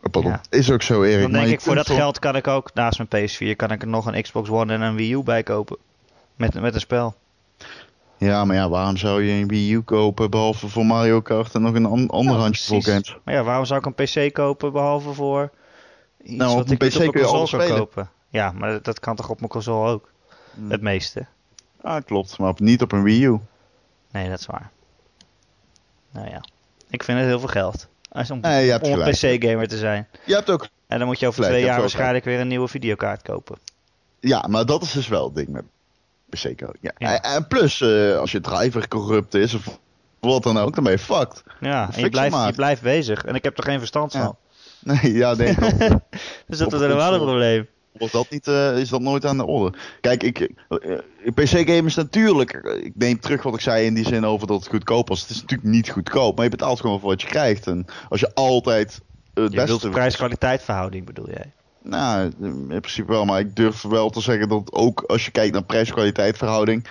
pardon. 0.00 0.30
Ja. 0.32 0.40
Is 0.50 0.70
ook 0.70 0.82
zo, 0.82 1.02
Erik. 1.02 1.22
Dan 1.22 1.32
denk 1.32 1.48
ik, 1.48 1.60
voor 1.60 1.74
dat 1.74 1.90
geld 1.90 2.18
kan 2.18 2.36
ik 2.36 2.46
ook 2.46 2.74
naast 2.74 2.98
mijn 3.08 3.28
PS4 3.28 3.56
kan 3.56 3.70
ik 3.70 3.82
er 3.82 3.88
nog 3.88 4.06
een 4.06 4.22
Xbox 4.22 4.48
One 4.50 4.72
en 4.74 4.80
een 4.80 4.94
Wii 4.94 5.12
U 5.12 5.22
bij 5.22 5.42
kopen. 5.42 5.76
Met, 6.36 6.60
met 6.60 6.74
een 6.74 6.80
spel. 6.80 7.14
Ja, 8.18 8.44
maar 8.44 8.56
ja, 8.56 8.68
waarom 8.68 8.96
zou 8.96 9.22
je 9.22 9.32
een 9.40 9.48
Wii 9.48 9.72
U 9.72 9.80
kopen 9.82 10.30
behalve 10.30 10.68
voor 10.68 10.86
Mario 10.86 11.20
Kart 11.20 11.54
en 11.54 11.62
nog 11.62 11.74
een 11.74 11.86
an- 11.86 12.08
ander 12.10 12.34
Ja, 12.34 12.40
handje 12.40 12.82
games? 12.82 13.16
Maar 13.24 13.34
ja, 13.34 13.42
waarom 13.42 13.64
zou 13.64 13.80
ik 13.80 13.86
een 13.86 14.26
PC 14.28 14.34
kopen 14.34 14.72
behalve 14.72 15.12
voor 15.12 15.50
iets 16.22 16.36
Nou, 16.36 16.50
op 16.50 16.56
wat 16.56 16.66
een 16.66 16.72
ik 16.72 16.80
niet 16.82 16.90
PC 16.90 16.94
op 16.96 17.00
mijn 17.00 17.10
kun 17.12 17.20
je 17.20 17.26
console 17.26 17.62
spelen. 17.62 17.78
kopen? 17.80 18.10
Ja, 18.28 18.52
maar 18.52 18.70
dat, 18.70 18.84
dat 18.84 19.00
kan 19.00 19.16
toch 19.16 19.28
op 19.28 19.38
mijn 19.38 19.50
console 19.50 19.90
ook? 19.90 20.10
Hmm. 20.54 20.70
Het 20.70 20.80
meeste. 20.80 21.26
Ah, 21.80 22.04
klopt, 22.04 22.38
maar 22.38 22.52
niet 22.56 22.82
op 22.82 22.92
een 22.92 23.02
Wii 23.02 23.24
U. 23.26 23.38
Nee, 24.10 24.28
dat 24.28 24.38
is 24.38 24.46
waar. 24.46 24.70
Nou 26.12 26.28
ja, 26.30 26.40
ik 26.90 27.02
vind 27.02 27.18
het 27.18 27.26
heel 27.26 27.38
veel 27.38 27.48
geld. 27.48 27.88
Als 28.16 28.30
om, 28.30 28.40
Nee, 28.40 28.80
om 28.82 29.00
een. 29.00 29.10
PC-gamer 29.10 29.68
te 29.68 29.76
zijn. 29.76 30.06
Je 30.24 30.34
hebt 30.34 30.50
ook, 30.50 30.68
En 30.86 30.98
dan 30.98 31.06
moet 31.06 31.18
je 31.20 31.26
over 31.26 31.42
Gelijk, 31.42 31.58
twee 31.58 31.70
jaar 31.70 31.80
waarschijnlijk 31.80 32.24
weer 32.24 32.40
een 32.40 32.48
nieuwe 32.48 32.68
videokaart 32.68 33.22
kopen. 33.22 33.58
ja, 34.20 34.44
maar 34.48 34.66
dat 34.66 34.82
is 34.82 34.92
dus 34.92 35.08
wel 35.08 35.24
het 35.24 35.34
ding 35.34 35.48
met 35.48 35.64
PC 36.28 36.42
code. 36.58 36.76
Ja. 36.80 36.92
Ja. 36.98 37.22
En, 37.22 37.46
plus, 37.46 37.80
eh, 37.80 38.18
als 38.18 38.32
je 38.32 38.40
driver 38.40 38.88
corrupt 38.88 39.34
is 39.34 39.54
of 39.54 39.78
wat 40.20 40.42
dan 40.42 40.58
ook, 40.58 40.74
dan 40.74 40.84
ben 40.84 40.92
je 40.92 40.98
fucked. 40.98 41.42
Ja, 41.60 41.88
en 41.92 42.00
je 42.02 42.08
blijft, 42.10 42.46
je 42.46 42.52
blijft 42.52 42.82
bezig. 42.82 43.24
En 43.24 43.34
ik 43.34 43.44
heb 43.44 43.58
er 43.58 43.64
geen 43.64 43.78
verstand 43.78 44.12
Ja. 44.12 44.22
van. 44.24 44.36
Nee, 44.80 45.12
ja, 45.12 45.34
nee, 45.34 45.54
Dus 46.46 46.58
dat 46.58 46.72
is 46.72 46.80
een 46.80 46.80
helemaal 46.80 47.12
een 47.12 47.20
probleem. 47.20 47.66
Wordt 47.98 48.12
dat 48.12 48.30
niet, 48.30 48.46
eh, 48.46 48.78
is 48.78 48.88
dat 48.88 49.00
nooit 49.00 49.24
aan 49.24 49.36
de 49.36 49.46
orde. 49.46 49.78
Kijk, 50.00 50.22
ik, 50.22 50.38
eh, 50.68 50.98
PC-game 51.34 51.86
is 51.86 51.94
natuurlijk, 51.94 52.52
eh, 52.52 52.84
ik 52.84 52.92
neem 52.94 53.20
terug 53.20 53.42
wat 53.42 53.54
ik 53.54 53.60
zei 53.60 53.86
in 53.86 53.94
die 53.94 54.06
zin 54.06 54.24
over 54.24 54.46
dat 54.46 54.60
het 54.60 54.68
goedkoop 54.68 55.08
was. 55.08 55.20
Het 55.20 55.30
is 55.30 55.40
natuurlijk 55.40 55.68
niet 55.68 55.90
goedkoop, 55.90 56.34
maar 56.34 56.44
je 56.44 56.50
betaalt 56.50 56.80
gewoon 56.80 57.00
voor 57.00 57.08
wat 57.08 57.22
je 57.22 57.28
krijgt. 57.28 57.66
En 57.66 57.84
als 58.08 58.20
je 58.20 58.34
altijd 58.34 59.00
eh, 59.34 59.44
het 59.44 59.52
Je 59.52 59.64
beste... 59.64 59.88
prijs-kwaliteit 59.88 60.62
verhouding 60.62 61.06
bedoel 61.06 61.30
jij? 61.30 61.52
Nou, 61.82 62.32
in 62.40 62.66
principe 62.66 63.12
wel, 63.12 63.24
maar 63.24 63.40
ik 63.40 63.56
durf 63.56 63.82
wel 63.82 64.10
te 64.10 64.20
zeggen 64.20 64.48
dat 64.48 64.72
ook 64.72 65.00
als 65.00 65.24
je 65.24 65.30
kijkt 65.30 65.52
naar 65.52 65.64
prijs-kwaliteit 65.64 66.36
verhouding. 66.36 66.86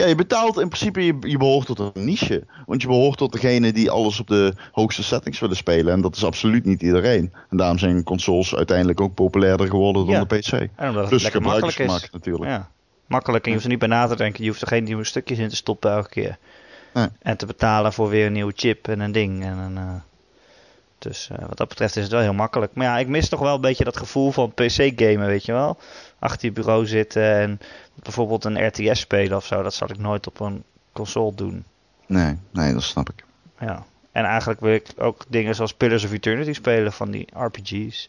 Ja, 0.00 0.06
je 0.06 0.14
betaalt 0.14 0.58
in 0.60 0.68
principe, 0.68 1.04
je, 1.04 1.16
je 1.20 1.38
behoort 1.38 1.66
tot 1.66 1.78
een 1.78 2.04
niche. 2.04 2.44
Want 2.66 2.82
je 2.82 2.88
behoort 2.88 3.18
tot 3.18 3.32
degene 3.32 3.72
die 3.72 3.90
alles 3.90 4.20
op 4.20 4.26
de 4.26 4.54
hoogste 4.72 5.02
settings 5.02 5.38
willen 5.40 5.56
spelen. 5.56 5.92
En 5.92 6.00
dat 6.00 6.16
is 6.16 6.24
absoluut 6.24 6.64
niet 6.64 6.82
iedereen. 6.82 7.32
En 7.50 7.56
daarom 7.56 7.78
zijn 7.78 8.02
consoles 8.02 8.54
uiteindelijk 8.54 9.00
ook 9.00 9.14
populairder 9.14 9.66
geworden 9.68 10.06
dan 10.06 10.14
Ja. 10.14 10.24
de 10.24 10.38
PC. 10.38 10.52
En 10.52 10.68
omdat 10.88 10.94
het 10.94 11.08
Plus 11.08 11.22
lekker 11.22 11.42
makkelijk 11.42 11.78
is. 11.78 12.08
natuurlijk. 12.12 12.50
Ja. 12.50 12.68
Makkelijk 13.06 13.42
en 13.44 13.48
je 13.48 13.54
hoeft 13.56 13.64
er 13.66 13.70
niet 13.72 13.80
bij 13.88 13.88
na 13.98 14.06
te 14.06 14.16
denken. 14.16 14.42
Je 14.42 14.48
hoeft 14.48 14.62
er 14.62 14.68
geen 14.68 14.84
nieuwe 14.84 15.04
stukjes 15.04 15.38
in 15.38 15.48
te 15.48 15.56
stoppen 15.56 15.90
elke 15.92 16.08
keer. 16.08 16.38
Nee. 16.94 17.06
En 17.22 17.36
te 17.36 17.46
betalen 17.46 17.92
voor 17.92 18.08
weer 18.08 18.26
een 18.26 18.32
nieuwe 18.32 18.52
chip 18.56 18.88
en 18.88 19.00
een 19.00 19.12
ding. 19.12 19.44
En 19.44 19.58
een, 19.58 19.76
eh, 19.76 19.94
dus 20.98 21.28
eh, 21.32 21.46
wat 21.48 21.56
dat 21.56 21.68
betreft 21.68 21.96
is 21.96 22.02
het 22.02 22.12
wel 22.12 22.20
heel 22.20 22.32
makkelijk. 22.32 22.74
Maar 22.74 22.86
ja, 22.86 22.98
ik 22.98 23.08
mis 23.08 23.28
toch 23.28 23.40
wel 23.40 23.54
een 23.54 23.60
beetje 23.60 23.84
dat 23.84 23.96
gevoel 23.96 24.30
van 24.32 24.52
PC-gamen, 24.54 25.26
weet 25.26 25.44
je 25.44 25.52
wel. 25.52 25.78
Achter 26.18 26.44
je 26.46 26.52
bureau 26.52 26.86
zitten 26.86 27.34
en 27.34 27.60
bijvoorbeeld 28.02 28.44
een 28.44 28.66
RTS 28.66 29.00
spelen 29.00 29.36
of 29.36 29.46
zo. 29.46 29.62
Dat 29.62 29.74
zal 29.74 29.90
ik 29.90 29.98
nooit 29.98 30.26
op 30.26 30.40
een 30.40 30.64
console 30.92 31.34
doen. 31.34 31.64
Nee, 32.06 32.38
nee, 32.50 32.72
dat 32.72 32.82
snap 32.82 33.10
ik. 33.10 33.24
Ja. 33.60 33.84
En 34.12 34.24
eigenlijk 34.24 34.60
wil 34.60 34.74
ik 34.74 34.92
ook 34.96 35.24
dingen 35.28 35.54
zoals 35.54 35.74
Pillars 35.74 36.04
of 36.04 36.12
Eternity 36.12 36.52
spelen 36.52 36.92
van 36.92 37.10
die 37.10 37.28
RPG's. 37.34 38.08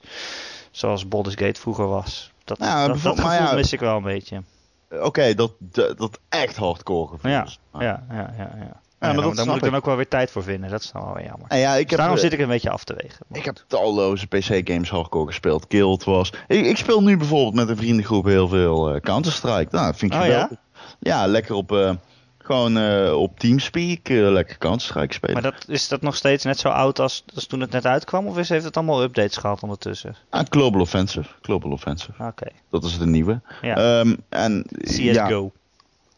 Zoals 0.72 1.08
Baldur's 1.08 1.36
Gate 1.36 1.60
vroeger 1.60 1.88
was. 1.88 2.32
Dat, 2.44 2.58
Ja, 2.58 2.88
dat, 2.88 3.02
dat 3.02 3.16
gevoel 3.16 3.32
ja, 3.32 3.54
mis 3.54 3.74
ik 3.74 3.80
wel 3.80 3.98
een 3.98 4.04
beetje. 4.04 4.44
Oké, 4.90 5.34
dat, 5.34 5.52
dat, 5.60 5.98
dat 5.98 6.20
echt 6.30 6.56
hardcore 6.56 7.08
gevoel. 7.08 7.32
Ja, 7.32 7.48
ja, 7.74 8.04
ja, 8.10 8.34
ja. 8.38 8.50
ja. 8.58 8.82
Maar 9.02 9.16
Ja, 9.16 9.22
dat 9.22 9.34
snap 9.34 9.46
moet 9.46 9.56
ik 9.56 9.62
dan 9.64 9.76
ook 9.76 9.86
wel 9.86 9.96
weer 9.96 10.08
tijd 10.08 10.32
voor 10.32 10.44
vinden. 10.44 10.70
Dat 10.70 10.82
is 10.82 10.92
dan 10.92 11.04
wel 11.06 11.14
weer 11.14 11.26
jammer. 11.26 11.48
En 11.48 11.58
ja, 11.60 11.72
ik 11.72 11.80
Dus 11.82 11.90
heb, 11.90 11.98
daarom 12.00 12.16
eh, 12.16 12.22
zit 12.22 12.34
ik 12.34 12.40
een 12.40 12.48
beetje 12.48 12.70
af 12.70 12.84
te 12.84 12.94
wegen. 13.02 13.26
Ik 13.32 13.46
heb 13.46 13.64
talloze 13.68 14.28
PC-games 14.28 14.90
hardcore 14.90 15.26
gespeeld. 15.28 15.66
Guild 15.70 16.04
was. 16.04 16.34
Ik, 16.48 16.66
ik 16.66 16.78
speel 16.78 17.02
nu 17.04 17.18
bijvoorbeeld 17.18 17.54
met 17.56 17.70
een 17.70 17.78
vriendengroep 17.78 18.26
heel 18.26 18.48
veel 18.48 18.94
eh, 18.94 19.02
Counter-Strike. 19.02 19.68
Nou, 19.76 19.86
dat 19.86 19.98
vind 19.98 20.14
ik 20.14 20.20
Oh, 20.20 20.26
geweldig. 20.26 20.58
Ja? 21.00 21.26
lekker 21.28 21.56
op. 21.56 21.72
eh, 21.72 21.92
gewoon 22.38 22.78
eh, 22.78 23.14
op 23.18 23.40
Teamspeak. 23.40 24.08
lekker 24.10 24.58
Counter-Strike 24.58 25.14
spelen. 25.14 25.34
Maar 25.42 25.52
dat, 25.52 25.64
is 25.68 25.88
dat 25.88 26.02
nog 26.02 26.16
steeds 26.16 26.44
net 26.44 26.60
zo 26.60 26.68
oud 26.70 27.00
als, 27.00 27.24
als 27.36 27.46
toen 27.46 27.60
het 27.62 27.72
net 27.72 27.86
uitkwam? 27.86 28.28
Of 28.28 28.38
is, 28.38 28.50
heeft 28.50 28.66
het 28.66 28.78
allemaal 28.78 29.04
updates 29.04 29.38
gehad 29.38 29.64
ondertussen? 29.64 30.16
Ah, 30.30 30.42
Global 30.50 30.82
Offensive. 30.82 31.30
Global 31.42 31.72
Offensive. 31.72 32.24
Oké, 32.24 32.48
Dat 32.70 32.84
is 32.84 32.98
de 32.98 33.06
nieuwe. 33.06 33.42
ja. 33.62 33.76
Ehm, 34.00 34.16
en, 34.30 34.66
Ja, 34.80 35.26
CSGO. 35.26 35.52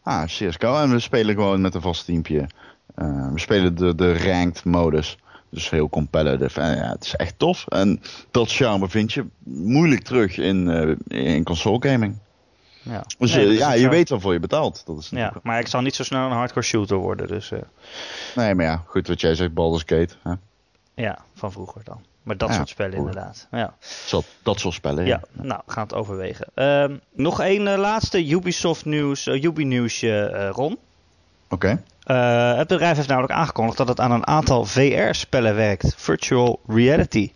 ah, 0.02 0.24
CSGO. 0.24 0.76
En 0.76 0.90
we 0.90 0.98
spelen 0.98 1.34
gewoon 1.34 1.60
met 1.60 1.74
een 1.74 1.80
vast 1.80 2.04
teampje. 2.04 2.46
Eh, 2.94 3.32
we 3.32 3.38
spelen 3.40 3.74
de, 3.74 3.94
de 3.94 4.18
ranked 4.18 4.64
modus. 4.64 5.18
Dus 5.50 5.70
heel 5.70 5.88
competitive. 5.88 6.60
En 6.60 6.76
ja, 6.76 6.90
het 6.90 7.04
is 7.04 7.16
echt 7.16 7.38
tof. 7.38 7.64
En 7.68 8.02
dat 8.30 8.52
charme 8.52 8.88
vind 8.88 9.12
je 9.12 9.24
moeilijk 9.44 10.02
terug 10.02 10.38
in, 10.38 10.68
eh, 11.08 11.34
in 11.34 11.44
console 11.44 11.88
gaming. 11.90 12.18
Ja, 12.82 13.04
Dus 13.18 13.34
Nee, 13.34 13.46
eh, 13.48 13.56
ja, 13.58 13.72
je 13.72 13.80
zo. 13.80 13.88
weet 13.88 14.08
waarvoor 14.08 14.32
je 14.32 14.40
betaalt. 14.40 14.82
Dat 14.86 14.98
is 14.98 15.08
Ja, 15.10 15.32
maar 15.42 15.58
ik 15.58 15.66
zal 15.66 15.80
niet 15.80 15.94
zo 15.94 16.02
snel 16.04 16.26
een 16.26 16.32
hardcore 16.32 16.66
shooter 16.66 16.96
worden. 16.96 17.26
Dus 17.28 17.50
Nee, 18.34 18.54
maar 18.54 18.64
ja, 18.64 18.82
goed 18.86 19.08
wat 19.08 19.20
jij 19.20 19.34
zegt, 19.34 19.54
Baldur's 19.54 19.82
Gate. 19.86 20.14
Hè? 20.22 20.32
ja, 20.94 21.18
van 21.34 21.52
vroeger 21.52 21.84
dan. 21.84 22.00
Maar 22.22 22.36
dat 22.36 22.48
Ja, 22.48 22.54
soort 22.54 22.68
spellen 22.68 22.98
inderdaad. 22.98 23.46
Ja. 23.50 23.74
Dat, 24.10 24.24
dat 24.42 24.60
soort 24.60 24.74
spellen. 24.74 25.06
Ja, 25.06 25.20
nou, 25.32 25.60
gaan 25.66 25.82
het 25.82 25.94
overwegen. 25.94 26.46
Ehm, 26.54 26.96
nog 27.12 27.40
één 27.40 27.62
laatste 27.78 28.28
Ubisoft 28.28 28.84
nieuws, 28.84 29.26
Ubi 29.26 29.64
nieuwsje, 29.64 30.48
Ron. 30.48 30.78
Oké. 31.54 31.82
Eh, 32.02 32.56
het 32.56 32.68
bedrijf 32.68 32.96
heeft 32.96 33.08
namelijk 33.08 33.32
aangekondigd 33.32 33.76
dat 33.78 33.88
het 33.88 34.00
aan 34.00 34.10
een 34.10 34.26
aantal 34.26 34.64
VR-spellen 34.64 35.54
werkt. 35.54 35.94
Virtual 35.96 36.60
Reality. 36.66 37.30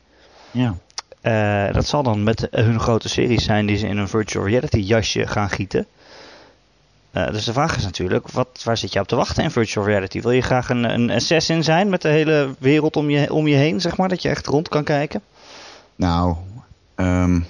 Ja. 0.50 0.74
Eh, 1.20 1.74
dat 1.74 1.86
zal 1.86 2.02
dan 2.02 2.22
met 2.22 2.48
hun 2.50 2.80
grote 2.80 3.08
series 3.08 3.44
zijn 3.44 3.66
die 3.66 3.76
ze 3.76 3.86
in 3.86 3.96
een 3.96 4.08
virtual 4.08 4.46
reality 4.46 4.78
jasje 4.78 5.26
gaan 5.26 5.50
gieten. 5.50 5.86
Eh, 7.10 7.30
dus 7.30 7.44
de 7.44 7.52
vraag 7.52 7.76
is 7.76 7.84
natuurlijk, 7.84 8.28
wat, 8.28 8.60
waar 8.64 8.76
zit 8.76 8.92
je 8.92 9.00
op 9.00 9.08
te 9.08 9.16
wachten 9.16 9.42
in 9.42 9.50
virtual 9.50 9.86
reality? 9.86 10.20
Wil 10.20 10.30
je 10.30 10.42
graag 10.42 10.68
een, 10.68 10.84
een 10.84 11.10
assassin 11.10 11.64
zijn 11.64 11.88
met 11.88 12.02
de 12.02 12.08
hele 12.08 12.54
wereld 12.58 12.96
om 12.96 13.10
je, 13.10 13.32
om 13.32 13.46
je 13.46 13.56
heen, 13.56 13.80
zeg 13.80 13.96
maar? 13.96 14.08
Dat 14.08 14.22
je 14.22 14.28
echt 14.28 14.46
rond 14.46 14.68
kan 14.68 14.84
kijken? 14.84 15.22
Nou, 15.96 16.36
ehm, 16.94 17.40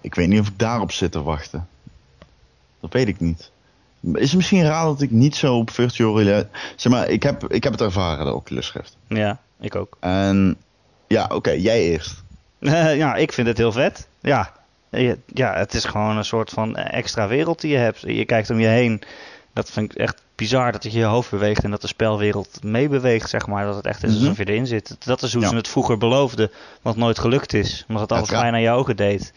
ik 0.00 0.14
weet 0.14 0.28
niet 0.28 0.40
of 0.40 0.48
ik 0.48 0.58
daarop 0.58 0.92
zit 0.92 1.12
te 1.12 1.22
wachten. 1.22 1.68
Dat 2.80 2.92
weet 2.92 3.08
ik 3.08 3.20
niet. 3.20 3.50
Is 4.14 4.26
het 4.28 4.34
misschien 4.36 4.62
raar 4.64 4.84
dat 4.84 5.00
ik 5.00 5.10
niet 5.10 5.36
zo 5.36 5.56
op 5.56 5.70
virtual 5.70 6.22
reality... 6.22 6.48
Zeg 6.76 6.92
maar, 6.92 7.08
ik 7.08 7.22
heb, 7.22 7.52
ik 7.52 7.62
heb 7.64 7.72
het 7.72 7.80
ervaren, 7.80 8.24
de 8.24 8.34
Oculus 8.34 8.72
Rift. 8.72 8.96
Ja, 9.08 9.38
ik 9.60 9.74
ook. 9.74 9.96
En 10.00 10.56
ja, 11.06 11.30
oké, 11.32 11.50
jij 11.50 11.80
eerst. 11.80 12.22
ja, 13.02 13.14
ik 13.16 13.32
vind 13.32 13.46
het 13.46 13.58
heel 13.58 13.72
vet. 13.72 14.08
Ja. 14.20 14.52
Ja, 15.26 15.54
het 15.54 15.74
is 15.74 15.84
gewoon 15.84 16.16
een 16.16 16.24
soort 16.24 16.50
van 16.50 16.76
extra 16.76 17.28
wereld 17.28 17.60
die 17.60 17.70
je 17.70 17.76
hebt. 17.76 18.00
Je 18.00 18.24
kijkt 18.24 18.50
om 18.50 18.60
je 18.60 18.66
heen. 18.66 19.02
Dat 19.52 19.70
vind 19.70 19.92
ik 19.92 19.98
echt 19.98 20.22
bizar 20.34 20.72
dat 20.72 20.82
je 20.82 20.92
je 20.92 21.04
hoofd 21.04 21.30
beweegt 21.30 21.64
en 21.64 21.70
dat 21.70 21.80
de 21.80 21.86
spelwereld 21.86 22.58
meebeweegt, 22.62 23.28
zeg 23.30 23.46
maar. 23.46 23.64
Dat 23.64 23.76
het 23.76 23.86
echt 23.86 24.02
is 24.02 24.10
Mhm. 24.12 24.20
alsof 24.20 24.36
je 24.36 24.44
erin 24.44 24.66
zit. 24.66 24.96
Dat 24.98 25.22
is 25.22 25.32
hoe 25.32 25.42
Ja. 25.42 25.48
ze 25.48 25.54
het 25.54 25.68
vroeger 25.68 25.98
beloofden, 25.98 26.50
wat 26.82 26.96
nooit 26.96 27.18
gelukt 27.18 27.52
is. 27.52 27.84
Omdat 27.88 28.10
het 28.10 28.26
klein 28.28 28.52
aan 28.54 28.60
je 28.60 28.70
ogen 28.70 28.96
deed. 28.96 29.32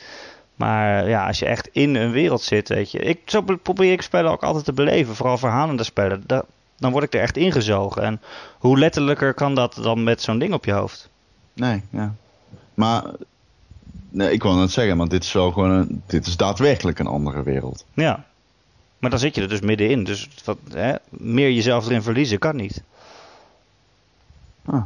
Maar 0.63 1.09
ja, 1.09 1.27
als 1.27 1.39
je 1.39 1.45
echt 1.45 1.67
in 1.71 1.95
een 1.95 2.11
wereld 2.11 2.41
zit, 2.41 2.69
weet 2.69 2.91
je. 2.91 2.99
Ik, 2.99 3.19
zo 3.25 3.41
be- 3.41 3.57
probeer 3.57 3.91
ik 3.91 4.01
spellen 4.01 4.31
ook 4.31 4.43
altijd 4.43 4.65
te 4.65 4.73
beleven, 4.73 5.15
vooral 5.15 5.37
verhalende 5.37 5.83
spellen. 5.83 6.23
Da- 6.25 6.45
dan 6.77 6.91
word 6.91 7.03
ik 7.03 7.13
er 7.13 7.19
echt 7.21 7.37
ingezogen. 7.37 8.01
En 8.03 8.21
hoe 8.59 8.79
letterlijker 8.79 9.33
kan 9.33 9.55
dat 9.55 9.75
dan 9.81 10.03
met 10.03 10.21
zo'n 10.21 10.39
ding 10.39 10.53
op 10.53 10.65
je 10.65 10.71
hoofd? 10.71 11.09
Nee, 11.53 11.81
ja. 11.89 12.13
Maar, 12.73 13.03
nee, 14.09 14.31
ik 14.31 14.43
wil 14.43 14.55
net 14.55 14.71
zeggen, 14.71 14.97
want 14.97 15.09
dit 15.09 15.23
is 15.23 15.31
wel 15.31 15.51
gewoon 15.51 15.69
een, 15.71 16.01
dit 16.07 16.27
is 16.27 16.37
daadwerkelijk 16.37 16.99
een 16.99 17.07
andere 17.07 17.43
wereld. 17.43 17.85
Ja. 17.93 18.25
Maar 18.99 19.09
dan 19.09 19.19
zit 19.19 19.35
je 19.35 19.41
er 19.41 19.49
dus 19.49 19.61
middenin. 19.61 20.03
Dus 20.03 20.29
wat, 20.45 20.57
hè, 20.73 20.95
meer 21.09 21.51
jezelf 21.51 21.85
erin 21.85 22.01
verliezen 22.03 22.39
kan 22.39 22.55
niet. 22.55 22.83
Ah, 24.65 24.83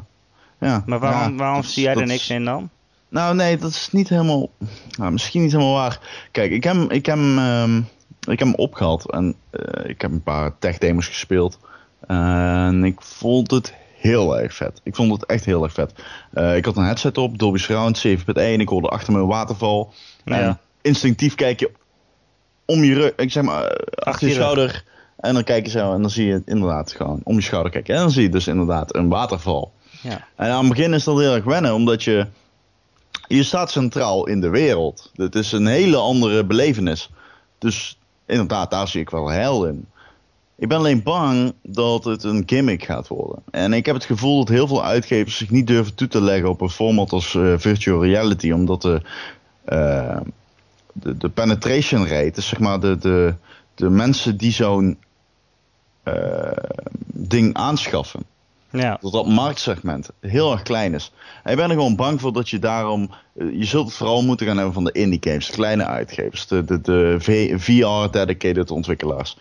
ja. 0.59 0.83
Maar 0.85 0.99
waarom, 0.99 1.31
Ja, 1.31 1.37
waarom 1.37 1.63
zie 1.63 1.83
jij 1.83 1.95
er 1.95 2.05
niks 2.05 2.21
is- 2.21 2.29
in 2.29 2.45
dan? 2.45 2.69
Nou, 3.09 3.35
nee, 3.35 3.57
dat 3.57 3.69
is 3.69 3.89
niet 3.91 4.09
helemaal. 4.09 4.49
Nou, 4.97 5.11
misschien 5.11 5.41
niet 5.41 5.51
helemaal 5.51 5.73
waar. 5.73 5.99
Kijk, 6.31 6.51
ik 6.51 6.63
heb, 6.63 6.73
hem- 6.75 6.89
ik 6.91 7.05
heb, 7.05 7.17
ehm, 7.17 7.77
ik 8.19 8.39
heb 8.39 8.47
hem 8.47 8.55
opgehaald 8.55 9.11
en 9.11 9.35
eh, 9.49 9.89
ik 9.89 10.01
heb 10.01 10.11
een 10.11 10.23
paar 10.23 10.51
tech-demos 10.59 11.07
gespeeld. 11.07 11.59
En 12.07 12.83
ik 12.83 13.01
vond 13.01 13.51
het 13.51 13.73
heel 13.95 14.39
erg 14.39 14.53
vet. 14.53 14.81
Ik 14.83 14.95
vond 14.95 15.11
het 15.11 15.25
echt 15.25 15.45
heel 15.45 15.63
erg 15.63 15.73
vet. 15.73 15.93
Eh, 16.33 16.55
ik 16.55 16.65
had 16.65 16.77
een 16.77 16.83
headset 16.83 17.17
op, 17.17 17.37
Dolby 17.37 17.57
Surround 17.57 17.97
7.1. 17.97 18.59
Ik 18.61 18.69
hoorde 18.69 18.87
achter 18.87 19.13
me 19.13 19.19
een 19.19 19.27
waterval. 19.27 19.93
Ja. 20.25 20.33
En 20.39 20.59
instinctief 20.81 21.35
kijk 21.35 21.59
je 21.59 21.71
om 22.65 22.83
je 22.83 22.93
rug, 22.93 23.13
ik 23.15 23.31
zeg 23.31 23.43
maar, 23.43 23.63
eh, 23.63 24.03
achter 24.07 24.27
je 24.27 24.33
schouder. 24.33 24.83
En 25.17 25.33
dan 25.33 25.43
kijk 25.43 25.65
je 25.65 25.71
zo 25.71 25.93
en 25.93 26.01
dan 26.01 26.09
zie 26.09 26.25
je 26.27 26.41
inderdaad 26.45 26.91
gewoon 26.91 27.19
om 27.23 27.35
je 27.35 27.41
schouder 27.41 27.71
kijken. 27.71 27.95
En 27.95 28.01
dan 28.01 28.11
zie 28.11 28.23
je 28.23 28.29
dus 28.29 28.47
inderdaad 28.47 28.95
een 28.95 29.07
waterval. 29.09 29.71
Ja. 30.01 30.27
En 30.35 30.49
aan 30.51 30.59
het 30.65 30.69
begin 30.75 30.93
is 30.93 31.03
dat 31.03 31.19
heel 31.19 31.33
erg 31.35 31.43
wennen, 31.43 31.73
omdat 31.73 32.03
je 32.03 32.27
je 33.27 33.43
staat 33.43 33.71
centraal 33.71 34.27
in 34.27 34.41
de 34.41 34.49
wereld. 34.49 35.11
Het 35.15 35.35
is 35.35 35.51
een 35.51 35.67
hele 35.67 35.97
andere 35.97 36.45
belevenis. 36.45 37.09
Dus 37.57 37.99
inderdaad, 38.25 38.71
daar 38.71 38.87
zie 38.87 39.01
ik 39.01 39.09
wel 39.09 39.29
heil 39.29 39.65
in. 39.65 39.85
Ik 40.55 40.67
ben 40.67 40.77
alleen 40.77 41.03
bang 41.03 41.53
dat 41.61 42.03
het 42.03 42.23
een 42.23 42.43
gimmick 42.45 42.83
gaat 42.83 43.07
worden. 43.07 43.43
En 43.51 43.73
ik 43.73 43.85
heb 43.85 43.95
het 43.95 44.05
gevoel 44.05 44.37
dat 44.37 44.55
heel 44.55 44.67
veel 44.67 44.83
uitgevers 44.83 45.37
zich 45.37 45.49
niet 45.49 45.67
durven 45.67 45.95
toe 45.95 46.07
te 46.07 46.21
leggen 46.21 46.49
op 46.49 46.61
een 46.61 46.69
format 46.69 47.11
als 47.11 47.33
uh, 47.33 47.53
virtual 47.57 48.03
reality, 48.03 48.51
omdat 48.51 48.81
de, 48.81 49.01
uh, 49.69 50.17
de, 50.93 51.17
de, 51.17 51.29
penetration 51.29 52.07
rate, 52.07 52.31
dus 52.31 52.47
zeg 52.47 52.59
maar 52.59 52.79
de, 52.79 52.97
de, 52.97 53.33
de 53.75 53.89
mensen 53.89 54.37
die 54.37 54.51
zo'n 54.51 54.97
uh, 56.03 56.51
ding 57.13 57.53
aanschaffen, 57.53 58.23
ja. 58.71 58.97
dat 59.01 59.11
dat 59.11 59.27
marktsegment 59.27 60.09
heel 60.19 60.51
erg 60.51 60.61
klein 60.61 60.93
is. 60.93 61.11
En 61.43 61.51
ik 61.51 61.57
ben 61.57 61.69
er 61.69 61.75
gewoon 61.75 61.95
bang 61.95 62.21
voor 62.21 62.33
dat 62.33 62.49
je 62.49 62.59
daarom. 62.59 63.09
Je 63.33 63.65
zult 63.65 63.85
het 63.85 63.95
vooral 63.95 64.23
moeten 64.23 64.47
gaan 64.47 64.55
hebben 64.55 64.73
van 64.73 64.83
de 64.83 64.91
indie 64.91 65.19
games, 65.21 65.47
de 65.47 65.53
kleine 65.53 65.85
uitgevers, 65.85 66.47
de, 66.47 66.65
de, 66.65 66.81
de 66.81 67.15
VR-dedicated 67.57 68.71
ontwikkelaars. 68.71 69.37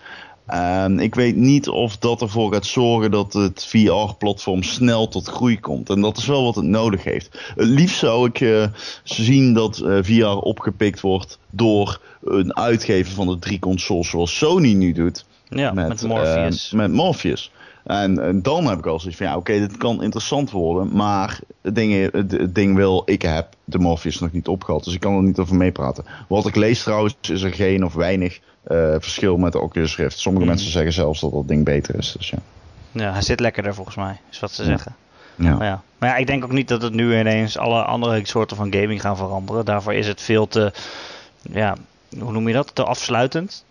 En 0.46 0.98
ik 0.98 1.14
weet 1.14 1.36
niet 1.36 1.68
of 1.68 1.96
dat 1.96 2.22
ervoor 2.22 2.52
gaat 2.52 2.66
zorgen 2.66 3.10
dat 3.10 3.32
het 3.32 3.64
VR-platform 3.64 4.62
snel 4.62 5.08
tot 5.08 5.28
groei 5.28 5.60
komt. 5.60 5.90
En 5.90 6.00
dat 6.00 6.16
is 6.16 6.26
wel 6.26 6.44
wat 6.44 6.54
het 6.54 6.64
nodig 6.64 7.04
heeft. 7.04 7.52
Het 7.56 7.68
liefst 7.68 7.98
zou 7.98 8.28
ik 8.28 8.40
uh, 8.40 8.66
zien 9.02 9.54
dat 9.54 9.78
uh, 9.84 9.98
VR 10.02 10.26
opgepikt 10.26 11.00
wordt 11.00 11.38
door 11.50 12.00
een 12.24 12.56
uitgever 12.56 13.14
van 13.14 13.26
de 13.26 13.38
drie 13.38 13.58
consoles 13.58 14.08
zoals 14.08 14.36
Sony 14.36 14.72
nu 14.72 14.92
doet. 14.92 15.24
Ja, 15.48 15.72
met, 15.72 15.88
met 15.88 16.02
Morpheus. 16.02 16.70
Uh, 16.72 16.78
met 16.78 16.92
Morpheus. 16.92 17.50
En, 17.86 18.22
en, 18.22 18.42
dan 18.42 18.64
heb 18.66 18.78
ik 18.78 18.86
al 18.86 19.00
zoiets 19.00 19.18
van, 19.18 19.26
ja, 19.26 19.36
oké, 19.36 19.52
dit 19.58 19.76
kan 19.76 20.02
interessant 20.02 20.50
worden, 20.50 20.96
maar 20.96 21.40
het 21.62 21.74
ding, 21.74 22.12
het, 22.12 22.54
ding 22.54 22.76
wil, 22.76 23.02
ik 23.04 23.22
heb 23.22 23.48
de 23.64 23.78
Morpheus 23.78 24.18
nog 24.18 24.32
niet 24.32 24.48
opgehaald, 24.48 24.84
dus 24.84 24.94
ik 24.94 25.00
kan 25.00 25.16
er 25.16 25.22
niet 25.22 25.38
over 25.38 25.56
meepraten. 25.56 26.04
Wat 26.28 26.46
ik 26.46 26.54
lees 26.56 26.82
trouwens, 26.82 27.16
is 27.20 27.42
er 27.42 27.52
geen 27.52 27.84
of 27.84 27.94
weinig 27.94 28.40
uh, 28.68 28.94
verschil 28.98 29.36
met 29.36 29.52
de 29.52 29.60
Oculus 29.60 29.96
Rift. 29.96 30.18
Sommige 30.18 30.44
Mm. 30.44 30.50
mensen 30.50 30.70
zeggen 30.70 30.92
zelfs 30.92 31.20
dat 31.20 31.32
dat 31.32 31.48
ding 31.48 31.64
beter 31.64 31.94
is, 31.98 32.14
dus 32.18 32.28
ja. 32.30 32.38
Ja, 32.90 33.12
hij 33.12 33.22
zit 33.22 33.40
lekkerder 33.40 33.74
volgens 33.74 33.96
mij, 33.96 34.20
is 34.30 34.40
wat 34.40 34.50
ze 34.50 34.62
Ja. 34.62 34.68
zeggen. 34.68 34.96
Ja. 35.34 35.56
Maar 35.56 35.66
ja. 35.66 35.82
maar 35.98 36.08
ja, 36.08 36.16
ik 36.16 36.26
denk 36.26 36.44
ook 36.44 36.52
niet 36.52 36.68
dat 36.68 36.82
het 36.82 36.92
nu 36.92 37.18
ineens 37.18 37.58
alle 37.58 37.82
andere 37.84 38.20
soorten 38.26 38.56
van 38.56 38.72
gaming 38.74 39.00
gaan 39.00 39.16
veranderen. 39.16 39.64
Daarvoor 39.64 39.94
is 39.94 40.06
het 40.06 40.20
veel 40.20 40.48
te, 40.48 40.72
ja, 41.52 41.76
hoe 42.18 42.32
noem 42.32 42.48
je 42.48 42.54
dat? 42.54 42.74
Te 42.74 42.84
afsluitend. 42.84 43.64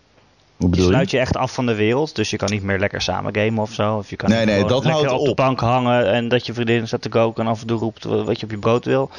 Je 0.58 0.82
sluit 0.82 1.10
je 1.10 1.18
echt 1.18 1.36
af 1.36 1.54
van 1.54 1.66
de 1.66 1.74
wereld, 1.74 2.14
dus 2.14 2.30
je 2.30 2.36
kan 2.36 2.50
niet 2.50 2.62
meer 2.62 2.78
lekker 2.78 3.00
samen 3.02 3.34
gamen 3.36 3.58
of 3.62 3.72
zo. 3.72 3.96
Of 3.96 4.10
je 4.10 4.16
kan 4.16 4.30
Nee, 4.30 4.38
niet 4.38 4.54
nee, 4.54 4.64
dat 4.64 4.84
lekker 4.84 4.90
houdt 5.04 5.18
op 5.18 5.24
de 5.24 5.30
op. 5.30 5.36
bank 5.36 5.60
hangen 5.60 6.12
en 6.12 6.28
dat 6.28 6.46
je 6.46 6.52
vriendin 6.54 6.86
staat 6.86 7.02
te 7.02 7.08
koken 7.08 7.44
en 7.44 7.50
af 7.50 7.60
en 7.60 7.66
toe 7.66 7.78
roept 7.78 8.04
wat 8.04 8.38
je 8.40 8.44
op 8.44 8.50
je 8.50 8.58
brood 8.58 8.84
wil. 8.84 9.10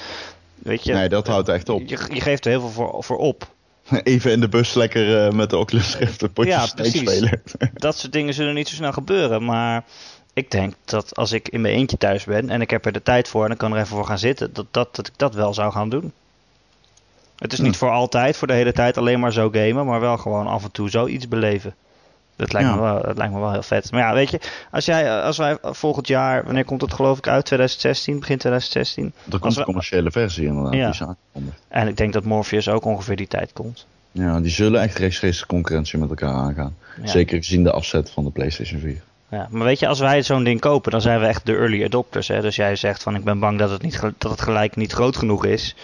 Weet 0.55 0.83
je, 0.83 0.93
Nee, 0.93 1.09
dat 1.09 1.27
houdt 1.27 1.49
echt 1.49 1.69
op. 1.69 1.81
je, 1.85 1.99
je 2.13 2.21
geeft 2.21 2.45
er 2.45 2.51
heel 2.51 2.59
veel 2.59 2.69
voor, 2.69 3.03
voor 3.03 3.17
op. 3.17 3.47
Even 4.03 4.31
in 4.31 4.39
de 4.39 4.49
bus 4.49 4.73
lekker 4.73 5.25
eh, 5.25 5.31
met 5.33 5.49
de 5.49 5.57
Oculus 5.57 5.97
Rift 5.97 6.21
een 6.21 6.33
potje 6.33 6.51
Ja, 6.51 6.65
spelen. 6.65 7.41
Dat 7.73 7.97
soort 7.97 8.13
dingen 8.13 8.33
zullen 8.33 8.53
niet 8.53 8.67
zo 8.67 8.75
snel 8.75 8.91
gebeuren, 8.93 9.45
maar 9.45 9.83
ik 10.33 10.51
denk 10.51 10.73
dat 10.85 11.15
als 11.15 11.31
ik 11.31 11.49
in 11.49 11.61
mijn 11.61 11.73
eentje 11.75 11.97
thuis 11.97 12.23
ben 12.23 12.49
en 12.49 12.61
ik 12.61 12.69
heb 12.69 12.85
er 12.85 12.91
de 12.91 13.03
tijd 13.03 13.27
voor 13.27 13.45
en 13.45 13.51
ik 13.51 13.57
kan 13.57 13.71
er 13.71 13.77
even 13.77 13.87
voor 13.95 14.05
gaan 14.05 14.19
zitten, 14.19 14.49
dat, 14.53 14.65
dat, 14.71 14.95
dat 14.95 15.07
ik 15.07 15.13
dat 15.17 15.33
wel 15.35 15.53
zou 15.53 15.71
gaan 15.71 15.89
doen. 15.89 16.11
Het 17.37 17.51
is 17.51 17.57
Ja. 17.57 17.63
niet 17.63 17.77
voor 17.77 17.89
altijd, 17.89 18.37
voor 18.37 18.47
de 18.47 18.53
hele 18.53 18.73
tijd 18.73 18.97
alleen 18.97 19.19
maar 19.19 19.33
zo 19.33 19.49
gamen, 19.51 19.85
maar 19.85 19.99
wel 19.99 20.17
gewoon 20.17 20.47
af 20.47 20.63
en 20.63 20.71
toe 20.71 20.89
zoiets 20.89 21.27
beleven. 21.27 21.75
Dat 22.35 22.53
lijkt, 22.53 22.69
Ja. 22.69 22.75
me 22.75 22.81
wel, 22.81 23.01
dat 23.01 23.17
lijkt 23.17 23.33
me 23.33 23.39
wel 23.39 23.51
heel 23.51 23.63
vet. 23.63 23.91
Maar 23.91 24.01
ja, 24.01 24.13
weet 24.13 24.29
je, 24.29 24.39
als, 24.71 24.85
jij, 24.85 25.21
als 25.21 25.37
wij 25.37 25.57
volgend 25.61 26.07
jaar, 26.07 26.43
wanneer 26.45 26.65
komt 26.65 26.81
het 26.81 26.93
geloof 26.93 27.17
ik 27.17 27.27
uit? 27.27 27.45
2016, 27.45 28.19
begin 28.19 28.37
2016. 28.37 29.05
Er 29.05 29.31
Als 29.31 29.41
komt 29.41 29.57
een 29.57 29.63
commerciële 29.63 30.11
versie 30.11 30.45
inderdaad. 30.47 30.73
Ja. 30.73 30.79
Die 30.79 30.89
is 30.93 31.01
aangekondigd. 31.01 31.61
En 31.67 31.87
ik 31.87 31.97
denk 31.97 32.13
dat 32.13 32.23
Morpheus 32.23 32.69
ook 32.69 32.85
ongeveer 32.85 33.15
die 33.15 33.27
tijd 33.27 33.53
komt. 33.53 33.85
Ja, 34.11 34.39
die 34.39 34.51
zullen 34.51 34.81
echt 34.81 34.97
rechtstreeks 34.97 35.45
concurrentie 35.45 35.99
met 35.99 36.09
elkaar 36.09 36.33
aangaan. 36.33 36.75
Ja. 37.01 37.07
Zeker 37.07 37.37
gezien 37.37 37.63
de 37.63 37.71
afzet 37.71 38.09
van 38.09 38.23
de 38.23 38.29
PlayStation 38.29 38.79
4. 38.79 39.01
Ja, 39.29 39.47
maar 39.51 39.63
weet 39.63 39.79
je, 39.79 39.87
als 39.87 39.99
wij 39.99 40.21
zo'n 40.23 40.43
ding 40.43 40.59
kopen, 40.59 40.91
dan 40.91 41.01
zijn 41.01 41.19
we 41.19 41.25
echt 41.25 41.45
de 41.45 41.55
early 41.55 41.83
adopters. 41.83 42.27
Hè? 42.27 42.41
Dus 42.41 42.55
jij 42.55 42.75
zegt 42.75 43.03
van 43.03 43.15
ik 43.15 43.23
ben 43.23 43.39
bang 43.39 43.59
dat 43.59 43.69
het, 43.69 43.81
niet, 43.81 43.99
dat 44.17 44.31
het 44.31 44.41
gelijk 44.41 44.75
niet 44.75 44.91
groot 44.91 45.17
genoeg 45.17 45.45
is. 45.45 45.75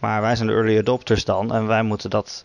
Maar 0.00 0.20
wij 0.20 0.36
zijn 0.36 0.48
de 0.48 0.54
early 0.54 0.78
adopters 0.78 1.24
dan. 1.24 1.54
En 1.54 1.66
wij 1.66 1.82
moeten 1.82 2.10
dat. 2.10 2.44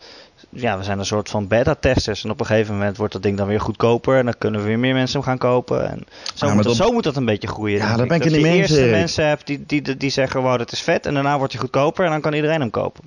Ja, 0.50 0.78
we 0.78 0.84
zijn 0.84 1.00
een 1.00 1.06
soort 1.06 1.30
van 1.30 1.48
beta-testers. 1.48 2.24
En 2.24 2.30
op 2.30 2.40
een 2.40 2.46
gegeven 2.46 2.74
moment 2.74 2.98
wordt 2.98 3.14
dat 3.14 3.24
ding 3.24 3.38
dan 3.38 3.48
weer 3.48 3.60
goedkoper. 3.60 4.18
En 4.18 4.26
dan 4.26 4.38
kunnen 4.38 4.64
weer 4.64 4.80
meer 4.80 4.94
mensen 4.94 5.20
hem 5.20 5.28
gaan 5.28 5.38
kopen. 5.38 5.90
En 5.90 6.06
zo, 6.34 6.54
moet, 6.54 6.64
dat, 6.64 6.76
zo 6.76 6.92
moet 6.92 7.04
dat 7.04 7.16
een 7.16 7.26
beetje 7.26 7.48
groeien. 7.48 7.78
Ja, 7.78 7.98
daar 7.98 8.08
ben 8.08 8.18
ik 8.18 8.24
dat 8.24 8.32
het 8.32 8.44
eerst 8.44 8.74
de 8.74 8.80
Erik. 8.80 8.92
mensen 8.92 9.28
hebt 9.28 9.48
die, 9.48 9.64
die, 9.66 9.82
die, 9.82 9.98
die 9.98 10.10
zeggen: 10.10 10.42
wow, 10.42 10.58
dat 10.58 10.72
is 10.72 10.82
vet. 10.82 11.06
En 11.06 11.14
daarna 11.14 11.38
wordt 11.38 11.54
hij 11.54 11.62
goedkoper. 11.62 12.06
En 12.06 12.12
dan 12.12 12.22
kan 12.22 12.34
iedereen 12.34 12.60
hem 12.60 12.70
kopen. 12.70 13.04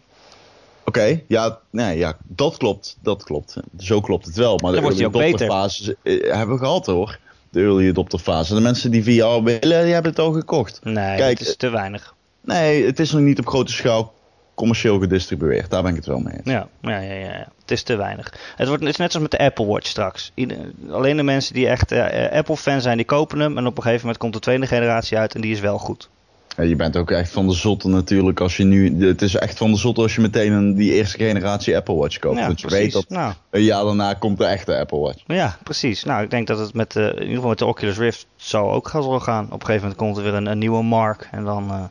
Oké, 0.85 1.21
ja, 1.27 1.59
nee, 1.71 1.99
ja, 1.99 2.17
dat 2.27 2.57
klopt. 2.57 2.97
Dat 3.03 3.25
klopt. 3.25 3.57
Zo 3.79 4.01
klopt 4.01 4.27
het 4.27 4.37
wel. 4.37 4.57
Maar 4.57 4.73
de 4.73 4.81
Dan 4.81 4.83
wordt 4.83 5.01
early 5.01 5.25
adopter 5.25 5.47
fase 5.47 5.97
eh, 6.03 6.35
hebben 6.37 6.57
we 6.57 6.65
gehad 6.65 6.87
hoor. 6.87 7.19
De 7.51 7.61
early 7.61 7.89
adopter 7.89 8.19
fase. 8.19 8.55
De 8.55 8.61
mensen 8.61 8.91
die 8.91 9.03
VR 9.05 9.43
willen, 9.43 9.85
die 9.85 9.93
hebben 9.93 10.11
het 10.11 10.19
al 10.19 10.33
gekocht. 10.33 10.81
Nee, 10.83 11.19
dat 11.19 11.41
is 11.41 11.57
te 11.57 11.69
weinig. 11.69 12.15
Nee, 12.41 12.87
het 12.87 13.01
is 13.01 13.13
nog 13.13 13.21
niet 13.21 13.39
op 13.39 13.49
grote 13.49 13.73
schaal 13.73 14.15
commercieel 14.59 14.99
gedistribueerd. 14.99 15.71
Daar 15.71 15.83
ben 15.83 15.91
ik 15.91 15.97
het 15.97 16.07
wel 16.07 16.19
mee 16.19 16.35
eens. 16.35 16.43
Ja, 16.51 16.69
ja, 16.81 16.99
ja, 16.99 17.15
ja, 17.15 17.47
het 17.61 17.71
is 17.71 17.83
te 17.83 17.97
weinig. 17.97 18.33
Het, 18.57 18.69
wordt, 18.69 18.83
het 18.83 18.91
is 18.93 18.99
net 18.99 19.13
zoals 19.13 19.29
met 19.31 19.39
de 19.41 19.47
Apple 19.47 19.67
Watch 19.67 19.87
straks. 19.87 20.33
Ieder- 20.35 20.57
alleen 20.91 21.17
de 21.17 21.23
mensen 21.23 21.55
die 21.55 21.69
echt 21.69 21.93
eh, 21.93 22.33
Apple-fan 22.39 22.81
zijn, 22.81 22.97
die 22.97 23.07
kopen 23.07 23.41
hem. 23.41 23.59
En 23.59 23.67
op 23.67 23.77
een 23.77 23.83
gegeven 23.83 24.01
moment 24.03 24.19
komt 24.23 24.33
de 24.33 24.41
tweede 24.41 24.67
generatie 24.67 25.19
uit 25.19 25.35
en 25.35 25.41
die 25.41 25.53
is 25.53 25.61
wel 25.61 25.79
goed. 25.79 26.09
Ja, 26.57 26.65
je 26.65 26.77
bent 26.77 26.97
ook 26.97 27.11
echt 27.11 27.31
van 27.31 27.47
de 27.49 27.55
zotte 27.55 27.89
natuurlijk 27.89 28.41
als 28.41 28.57
je 28.57 28.65
nu... 28.65 29.07
Het 29.07 29.23
is 29.23 29.35
echt 29.35 29.59
van 29.59 29.71
de 29.71 29.77
zotte 29.79 30.01
als 30.03 30.15
je 30.15 30.21
meteen 30.21 30.53
een, 30.53 30.75
die 30.75 30.93
eerste 30.93 31.17
generatie 31.19 31.77
Apple 31.77 31.95
Watch 31.95 32.19
koopt. 32.19 32.39
Ja, 32.39 32.47
want 32.47 32.61
je 32.61 32.67
precies. 32.67 32.85
weet 32.85 32.93
dat 32.93 33.09
Nou, 33.09 33.33
een 33.51 33.63
jaar 33.63 33.85
daarna 33.85 34.15
komt 34.15 34.39
de 34.39 34.45
echte 34.45 34.79
Apple 34.79 34.99
Watch. 34.99 35.23
ja, 35.27 35.59
precies. 35.63 36.05
Nou, 36.05 36.23
ik 36.23 36.31
denk 36.31 36.47
dat 36.47 36.59
het 36.59 36.75
met, 36.75 36.93
de, 36.93 37.01
in 37.01 37.21
ieder 37.21 37.35
geval 37.35 37.49
met 37.49 37.59
de 37.59 37.67
Oculus 37.67 37.97
Rift 37.99 38.27
zo 38.37 38.71
ook 38.71 38.89
zal 38.89 39.21
gaan. 39.21 39.45
Op 39.45 39.53
een 39.53 39.67
gegeven 39.67 39.81
moment 39.81 39.97
komt 39.97 40.17
er 40.17 40.23
weer 40.23 40.35
een, 40.35 40.47
een 40.47 40.59
nieuwe 40.59 40.83
mark. 40.83 41.29
En 41.31 41.45
dan, 41.45 41.71
eh, 41.71 41.85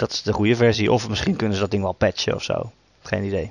dat 0.00 0.12
is 0.12 0.22
de 0.22 0.32
goede 0.32 0.56
versie. 0.56 0.92
Of 0.92 1.08
misschien 1.08 1.36
kunnen 1.36 1.54
ze 1.56 1.62
dat 1.62 1.70
ding 1.70 1.82
wel 1.82 1.92
patchen 1.92 2.34
of 2.34 2.42
zo. 2.42 2.70
Geen 3.02 3.24
idee. 3.24 3.50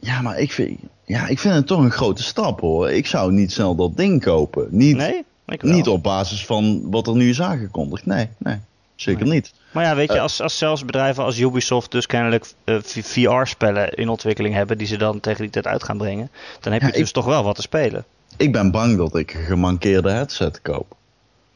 Ja, 0.00 0.20
maar 0.22 0.38
ik 0.38 0.52
vind, 0.52 0.78
ja, 1.04 1.26
ik 1.26 1.38
vind 1.38 1.54
het 1.54 1.66
toch 1.66 1.80
een 1.80 1.90
grote 1.90 2.22
stap 2.22 2.60
hoor. 2.60 2.90
Ik 2.90 3.06
zou 3.06 3.32
niet 3.32 3.52
snel 3.52 3.74
dat 3.74 3.96
ding 3.96 4.22
kopen. 4.22 4.66
Niet, 4.70 4.96
Nee? 4.96 5.24
Niet 5.60 5.88
op 5.88 6.02
basis 6.02 6.44
van 6.46 6.90
wat 6.90 7.06
er 7.06 7.14
nu 7.16 7.28
is 7.28 7.40
aangekondigd. 7.42 8.06
Nee, 8.06 8.28
nee 8.38 8.56
zeker 8.96 9.24
Nee. 9.24 9.32
niet. 9.34 9.52
Maar 9.70 9.84
ja, 9.84 9.94
weet 9.94 10.08
je, 10.08 10.16
Eh. 10.16 10.22
als, 10.22 10.40
als 10.40 10.58
zelfs 10.58 10.84
bedrijven 10.84 11.24
als 11.24 11.38
Ubisoft 11.38 11.90
dus 11.90 12.06
kennelijk 12.06 12.46
eh, 12.64 12.76
VR-spellen 12.82 13.92
in 13.94 14.08
ontwikkeling 14.08 14.54
hebben, 14.54 14.78
die 14.78 14.86
ze 14.86 14.96
dan 14.96 15.20
tegen 15.20 15.40
die 15.42 15.50
tijd 15.50 15.66
uit 15.66 15.82
gaan 15.82 15.96
brengen, 15.98 16.30
dan 16.60 16.72
heb 16.72 16.80
Ja, 16.82 16.86
je 16.86 16.92
ik- 16.92 16.98
dus 17.00 17.12
toch 17.12 17.24
wel 17.24 17.42
wat 17.44 17.54
te 17.54 17.62
spelen. 17.62 18.04
Ik 18.36 18.52
ben 18.52 18.70
bang 18.70 18.96
dat 18.96 19.16
ik 19.16 19.34
een 19.34 19.44
gemankeerde 19.44 20.10
headset 20.10 20.62
koop. 20.62 20.96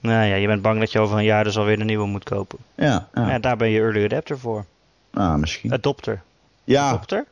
Nou 0.01 0.25
ja, 0.27 0.35
je 0.35 0.47
bent 0.47 0.63
bang 0.63 0.79
dat 0.79 0.93
je 0.93 0.99
over 0.99 1.17
een 1.19 1.25
jaar 1.25 1.45
dus 1.45 1.57
alweer 1.59 1.81
een 1.81 1.87
nieuwe 1.87 2.07
moet 2.07 2.25
kopen. 2.25 2.59
Ja, 2.75 3.09
ja. 3.15 3.29
Ja, 3.31 3.39
daar 3.39 3.57
ben 3.57 3.69
je 3.69 3.81
early 3.81 4.05
adapter 4.05 4.39
voor. 4.39 4.65
Ah, 5.15 5.35
misschien. 5.35 5.73
Adopter. 5.73 6.23
ja, 6.65 6.89
Adopter? 6.89 7.25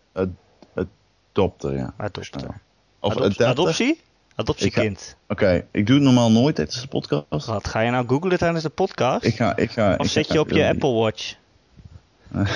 adopter, 1.33 1.77
ja. 1.77 1.93
Adopter. 1.97 2.61
Of 3.01 3.17
Adop- 3.17 3.41
adoptie? 3.41 4.01
Adoptiekind. 4.35 5.17
Oké, 5.29 5.67
ik 5.71 5.87
doe 5.87 5.95
het 5.97 6.05
normaal 6.05 6.31
nooit 6.31 6.55
tijdens 6.55 6.81
de 6.81 6.89
podcast. 6.89 7.47
Wat, 7.47 7.69
ga 7.69 7.81
je 7.81 7.91
nou 7.91 8.07
googlen 8.09 8.39
tijdens 8.39 8.63
de 8.63 8.69
podcast? 8.69 9.25
Ik 9.25 9.35
ga, 9.37 9.57
ik 9.57 9.71
ga, 9.71 9.95
of 9.99 10.05
ik 10.05 10.11
zet 10.11 10.27
ga 10.27 10.33
je 10.33 10.41
op 10.41 10.49
je 10.51 10.55
early- 10.63 10.75
Apple 10.75 10.93
Watch? 10.93 11.35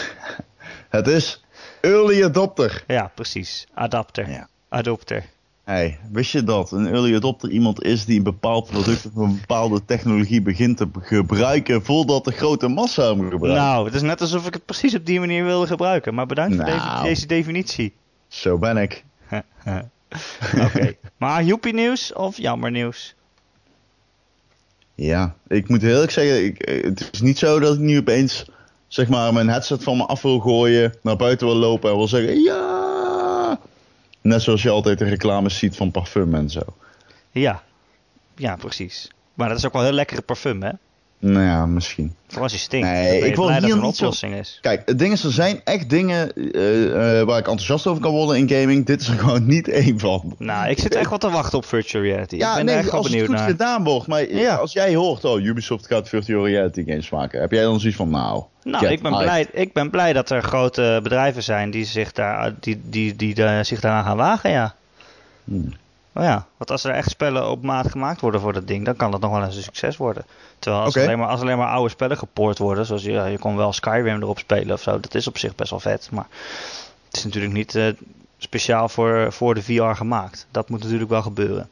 Het 0.88 1.06
is 1.06 1.44
early 1.80 2.24
adopter. 2.24 2.84
Ja, 2.86 3.10
precies. 3.14 3.66
Adapter. 3.74 4.30
Ja. 4.30 4.48
Adopter. 4.68 5.24
Hey, 5.64 5.98
wist 6.12 6.32
je 6.32 6.44
dat 6.44 6.70
een 6.70 6.86
early 6.86 7.14
adopter 7.14 7.50
iemand 7.50 7.82
is 7.82 8.04
die 8.04 8.16
een 8.16 8.22
bepaald 8.22 8.66
product 8.70 9.06
of 9.06 9.16
een 9.16 9.38
bepaalde 9.40 9.84
technologie 9.84 10.42
begint 10.42 10.76
te 10.76 10.88
gebruiken 11.00 11.84
voordat 11.84 12.24
de 12.24 12.32
grote 12.32 12.68
massa 12.68 13.02
hem 13.14 13.30
gebruikt? 13.30 13.58
Nou, 13.58 13.84
het 13.84 13.94
is 13.94 14.02
net 14.02 14.20
alsof 14.20 14.46
ik 14.46 14.54
het 14.54 14.64
precies 14.64 14.94
op 14.94 15.06
die 15.06 15.20
manier 15.20 15.44
wilde 15.44 15.66
gebruiken. 15.66 16.14
Maar 16.14 16.26
bedankt 16.26 16.56
voor 16.56 16.64
Nou. 16.64 16.78
deze, 16.78 17.02
deze 17.02 17.26
definitie. 17.26 17.92
Zo 18.28 18.58
ben 18.58 18.76
ik. 18.76 19.04
Oké. 20.66 20.94
maar 21.16 21.44
joepie 21.44 21.74
nieuws 21.74 22.12
of 22.12 22.36
jammer 22.36 22.70
nieuws? 22.70 23.14
Ja, 24.94 25.34
ik 25.48 25.68
moet 25.68 25.82
heel 25.82 25.90
eerlijk 25.92 26.10
zeggen, 26.10 26.44
ik, 26.44 26.58
eh, 26.58 26.82
het 26.84 27.08
is 27.12 27.20
niet 27.20 27.38
zo 27.38 27.60
dat 27.60 27.74
ik 27.74 27.80
nu 27.80 27.98
opeens 27.98 28.44
zeg 28.88 29.08
maar 29.08 29.32
mijn 29.32 29.48
headset 29.48 29.82
van 29.82 29.96
me 29.96 30.06
af 30.06 30.22
wil 30.22 30.38
gooien, 30.38 30.94
naar 31.02 31.16
buiten 31.16 31.46
wil 31.46 31.56
lopen 31.56 31.90
en 31.90 31.96
wil 31.96 32.08
zeggen 32.08 32.42
ja. 32.42 32.81
Net 34.22 34.42
zoals 34.42 34.62
je 34.62 34.70
altijd 34.70 34.98
de 34.98 35.04
reclames 35.04 35.58
ziet 35.58 35.76
van 35.76 35.90
parfum 35.90 36.34
en 36.34 36.50
zo. 36.50 36.62
Ja. 37.30 37.62
Ja, 38.36 38.56
precies. 38.56 39.10
Maar 39.34 39.48
dat 39.48 39.58
is 39.58 39.66
ook 39.66 39.72
wel 39.72 39.82
heel 39.82 39.92
lekkere 39.92 40.22
parfum, 40.22 40.62
hè? 40.62 40.70
Nou 41.24 41.44
ja, 41.44 41.66
misschien. 41.66 42.14
Vooral 42.26 42.42
als 42.42 42.52
je 42.52 42.58
stinkt. 42.58 42.86
Nee, 42.88 43.26
ik 43.26 43.36
wil 43.36 43.52
hier 43.52 43.62
er 43.64 43.70
een 43.70 43.82
oplossing 43.82 44.34
is. 44.34 44.58
Kijk, 44.60 44.82
het 44.84 44.98
ding 44.98 45.12
is, 45.12 45.24
er 45.24 45.32
zijn 45.32 45.60
echt 45.64 45.90
dingen 45.90 46.32
eh, 46.52 47.20
eh, 47.20 47.26
waar 47.26 47.38
ik 47.38 47.46
enthousiast 47.46 47.86
over 47.86 48.02
kan 48.02 48.12
worden 48.12 48.36
in 48.36 48.48
gaming. 48.60 48.86
Dit 48.86 49.00
is 49.00 49.08
er 49.08 49.18
gewoon 49.24 49.46
niet 49.46 49.68
één 49.68 49.98
van. 49.98 50.34
Nou, 50.38 50.68
ik 50.70 50.78
zit 50.78 50.94
echt 50.94 51.08
wel 51.08 51.18
te 51.18 51.30
wachten 51.30 51.58
op 51.58 51.64
virtual 51.64 52.02
reality. 52.04 52.34
ik 52.34 52.40
Ja, 52.40 52.54
ben 52.56 52.64
nee, 52.64 52.74
echt 52.74 52.90
als 52.90 53.02
het 53.02 53.10
benieuwd 53.10 53.26
goed 53.28 53.36
naar. 53.36 53.48
gedaan 53.48 53.84
wordt. 53.84 54.06
Maar 54.06 54.32
Ja. 54.34 54.54
als 54.54 54.72
jij 54.72 54.94
hoort, 54.94 55.24
oh, 55.24 55.40
Ubisoft 55.40 55.86
gaat 55.86 56.08
virtual 56.08 56.46
reality 56.46 56.84
games 56.86 57.10
maken. 57.10 57.40
Heb 57.40 57.50
jij 57.50 57.62
dan 57.62 57.78
zoiets 57.80 57.98
van, 57.98 58.10
nou... 58.10 58.42
Nou, 58.64 58.86
ik 58.86 59.02
ben, 59.02 59.12
blij, 59.18 59.46
ik 59.52 59.72
ben 59.72 59.90
blij 59.90 60.12
dat 60.12 60.30
er 60.30 60.42
grote 60.42 61.00
bedrijven 61.02 61.42
zijn 61.42 61.70
die 61.70 61.84
zich, 61.84 62.12
daar, 62.12 62.54
die, 62.60 62.80
die, 62.84 63.16
die, 63.16 63.34
daar- 63.34 63.64
zich 63.64 63.80
daaraan 63.80 64.04
gaan 64.04 64.16
wagen, 64.16 64.50
ja. 64.50 64.74
Hmm. 65.44 65.72
Oh 66.14 66.22
ja, 66.22 66.46
want 66.56 66.70
als 66.70 66.84
er 66.84 66.90
echt 66.94 67.10
spellen 67.10 67.50
op 67.50 67.62
maat 67.62 67.90
gemaakt 67.90 68.20
worden 68.20 68.40
voor 68.40 68.52
dat 68.52 68.66
ding, 68.66 68.84
dan 68.84 68.96
kan 68.96 69.10
dat 69.10 69.20
nog 69.20 69.30
wel 69.30 69.44
eens 69.44 69.56
een 69.56 69.62
succes 69.62 69.96
worden. 69.96 70.24
Terwijl 70.58 70.82
als, 70.84 70.96
alleen, 70.96 71.18
maar, 71.18 71.28
als 71.28 71.40
alleen 71.40 71.58
maar 71.58 71.68
oude 71.68 71.90
spellen 71.90 72.16
gepoord 72.18 72.58
worden, 72.58 72.86
zoals 72.86 73.02
je, 73.02 73.12
ja, 73.12 73.26
je 73.26 73.38
kon 73.38 73.56
wel 73.56 73.72
Skyrim 73.72 74.22
erop 74.22 74.38
spelen 74.38 74.72
of 74.74 74.82
zo, 74.82 75.00
dat 75.00 75.14
is 75.14 75.26
op 75.26 75.38
zich 75.38 75.54
best 75.54 75.70
wel 75.70 75.80
vet. 75.80 76.08
Maar 76.10 76.26
het 77.06 77.16
is 77.16 77.24
natuurlijk 77.24 77.52
niet 77.52 77.74
eh, 77.74 77.86
speciaal 78.38 78.88
voor, 78.88 79.32
voor 79.32 79.54
de 79.54 79.62
VR 79.62 79.82
gemaakt. 79.82 80.46
Dat 80.50 80.68
moet 80.68 80.82
natuurlijk 80.82 81.10
wel 81.10 81.22
gebeuren. 81.22 81.68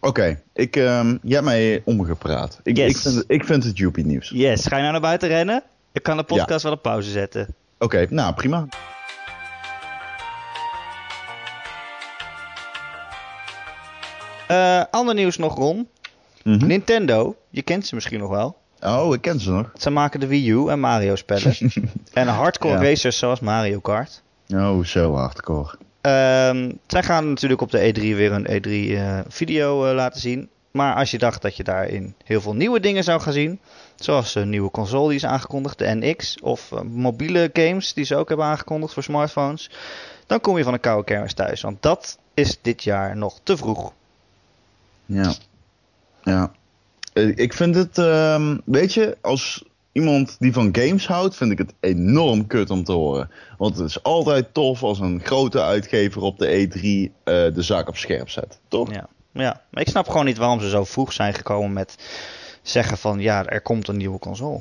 Oké, 0.00 0.40
ik, 0.52 0.76
ehm 0.76 1.08
jij 1.22 1.32
hebt 1.34 1.44
mij 1.44 1.82
omgepraat. 1.84 2.60
Ik, 2.62 2.76
Yes. 2.76 2.90
ik, 2.90 2.96
vind, 2.96 3.14
het- 3.14 3.24
ik 3.28 3.44
vind 3.44 3.64
het 3.64 3.78
Joepie 3.78 4.06
nieuws. 4.06 4.30
Yes, 4.34 4.66
ga 4.66 4.74
je 4.76 4.80
nou 4.80 4.92
naar 4.92 5.00
buiten 5.00 5.28
rennen? 5.28 5.62
Ik 5.92 6.02
kan 6.02 6.16
de 6.16 6.22
podcast 6.22 6.62
wel 6.62 6.72
op 6.72 6.82
pauze 6.82 7.10
zetten. 7.10 7.46
Oké, 7.78 8.06
nou 8.10 8.34
prima. 8.34 8.66
Eh, 14.48 14.82
ander 14.90 15.14
nieuws 15.14 15.36
nog, 15.36 15.54
Ron. 15.54 15.88
Mhm. 16.44 16.66
Nintendo, 16.66 17.36
je 17.50 17.62
kent 17.62 17.86
ze 17.86 17.94
misschien 17.94 18.18
nog 18.18 18.30
wel. 18.30 18.56
Oh, 18.80 19.14
ik 19.14 19.20
ken 19.20 19.40
ze 19.40 19.50
nog. 19.50 19.70
Ze 19.76 19.90
maken 19.90 20.20
de 20.20 20.26
Wii 20.26 20.50
U 20.50 20.68
en 20.68 20.80
Mario 20.80 21.16
spellen. 21.16 21.54
en 22.12 22.26
hardcore 22.28 22.74
Ja. 22.74 22.82
racers 22.82 23.18
zoals 23.18 23.40
Mario 23.40 23.80
Kart. 23.80 24.22
Oh, 24.54 24.84
zo 24.84 25.14
hardcore. 25.14 25.74
Ehm, 26.00 26.72
zij 26.86 27.02
gaan 27.02 27.28
natuurlijk 27.28 27.60
op 27.60 27.70
de 27.70 27.78
E3 27.92 28.00
weer 28.00 28.32
een 28.32 28.46
E3 28.48 28.98
video 29.28 29.86
eh, 29.86 29.94
laten 29.94 30.20
zien. 30.20 30.48
Maar 30.70 30.94
als 30.94 31.10
je 31.10 31.18
dacht 31.18 31.42
dat 31.42 31.56
je 31.56 31.64
daarin 31.64 32.14
heel 32.24 32.40
veel 32.40 32.54
nieuwe 32.54 32.80
dingen 32.80 33.04
zou 33.04 33.20
gaan 33.20 33.32
zien. 33.32 33.60
Zoals 33.94 34.34
een 34.34 34.48
nieuwe 34.50 34.70
console 34.70 35.06
die 35.08 35.16
is 35.16 35.24
aangekondigd, 35.26 35.78
de 35.78 35.94
NX. 35.94 36.40
Of 36.42 36.72
eh, 36.72 36.80
mobiele 36.80 37.50
games 37.52 37.92
die 37.94 38.04
ze 38.04 38.16
ook 38.16 38.28
hebben 38.28 38.46
aangekondigd 38.46 38.92
voor 38.92 39.02
smartphones. 39.02 39.70
Dan 40.26 40.40
kom 40.40 40.56
je 40.56 40.64
van 40.64 40.72
een 40.72 40.80
koude 40.80 41.04
kermis 41.04 41.34
thuis. 41.34 41.60
Want 41.60 41.82
dat 41.82 42.18
is 42.34 42.58
dit 42.62 42.82
jaar 42.84 43.16
nog 43.16 43.40
te 43.42 43.56
vroeg. 43.56 43.92
Ja. 45.06 45.32
Ja. 46.22 46.52
Eh, 47.12 47.28
Ik 47.36 47.52
vind 47.52 47.74
het, 47.74 47.98
ehm, 47.98 48.56
weet 48.64 48.94
je, 48.94 49.16
als 49.20 49.64
iemand 49.92 50.36
die 50.38 50.52
van 50.52 50.68
games 50.72 51.06
houdt, 51.06 51.36
vind 51.36 51.52
ik 51.52 51.58
het 51.58 51.72
enorm 51.80 52.46
kut 52.46 52.70
om 52.70 52.84
te 52.84 52.92
horen. 52.92 53.30
Want 53.58 53.76
het 53.78 53.88
is 53.88 54.02
altijd 54.02 54.54
tof 54.54 54.82
als 54.82 55.00
een 55.00 55.20
grote 55.24 55.62
uitgever 55.62 56.22
op 56.22 56.38
de 56.38 56.46
E3 56.46 56.80
eh, 56.80 57.34
de 57.54 57.62
zaak 57.62 57.88
op 57.88 57.96
scherp 57.96 58.28
zet. 58.30 58.58
Toch? 58.68 58.92
Ja. 58.92 59.06
ja, 59.32 59.60
maar 59.70 59.82
ik 59.82 59.88
snap 59.88 60.08
gewoon 60.08 60.24
niet 60.24 60.36
waarom 60.36 60.60
ze 60.60 60.68
zo 60.68 60.84
vroeg 60.84 61.12
zijn 61.12 61.34
gekomen 61.34 61.72
met 61.72 61.96
zeggen 62.62 62.98
van 62.98 63.18
ja, 63.18 63.44
er 63.46 63.60
komt 63.60 63.88
een 63.88 63.96
nieuwe 63.96 64.18
console. 64.18 64.60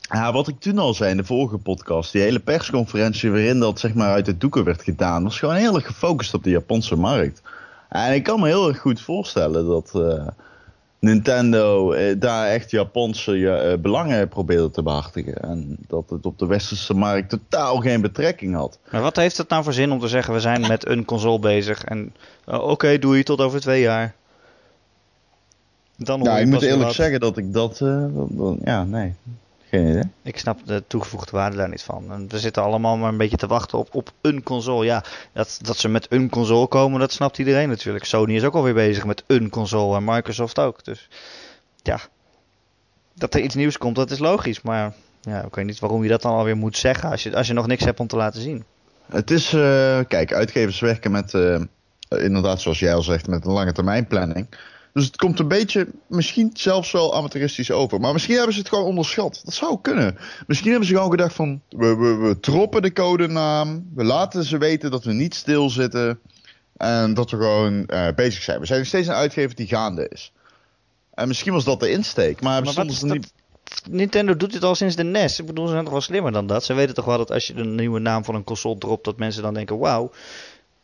Ja, 0.00 0.32
wat 0.32 0.48
ik 0.48 0.60
toen 0.60 0.78
al 0.78 0.94
zei 0.94 1.10
in 1.10 1.16
de 1.16 1.24
vorige 1.24 1.58
podcast, 1.58 2.12
die 2.12 2.22
hele 2.22 2.38
persconferentie 2.40 3.30
waarin 3.30 3.58
dat 3.58 3.80
zeg 3.80 3.94
maar 3.94 4.12
uit 4.12 4.24
de 4.26 4.38
doeken 4.38 4.64
werd 4.64 4.82
gedaan, 4.82 5.22
was 5.22 5.38
gewoon 5.38 5.54
heel 5.54 5.74
erg 5.74 5.86
gefocust 5.86 6.34
op 6.34 6.42
de 6.44 6.50
Japanse 6.50 6.96
markt. 6.96 7.42
En 7.94 8.14
ik 8.14 8.22
kan 8.22 8.40
me 8.40 8.46
heel 8.46 8.68
erg 8.68 8.78
goed 8.78 9.00
voorstellen 9.00 9.66
dat 9.66 9.90
eh, 9.94 10.26
Nintendo 10.98 11.92
eh, 11.92 12.14
daar 12.18 12.46
echt 12.46 12.70
Japanse 12.70 13.32
ja, 13.38 13.56
eh, 13.56 13.78
belangen 13.78 14.28
probeerde 14.28 14.70
te 14.70 14.82
behartigen. 14.82 15.34
En 15.42 15.76
dat 15.88 16.10
het 16.10 16.26
op 16.26 16.38
de 16.38 16.46
westerse 16.46 16.94
markt 16.94 17.28
totaal 17.30 17.76
geen 17.76 18.00
betrekking 18.00 18.54
had. 18.54 18.78
Maar 18.90 19.00
wat 19.02 19.16
heeft 19.16 19.36
het 19.36 19.48
nou 19.48 19.64
voor 19.64 19.72
zin 19.72 19.92
om 19.92 19.98
te 20.00 20.08
zeggen 20.08 20.34
we 20.34 20.40
zijn 20.40 20.60
met 20.66 20.86
een 20.88 21.04
console 21.04 21.38
bezig 21.38 21.84
en 21.84 22.14
oké, 22.46 22.98
doe 22.98 23.16
je 23.16 23.22
tot 23.22 23.40
over 23.40 23.60
twee 23.60 23.80
jaar. 23.80 24.14
Dan 25.96 26.18
hoor 26.18 26.28
Ja, 26.28 26.36
je 26.36 26.44
ik 26.44 26.50
moet 26.50 26.62
eerlijk 26.62 26.82
wat. 26.82 26.94
zeggen 26.94 27.20
dat 27.20 27.36
ik 27.36 27.52
dat- 27.52 27.78
ja, 28.64 28.84
nee, 28.84 29.14
geen 29.70 29.88
idee. 29.88 30.02
Ik 30.22 30.38
snap 30.38 30.58
de 30.64 30.82
toegevoegde 30.86 31.30
waarde 31.30 31.56
daar 31.56 31.68
niet 31.68 31.82
van. 31.82 32.12
En 32.12 32.28
we 32.28 32.38
zitten 32.38 32.62
allemaal 32.62 32.96
maar 32.96 33.08
een 33.08 33.16
beetje 33.16 33.36
te 33.36 33.46
wachten 33.46 33.78
op, 33.78 33.88
op 33.94 34.12
een 34.20 34.42
console. 34.42 34.84
Ja, 34.84 35.04
dat, 35.32 35.58
dat 35.62 35.76
ze 35.76 35.88
met 35.88 36.06
een 36.10 36.30
console 36.30 36.66
komen, 36.66 37.00
dat 37.00 37.12
snapt 37.12 37.38
iedereen 37.38 37.68
natuurlijk. 37.68 38.04
Sony 38.04 38.34
is 38.34 38.44
ook 38.44 38.54
alweer 38.54 38.74
bezig 38.74 39.04
met 39.04 39.24
een 39.26 39.50
console 39.50 39.96
en 39.96 40.04
Microsoft 40.04 40.58
ook. 40.58 40.84
Dus 40.84 41.08
ja, 41.82 42.00
dat 43.14 43.34
er 43.34 43.40
iets 43.40 43.54
nieuws 43.54 43.78
komt, 43.78 43.96
dat 43.96 44.10
is 44.10 44.18
logisch. 44.18 44.62
Maar 44.62 44.92
ja, 45.20 45.42
ik 45.42 45.54
weet 45.54 45.64
niet 45.64 45.78
waarom 45.78 46.02
je 46.02 46.08
dat 46.08 46.22
dan 46.22 46.32
alweer 46.32 46.56
moet 46.56 46.76
zeggen 46.76 47.10
als 47.10 47.22
je, 47.22 47.36
als 47.36 47.46
je 47.46 47.52
nog 47.52 47.66
niks 47.66 47.84
hebt 47.84 48.00
om 48.00 48.06
te 48.06 48.16
laten 48.16 48.40
zien. 48.40 48.64
Het 49.06 49.30
is, 49.30 49.52
eh, 49.52 49.98
kijk, 50.08 50.32
uitgevers 50.32 50.80
werken 50.80 51.10
met, 51.10 51.34
eh, 51.34 51.60
inderdaad 52.08 52.60
zoals 52.60 52.78
jij 52.78 52.94
al 52.94 53.02
zegt, 53.02 53.26
met 53.26 53.44
een 53.44 53.52
lange 53.52 53.72
termijn 53.72 54.06
planning. 54.06 54.46
Dus 54.94 55.04
het 55.04 55.16
komt 55.16 55.38
een 55.38 55.48
beetje, 55.48 55.88
misschien 56.06 56.50
zelfs 56.52 56.92
wel 56.92 57.14
amateuristisch 57.14 57.70
over. 57.70 58.00
Maar 58.00 58.12
misschien 58.12 58.34
hebben 58.34 58.52
ze 58.52 58.58
het 58.58 58.68
gewoon 58.68 58.84
onderschat. 58.84 59.40
Dat 59.44 59.54
zou 59.54 59.78
kunnen. 59.82 60.18
Misschien 60.46 60.70
hebben 60.70 60.88
ze 60.88 60.94
gewoon 60.94 61.10
gedacht 61.10 61.34
van, 61.34 61.60
we, 61.68 61.96
we, 61.96 62.14
we 62.14 62.40
droppen 62.40 62.82
de 62.82 62.92
codenaam. 62.92 63.90
We 63.94 64.04
laten 64.04 64.44
ze 64.44 64.58
weten 64.58 64.90
dat 64.90 65.04
we 65.04 65.12
niet 65.12 65.34
stilzitten. 65.34 66.20
En 66.76 67.14
dat 67.14 67.30
we 67.30 67.36
gewoon 67.36 67.86
eh, 67.86 68.08
bezig 68.14 68.42
zijn. 68.42 68.60
We 68.60 68.66
zijn 68.66 68.78
nog 68.78 68.88
steeds 68.88 69.08
een 69.08 69.14
uitgever 69.14 69.56
die 69.56 69.66
gaande 69.66 70.08
is. 70.08 70.32
En 71.14 71.28
misschien 71.28 71.52
was 71.52 71.64
dat 71.64 71.80
de 71.80 71.90
insteek. 71.90 72.40
Maar, 72.40 72.64
Maar 72.64 72.74
wat 72.74 72.86
is 72.86 73.00
dat? 73.00 73.12
niet... 73.12 73.32
Nintendo 73.90 74.36
doet 74.36 74.52
dit 74.52 74.64
al 74.64 74.74
sinds 74.74 74.96
de 74.96 75.02
NES. 75.02 75.38
Ik 75.38 75.46
bedoel, 75.46 75.66
ze 75.66 75.72
zijn 75.72 75.84
toch 75.84 75.92
wel 75.92 76.02
slimmer 76.02 76.32
dan 76.32 76.46
dat. 76.46 76.64
Ze 76.64 76.74
weten 76.74 76.94
toch 76.94 77.04
wel 77.04 77.18
dat 77.18 77.30
als 77.30 77.46
je 77.46 77.54
een 77.54 77.74
nieuwe 77.74 77.98
naam 78.00 78.24
van 78.24 78.34
een 78.34 78.44
console 78.44 78.78
dropt, 78.78 79.04
dat 79.04 79.18
mensen 79.18 79.42
dan 79.42 79.54
denken, 79.54 79.78
wauw. 79.78 80.10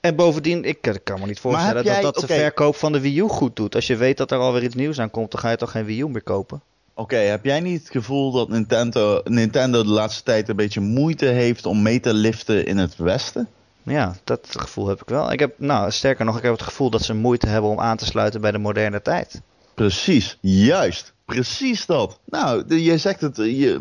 En 0.01 0.17
bovendien, 0.17 0.65
ik 0.65 0.87
eh, 0.87 0.95
kan 1.05 1.21
me 1.21 1.27
niet 1.27 1.41
voorstellen 1.41 1.85
jij- 1.85 2.01
dat 2.01 2.15
dat 2.15 2.29
de 2.29 2.35
verkoop 2.35 2.77
van 2.77 2.93
de 2.93 3.01
Wii 3.01 3.19
U 3.19 3.29
goed 3.29 3.57
doet. 3.57 3.75
Als 3.75 3.87
je 3.87 3.97
weet 3.97 4.17
dat 4.17 4.31
er 4.31 4.39
alweer 4.39 4.63
iets 4.63 4.75
nieuws 4.75 4.99
aan 5.01 5.11
komt, 5.11 5.31
dan 5.31 5.41
ga 5.41 5.51
je 5.51 5.57
toch 5.57 5.71
geen 5.71 5.85
Wii 5.85 6.01
U 6.01 6.09
meer 6.09 6.23
kopen? 6.23 6.63
Oké, 6.95 7.17
heb 7.17 7.45
jij 7.45 7.61
niet 7.61 7.81
het 7.81 7.91
gevoel 7.91 8.33
dat 8.33 8.49
Nintendo, 8.49 9.21
Nintendo 9.25 9.83
de 9.83 9.89
laatste 9.89 10.23
tijd 10.23 10.49
een 10.49 10.57
beetje 10.57 10.81
moeite 10.81 11.27
heeft 11.27 11.67
om 11.67 11.83
mee 11.83 12.01
te 12.01 12.15
liften 12.15 12.67
in 12.67 12.79
het 12.79 12.97
Westen? 12.97 13.49
Ja, 13.83 14.17
dat 14.25 14.47
gevoel 14.51 14.87
heb 14.89 15.01
ik 15.03 15.09
wel. 15.09 15.33
Ik 15.33 15.41
heb, 15.41 15.55
nou, 15.57 15.91
sterker 15.91 16.25
nog, 16.25 16.37
ik 16.37 16.43
heb 16.43 16.53
het 16.53 16.63
gevoel 16.63 16.91
dat 16.91 17.03
ze 17.03 17.15
moeite 17.15 17.47
hebben 17.47 17.71
om 17.71 17.81
aan 17.81 17.97
te 17.97 18.05
sluiten 18.05 18.41
bij 18.41 18.51
de 18.51 18.59
moderne 18.59 19.03
tijd. 19.03 19.41
Precies, 19.75 20.39
juist. 20.41 21.13
Precies 21.25 21.87
dat. 21.87 22.19
Nou, 22.25 22.77
je 22.77 22.99
zegt 22.99 23.21
het, 23.21 23.37
je, 23.37 23.81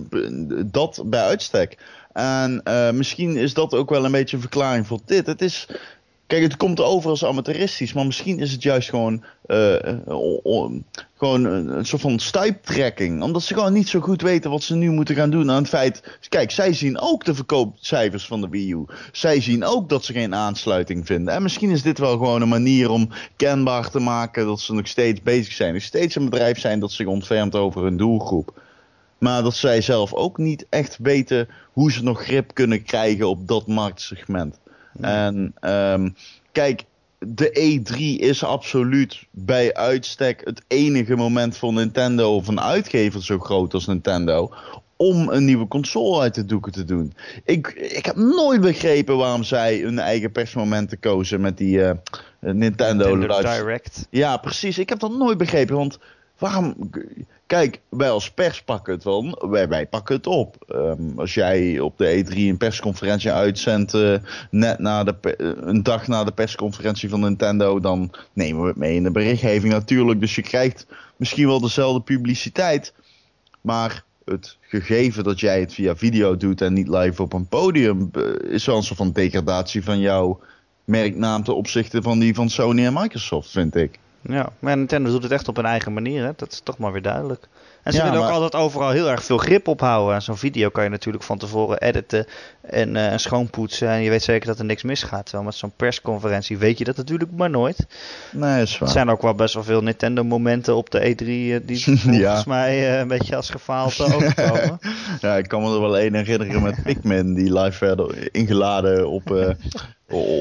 dat 0.72 1.02
bij 1.06 1.24
uitstek. 1.24 1.78
En 2.14 2.62
eh, 2.64 2.92
misschien 2.92 3.38
is 3.38 3.54
dat 3.54 3.74
ook 3.74 3.90
wel 3.90 4.06
een 4.06 4.12
beetje 4.12 4.36
een 4.36 4.42
verklaring 4.42 4.88
voor 4.88 5.00
dit. 5.06 5.26
Het 5.26 5.42
is, 5.42 5.68
kijk, 6.30 6.42
het 6.42 6.58
komt 6.58 6.82
over 6.82 7.10
als 7.10 7.26
amateuristisch, 7.26 7.94
maar 7.94 8.06
misschien 8.06 8.40
is 8.40 8.52
het 8.52 8.64
juist 8.64 8.90
gewoon, 8.90 9.24
eh, 9.46 9.88
eh, 9.88 10.72
gewoon 11.18 11.44
een 11.46 11.86
soort 11.86 12.02
van 12.02 12.20
stuiptrekking. 12.20 13.24
Omdat 13.24 13.44
ze 13.44 13.54
gewoon 13.54 13.74
niet 13.74 13.90
zo 13.90 14.00
goed 14.00 14.22
weten 14.22 14.52
wat 14.52 14.64
ze 14.64 14.76
nu 14.76 14.92
moeten 14.92 15.16
gaan 15.16 15.30
doen 15.30 15.52
aan 15.52 15.62
het 15.62 15.70
feit... 15.70 16.20
Kijk, 16.30 16.52
zij 16.52 16.74
zien 16.74 17.00
ook 17.00 17.26
de 17.26 17.36
verkoopcijfers 17.36 18.26
van 18.26 18.42
de 18.42 18.50
Wii 18.50 18.72
U. 18.72 18.86
Zij 19.12 19.42
zien 19.42 19.64
ook 19.64 19.90
dat 19.90 20.06
ze 20.06 20.14
geen 20.14 20.36
aansluiting 20.36 21.06
vinden. 21.06 21.34
En 21.34 21.42
misschien 21.42 21.70
is 21.70 21.82
dit 21.82 21.98
wel 21.98 22.12
gewoon 22.12 22.42
een 22.42 22.50
manier 22.50 22.90
om 22.90 23.10
kenbaar 23.36 23.90
te 23.90 24.00
maken 24.00 24.46
dat 24.46 24.60
ze 24.60 24.74
nog 24.74 24.88
steeds 24.88 25.22
bezig 25.22 25.54
zijn. 25.54 25.74
Nog 25.74 25.84
steeds 25.84 26.16
een 26.16 26.30
bedrijf 26.30 26.60
zijn 26.60 26.80
dat 26.80 26.92
zich 26.92 27.08
ontfermt 27.08 27.56
over 27.56 27.84
hun 27.84 27.98
doelgroep. 27.98 28.62
Maar 29.20 29.44
dat 29.44 29.56
zij 29.56 29.82
zelf 29.82 30.14
ook 30.14 30.38
niet 30.38 30.66
echt 30.70 30.98
weten 31.02 31.48
hoe 31.72 31.92
ze 31.92 32.04
nog 32.04 32.24
grip 32.24 32.54
kunnen 32.54 32.84
krijgen 32.84 33.30
op 33.30 33.48
dat 33.48 33.68
marktsegment. 33.68 34.60
En 35.02 35.54
ehm, 35.60 36.10
kijk, 36.52 36.84
de 37.20 37.82
E3 37.82 37.98
is 38.24 38.44
absoluut 38.44 39.28
bij 39.32 39.74
uitstek 39.74 40.42
het 40.44 40.62
enige 40.68 41.16
moment 41.16 41.58
voor 41.58 41.74
Nintendo 41.74 42.36
of 42.36 42.48
een 42.48 42.62
uitgever 42.62 43.24
zo 43.24 43.40
groot 43.40 43.74
als 43.74 43.88
Nintendo. 43.88 44.54
Om 44.96 45.30
een 45.30 45.46
nieuwe 45.46 45.68
console 45.68 46.22
uit 46.22 46.36
de 46.36 46.46
doeken 46.46 46.72
te 46.72 46.84
doen. 46.84 47.14
Ik, 47.46 47.68
ik 47.68 48.06
heb 48.06 48.16
nooit 48.16 48.62
begrepen 48.62 49.18
waarom 49.18 49.44
zij 49.44 49.78
hun 49.78 50.00
eigen 50.00 50.32
persmomenten 50.32 51.00
kozen 51.00 51.42
met 51.42 51.58
die 51.58 51.84
eh, 51.84 51.96
Nintendo, 52.40 53.16
Nintendo 53.16 53.42
Direct. 53.42 54.08
ja, 54.10 54.38
precies. 54.38 54.78
Ik 54.78 54.90
heb 54.90 55.00
dat 55.00 55.18
nooit 55.18 55.38
begrepen. 55.38 55.76
Want 55.76 56.00
waarom. 56.40 56.90
Kijk, 57.48 57.82
wij 57.90 58.10
als 58.10 58.32
pers 58.32 58.62
pakken 58.64 58.94
het 58.94 59.04
wel. 59.04 59.50
Wij, 59.50 59.88
pakken 59.88 60.16
het 60.16 60.28
op. 60.28 60.56
Ehm, 60.68 61.20
als 61.20 61.34
jij 61.34 61.80
op 61.80 61.98
de 61.98 62.24
E3 62.24 62.34
een 62.36 62.58
persconferentie 62.58 63.32
uitzendt. 63.32 63.94
eh, 63.94 64.16
net 64.50 64.80
na 64.80 65.04
de, 65.04 65.16
een 65.62 65.84
dag 65.84 66.08
na 66.08 66.24
de 66.24 66.32
persconferentie 66.32 67.10
van 67.10 67.20
Nintendo. 67.20 67.80
dan 67.80 68.12
nemen 68.34 68.62
we 68.62 68.68
het 68.68 68.78
mee 68.78 68.96
in 68.96 69.04
de 69.04 69.12
berichtgeving 69.12 69.74
natuurlijk. 69.74 70.20
Dus 70.20 70.36
je 70.36 70.42
krijgt 70.42 70.86
misschien 71.16 71.48
wel 71.48 71.60
dezelfde 71.60 72.02
publiciteit. 72.02 72.94
Maar 73.62 74.04
het 74.26 74.58
gegeven 74.62 75.24
dat 75.24 75.40
jij 75.40 75.60
het 75.60 75.74
via 75.74 75.96
video 75.96 76.38
doet 76.38 76.62
en 76.62 76.74
niet 76.74 76.88
live 76.88 77.22
op 77.22 77.34
een 77.34 77.48
podium. 77.48 78.10
eh, 78.12 78.52
is 78.54 78.66
wel 78.66 78.76
een 78.76 78.84
soort 78.84 78.98
van 78.98 79.12
degradatie 79.12 79.84
van 79.84 80.00
jouw 80.00 80.40
merknaam 80.86 81.44
ten 81.44 81.56
opzichte 81.56 82.02
van 82.02 82.20
die 82.20 82.36
van 82.36 82.50
Sony 82.50 82.86
en 82.86 82.94
Microsoft, 82.94 83.50
vind 83.50 83.76
ik. 83.76 84.00
Ja, 84.30 84.50
maar 84.60 84.78
Nintendo 84.78 85.10
doet 85.10 85.24
het 85.24 85.32
echt 85.32 85.48
op 85.48 85.58
een 85.58 85.66
eigen 85.66 85.94
manier, 85.94 86.24
hè? 86.24 86.32
dat 86.36 86.52
is 86.52 86.62
toch 86.64 86.78
maar 86.78 86.92
weer 86.92 87.02
duidelijk. 87.02 87.48
En 87.84 87.92
ze 87.92 87.98
Ja, 87.98 88.04
willen 88.12 88.26
ook 88.26 88.32
altijd 88.32 88.56
overal 88.56 88.90
heel 88.90 89.10
erg 89.10 89.24
veel 89.24 89.38
grip 89.38 89.68
ophouden. 89.68 90.16
En 90.16 90.22
Zo'n 90.22 90.38
video 90.38 90.70
kan 90.70 90.84
je 90.84 90.90
natuurlijk 90.90 91.24
van 91.24 91.38
tevoren 91.38 91.78
editen 91.82 92.26
en 92.62 92.96
eh, 92.96 93.18
schoonpoetsen. 93.18 93.88
En 93.90 94.02
je 94.02 94.10
weet 94.10 94.24
zeker 94.24 94.48
dat 94.48 94.60
er 94.60 94.66
niks 94.66 94.84
misgaat. 94.84 95.24
Terwijl 95.26 95.44
met 95.46 95.56
zo'n 95.56 95.74
persconferentie 95.76 96.58
weet 96.58 96.78
je 96.78 96.84
dat 96.84 96.98
natuurlijk 96.98 97.32
maar 97.32 97.50
nooit. 97.50 97.88
Nee, 98.32 98.62
is 98.62 98.74
Er 98.74 98.80
waar. 98.80 98.90
zijn 98.90 99.10
ook 99.10 99.22
wel 99.22 99.34
best 99.36 99.54
wel 99.54 99.64
veel 99.64 99.82
Nintendo-momenten 99.82 100.76
op 100.76 100.90
de 100.90 101.00
E3 101.00 101.26
eh, 101.26 101.68
die 101.68 101.84
volgens 101.84 102.18
Ja. 102.18 102.44
mij 102.46 102.92
eh, 102.94 103.00
een 103.00 103.08
beetje 103.08 103.36
als 103.36 103.50
gefaald 103.50 104.00
overkomen. 104.14 104.80
Ja, 105.22 105.38
ik 105.38 105.48
kan 105.48 105.62
me 105.62 105.74
er 105.74 105.82
wel 105.82 105.98
één 105.98 106.14
herinneren 106.14 106.62
met 106.62 106.84
Pikmin 106.84 107.34
die 107.34 107.60
live 107.60 107.86
werd 107.86 108.30
ingeladen 108.32 109.10
op, 109.10 109.24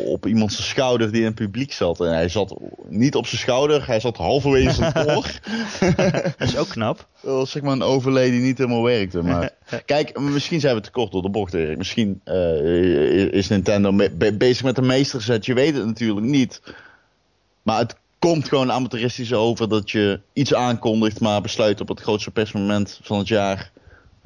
op 0.05 0.27
iemands 0.27 0.69
schouder 0.69 1.11
die 1.12 1.21
in 1.21 1.27
het 1.27 1.35
publiek 1.35 1.73
zat. 1.73 2.01
En 2.01 2.12
hij 2.12 2.29
zat 2.29 2.55
niet 2.89 3.14
op 3.14 3.27
zijn 3.27 3.41
schouder, 3.41 3.87
hij 3.87 4.01
zat 4.01 4.16
halverwege 4.16 4.73
zijn 4.73 4.93
oor. 5.16 5.41
Dat 6.39 6.49
is 6.49 6.57
ook 6.57 6.69
knap. 6.69 7.07
Dat 7.23 7.35
was 7.35 7.51
zeg 7.51 7.62
maar 7.62 7.73
een 7.73 7.83
overlay 7.83 8.31
die 8.31 8.41
niet 8.41 8.59
helemaal 8.59 8.83
werkte. 8.83 9.23
Maar 9.23 9.51
kijk, 9.87 10.21
misschien 10.21 10.61
zijn 10.61 10.75
we 10.75 10.81
te 10.81 10.91
kort 10.91 11.12
door 11.12 11.23
de 11.23 11.31
bocht, 11.31 11.55
Erik. 11.55 11.77
Misschien 11.77 12.21
eh, 12.25 13.33
is 13.33 13.49
Nintendo 13.49 13.93
be- 13.93 14.37
bezig 14.39 14.62
met 14.64 14.79
een 14.79 14.87
meesterzet. 14.87 15.47
Je 15.47 15.55
weet 15.55 15.77
het 15.77 15.87
natuurlijk 15.87 16.27
niet. 16.27 16.61
Maar 17.62 17.79
het 17.79 17.97
komt 18.19 18.49
gewoon 18.49 18.73
amateuristisch 18.73 19.33
over 19.33 19.69
dat 19.69 19.91
je 19.91 20.21
iets 20.33 20.55
aankondigt, 20.55 21.21
maar 21.21 21.41
besluit 21.41 21.81
op 21.81 21.89
het 21.89 22.01
grootste 22.01 22.31
persmoment 22.31 23.01
van 23.03 23.19
het 23.19 23.29
jaar 23.29 23.71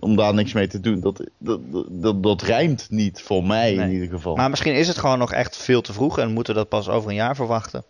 om 0.02 0.16
daar 0.16 0.34
niks 0.34 0.52
mee 0.52 0.66
te 0.66 0.80
doen. 0.80 1.00
Dat, 1.00 1.22
dat, 1.38 1.60
dat, 1.88 2.22
dat 2.22 2.42
rijmt 2.42 2.86
niet 2.90 3.20
voor 3.20 3.44
mij 3.44 3.74
Nee. 3.74 3.86
in 3.86 3.92
ieder 3.92 4.08
geval. 4.08 4.36
Maar 4.36 4.50
misschien 4.50 4.74
is 4.74 4.88
het 4.88 4.98
gewoon 4.98 5.18
nog 5.18 5.32
echt 5.32 5.56
veel 5.56 5.80
te 5.80 5.92
vroeg 5.92 6.18
en 6.18 6.32
moeten 6.32 6.54
we 6.54 6.58
dat 6.60 6.68
pas 6.68 6.88
over 6.88 7.08
een 7.10 7.16
jaar 7.16 7.36
verwachten. 7.36 7.84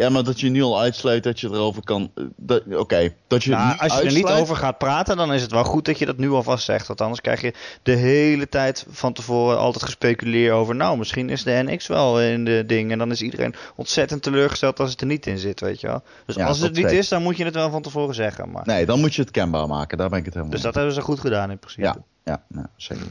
Ja, 0.00 0.08
maar 0.08 0.24
dat 0.24 0.40
je 0.40 0.48
nu 0.48 0.62
al 0.62 0.80
uitsluit 0.80 1.22
dat 1.22 1.40
je 1.40 1.48
erover 1.48 1.84
kan. 1.84 2.10
eh, 2.14 2.24
dat- 2.36 2.62
Oké, 2.74 3.14
dat 3.26 3.44
je 3.44 3.50
Nou, 3.50 3.78
als 3.78 3.92
je 3.98 3.98
er 4.04 4.12
niet 4.12 4.26
over 4.26 4.56
gaat 4.56 4.78
praten, 4.78 5.16
dan 5.16 5.32
is 5.32 5.42
het 5.42 5.50
wel 5.50 5.64
goed 5.64 5.84
dat 5.84 5.98
je 5.98 6.06
dat 6.06 6.16
nu 6.16 6.30
alvast 6.30 6.64
zegt. 6.64 6.86
Want 6.86 7.00
anders 7.00 7.20
krijg 7.20 7.40
je 7.40 7.52
de 7.82 7.92
hele 7.94 8.48
tijd 8.48 8.86
van 8.90 9.12
tevoren 9.12 9.58
altijd 9.58 9.84
gespeculeerd 9.84 10.52
over... 10.52 10.74
nou, 10.74 10.98
misschien 10.98 11.30
is 11.30 11.42
de 11.42 11.62
NX 11.66 11.86
wel 11.86 12.20
in 12.20 12.44
de 12.44 12.64
ding. 12.66 12.90
En 12.92 12.98
dan 12.98 13.10
is 13.10 13.22
iedereen 13.22 13.54
ontzettend 13.76 14.22
teleurgesteld 14.22 14.80
als 14.80 14.90
het 14.90 15.00
er 15.00 15.06
niet 15.06 15.26
in 15.26 15.38
zit, 15.38 15.60
weet 15.60 15.80
je 15.80 15.86
wel. 15.86 16.02
Dus 16.26 16.34
Ja, 16.36 16.46
als 16.46 16.58
het 16.60 16.74
niet 16.74 16.90
is, 16.90 17.08
dan 17.08 17.22
moet 17.22 17.36
je 17.36 17.44
het 17.44 17.54
wel 17.54 17.70
van 17.70 17.82
tevoren 17.82 18.14
zeggen. 18.14 18.50
Maar... 18.50 18.62
Nee, 18.66 18.86
dan 18.86 19.00
moet 19.00 19.14
je 19.14 19.22
het 19.22 19.30
kenbaar 19.30 19.66
maken. 19.68 19.98
Daar 19.98 20.08
ben 20.08 20.18
ik 20.18 20.24
het 20.24 20.34
helemaal 20.34 20.54
Dus 20.54 20.64
dat 20.64 20.74
hebben 20.74 20.94
ze 20.94 21.00
goed 21.00 21.20
gedaan 21.20 21.50
in 21.50 21.58
principe. 21.58 21.86
Ja, 21.86 21.96
ja, 22.24 22.42
ja 22.54 22.70
zeker. 22.76 23.06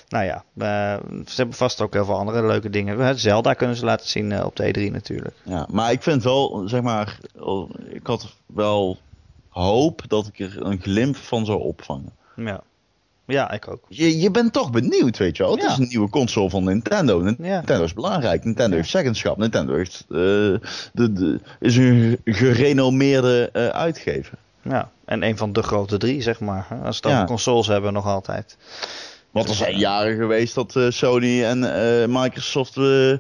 Nou 0.09 0.25
ja, 0.25 0.45
eh, 0.57 1.03
ze 1.27 1.35
hebben 1.37 1.55
vast 1.55 1.81
ook 1.81 1.93
heel 1.93 2.05
veel 2.05 2.19
andere 2.19 2.47
leuke 2.47 2.71
dingen. 2.71 3.19
Zelda 3.19 3.55
kunnen 3.55 3.77
ze 3.77 3.85
laten 3.85 4.09
zien 4.09 4.33
eh, 4.33 4.45
op 4.45 4.57
de 4.57 4.67
E3 4.89 4.93
natuurlijk. 4.93 5.35
Ja, 5.43 5.67
maar 5.71 5.93
ik 5.93 6.03
vind 6.03 6.23
wel, 6.23 6.63
zeg 6.67 6.83
maar, 6.83 7.19
oh, 7.39 7.71
ik 7.89 8.07
had 8.07 8.37
wel 8.47 8.99
hoop 9.49 10.03
dat 10.09 10.27
ik 10.27 10.39
er 10.39 10.67
een 10.67 10.81
glimp 10.81 11.17
van 11.17 11.45
zou 11.47 11.61
opvangen. 11.61 12.13
Ja, 12.37 12.61
ja 13.25 13.51
ik 13.51 13.69
ook. 13.69 13.85
Je, 13.89 14.19
je 14.19 14.31
bent 14.31 14.53
toch 14.53 14.71
benieuwd, 14.71 15.17
weet 15.17 15.37
je 15.37 15.43
wel. 15.43 15.53
Het 15.53 15.63
Ja. 15.63 15.71
is 15.71 15.79
een 15.79 15.89
nieuwe 15.89 16.09
console 16.11 16.51
van 16.51 16.65
Nintendo. 16.65 17.19
Ja. 17.25 17.25
Nintendo 17.25 17.85
is 17.85 17.95
belangrijk. 17.95 18.45
Nintendo 18.45 18.77
heeft 18.77 18.91
zeggenschap. 18.91 19.37
Nintendo 19.37 19.75
heeft, 19.75 20.05
eh, 20.09 20.17
de, 20.17 21.13
de, 21.13 21.41
is 21.61 21.77
een 21.77 22.21
gerenommeerde 22.25 23.51
uitgever. 23.73 24.39
Ja, 24.63 24.91
en 25.05 25.23
een 25.23 25.37
van 25.37 25.53
de 25.53 25.63
grote 25.63 25.97
drie, 25.99 26.23
zeg 26.23 26.41
maar. 26.41 26.67
Als 26.85 26.97
het 26.97 27.07
over 27.07 27.25
consoles 27.25 27.67
hebben 27.67 27.93
nog 27.93 28.07
altijd. 28.07 28.57
Want 29.37 29.49
er 29.49 29.55
zijn 29.55 29.79
jaren 29.79 30.17
geweest 30.17 30.55
dat 30.55 30.77
eh, 30.77 30.87
Sony 30.89 31.45
en 31.45 31.75
eh, 31.75 32.07
Microsoft 32.09 32.77
eh, 32.77 33.13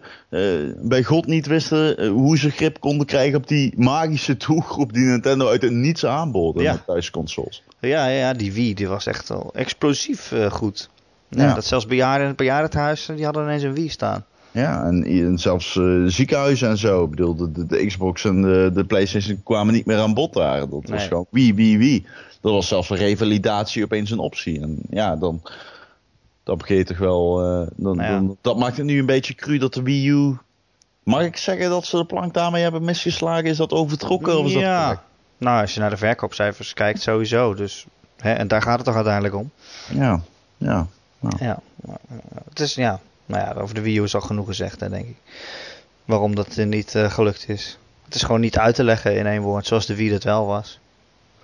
bij 0.83 1.03
God 1.03 1.27
niet 1.27 1.47
wisten 1.47 2.07
hoe 2.07 2.39
ze 2.39 2.51
grip 2.51 2.81
konden 2.81 3.07
krijgen 3.07 3.39
op 3.39 3.49
die 3.49 3.73
magische 3.77 4.37
doelgroep 4.37 4.93
die 4.93 5.05
Nintendo 5.05 5.49
uit 5.49 5.63
het 5.63 5.73
niets 5.73 6.07
aanboden 6.07 6.63
Ja. 6.63 6.73
met 6.73 6.87
thuisconsoles. 6.87 7.63
Ja, 7.81 8.07
ja, 8.07 8.33
die 8.33 8.53
Wii 8.53 8.75
die 8.75 8.89
was 8.89 9.07
echt 9.07 9.31
al 9.31 9.51
explosief 9.55 10.33
goed. 10.51 10.89
Ja, 11.29 11.43
Ja. 11.45 11.55
Dat 11.55 11.65
zelfs 11.65 11.87
bejaarden 11.87 12.23
in 12.23 12.29
het 12.29 12.37
bejaardentehuis, 12.37 13.09
die 13.17 13.25
hadden 13.25 13.43
ineens 13.43 13.63
een 13.63 13.75
Wii 13.75 13.89
staan. 13.89 14.25
Ja, 14.51 14.85
en, 14.85 15.05
en 15.05 15.39
zelfs 15.39 15.79
ziekenhuizen 16.07 16.69
en 16.69 16.79
zo. 16.79 17.05
Ik 17.05 17.11
bedoel, 17.11 17.37
de, 17.37 17.53
de, 17.53 17.67
de 17.67 17.87
Xbox 17.87 18.25
en 18.25 18.43
de, 18.43 18.71
de 18.75 18.85
PlayStation 18.85 19.41
kwamen 19.45 19.75
niet 19.75 19.87
meer 19.87 19.99
aan 19.99 20.15
bod 20.15 20.33
daar. 20.33 20.69
Dat 20.69 20.89
was 20.89 21.07
gewoon 21.07 21.27
wie, 21.31 21.55
wie, 21.55 21.79
wie. 21.79 22.07
Dat 22.41 22.53
was 22.53 22.69
zelfs 22.69 22.91
een 22.91 22.97
revalidatie 22.97 23.85
opeens 23.85 24.11
een 24.11 24.19
optie. 24.19 24.61
En 24.61 24.79
ja, 24.91 25.17
dan, 25.17 25.43
dan 26.47 26.59
begin 26.59 26.77
je 26.77 26.85
toch 26.85 26.99
wel... 26.99 27.41
eh, 27.41 27.67
dan, 27.77 27.97
Nou 27.97 28.09
ja. 28.09 28.15
dan- 28.15 28.37
dat 28.41 28.59
maakt 28.59 28.77
het 28.77 28.87
nu 28.87 28.99
een 28.99 29.07
beetje 29.07 29.35
cru 29.35 29.59
dat 29.59 29.75
de 29.75 29.83
Wii 29.83 30.09
U... 30.09 30.37
Mag 31.03 31.23
ik 31.23 31.37
zeggen 31.37 31.71
dat 31.71 31.85
ze 31.87 31.97
de 31.97 32.05
plank 32.05 32.35
daarmee 32.35 32.63
hebben 32.63 32.85
misgeslagen? 32.85 33.45
Is 33.45 33.57
dat 33.57 33.73
overtrokken? 33.73 34.39
Of 34.39 34.47
is 34.47 34.53
dat 34.53 34.63
ja, 34.63 34.81
correct? 34.83 35.03
nou 35.39 35.61
als 35.61 35.75
je 35.75 35.81
naar 35.81 35.91
de 35.91 35.97
verkoopcijfers 35.97 36.73
kijkt 36.75 37.01
sowieso. 37.03 37.55
Dus, 37.55 37.87
hè, 38.17 38.33
en 38.33 38.49
daar 38.49 38.63
gaat 38.63 38.77
het 38.77 38.85
toch 38.85 38.95
uiteindelijk 38.95 39.35
om. 39.35 39.51
ja, 39.93 40.21
ja. 40.57 40.87
Ja, 41.39 41.59
eh, 41.87 41.93
het 42.49 42.61
is 42.61 42.75
ja, 42.75 43.01
nou 43.27 43.43
ja, 43.45 43.61
over 43.61 43.75
de 43.75 43.81
Wii 43.81 43.99
U 43.99 44.03
is 44.03 44.15
al 44.15 44.21
genoeg 44.21 44.47
gezegd, 44.47 44.81
hè, 44.81 44.89
denk 44.89 45.07
ik. 45.07 45.17
Waarom 46.05 46.35
dat 46.35 46.57
eh, 46.57 46.67
niet 46.67 46.95
eh, 46.95 47.11
gelukt 47.11 47.49
is. 47.49 47.79
Het 48.05 48.15
is 48.15 48.23
gewoon 48.23 48.41
niet 48.41 48.59
uit 48.59 48.75
te 48.75 48.85
leggen 48.85 49.17
in 49.17 49.27
één 49.27 49.43
woord, 49.43 49.67
zoals 49.67 49.87
de 49.87 49.95
Wii 49.97 50.11
dat 50.11 50.23
wel 50.25 50.47
was. 50.47 50.79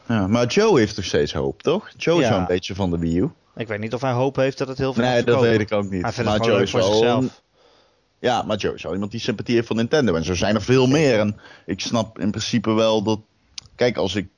ja. 0.08 0.26
Maar 0.26 0.46
Joe 0.46 0.78
heeft 0.78 0.94
toch 0.94 1.04
steeds 1.04 1.32
hoop, 1.32 1.62
toch? 1.62 1.90
Joe 1.96 2.22
is 2.22 2.28
wel 2.28 2.38
een 2.38 2.46
beetje 2.46 2.74
van 2.74 2.90
de 2.90 2.98
Wii 2.98 3.18
U. 3.18 3.30
Ik 3.56 3.68
weet 3.68 3.78
niet 3.80 3.94
of 3.94 4.00
hij 4.00 4.12
hoop 4.12 4.36
heeft 4.36 4.58
dat 4.58 4.68
het 4.68 4.78
heel 4.78 4.92
veel 4.94 5.02
Nee, 5.04 5.24
dat 5.24 5.40
weet 5.40 5.60
ik 5.60 5.72
ook 5.72 5.90
niet. 5.90 6.02
Hij 6.02 6.12
vindt 6.12 6.30
maar 6.30 6.38
het 6.38 6.48
Joe 6.48 6.58
leuk 6.58 6.68
voor 6.68 6.82
zichzelf. 6.82 7.42
Ja, 8.18 8.42
maar 8.42 8.56
Joe 8.56 8.74
is 8.74 8.82
wel 8.82 8.92
iemand 8.92 9.10
die 9.10 9.20
sympathie 9.20 9.54
heeft 9.54 9.66
voor 9.66 9.76
Nintendo. 9.76 10.14
En 10.14 10.24
zo 10.24 10.34
zijn 10.34 10.54
er 10.54 10.62
veel 10.62 10.86
meer. 10.86 11.18
En 11.18 11.40
ik 11.66 11.80
snap 11.80 12.18
in 12.18 12.30
principe 12.30 12.72
wel 12.72 13.02
dat. 13.02 13.18
Kijk, 13.74 13.96
als 13.96 14.14
ik. 14.14 14.28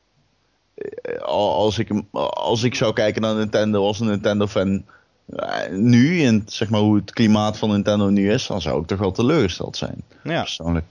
eh, 0.75 1.19
Als 1.23 1.79
ik, 1.79 1.91
als 2.31 2.63
ik 2.63 2.75
zou 2.75 2.93
kijken 2.93 3.23
naar 3.23 3.35
Nintendo 3.35 3.87
als 3.87 4.01
een 4.01 4.07
Nintendo-fan. 4.07 4.85
eh, 5.27 5.71
Nu, 5.71 6.25
en 6.25 6.43
zeg 6.47 6.71
maar 6.71 6.81
hoe 6.81 6.97
het 6.97 7.13
klimaat 7.13 7.59
van 7.59 7.71
Nintendo 7.71 8.09
nu 8.09 8.33
is. 8.33 8.47
dan 8.47 8.61
zou 8.61 8.81
ik 8.81 8.87
toch 8.87 8.99
wel 8.99 9.13
teleurgesteld 9.13 9.77
zijn. 9.77 10.03
Ja, 10.23 10.41
Persoonlijk. 10.41 10.85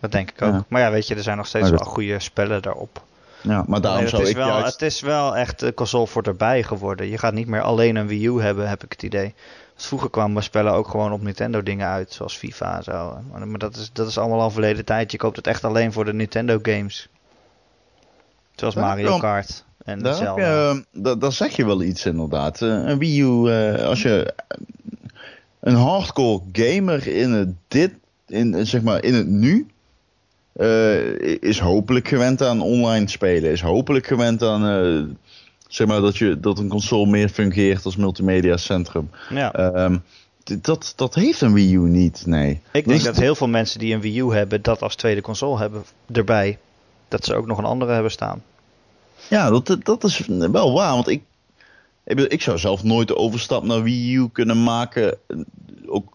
dat 0.00 0.12
denk 0.12 0.30
ik 0.30 0.42
ook. 0.42 0.52
Ja. 0.52 0.64
Maar 0.68 0.80
ja, 0.80 0.90
weet 0.90 1.06
je, 1.06 1.14
er 1.14 1.22
zijn 1.22 1.36
nog 1.36 1.46
steeds 1.46 1.70
wel 1.70 1.78
goede 1.78 2.18
spellen 2.20 2.62
daarop. 2.62 3.02
Ja, 3.42 3.64
maar 3.66 3.80
daarom 3.80 4.00
Nee, 4.00 4.08
zou 4.10 4.22
het, 4.22 4.30
is 4.30 4.36
ik 4.36 4.42
wel, 4.44 4.56
juist. 4.58 4.72
het 4.72 4.82
is 4.82 5.00
wel 5.00 5.36
echt 5.36 5.62
een 5.62 5.74
console 5.74 6.06
voor 6.06 6.22
erbij 6.22 6.62
geworden. 6.62 7.08
Je 7.08 7.18
gaat 7.18 7.32
niet 7.34 7.46
meer 7.46 7.60
alleen 7.60 7.96
een 7.96 8.06
Wii 8.06 8.26
U 8.26 8.40
hebben, 8.40 8.68
heb 8.68 8.84
ik 8.84 8.92
het 8.92 9.02
idee. 9.02 9.34
Want 9.74 9.86
vroeger 9.86 10.10
kwamen 10.10 10.42
spellen 10.42 10.72
ook 10.72 10.88
gewoon 10.88 11.12
op 11.12 11.22
Nintendo 11.22 11.62
dingen 11.62 11.88
uit, 11.88 12.12
zoals 12.12 12.36
FIFA 12.36 12.76
en 12.76 12.82
zo. 12.82 13.18
Maar, 13.46 13.58
dat, 13.58 13.76
is, 13.76 13.90
dat 13.92 14.08
is 14.08 14.18
allemaal 14.18 14.40
al 14.40 14.50
verleden 14.50 14.84
tijd. 14.84 15.12
Je 15.12 15.18
koopt 15.18 15.36
het 15.36 15.46
echt 15.46 15.64
alleen 15.64 15.92
voor 15.92 16.04
de 16.04 16.12
Nintendo 16.14 16.58
games. 16.62 17.08
Zoals 18.54 18.74
Mario. 18.74 19.18
Kart 19.18 19.64
en 19.84 19.98
Daar, 19.98 20.38
je, 20.40 20.42
eh, 20.44 21.02
da- 21.02 21.14
daar 21.14 21.32
zeg 21.32 21.56
je 21.56 21.64
wel 21.66 21.82
iets 21.82 22.06
inderdaad. 22.06 22.62
Eh, 22.62 22.68
Een 22.68 22.98
Wii 22.98 23.20
U, 23.22 23.50
eh, 23.50 23.84
als 23.86 24.02
je 24.02 24.34
eh, 24.48 24.56
een 25.60 25.74
hardcore 25.74 26.42
gamer 26.52 27.06
in 27.06 27.30
het 27.32 27.48
dit, 27.68 27.92
in, 28.26 28.66
zeg 28.66 28.82
maar 28.82 29.04
in 29.04 29.14
het 29.14 29.26
nu, 29.26 29.66
eh, 30.52 31.40
is 31.40 31.58
hopelijk 31.58 32.08
gewend 32.08 32.42
aan 32.42 32.60
online 32.60 33.08
spelen. 33.08 33.50
Is 33.50 33.60
hopelijk 33.60 34.06
gewend 34.06 34.42
aan, 34.42 34.66
eh, 34.66 35.14
zeg 35.68 35.86
maar, 35.86 36.00
dat, 36.00 36.16
je, 36.16 36.40
dat 36.40 36.58
een 36.58 36.68
console 36.68 37.10
meer 37.10 37.28
fungeert 37.28 37.84
als 37.84 37.96
multimedia 37.96 38.56
centrum. 38.56 39.10
Ja. 39.30 39.52
Ehm, 39.52 39.96
dat, 40.60 40.92
dat 40.96 41.14
heeft 41.14 41.40
een 41.40 41.52
Wii 41.52 41.74
U 41.74 41.88
niet, 41.88 42.22
nee. 42.26 42.50
Ik 42.50 42.60
denk 42.72 42.86
Dus- 42.86 43.02
dat 43.02 43.16
heel 43.16 43.34
veel 43.34 43.48
mensen 43.48 43.78
die 43.78 43.94
een 43.94 44.00
Wii 44.00 44.20
U 44.20 44.32
hebben, 44.32 44.62
dat 44.62 44.82
als 44.82 44.94
tweede 44.94 45.20
console 45.20 45.58
hebben 45.58 45.84
erbij. 46.12 46.58
Dat 47.08 47.24
ze 47.24 47.34
ook 47.34 47.46
nog 47.46 47.58
een 47.58 47.64
andere 47.64 47.92
hebben 47.92 48.12
staan. 48.12 48.42
Ja, 49.28 49.50
dat, 49.50 49.76
dat 49.82 50.04
is 50.04 50.26
wel 50.26 50.72
waar. 50.72 50.92
Want 50.92 51.08
ik, 51.08 51.22
ik, 52.04 52.42
zou 52.42 52.58
zelf 52.58 52.82
nooit 52.82 53.08
de 53.08 53.16
overstap 53.16 53.64
naar 53.64 53.82
Wii 53.82 54.14
U 54.16 54.28
kunnen 54.32 54.62
maken. 54.62 55.18
Ook 55.86 56.12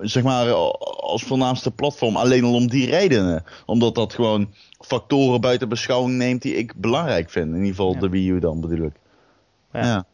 zeg 0.00 0.22
maar 0.22 0.52
als 1.00 1.22
voornaamste 1.22 1.70
platform. 1.70 2.16
Alleen 2.16 2.44
al 2.44 2.54
om 2.54 2.68
die 2.68 2.90
redenen. 2.90 3.44
Omdat 3.66 3.94
dat 3.94 4.14
gewoon 4.14 4.54
factoren 4.78 5.40
buiten 5.40 5.68
beschouwing 5.68 6.16
neemt 6.16 6.42
die 6.42 6.54
ik 6.56 6.74
belangrijk 6.76 7.30
vind. 7.30 7.46
In 7.46 7.54
ieder 7.54 7.68
geval 7.70 7.92
Ja. 7.92 8.00
de 8.00 8.08
Wii 8.08 8.28
U 8.30 8.38
dan 8.38 8.60
bedoel 8.60 8.86
ik. 8.86 8.92
Ja. 9.72 10.04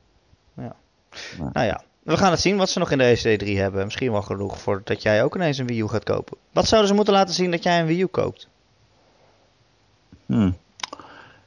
Nou 1.53 1.67
ja, 1.67 1.83
we 2.03 2.17
gaan 2.17 2.31
het 2.31 2.41
zien 2.41 2.57
wat 2.57 2.71
ze 2.71 2.79
nog 2.79 2.91
in 2.91 2.99
de 2.99 3.39
EC3 3.39 3.47
hebben. 3.57 3.85
Misschien 3.85 4.13
wel 4.13 4.23
genoeg 4.23 4.61
voor 4.61 4.81
dat 4.85 5.03
jij 5.03 5.25
ook 5.25 5.35
ineens 5.35 5.59
een 5.59 5.67
Wii 5.67 5.81
U 5.81 5.89
gaat 5.89 6.05
kopen. 6.05 6.37
Wat 6.53 6.67
zouden 6.67 6.89
ze 6.91 6.95
moeten 6.97 7.15
laten 7.15 7.35
zien 7.35 7.51
dat 7.51 7.63
jij 7.63 7.81
een 7.81 7.87
Wii 7.87 8.01
U 8.01 8.07
koopt? 8.07 8.49
Hm. 10.27 10.51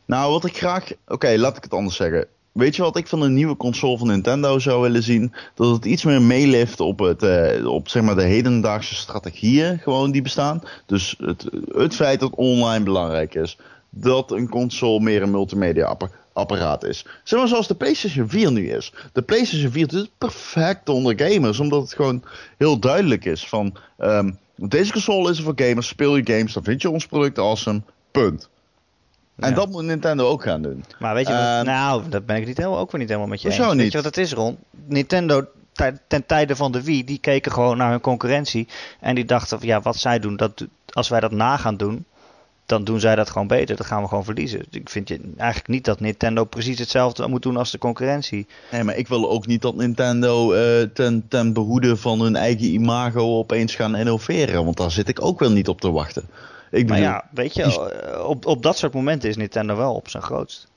Nou, 0.05 0.32
wat 0.32 0.45
ik 0.45 0.57
graag. 0.57 0.91
Oké, 1.07 1.36
laat 1.38 1.57
ik 1.57 1.63
het 1.63 1.74
anders 1.74 1.95
zeggen. 1.95 2.28
Weet 2.60 2.76
je 2.76 2.82
wat 2.82 2.97
ik 2.97 3.07
van 3.07 3.22
een 3.22 3.34
nieuwe 3.34 3.57
console 3.57 3.97
van 3.97 4.07
Nintendo 4.07 4.60
zou 4.60 4.82
willen 4.82 5.03
zien? 5.03 5.34
Dat 5.55 5.76
het 5.76 5.86
iets 5.86 6.03
meer 6.03 6.22
meelift 6.22 6.80
op, 6.80 6.99
het, 6.99 7.24
eh, 7.24 7.66
op 7.68 7.88
zeg 7.89 8.03
maar 8.03 8.16
de 8.16 8.24
hedendaagse 8.24 8.95
strategieën 8.95 9.80
gewoon 9.80 10.12
die 10.12 10.22
bestaan. 10.22 10.62
Dus 10.86 11.16
het, 11.74 11.95
feit 11.95 12.20
dat 12.20 12.36
online 12.36 12.84
belangrijk 12.84 13.36
is. 13.36 13.57
Dat 13.89 14.32
een 14.32 14.49
console 14.49 14.99
meer 14.99 15.22
een 15.22 15.32
multimedia 15.32 15.86
appa- 15.86 16.10
apparaat 16.34 16.84
is. 16.84 17.05
Zeg 17.24 17.39
maar 17.39 17.47
zoals 17.47 17.68
de 17.68 17.76
PlayStation 17.76 18.30
4 18.30 18.51
nu 18.51 18.70
is. 18.72 18.93
De 19.14 19.22
PlayStation 19.22 19.72
4 19.72 19.88
doet 19.88 19.99
het 20.01 20.12
perfect 20.18 20.89
onder 20.89 21.20
gamers. 21.20 21.60
Omdat 21.60 21.82
het 21.82 21.93
gewoon 21.93 22.24
heel 22.57 22.80
duidelijk 22.80 23.26
is 23.26 23.47
van... 23.47 23.76
ehm, 23.97 24.32
Deze 24.55 24.91
console 24.91 25.30
is 25.32 25.38
er 25.38 25.43
voor 25.43 25.53
gamers. 25.55 25.88
Speel 25.88 26.16
je 26.16 26.26
games, 26.34 26.53
dan 26.53 26.64
vind 26.64 26.82
je 26.82 26.89
ons 26.89 27.05
product 27.05 27.38
awesome. 27.39 27.82
Punt. 28.12 28.49
En 29.39 29.49
Ja. 29.49 29.55
dat 29.55 29.69
moet 29.69 29.83
Nintendo 29.83 30.27
ook 30.27 30.43
gaan 30.43 30.61
doen. 30.61 30.83
Maar 30.99 31.13
weet 31.13 31.27
je, 31.27 31.33
wat- 31.33 31.41
Ehm, 31.41 31.65
nou, 31.65 32.09
dat 32.09 32.25
ben 32.25 32.35
ik 32.35 32.45
niet 32.45 32.57
helemaal, 32.57 32.79
ook 32.79 32.91
weer 32.91 32.99
niet 32.99 33.09
helemaal 33.09 33.29
met 33.29 33.41
je 33.41 33.47
eens. 33.47 33.57
Hoezo 33.57 33.71
Weet 33.71 33.81
niet? 33.83 33.91
je 33.91 33.97
wat 33.97 34.05
het 34.15 34.17
is, 34.17 34.33
Ron? 34.33 34.57
Nintendo, 34.85 35.45
ten 36.07 36.25
tijde 36.25 36.55
van 36.55 36.71
de 36.71 36.83
Wii, 36.83 37.03
die 37.03 37.19
keken 37.19 37.51
gewoon 37.51 37.77
naar 37.77 37.89
hun 37.91 38.01
concurrentie. 38.01 38.67
En 38.99 39.15
die 39.15 39.25
dachten, 39.25 39.59
van, 39.59 39.67
ja, 39.67 39.81
wat 39.81 39.95
zij 39.95 40.19
doen, 40.19 40.35
dat, 40.35 40.65
als 40.89 41.09
wij 41.09 41.19
dat 41.19 41.31
na 41.31 41.57
gaan 41.57 41.77
doen, 41.77 42.05
dan 42.65 42.83
doen 42.83 42.99
zij 42.99 43.15
dat 43.15 43.29
gewoon 43.29 43.47
beter. 43.47 43.75
Dat 43.75 43.85
gaan 43.85 44.01
we 44.01 44.07
gewoon 44.07 44.23
verliezen. 44.23 44.61
Ik 44.71 44.89
vind 44.89 45.07
je 45.07 45.19
eigenlijk 45.37 45.67
niet 45.69 45.85
dat 45.85 45.99
Nintendo 45.99 46.43
precies 46.43 46.79
hetzelfde 46.79 47.27
moet 47.27 47.41
doen 47.41 47.57
als 47.57 47.71
de 47.71 47.77
concurrentie. 47.77 48.47
Nee, 48.71 48.83
maar 48.83 48.95
ik 48.97 49.07
wil 49.07 49.29
ook 49.29 49.47
niet 49.47 49.61
dat 49.61 49.75
Nintendo 49.75 50.51
eh, 50.53 50.81
ten, 50.93 51.25
ten 51.29 51.53
behoede 51.53 51.97
van 51.97 52.21
hun 52.21 52.35
eigen 52.35 52.65
imago 52.67 53.37
opeens 53.37 53.75
gaan 53.75 53.95
innoveren. 53.95 54.63
Want 54.65 54.77
daar 54.77 54.91
zit 54.91 55.07
ik 55.09 55.21
ook 55.25 55.39
wel 55.39 55.51
niet 55.51 55.67
op 55.67 55.81
te 55.81 55.91
wachten. 55.91 56.29
Ik 56.72 56.88
Maar 56.88 56.97
bedoel, 56.97 57.11
ja, 57.13 57.28
weet 57.34 57.53
je, 57.55 57.63
eh, 57.63 58.26
op, 58.26 58.45
op 58.45 58.63
dat 58.63 58.78
soort 58.78 58.93
momenten 58.93 59.30
is 59.30 59.38
Nintendo 59.38 59.76
wel 59.76 59.93
op 59.95 60.09
zijn 60.09 60.24
grootst. 60.24 60.67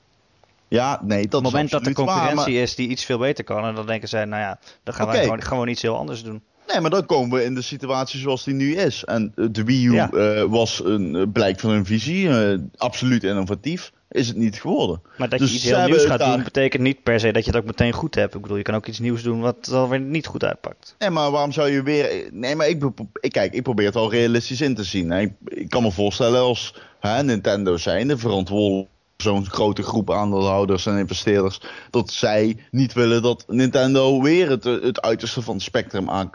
ja, 0.67 0.99
nee, 1.03 1.23
dat 1.27 1.33
Op 1.39 1.43
het 1.43 1.51
moment 1.51 1.69
dat 1.71 1.83
waar, 1.83 1.93
concurrentie 1.93 2.35
maar- 2.53 2.61
is 2.61 2.75
die 2.75 2.87
iets 2.87 3.05
veel 3.05 3.17
beter 3.17 3.43
kan, 3.43 3.65
en 3.65 3.75
dan 3.75 3.85
denken 3.85 4.09
zij, 4.09 4.25
nou 4.25 4.41
ja, 4.41 4.59
dan 4.83 4.93
gaan 4.93 5.07
wij 5.07 5.21
gewoon, 5.23 5.41
gewoon 5.43 5.67
iets 5.67 5.81
heel 5.81 5.97
anders 5.97 6.23
doen. 6.23 6.41
Nee, 6.67 6.79
maar 6.81 6.89
dan 6.89 7.05
komen 7.05 7.37
we 7.37 7.43
in 7.45 7.55
de 7.55 7.61
situatie 7.61 8.19
zoals 8.19 8.43
die 8.43 8.53
nu 8.53 8.75
is. 8.75 9.03
En 9.03 9.31
eh, 9.35 9.45
de 9.51 9.63
Wii 9.63 9.85
U 9.87 9.93
Ja. 9.93 10.09
eh, 10.11 10.43
was 10.43 10.81
een 10.83 11.29
blijk 11.33 11.59
van 11.59 11.69
hun 11.69 11.85
visie. 11.85 12.29
absoluut 12.77 13.23
innovatief. 13.23 13.91
Is 14.13 14.27
het 14.27 14.37
niet 14.37 14.61
geworden. 14.61 15.01
Maar 15.17 15.29
dat 15.29 15.39
Dus 15.39 15.49
je 15.49 15.55
iets 15.55 15.63
ze 15.63 15.75
heel 15.75 15.85
nieuws 15.85 16.05
gaat 16.05 16.19
doen, 16.19 16.43
betekent 16.43 16.83
niet 16.83 17.03
per 17.03 17.19
se 17.19 17.31
dat 17.31 17.45
je 17.45 17.51
het 17.51 17.59
ook 17.59 17.65
meteen 17.65 17.91
goed 17.91 18.15
hebt. 18.15 18.35
Ik 18.35 18.41
bedoel, 18.41 18.57
je 18.57 18.63
kan 18.63 18.75
ook 18.75 18.87
iets 18.87 18.99
nieuws 18.99 19.23
doen 19.23 19.41
wat 19.41 19.65
dan 19.65 19.89
weer 19.89 19.99
niet 19.99 20.25
goed 20.25 20.43
uitpakt. 20.43 20.95
Nee, 20.99 21.09
maar 21.09 21.31
waarom 21.31 21.51
zou 21.51 21.69
je 21.69 21.83
weer... 21.83 22.29
Nee, 22.31 22.55
maar 22.55 22.67
ik, 22.67 22.83
ik, 23.19 23.31
kijk, 23.31 23.53
ik 23.53 23.63
probeer 23.63 23.85
het 23.85 23.93
wel 23.93 24.11
realistisch 24.11 24.61
in 24.61 24.75
te 24.75 24.83
zien. 24.83 25.11
hè. 25.11 25.19
Ik, 25.19 25.31
ik 25.45 25.69
kan 25.69 25.83
me 25.83 25.91
voorstellen 25.91 26.41
als 26.41 26.75
hè, 26.99 27.23
Nintendo 27.23 27.77
zijnde 27.77 28.17
verantwoordelijk 28.17 28.89
voor 29.17 29.31
zo'n 29.33 29.45
grote 29.45 29.83
groep 29.83 30.11
aandeelhouders 30.11 30.85
en 30.85 30.97
investeerders... 30.97 31.59
dat 31.89 32.11
zij 32.11 32.57
niet 32.71 32.93
willen 32.93 33.21
dat 33.21 33.43
Nintendo 33.47 34.21
weer 34.21 34.49
het, 34.49 34.63
het 34.63 35.01
uiterste 35.01 35.41
van 35.41 35.53
het 35.53 35.63
spectrum 35.63 36.09
aan, 36.09 36.29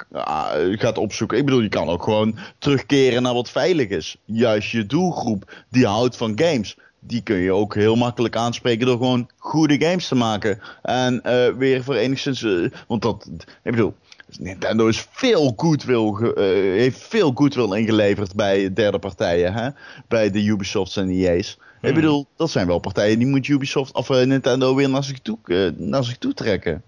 gaat 0.76 0.98
opzoeken. 0.98 1.38
Ik 1.38 1.44
bedoel, 1.44 1.60
je 1.60 1.68
kan 1.68 1.88
ook 1.88 2.02
gewoon 2.02 2.38
terugkeren 2.58 3.22
naar 3.22 3.34
wat 3.34 3.50
veilig 3.50 3.88
is. 3.88 4.16
Juist 4.24 4.70
je 4.70 4.86
doelgroep 4.86 5.64
die 5.68 5.86
houdt 5.86 6.16
van 6.16 6.32
games... 6.40 6.76
Die 7.08 7.22
kun 7.22 7.36
je 7.36 7.52
ook 7.52 7.74
heel 7.74 7.96
makkelijk 7.96 8.36
aanspreken 8.36 8.86
door 8.86 8.96
gewoon 8.96 9.28
goede 9.36 9.80
games 9.86 10.08
te 10.08 10.14
maken. 10.14 10.60
En 10.82 11.22
eh, 11.22 11.54
weer 11.54 11.84
voor 11.84 11.94
enigszins. 11.94 12.42
eh, 12.42 12.70
want 12.86 13.02
dat. 13.02 13.28
Ik 13.62 13.70
bedoel. 13.70 13.94
Nintendo 14.38 14.86
is 14.86 15.06
veel 15.10 15.52
goodwill, 15.56 16.32
eh, 16.34 16.44
heeft 16.80 16.98
veel 17.00 17.32
goodwill 17.34 17.78
ingeleverd 17.78 18.34
bij 18.34 18.72
derde 18.72 18.98
partijen. 18.98 19.52
Hè? 19.52 19.68
Bij 20.08 20.30
de 20.30 20.44
Ubisofts 20.44 20.96
en 20.96 21.08
EA's. 21.08 21.50
Ik 21.50 21.58
Hmm. 21.80 21.94
bedoel, 21.94 22.26
dat 22.36 22.50
zijn 22.50 22.66
wel 22.66 22.78
partijen 22.78 23.18
die 23.18 23.28
moet 23.28 23.48
Ubisoft 23.48 23.92
of 23.94 24.08
Nintendo 24.08 24.74
weer 24.74 24.88
naar 24.90 25.04
zich, 25.04 25.18
toe, 25.20 25.38
naar 25.76 26.04
zich 26.04 26.18
toe 26.18 26.34
trekken. 26.34 26.82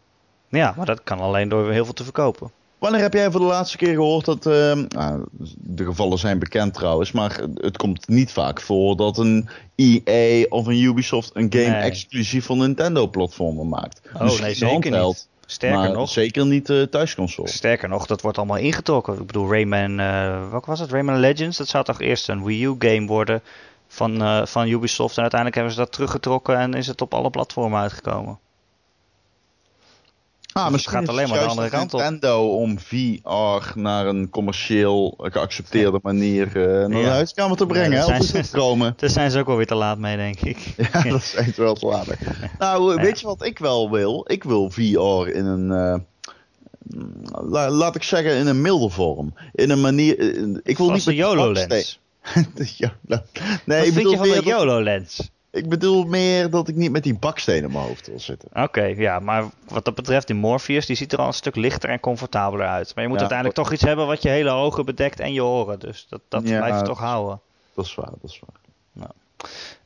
Ja, 0.48 0.74
maar 0.76 0.86
dat 0.86 1.02
kan 1.02 1.20
alleen 1.20 1.48
door 1.48 1.70
heel 1.72 1.84
veel 1.84 1.94
te 1.94 2.04
verkopen. 2.04 2.50
Wanneer 2.80 3.00
heb 3.00 3.12
jij 3.12 3.30
voor 3.30 3.40
de 3.40 3.46
laatste 3.46 3.76
keer 3.76 3.94
gehoord 3.94 4.24
dat. 4.24 4.46
eh, 4.46 4.72
nou, 4.88 5.24
de 5.56 5.84
gevallen 5.84 6.18
zijn 6.18 6.38
bekend 6.38 6.74
trouwens, 6.74 7.12
maar 7.12 7.40
het 7.54 7.76
komt 7.76 8.08
niet 8.08 8.32
vaak 8.32 8.60
voor 8.60 8.96
dat 8.96 9.18
een 9.18 9.48
EA 9.74 10.46
of 10.48 10.66
een 10.66 10.78
Ubisoft 10.82 11.30
een 11.34 11.52
game 11.52 11.64
Nee. 11.70 11.80
exclusief 11.82 12.44
voor 12.44 12.56
Nintendo-platformen 12.56 13.68
maakt. 13.68 14.00
Oh 14.14 14.22
Misschien 14.22 14.44
nee, 14.44 14.54
zeker 14.54 14.72
handheld, 14.72 15.14
niet. 15.14 15.28
Sterker 15.46 15.78
maar 15.78 15.90
nog, 15.90 16.08
zeker 16.10 16.46
niet 16.46 16.70
eh 16.70 16.82
thuisconsole. 16.82 17.48
sterker 17.48 17.88
nog, 17.88 18.06
dat 18.06 18.20
wordt 18.20 18.38
allemaal 18.38 18.56
ingetrokken. 18.56 19.14
Ik 19.20 19.26
bedoel, 19.26 19.50
Rayman, 19.52 20.00
eh 20.00 20.50
wat 20.50 20.66
was 20.66 20.80
het? 20.80 20.90
Rayman 20.90 21.18
Legends, 21.20 21.56
dat 21.56 21.68
zou 21.68 21.84
toch 21.84 22.00
eerst 22.00 22.28
een 22.28 22.44
Wii 22.44 22.64
U 22.64 22.74
game 22.78 23.06
worden 23.06 23.42
van, 23.88 24.22
eh, 24.22 24.46
van 24.46 24.68
Ubisoft. 24.68 25.16
En 25.16 25.20
uiteindelijk 25.22 25.54
hebben 25.60 25.74
ze 25.74 25.80
dat 25.80 25.92
teruggetrokken 25.92 26.56
en 26.58 26.74
is 26.74 26.86
het 26.86 27.00
op 27.00 27.14
alle 27.14 27.30
platformen 27.30 27.80
uitgekomen. 27.80 28.38
Ah, 30.60 30.66
het 30.66 30.72
misschien 30.72 30.94
gaat 30.94 31.02
is 31.02 31.08
alleen 31.08 31.28
maar 31.28 31.38
de 31.38 31.44
andere 31.44 31.68
kant 31.68 31.94
op. 31.94 32.00
Nintendo 32.00 32.48
om 32.56 32.78
VR 32.78 33.78
naar 33.78 34.06
een 34.06 34.30
commercieel 34.30 35.14
geaccepteerde 35.18 35.98
manier 36.02 36.46
eh, 36.46 36.86
naar 36.86 36.98
Ja. 36.98 37.04
de 37.04 37.10
huiskamer 37.10 37.56
te 37.56 37.66
brengen. 37.66 37.90
Ja, 37.90 38.06
dat 38.18 38.24
zijn. 38.24 38.94
Daar 38.96 39.10
zijn 39.10 39.30
ze 39.30 39.38
ook 39.38 39.46
wel 39.46 39.56
weer 39.56 39.66
te 39.66 39.74
laat 39.74 39.98
mee, 39.98 40.16
denk 40.16 40.40
ik. 40.40 40.58
Ja, 40.92 41.02
dat 41.02 41.22
zijn 41.22 41.52
ze 41.54 41.60
wel 41.62 41.74
te 41.74 41.86
laat. 41.86 42.06
Nou, 42.58 42.94
Ja. 42.96 43.02
weet 43.02 43.20
je 43.20 43.26
wat 43.26 43.44
ik 43.44 43.58
wel 43.58 43.90
wil? 43.90 44.24
Ik 44.28 44.44
wil 44.44 44.70
VR 44.70 45.28
in 45.28 45.46
een, 45.46 45.70
eh, 45.72 45.98
la- 47.50 47.70
laat 47.70 47.94
ik 47.96 48.02
zeggen, 48.02 48.34
in 48.36 48.46
een 48.46 48.60
milde 48.60 48.88
vorm. 48.90 49.34
In 49.52 49.70
een 49.70 49.80
manier, 49.80 50.18
eh, 50.18 50.26
ik 50.62 50.76
wil 50.76 50.86
Zoals 50.86 50.92
niet 50.92 51.04
de 51.04 51.10
met 51.10 51.18
YOLO-lens. 51.18 52.00
Nee, 52.34 53.18
Wat 53.64 53.76
ik 53.76 53.82
vind 53.82 53.94
bedoel, 53.94 54.10
je 54.12 54.16
van 54.34 54.44
de 54.44 54.50
YOLO-lens? 54.50 55.30
Ik 55.50 55.68
bedoel 55.68 56.04
meer 56.04 56.50
dat 56.50 56.68
ik 56.68 56.74
niet 56.74 56.90
met 56.90 57.02
die 57.02 57.18
baksteen 57.18 57.62
in 57.62 57.70
mijn 57.72 57.84
hoofd 57.84 58.06
wil 58.06 58.20
zitten. 58.20 58.48
Oké, 58.52 58.82
ja, 58.84 59.18
maar 59.18 59.44
wat 59.68 59.84
dat 59.84 59.94
betreft, 59.94 60.26
die 60.26 60.36
Morpheus, 60.36 60.86
die 60.86 60.96
ziet 60.96 61.12
er 61.12 61.18
al 61.18 61.26
een 61.26 61.32
stuk 61.32 61.56
lichter 61.56 61.88
en 61.90 62.00
comfortabeler 62.00 62.66
uit. 62.66 62.92
Maar 62.94 63.04
je 63.04 63.10
moet 63.10 63.20
Ja, 63.20 63.26
uiteindelijk 63.28 63.58
toch 63.58 63.72
iets 63.72 63.82
hebben 63.82 64.06
wat 64.06 64.22
je 64.22 64.28
hele 64.28 64.50
ogen 64.50 64.84
bedekt 64.84 65.20
en 65.20 65.32
je 65.32 65.44
oren. 65.44 65.78
Dus 65.78 66.06
dat, 66.08 66.20
dat 66.28 66.48
Ja, 66.48 66.66
je 66.66 66.72
dat 66.72 66.84
toch 66.84 66.98
houden. 66.98 67.40
Dat 67.74 67.84
is 67.84 67.94
waar, 67.94 68.10
dat 68.20 68.30
is 68.30 68.40
waar. 68.46 68.58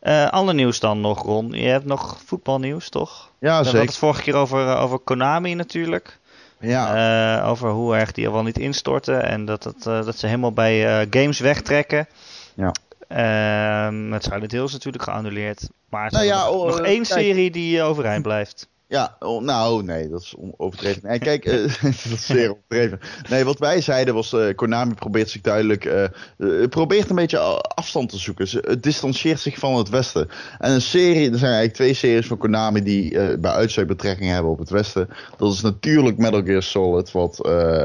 Eh 0.00 0.30
ander 0.30 0.54
nieuws 0.54 0.80
dan 0.80 1.00
nog, 1.00 1.22
Ron. 1.22 1.50
Je 1.52 1.68
hebt 1.68 1.84
nog 1.84 2.20
voetbalnieuws, 2.24 2.88
toch? 2.88 3.30
Ja, 3.38 3.48
We 3.48 3.48
hadden 3.54 3.70
zeker. 3.72 3.86
het 3.86 3.96
vorige 3.96 4.22
keer 4.22 4.34
over, 4.34 4.68
eh, 4.68 4.82
over 4.82 4.98
Konami 4.98 5.54
natuurlijk. 5.54 6.18
Ja, 6.60 7.40
Eh, 7.42 7.48
over 7.48 7.70
hoe 7.70 7.96
erg 7.96 8.12
die 8.12 8.24
er 8.26 8.32
wel 8.32 8.42
niet 8.42 8.58
instorten. 8.58 9.22
En 9.24 9.44
dat, 9.44 9.66
eh, 9.66 10.04
dat 10.04 10.16
ze 10.18 10.26
helemaal 10.26 10.52
bij 10.52 11.06
games 11.10 11.38
wegtrekken. 11.38 12.06
Ja. 12.54 12.72
Ehm 13.08 14.08
met 14.08 14.22
Silent 14.24 14.52
Hill 14.52 14.64
is 14.64 14.72
natuurlijk 14.72 15.02
geannuleerd. 15.04 15.68
Maar 15.88 16.10
ze 16.10 16.14
Nou 16.16 16.26
hebben 16.28 16.44
ja, 16.44 16.50
nog, 16.50 16.60
oh, 16.62 16.66
nog 16.66 16.78
eh, 16.80 16.86
één 16.86 17.02
kijk. 17.02 17.20
serie 17.20 17.50
die 17.50 17.78
eh, 17.78 17.86
overeind 17.88 18.22
blijft. 18.22 18.68
Ja, 18.94 19.16
oh, 19.18 19.42
nou 19.42 19.82
nee, 19.82 20.08
dat 20.08 20.20
is 20.20 20.34
overdreven. 20.56 21.00
Nee, 21.04 21.18
kijk, 21.18 21.44
eh, 21.44 21.52
dat 21.82 22.12
is 22.12 22.26
zeer 22.26 22.50
overdreven. 22.50 23.00
Nee, 23.28 23.44
wat 23.44 23.58
wij 23.58 23.80
zeiden 23.80 24.14
was, 24.14 24.32
eh, 24.32 24.54
Konami 24.54 24.94
probeert 24.94 25.30
zich 25.30 25.40
duidelijk, 25.40 25.84
eh, 25.84 26.04
probeert 26.68 27.10
een 27.10 27.16
beetje 27.16 27.38
afstand 27.60 28.08
te 28.08 28.18
zoeken. 28.18 28.48
Ze, 28.48 28.64
het 28.66 28.82
distancieert 28.82 29.40
zich 29.40 29.58
van 29.58 29.76
het 29.76 29.88
Westen. 29.88 30.28
En 30.58 30.72
een 30.72 30.80
serie, 30.80 31.30
er 31.30 31.38
zijn 31.38 31.52
eigenlijk 31.52 31.74
twee 31.74 31.94
series 31.94 32.26
van 32.26 32.38
Konami 32.38 32.82
die 32.82 33.38
bij 33.38 33.50
uitstek 33.50 33.86
betrekking 33.86 34.30
hebben 34.30 34.50
op 34.50 34.58
het 34.58 34.70
Westen. 34.70 35.08
Dat 35.36 35.52
is 35.52 35.60
natuurlijk 35.60 36.18
Metal 36.18 36.42
Gear 36.42 36.62
Solid, 36.62 37.12
wat 37.12 37.38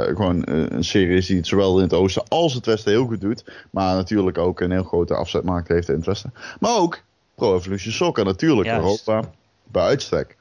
gewoon 0.07 0.41
een 0.45 0.83
serie 0.83 1.17
is 1.17 1.25
die 1.25 1.37
het 1.37 1.47
zowel 1.47 1.77
in 1.77 1.83
het 1.83 1.93
Oosten 1.93 2.23
als 2.27 2.53
het 2.53 2.65
Westen 2.65 2.91
heel 2.91 3.05
goed 3.05 3.21
doet. 3.21 3.43
Maar 3.71 3.95
natuurlijk 3.95 4.37
ook 4.37 4.59
een 4.59 4.71
heel 4.71 4.83
grote 4.83 5.15
afzetmarkt 5.15 5.67
heeft 5.67 5.89
in 5.89 5.95
het 5.95 6.05
Westen. 6.05 6.33
Maar 6.59 6.77
ook 6.77 7.01
Pro 7.35 7.55
Evolution 7.55 7.93
Soccer, 7.93 8.25
natuurlijk 8.25 8.67
Juist. 8.67 9.07
Europa, 9.07 9.29
bij 9.63 9.83
uitstek. 9.83 10.37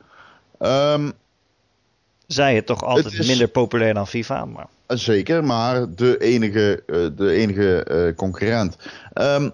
Ehm, 0.59 1.11
Zij 2.27 2.55
het 2.55 2.67
toch 2.67 2.85
altijd 2.85 3.05
Het 3.05 3.19
is- 3.19 3.27
minder 3.29 3.49
populair 3.49 3.95
dan 3.95 4.07
FIFA. 4.07 4.45
Maar 4.45 4.67
Zeker, 4.87 5.45
maar 5.45 5.95
de 5.95 6.19
enige, 6.19 6.83
eh, 6.87 7.07
de 7.17 7.31
enige 7.31 7.83
eh, 7.85 8.17
concurrent. 8.17 8.77
Ehm, 9.13 9.51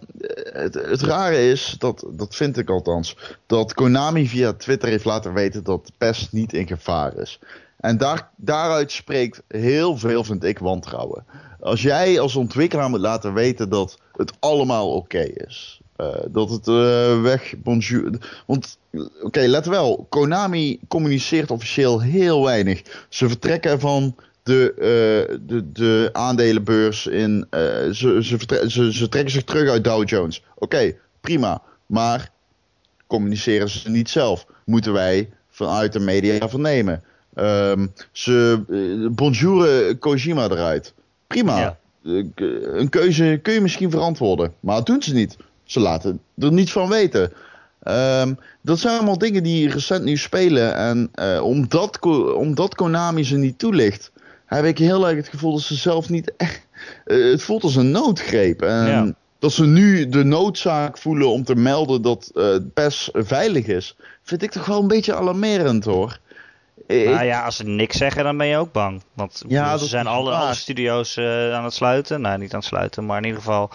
het, 0.53 0.75
het 0.75 1.01
rare 1.03 1.51
is, 1.51 1.77
dat, 1.79 2.05
dat 2.11 2.35
vind 2.35 2.59
ik 2.59 2.71
althans, 2.71 3.17
dat 3.47 3.75
Konami 3.75 4.29
via 4.29 4.53
Twitter 4.53 4.89
heeft 4.89 5.05
laten 5.05 5.33
weten 5.33 5.65
dat 5.65 5.91
PES 5.99 6.29
niet 6.33 6.53
in 6.53 6.67
gevaar 6.67 7.17
is. 7.17 7.39
En 7.81 7.97
daar, 7.99 8.31
daaruit 8.37 8.93
spreekt 8.93 9.43
heel 9.49 9.97
veel, 9.99 10.25
vind 10.25 10.45
ik, 10.45 10.59
wantrouwen. 10.59 11.25
Als 11.61 11.83
jij 11.83 12.21
als 12.21 12.37
ontwikkelaar 12.37 12.91
moet 12.91 13.01
laten 13.01 13.35
weten 13.35 13.69
dat 13.69 13.99
het 14.13 14.33
allemaal 14.39 14.93
oké 14.93 15.23
is. 15.23 15.81
Eh, 15.97 16.15
dat 16.31 16.51
het 16.51 16.69
eh, 16.69 17.23
weg, 17.23 17.55
bonjour. 17.63 18.11
Want, 18.47 18.79
oké, 19.23 19.41
let 19.41 19.67
wel. 19.67 20.07
Konami 20.09 20.79
communiceert 20.89 21.51
officieel 21.51 22.01
heel 22.01 22.45
weinig. 22.45 22.83
Ze 23.09 23.29
vertrekken 23.29 23.81
van 23.81 24.17
de, 24.43 24.73
eh, 24.75 25.37
de, 25.47 25.73
de 25.73 26.09
aandelenbeurs 26.13 27.07
in. 27.07 27.47
ze, 27.51 28.19
ze, 28.23 28.39
ze, 28.69 28.93
ze 28.93 29.09
trekken 29.09 29.33
zich 29.33 29.45
terug 29.45 29.71
uit 29.71 29.85
Dow 29.85 30.09
Jones. 30.09 30.43
Oké, 30.55 30.97
prima. 31.21 31.63
Maar 31.87 32.31
communiceren 33.07 33.69
ze 33.69 33.91
niet 33.91 34.11
zelf? 34.11 34.47
Moeten 34.65 34.93
wij 34.93 35.31
vanuit 35.51 35.93
de 35.93 36.01
media 36.01 36.49
vernemen? 36.49 37.03
Ehm, 37.35 37.87
ze 38.13 38.61
bonjouren 39.15 39.99
Kojima 39.99 40.45
eruit. 40.45 40.95
Prima. 41.27 41.59
Ja. 41.59 41.79
Een 42.03 42.89
keuze 42.89 43.39
kun 43.43 43.53
je 43.55 43.61
misschien 43.61 43.91
verantwoorden. 43.91 44.55
Maar 44.61 44.77
dat 44.77 44.87
doen 44.87 45.03
ze 45.03 45.15
niet. 45.15 45.37
Ze 45.65 45.81
laten 45.81 46.21
er 46.39 46.53
niets 46.53 46.73
van 46.73 46.89
weten. 46.89 47.33
Ehm, 47.83 48.35
dat 48.61 48.79
zijn 48.79 48.95
allemaal 48.97 49.19
dingen 49.19 49.43
die 49.43 49.71
recent 49.71 50.05
nu 50.05 50.17
spelen. 50.17 50.75
En 50.77 51.09
eh, 51.15 51.43
omdat, 51.43 51.99
omdat 52.37 52.75
Konami 52.75 53.25
ze 53.25 53.37
niet 53.37 53.59
toelicht, 53.59 54.13
heb 54.47 54.65
ik 54.65 54.79
heel 54.79 55.09
erg 55.09 55.17
het 55.17 55.29
gevoel 55.29 55.53
dat 55.53 55.61
ze 55.61 55.75
zelf 55.75 56.09
niet 56.09 56.33
echt. 56.37 56.67
eh, 57.05 57.31
het 57.31 57.43
voelt 57.43 57.63
als 57.63 57.77
een 57.77 57.91
noodgreep. 57.91 58.63
En 58.63 58.87
Ja. 58.87 59.13
dat 59.39 59.53
ze 59.53 59.67
nu 59.67 60.09
de 60.09 60.25
noodzaak 60.25 60.99
voelen 60.99 61.29
om 61.29 61.45
te 61.45 61.55
melden 61.55 62.03
dat 62.03 62.31
eh 62.35 62.57
PES 62.75 63.09
veilig 63.13 63.67
is, 63.67 63.97
vind 64.23 64.43
ik 64.43 64.51
toch 64.51 64.67
wel 64.67 64.81
een 64.81 64.89
beetje 64.89 65.15
alarmerend 65.15 65.85
hoor. 65.85 66.19
Ik- 66.87 67.05
Nou 67.09 67.25
ja, 67.25 67.45
als 67.45 67.57
ze 67.57 67.65
niks 67.65 67.97
zeggen, 67.97 68.25
dan 68.25 68.37
ben 68.37 68.47
je 68.47 68.57
ook 68.57 68.73
bang. 68.73 69.03
Want 69.15 69.43
Ja, 69.49 69.65
bedoel, 69.65 69.79
ze 69.79 69.87
zijn 69.89 70.07
alle, 70.07 70.55
studio's 70.55 71.19
aan 71.53 71.65
het 71.65 71.73
sluiten. 71.75 72.21
Nou, 72.21 72.39
niet 72.39 72.53
aan 72.53 72.59
het 72.59 72.69
sluiten, 72.69 73.07
maar 73.07 73.19
in 73.19 73.25
ieder 73.25 73.39
geval... 73.41 73.71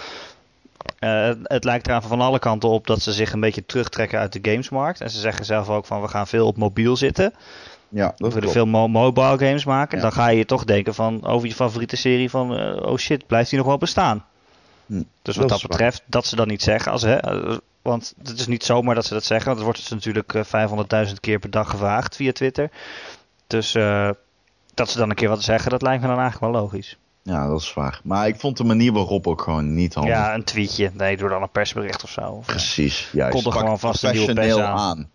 eh, 0.99 1.31
het, 1.43 1.63
lijkt 1.63 1.87
eraan 1.87 2.01
van 2.01 2.21
alle 2.21 2.39
kanten 2.39 2.69
op 2.69 2.87
dat 2.87 3.01
ze 3.01 3.11
zich 3.13 3.31
een 3.33 3.39
beetje 3.39 3.65
terugtrekken 3.65 4.19
uit 4.19 4.33
de 4.33 4.51
gamesmarkt. 4.51 5.01
En 5.01 5.09
ze 5.09 5.19
zeggen 5.19 5.45
zelf 5.45 5.69
ook 5.69 5.85
van, 5.85 6.01
we 6.01 6.07
gaan 6.07 6.27
veel 6.27 6.47
op 6.47 6.57
mobiel 6.57 6.95
zitten. 6.97 7.33
ja, 7.89 8.05
dat 8.05 8.13
we 8.17 8.23
willen 8.23 8.39
klopt. 8.39 8.53
veel 8.53 8.65
mo- 8.65 8.87
mobile 8.87 9.37
games 9.37 9.65
maken. 9.65 9.97
Ja. 9.97 10.03
Dan 10.03 10.11
ga 10.11 10.27
je 10.27 10.45
toch 10.45 10.63
denken 10.63 10.93
van, 10.93 11.25
over 11.25 11.47
je 11.47 11.53
favoriete 11.53 11.95
serie 11.95 12.29
van... 12.29 12.57
eh, 12.57 12.81
oh 12.91 12.97
shit, 12.97 13.27
blijft 13.27 13.49
die 13.49 13.59
nog 13.59 13.67
wel 13.67 13.77
bestaan? 13.77 14.25
Hm, 14.85 15.01
Dus 15.21 15.35
wat 15.35 15.49
dat 15.49 15.61
waar. 15.61 15.69
betreft, 15.69 16.03
dat 16.05 16.25
ze 16.25 16.35
dat 16.35 16.47
niet 16.47 16.61
zeggen. 16.61 16.91
Als, 16.91 17.01
hè, 17.01 17.15
eh, 17.15 17.57
want 17.81 18.13
het 18.23 18.39
is 18.39 18.47
niet 18.47 18.63
zomaar 18.63 18.95
dat 18.95 19.05
ze 19.05 19.13
dat 19.13 19.23
zeggen. 19.23 19.45
Want 19.45 19.57
het 19.57 19.65
wordt 19.67 19.79
dus 19.81 19.89
natuurlijk 19.89 20.33
eh, 20.33 21.05
500.000 21.07 21.13
keer 21.19 21.39
per 21.39 21.49
dag 21.49 21.69
gevraagd 21.69 22.15
via 22.15 22.31
Twitter. 22.31 22.69
Dus 23.47 23.71
dat 24.73 24.89
ze 24.89 24.97
dan 24.97 25.09
een 25.09 25.15
keer 25.15 25.29
wat 25.29 25.43
zeggen, 25.43 25.71
dat 25.71 25.81
lijkt 25.81 26.01
me 26.01 26.07
dan 26.07 26.19
eigenlijk 26.19 26.51
wel 26.53 26.61
logisch. 26.61 26.97
Ja, 27.29 27.47
dat 27.47 27.59
is 27.61 27.73
waar. 27.73 28.01
Maar 28.03 28.27
ik 28.27 28.39
vond 28.39 28.57
de 28.57 28.63
manier 28.63 28.91
waarop 28.93 29.27
ook 29.27 29.41
gewoon 29.41 29.73
niet 29.73 29.93
handig. 29.93 30.13
Ja, 30.13 30.33
een 30.33 30.43
tweetje. 30.43 30.91
Nee, 30.93 31.17
doe 31.17 31.29
dan 31.29 31.41
een 31.41 31.51
persbericht 31.51 32.03
of 32.03 32.09
zo. 32.09 32.21
Of, 32.21 32.45
Precies, 32.45 33.09
juist. 33.11 33.33
Kon 33.33 33.43
er 33.45 33.49
Pak 33.49 33.59
gewoon 33.59 33.79
vast 33.79 34.03
een 34.03 34.11
nieuwe 34.11 34.33
professioneel 34.33 34.65
pers 34.65 34.79
aan. 34.79 34.97
aan. 34.97 35.09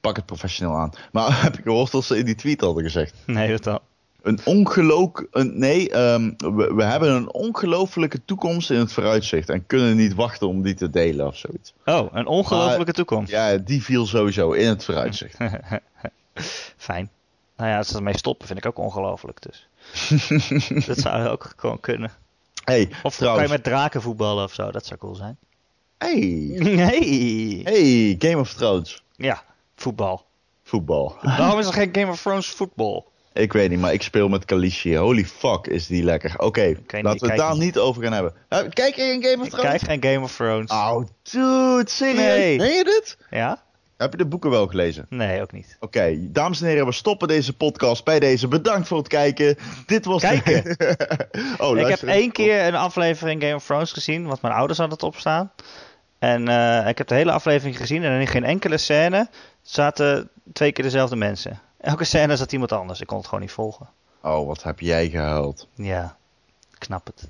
Pak 0.00 0.16
het 0.16 0.26
professioneel 0.26 0.76
aan. 0.76 0.92
Maar 1.12 1.42
heb 1.42 1.58
ik 1.58 1.64
gehoord 1.64 1.92
dat 1.92 2.04
ze 2.04 2.18
in 2.18 2.24
die 2.24 2.34
tweet 2.34 2.60
hadden 2.60 2.82
gezegd. 2.82 3.14
nee, 3.26 3.50
dat 3.50 3.64
dan. 3.64 3.78
Een 4.22 4.40
ongeluk... 4.44 5.26
Een, 5.30 5.58
nee, 5.58 5.90
ehm, 5.90 6.30
we, 6.36 6.74
we 6.74 6.84
hebben 6.84 7.10
een 7.10 7.32
ongelofelijke 7.32 8.24
toekomst 8.24 8.70
in 8.70 8.78
het 8.78 8.92
vooruitzicht. 8.92 9.48
En 9.48 9.66
kunnen 9.66 9.96
niet 9.96 10.14
wachten 10.14 10.48
om 10.48 10.62
die 10.62 10.74
te 10.74 10.90
delen 10.90 11.26
of 11.26 11.36
zoiets. 11.36 11.74
Oh, 11.84 12.12
een 12.12 12.26
ongelofelijke 12.26 12.92
toekomst. 12.92 13.30
Ja, 13.30 13.56
die 13.56 13.82
viel 13.82 14.06
sowieso 14.06 14.52
in 14.52 14.68
het 14.68 14.84
vooruitzicht. 14.84 15.36
Fijn. 16.76 17.10
Nou 17.56 17.70
ja, 17.70 17.78
als 17.78 17.88
ze 17.88 17.96
ermee 17.96 18.16
stoppen, 18.16 18.46
vind 18.46 18.58
ik 18.58 18.66
ook 18.66 18.78
ongelooflijk. 18.78 19.42
Dus. 19.42 19.68
dat 20.86 20.98
zou 20.98 21.28
ook 21.28 21.52
gewoon 21.56 21.80
kunnen. 21.80 22.10
hey, 22.64 22.88
Of 23.02 23.16
trouwens. 23.16 23.42
kan 23.46 23.56
je 23.56 23.62
met 23.62 23.64
draken 23.72 24.02
voetballen 24.02 24.44
of 24.44 24.52
zo? 24.52 24.70
Dat 24.70 24.86
zou 24.86 25.00
cool 25.00 25.14
zijn. 25.14 25.38
Hey, 25.98 26.18
Nee. 26.58 27.60
hey, 27.64 28.16
Game 28.18 28.38
of 28.40 28.52
Thrones. 28.54 29.02
Ja, 29.16 29.42
voetbal. 29.76 30.26
Voetbal. 30.64 31.16
Waarom 31.22 31.58
is 31.58 31.66
er 31.66 31.72
geen 31.72 31.88
Game 31.92 32.10
of 32.12 32.20
Thrones 32.22 32.46
voetbal? 32.48 33.10
Ik 33.32 33.52
weet 33.52 33.70
niet, 33.70 33.78
maar 33.80 33.92
ik 33.92 34.02
speel 34.02 34.28
met 34.28 34.44
Kalishi. 34.44 34.96
Holy 34.96 35.24
fuck, 35.24 35.66
is 35.66 35.86
die 35.86 36.02
lekker. 36.02 36.34
Oké, 36.38 36.66
niet, 36.66 37.02
laten 37.02 37.20
we 37.20 37.26
het 37.26 37.36
daar 37.36 37.52
niet. 37.52 37.60
niet 37.60 37.78
over 37.78 38.02
gaan 38.02 38.12
hebben. 38.12 38.34
Kijk 38.72 38.96
in 38.96 39.22
Game 39.24 39.38
of 39.40 39.44
Ik 39.46 39.50
Thrones? 39.52 39.70
kijk 39.70 39.82
geen 39.82 40.02
Game 40.12 40.24
of 40.24 40.36
Thrones. 40.36 40.70
Oh, 40.70 41.06
dude, 41.22 41.90
serieus? 41.90 42.16
Nee. 42.16 42.56
Meen 42.58 42.72
je 42.76 42.84
dit? 42.84 43.16
Ja? 43.30 43.62
Heb 43.98 44.12
je 44.12 44.18
de 44.18 44.26
boeken 44.26 44.50
wel 44.50 44.66
gelezen? 44.66 45.06
Nee, 45.08 45.42
ook 45.42 45.52
niet. 45.52 45.76
Oké, 45.80 46.16
dames 46.20 46.60
en 46.60 46.66
heren, 46.66 46.86
we 46.86 46.92
stoppen 46.92 47.28
deze 47.28 47.56
podcast 47.56 48.04
bij 48.04 48.20
deze. 48.20 48.48
Bedankt 48.48 48.88
voor 48.88 48.98
het 48.98 49.08
kijken. 49.08 49.56
Dit 49.86 50.04
was... 50.04 50.22
Kijken? 50.22 50.76
oh, 51.64 51.78
ik 51.78 51.86
heb 51.86 52.02
één 52.02 52.32
keer 52.32 52.66
een 52.66 52.74
aflevering 52.74 53.42
Game 53.42 53.54
of 53.54 53.64
Thrones 53.64 53.92
gezien, 53.92 54.26
want 54.26 54.42
mijn 54.42 54.54
ouders 54.54 54.78
hadden 54.78 54.96
het 54.96 55.06
opstaan. 55.06 55.52
En 56.18 56.48
eh, 56.48 56.88
ik 56.88 56.98
heb 56.98 57.06
de 57.08 57.14
hele 57.14 57.32
aflevering 57.32 57.76
gezien 57.76 58.04
en 58.04 58.20
in 58.20 58.26
geen 58.26 58.44
enkele 58.44 58.78
scène 58.78 59.28
zaten 59.62 60.30
twee 60.52 60.72
keer 60.72 60.84
dezelfde 60.84 61.16
mensen. 61.16 61.60
Elke 61.80 62.04
scène 62.04 62.36
zat 62.36 62.52
iemand 62.52 62.72
anders. 62.72 63.00
Ik 63.00 63.06
kon 63.06 63.16
het 63.16 63.26
gewoon 63.26 63.40
niet 63.40 63.52
volgen. 63.52 63.88
Oh, 64.22 64.46
wat 64.46 64.62
heb 64.62 64.80
jij 64.80 65.08
gehuild. 65.08 65.68
Ja, 65.74 66.16
ik 66.76 66.84
snap 66.84 67.06
het. 67.06 67.28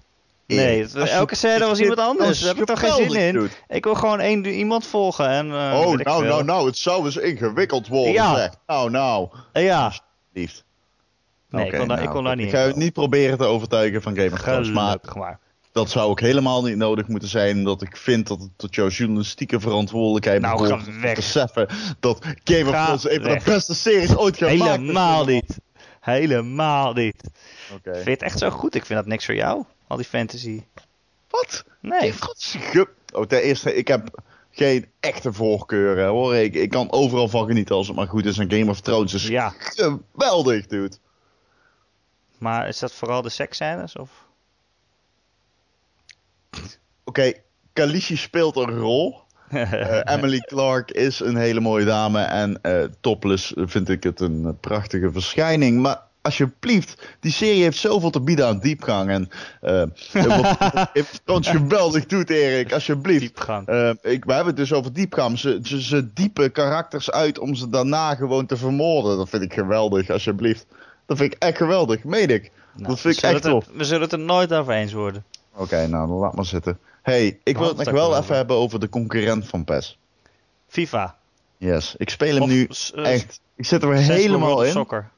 Nee, 0.57 0.82
het- 0.82 0.94
elke 0.94 1.34
scène 1.34 1.66
was 1.66 1.80
iemand 1.80 1.99
anders. 1.99 2.38
Daar 2.40 2.49
heb 2.49 2.59
ik 2.59 2.64
toch 2.64 2.80
geen 2.80 3.11
zin 3.11 3.20
in. 3.20 3.34
doet. 3.34 3.62
Ik 3.68 3.84
wil 3.84 3.94
gewoon 3.94 4.20
één 4.20 4.44
iemand 4.46 4.86
volgen. 4.86 5.28
En, 5.28 5.51
eh, 5.51 5.80
Oh, 5.84 5.92
ik 5.92 6.05
nou, 6.07 6.24
nou, 6.26 6.44
nou, 6.44 6.66
het 6.66 6.78
zou 6.78 7.05
eens 7.05 7.16
ingewikkeld 7.16 7.88
worden. 7.88 8.12
Ja. 8.12 8.36
zeg. 8.36 8.51
Nou, 8.66 8.90
nou. 8.90 9.28
Ja, 9.53 9.92
Liefst. 10.32 10.64
nee, 11.51 11.66
ik, 11.66 11.78
kon 11.78 11.88
daar, 11.88 11.96
ik 11.99 12.03
nou, 12.03 12.14
kon 12.14 12.24
daar 12.24 12.36
niet 12.36 12.46
Ik 12.46 12.53
ga 12.53 12.64
je 12.64 12.72
niet 12.76 12.92
proberen 12.92 13.38
te 13.38 13.44
overtuigen 13.44 14.03
van 14.03 14.16
Game 14.16 14.30
of 14.32 14.40
Thrones, 14.40 14.70
maar 14.70 14.99
dat 15.72 15.90
zou 15.90 16.11
ook 16.11 16.20
helemaal 16.20 16.62
niet 16.64 16.76
nodig 16.76 17.09
moeten 17.09 17.28
zijn, 17.28 17.57
omdat 17.57 17.82
ik 17.82 17.96
vind 17.96 18.26
dat 18.26 18.40
het 18.40 18.51
tot 18.57 18.74
jouw 18.74 18.88
journalistieke 18.88 19.61
verantwoordelijkheid 19.61 20.40
Nou, 20.40 20.62
behoort 20.62 20.84
te 20.84 21.12
beseffen 21.14 21.68
dat 22.01 22.24
Game 22.44 22.68
of 22.70 22.84
Thrones 22.84 23.11
een 23.11 23.22
van 23.22 23.38
de 23.38 23.40
beste 23.44 23.74
series 23.74 24.16
ooit 24.16 24.36
gemaakt. 24.36 24.62
Helemaal 24.80 25.24
niet. 25.24 25.59
Helemaal 26.01 26.92
niet. 26.92 27.30
Oké. 27.74 27.92
Vind 27.94 28.05
je 28.05 28.11
het 28.11 28.22
echt 28.22 28.38
zo 28.38 28.51
goed? 28.51 28.74
Ik 28.74 28.84
vind 28.86 28.99
dat 28.99 29.09
niks 29.09 29.24
voor 29.24 29.34
jou. 29.34 29.64
Al 29.89 29.97
die 29.97 30.07
fantasy. 30.07 30.62
Wat? 31.30 31.64
Nee. 31.80 32.14
Oh, 33.12 33.22
ten 33.24 33.43
eerste, 33.43 33.74
ik 33.74 33.89
heb 33.89 34.22
geen 34.51 34.86
echte 35.01 35.32
voorkeuren 35.32 36.07
hoor. 36.09 36.34
Ik, 36.36 36.55
ik 36.55 36.70
kan 36.70 36.93
overal 36.93 37.28
van 37.28 37.47
genieten 37.47 37.74
als 37.74 37.86
het 37.86 37.97
maar 37.97 38.07
goed 38.09 38.24
is. 38.26 38.39
En 38.39 38.51
Game 38.51 38.70
of 38.70 38.80
Thrones 38.80 39.14
is 39.14 39.26
Ja, 39.26 39.53
geweldig, 39.59 40.66
dude. 40.66 40.97
maar 42.39 42.68
is 42.68 42.78
dat 42.78 42.93
vooral 42.93 43.22
de 43.22 43.28
seksscènes? 43.28 43.97
Of? 43.97 44.11
Oké, 47.05 47.32
Khaleesi 47.72 48.16
speelt 48.16 48.57
een 48.57 48.78
rol. 48.78 49.16
Eh, 49.49 50.01
Emily 50.05 50.39
Clark 50.41 50.91
is 50.91 51.20
een 51.20 51.36
hele 51.36 51.61
mooie 51.61 51.84
dame. 51.84 52.20
En 52.20 52.62
eh, 52.62 52.84
topless 53.01 53.53
vind 53.57 53.89
ik 53.89 54.03
het 54.03 54.20
een 54.20 54.45
eh, 54.45 54.51
prachtige 54.61 55.12
verschijning. 55.12 55.80
Maar 55.80 56.01
alsjeblieft, 56.29 57.16
die 57.20 57.33
serie 57.33 57.62
heeft 57.62 57.79
zoveel 57.79 58.11
te 58.11 58.20
bieden 58.20 58.47
aan 58.47 58.59
diepgang. 58.59 59.11
En 59.11 59.29
eh 59.61 59.83
of 60.97 61.20
Thrones 61.24 61.49
geweldig 61.59 62.07
doet, 62.07 62.31
Erik. 62.31 62.72
Alsjeblieft. 62.72 63.20
Diepgang. 63.20 63.66
Eh, 63.66 63.89
ik, 64.03 64.24
we 64.24 64.33
hebben 64.33 64.47
het 64.47 64.57
dus 64.57 64.72
over 64.72 64.93
diepgang. 64.93 65.39
Ze, 65.39 65.61
ze, 65.62 65.83
ze 65.83 66.12
diepen 66.12 66.53
karakters 66.53 67.11
uit 67.11 67.39
om 67.39 67.55
ze 67.55 67.68
daarna 67.68 68.14
gewoon 68.14 68.47
te 68.47 68.57
vermoorden. 68.57 69.16
Dat 69.16 69.29
vind 69.29 69.43
ik 69.43 69.53
geweldig, 69.53 70.11
alsjeblieft. 70.11 70.66
Dat 71.07 71.16
vind 71.16 71.33
ik 71.33 71.39
echt 71.43 71.57
geweldig, 71.57 72.05
meen 72.05 72.29
ik. 72.29 72.51
Nou, 72.74 72.89
dat 72.89 73.01
vind 73.01 73.16
ik 73.16 73.22
echt 73.22 73.43
tof. 73.43 73.64
het 73.64 73.72
er- 73.72 73.79
We 73.79 73.85
zullen 73.85 74.03
het 74.03 74.12
er 74.12 74.18
nooit 74.18 74.53
over 74.53 74.72
eens 74.72 74.93
worden. 74.93 75.24
Oké, 75.55 75.87
nou, 75.87 76.09
dan 76.09 76.16
laat 76.16 76.35
maar 76.35 76.45
zitten. 76.45 76.79
hey, 77.03 77.39
ik 77.45 77.59
wil 77.59 77.68
het 77.68 77.76
nog 77.76 77.91
wel 77.91 78.16
even 78.16 78.37
hebben 78.37 78.57
over 78.57 78.81
de 78.81 78.89
concurrent 78.89 79.47
van 79.49 79.64
PES. 79.64 79.99
FIFA. 80.68 81.16
Yes, 81.57 81.95
ik 81.99 82.11
speel 82.11 82.33
hem 82.35 82.43
Of, 82.43 82.49
nu 82.49 82.68
eh, 82.95 83.12
echt. 83.12 83.41
Ik 83.57 83.64
zit 83.66 83.83
er 83.83 83.95
helemaal 83.95 84.64
in. 84.64 84.72
Soccer. 84.72 85.11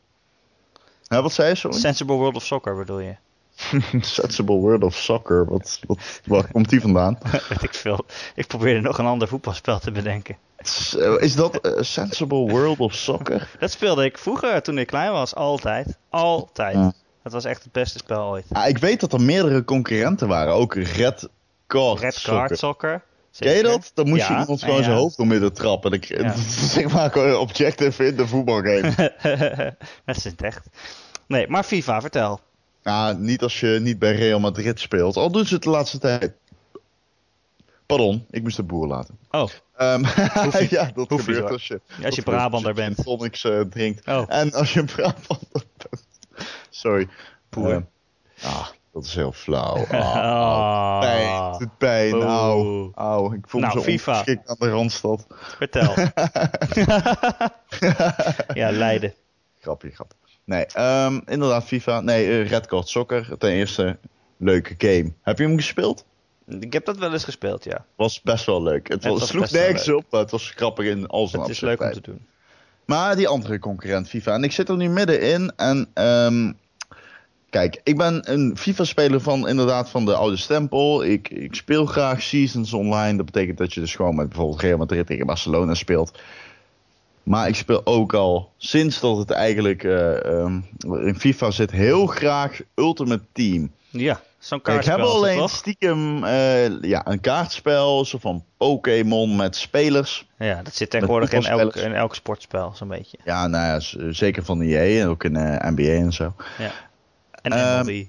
Hè, 1.10 1.22
wat 1.22 1.32
zei 1.32 1.48
je, 1.48 1.54
sorry? 1.54 1.78
Sensible 1.78 2.14
World 2.14 2.36
of 2.36 2.44
Soccer 2.44 2.76
bedoel 2.76 2.98
je? 2.98 3.14
Sensible 4.00 4.54
World 4.54 4.82
of 4.82 4.94
Soccer. 4.94 5.46
Wat, 5.46 5.80
wat, 5.86 6.20
waar 6.24 6.50
komt 6.52 6.68
die 6.68 6.80
vandaan? 6.80 7.18
Weet 7.48 7.62
ik 7.62 7.74
veel. 7.74 8.04
Ik 8.34 8.46
probeerde 8.46 8.80
nog 8.80 8.98
een 8.98 9.06
ander 9.06 9.28
voetbalspel 9.28 9.78
te 9.78 9.90
bedenken. 9.90 10.36
Eh, 10.56 11.14
Is 11.18 11.34
dat 11.34 11.60
eh, 11.60 11.72
Sensible 11.82 12.50
World 12.50 12.78
of 12.78 12.94
Soccer? 12.94 13.48
Dat 13.60 13.70
speelde 13.70 14.04
ik 14.04 14.18
vroeger 14.18 14.62
toen 14.62 14.78
ik 14.78 14.86
klein 14.86 15.12
was. 15.12 15.34
Altijd. 15.34 15.96
Altijd. 16.08 16.74
Ja. 16.74 16.92
Dat 17.22 17.32
was 17.32 17.44
echt 17.44 17.62
het 17.62 17.72
beste 17.72 17.98
spel 17.98 18.28
ooit. 18.28 18.46
Ah, 18.52 18.68
ik 18.68 18.78
weet 18.78 19.00
dat 19.00 19.12
er 19.12 19.20
meerdere 19.20 19.64
concurrenten 19.64 20.28
waren. 20.28 20.54
Ook 20.54 20.74
Red 20.74 21.28
Card 21.66 22.00
Red 22.00 22.14
Soccer. 22.14 22.48
Card 22.56 23.02
Soccer. 23.30 23.46
Ken 23.46 23.50
je 23.50 23.56
Zeker. 23.56 23.70
dat? 23.80 23.90
Dan 23.94 24.08
moest 24.08 24.20
Ja, 24.26 24.34
je 24.34 24.40
iemand 24.40 24.60
ja, 24.60 24.66
gewoon 24.66 24.82
zijn 24.84 24.96
hoofd 24.96 25.16
door 25.16 25.26
midden 25.26 25.52
trappen. 25.52 25.92
Ik, 25.92 26.04
Ja. 26.04 26.34
Zeg 26.48 26.92
maar 26.92 27.10
gewoon 27.10 27.36
objective 27.36 28.06
in 28.06 28.16
de 28.16 28.26
voetbalgame. 28.26 28.94
dat 30.04 30.16
is 30.16 30.24
het 30.24 30.42
echt. 30.42 30.66
Nee, 31.26 31.48
maar 31.48 31.62
FIFA, 31.64 32.00
vertel. 32.00 32.40
Ja, 32.82 33.12
niet 33.12 33.42
als 33.42 33.60
je 33.60 33.78
niet 33.82 33.98
bij 33.98 34.14
Real 34.14 34.40
Madrid 34.40 34.80
speelt. 34.80 35.16
Al 35.16 35.30
doen 35.30 35.46
ze 35.46 35.54
het 35.54 35.62
de 35.62 35.70
laatste 35.70 35.98
tijd. 35.98 36.32
Pardon, 37.86 38.26
ik 38.30 38.42
moest 38.42 38.56
de 38.56 38.62
boer 38.62 38.86
laten. 38.86 39.18
Oh, 39.30 39.48
Ehm, 39.76 40.04
ja, 40.70 40.90
dat 40.94 41.12
gebeurt 41.12 41.50
als 41.50 41.66
je, 41.66 41.80
als 42.04 42.14
je 42.14 42.22
Brabander 42.22 42.74
bent. 42.74 42.96
als 42.96 43.06
je 43.06 43.16
tonics 43.16 43.44
eh, 43.44 43.60
drinkt. 43.60 44.06
Oh. 44.06 44.24
En 44.28 44.52
als 44.52 44.72
je 44.72 44.84
Brabander 44.84 45.64
bent. 45.76 46.04
Sorry. 46.70 47.08
Boer. 47.48 47.86
Ah, 48.42 48.66
dat 48.92 49.04
is 49.04 49.14
heel 49.14 49.32
flauw. 49.32 49.86
Ah, 49.90 50.14
Ah. 50.16 51.00
Pijn, 51.00 51.52
het 51.58 51.78
pijn. 51.78 52.12
Auw, 52.22 52.90
auw. 52.94 53.32
Ik 53.32 53.44
voel 53.48 53.60
Nou, 53.60 53.74
me 53.74 53.80
zo 53.80 53.86
FIFA. 53.86 54.24
aan 54.44 54.56
de 54.58 54.68
Randstad. 54.70 55.26
Vertel. 55.28 55.94
ja, 58.54 58.70
Leiden. 58.70 59.14
Grapje, 59.60 59.90
grapje. 59.90 60.16
Nee, 60.44 60.66
ehm, 60.66 61.20
inderdaad, 61.26 61.64
FIFA. 61.64 62.00
Nee, 62.00 62.26
eh, 62.26 62.48
Red 62.48 62.66
Card 62.66 62.88
Soccer. 62.88 63.38
Ten 63.38 63.50
eerste, 63.50 63.98
leuke 64.36 64.74
game. 64.78 65.12
Heb 65.22 65.38
je 65.38 65.44
hem 65.44 65.56
gespeeld? 65.56 66.04
Ik 66.60 66.72
heb 66.72 66.84
dat 66.84 66.98
wel 66.98 67.12
eens 67.12 67.24
gespeeld, 67.24 67.64
ja. 67.64 67.84
Was 67.96 68.22
best 68.22 68.46
wel 68.46 68.62
leuk. 68.62 68.88
Het, 68.88 69.02
Het 69.02 69.12
was, 69.12 69.20
was 69.20 69.28
sloeg 69.28 69.50
nergens 69.50 69.88
op, 69.92 70.04
maar 70.10 70.20
het 70.20 70.30
was 70.30 70.50
grappig 70.50 70.86
in 70.86 71.06
al 71.06 71.26
zijn 71.26 71.42
Het 71.42 71.50
is 71.50 71.60
leuk 71.60 71.80
om 71.80 71.92
te 71.92 72.00
doen. 72.00 72.26
Maar 72.84 73.16
die 73.16 73.28
andere 73.28 73.58
concurrent 73.58 74.08
FIFA. 74.08 74.34
En 74.34 74.44
ik 74.44 74.52
zit 74.52 74.68
er 74.68 74.76
nu 74.76 74.88
middenin. 74.88 75.52
En 75.56 75.88
ehm, 75.94 76.52
kijk, 77.50 77.80
ik 77.84 77.96
ben 77.96 78.32
een 78.32 78.56
FIFA-speler 78.56 79.20
van 79.20 79.48
inderdaad 79.48 79.90
van 79.90 80.04
de 80.04 80.14
oude 80.14 80.36
stempel. 80.36 81.04
Ik, 81.04 81.30
ik 81.30 81.54
speel 81.54 81.86
graag 81.86 82.22
seasons 82.22 82.72
online. 82.72 83.16
Dat 83.16 83.26
betekent 83.26 83.58
dat 83.58 83.74
je 83.74 83.80
dus 83.80 83.94
gewoon 83.94 84.14
met 84.14 84.28
bijvoorbeeld 84.28 84.60
Real 84.60 84.78
Madrid 84.78 85.06
tegen 85.06 85.26
Barcelona 85.26 85.74
speelt. 85.74 86.18
Maar 87.22 87.48
ik 87.48 87.54
speel 87.54 87.86
ook 87.86 88.14
al 88.14 88.52
sinds 88.56 89.00
dat 89.00 89.16
het 89.16 89.30
eigenlijk 89.30 89.84
ehm, 89.84 90.60
in 91.06 91.18
FIFA 91.18 91.50
zit 91.50 91.70
heel 91.70 92.06
graag 92.06 92.60
Ultimate 92.74 93.24
Team. 93.32 93.70
Ja, 93.90 94.20
zo'n 94.38 94.58
Ik 94.58 94.64
kaartspel. 94.64 94.96
heb 94.96 95.06
alleen 95.06 95.38
toch? 95.38 95.50
stiekem 95.50 96.24
eh, 96.24 96.82
ja, 96.82 97.06
een 97.06 97.20
kaartspel, 97.20 98.04
zo 98.04 98.18
van 98.18 98.44
Pokémon 98.56 99.36
met 99.36 99.56
spelers. 99.56 100.26
Ja, 100.38 100.62
dat 100.62 100.74
zit 100.74 100.90
tegenwoordig 100.90 101.32
in 101.32 101.44
elk, 101.44 101.76
in 101.76 101.94
elk 101.94 102.14
sportspel, 102.14 102.72
zo'n 102.74 102.88
beetje. 102.88 103.18
Ja, 103.24 103.46
nou 103.46 103.64
ja, 103.66 104.12
zeker 104.12 104.44
van 104.44 104.58
de 104.58 104.64
EA 104.78 105.02
en 105.02 105.08
ook 105.08 105.24
in 105.24 105.36
eh, 105.36 105.70
NBA 105.70 105.82
en 105.82 106.12
zo. 106.12 106.34
Ja. 106.58 106.70
En 107.42 107.78
MLB. 107.86 108.04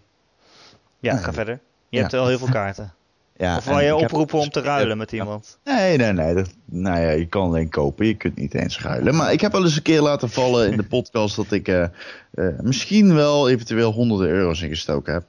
Ja, 0.99 1.17
ga 1.17 1.33
verder. 1.33 1.59
Je 1.89 1.99
hebt 1.99 2.13
al 2.13 2.27
heel 2.27 2.37
veel 2.37 2.49
kaarten. 2.49 2.93
Ja, 3.37 3.57
of 3.57 3.65
wil 3.65 3.79
je 3.79 3.85
heb- 3.85 3.95
oproepen 3.95 4.39
om 4.39 4.49
te 4.49 4.61
ruilen 4.61 4.97
met 4.97 5.11
iemand? 5.11 5.59
Nee, 5.63 5.97
nee, 5.97 6.11
nee. 6.13 6.33
Dat, 6.33 6.53
nou 6.65 6.99
ja, 6.99 7.09
je 7.09 7.25
kan 7.27 7.41
alleen 7.47 7.69
kopen. 7.69 8.05
Je 8.05 8.13
kunt 8.17 8.35
niet 8.35 8.53
eens 8.53 8.81
ruilen. 8.81 9.15
Maar 9.15 9.31
ik 9.31 9.41
heb 9.41 9.51
wel 9.51 9.63
eens 9.63 9.75
een 9.75 9.81
keer 9.81 10.01
laten 10.01 10.29
vallen 10.29 10.71
in 10.71 10.77
de 10.77 10.83
podcast 10.97 11.35
dat 11.35 11.51
ik 11.51 11.67
eh, 11.67 11.83
eh, 11.83 11.89
misschien 12.61 13.13
wel 13.15 13.49
eventueel 13.49 13.91
honderden 13.91 14.27
euro's 14.27 14.61
ingestoken 14.61 15.13
heb. 15.13 15.23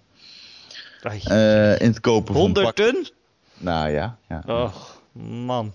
Eh, 1.24 1.80
in 1.80 1.86
het 1.88 2.00
kopen 2.00 2.34
van 2.34 2.52
pak- 2.52 2.62
Honderden? 2.64 3.08
Nou 3.58 3.88
ja, 3.90 4.16
ja. 4.28 4.42
Och, 4.46 5.02
man. 5.46 5.74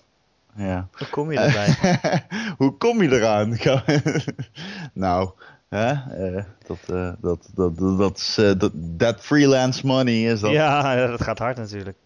ja. 0.55 0.87
Hoe 0.91 1.07
kom 1.07 1.31
je 1.31 1.39
erbij? 1.39 2.01
Hoe 2.57 2.77
kom 2.77 3.01
je 3.03 3.11
eraan? 3.11 3.57
nou, 4.93 5.29
hè? 5.69 5.91
eh, 5.91 6.43
dat, 6.67 6.77
eh, 6.87 7.09
dat, 7.21 7.49
dat, 7.55 7.77
dat, 7.77 7.97
dat 7.97 8.17
is 8.17 8.37
eh, 8.37 8.51
dat, 8.57 8.71
that 8.97 9.21
freelance 9.21 9.85
money 9.85 10.31
is 10.31 10.39
dat. 10.39 10.51
ja, 10.51 11.07
dat 11.07 11.21
gaat 11.21 11.39
hard 11.39 11.57
natuurlijk. 11.57 11.97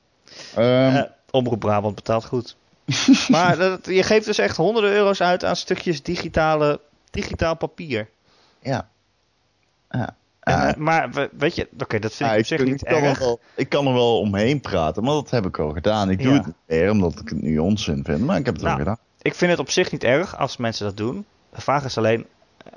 Eh, 0.56 1.02
Omroep 1.32 1.60
Brabant 1.60 1.96
betaalt 1.96 2.26
goed. 2.26 2.56
maar 3.28 3.58
dat, 3.58 3.86
je 3.86 4.04
geeft 4.04 4.26
dus 4.26 4.38
echt 4.38 4.58
honderden 4.58 4.92
euro's 4.92 5.22
uit 5.22 5.46
aan 5.46 5.56
stukjes 5.56 6.04
digitale, 6.04 6.80
digitaal 7.12 7.56
papier. 7.56 8.10
ja. 8.60 8.90
Ja. 9.90 10.16
En, 10.42 10.76
maar 10.84 11.12
we- 11.12 11.30
weet 11.38 11.56
je, 11.56 11.68
oké, 11.80 12.00
dat 12.00 12.14
vind 12.14 12.30
Ja, 12.30 12.36
ik 12.36 12.42
op 12.42 12.46
zich 12.48 12.64
niet 12.64 12.84
kan 12.84 12.96
er 12.98 13.04
erg. 13.04 13.20
wel, 13.20 13.40
ik 13.56 13.70
kan 13.70 13.88
er 13.88 13.94
wel 13.94 14.20
omheen 14.20 14.62
praten, 14.62 15.04
maar 15.04 15.14
dat 15.14 15.30
heb 15.30 15.46
ik 15.46 15.60
al 15.60 15.70
gedaan. 15.72 16.10
Ik 16.10 16.24
doe 16.24 16.34
het 16.34 16.46
niet 16.46 16.56
meer 16.68 16.90
omdat 16.92 17.20
ik 17.20 17.30
het 17.30 17.42
nu 17.42 17.58
onzin 17.58 18.04
vind, 18.04 18.20
maar 18.26 18.38
ik 18.38 18.46
heb 18.46 18.54
het 18.54 18.64
Nou, 18.64 18.76
wel 18.78 18.86
gedaan. 18.86 19.04
Ik 19.22 19.36
vind 19.36 19.52
het 19.52 19.60
op 19.60 19.70
zich 19.70 19.92
niet 19.92 20.04
erg 20.04 20.38
als 20.38 20.58
mensen 20.58 20.86
dat 20.86 20.98
doen. 20.98 21.26
De 21.54 21.62
vraag 21.62 21.84
is 21.86 21.98
alleen, 21.98 22.26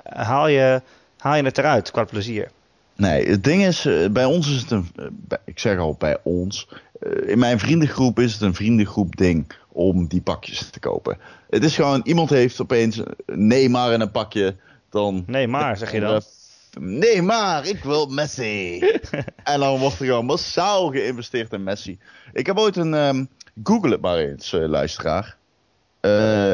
haal 0.03 0.47
je, 0.47 0.81
haal 1.17 1.35
je 1.35 1.43
het 1.43 1.57
eruit 1.57 1.91
qua 1.91 2.03
plezier? 2.03 2.51
Nee, 2.95 3.29
het 3.29 3.43
ding 3.43 3.65
is, 3.65 3.85
eh, 3.85 4.09
bij 4.09 4.25
ons 4.25 4.49
is 4.49 4.61
het 4.61 4.71
een, 4.71 4.87
eh, 4.95 5.37
ik 5.45 5.59
zeg 5.59 5.77
al 5.77 5.95
bij 5.99 6.17
ons, 6.23 6.67
eh, 6.99 7.29
in 7.29 7.39
mijn 7.39 7.59
vriendengroep 7.59 8.19
is 8.19 8.33
het 8.33 8.41
een 8.41 8.53
vriendengroep 8.53 9.15
ding 9.15 9.51
om 9.71 10.07
die 10.07 10.21
pakjes 10.21 10.69
te 10.69 10.79
kopen. 10.79 11.17
Het 11.49 11.63
is 11.63 11.75
gewoon, 11.75 12.01
iemand 12.03 12.29
heeft 12.29 12.61
opeens 12.61 13.01
nee 13.25 13.69
maar 13.69 13.91
in 13.91 14.01
een 14.01 14.11
pakje, 14.11 14.55
dan... 14.89 15.23
Nee, 15.27 15.47
maar, 15.47 15.77
zeg 15.77 15.91
je 15.91 15.99
dan. 15.99 16.21
Nee, 16.79 17.21
maar 17.21 17.67
ik 17.67 17.83
wil 17.83 18.05
Messi. 18.05 18.79
en 19.43 19.59
dan 19.59 19.79
wordt 19.79 19.99
er 19.99 20.05
gewoon 20.05 20.25
massaal 20.25 20.91
geïnvesteerd 20.91 21.53
in 21.53 21.63
Messi. 21.63 21.99
Ik 22.33 22.45
heb 22.45 22.57
ooit 22.57 22.75
een. 22.75 22.93
ehm, 22.93 23.25
Google 23.63 23.91
het 23.91 24.01
maar 24.01 24.17
eens, 24.17 24.53
eh, 24.53 24.67
luisteraar. 24.67 25.37
Eh, 25.99 26.53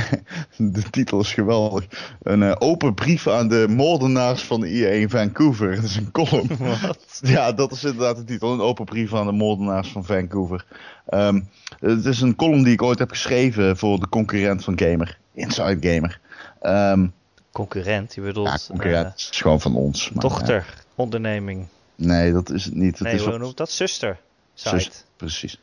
de 0.56 0.82
titel 0.90 1.20
is 1.20 1.32
geweldig. 1.34 1.86
Een 2.22 2.42
eh, 2.42 2.54
open 2.58 2.94
brief 2.94 3.28
aan 3.28 3.48
de 3.48 3.66
moordenaars 3.68 4.42
van 4.42 4.60
de 4.60 4.70
IE 4.70 5.08
Vancouver. 5.08 5.74
Dat 5.74 5.84
is 5.84 5.96
een 5.96 6.10
column. 6.10 6.48
Wat? 6.82 7.20
Ja, 7.22 7.52
dat 7.52 7.72
is 7.72 7.84
inderdaad 7.84 8.16
de 8.16 8.24
titel. 8.24 8.52
Een 8.52 8.60
open 8.60 8.84
brief 8.84 9.14
aan 9.14 9.26
de 9.26 9.32
moordenaars 9.32 9.88
van 9.88 10.04
Vancouver. 10.04 10.64
Ehm, 11.06 11.40
het 11.80 12.04
is 12.04 12.20
een 12.20 12.36
column 12.36 12.62
die 12.62 12.72
ik 12.72 12.82
ooit 12.82 12.98
heb 12.98 13.10
geschreven 13.10 13.76
voor 13.76 14.00
de 14.00 14.08
concurrent 14.08 14.64
van 14.64 14.78
Gamer. 14.78 15.18
Inside 15.34 15.92
Gamer. 15.94 16.20
Ehm, 16.60 17.06
Concurrent, 17.52 18.14
je 18.14 18.20
bedoelt 18.20 18.48
ja, 18.48 18.58
concurrent. 18.68 19.06
eh, 19.06 19.12
is 19.30 19.40
gewoon 19.40 19.60
van 19.60 19.74
ons. 19.76 20.10
maar, 20.10 20.50
ja. 20.50 20.64
onderneming. 20.94 21.66
Nee, 21.94 22.32
dat 22.32 22.50
is 22.50 22.64
het 22.64 22.74
niet. 22.74 22.98
Het 22.98 23.08
nee, 23.08 23.14
is 23.14 23.24
wat- 23.24 23.38
noemt 23.38 23.56
dat? 23.56 23.70
Zuster. 23.70 24.18
Site. 24.54 24.78
Zus- 24.80 25.04
precies. 25.16 25.58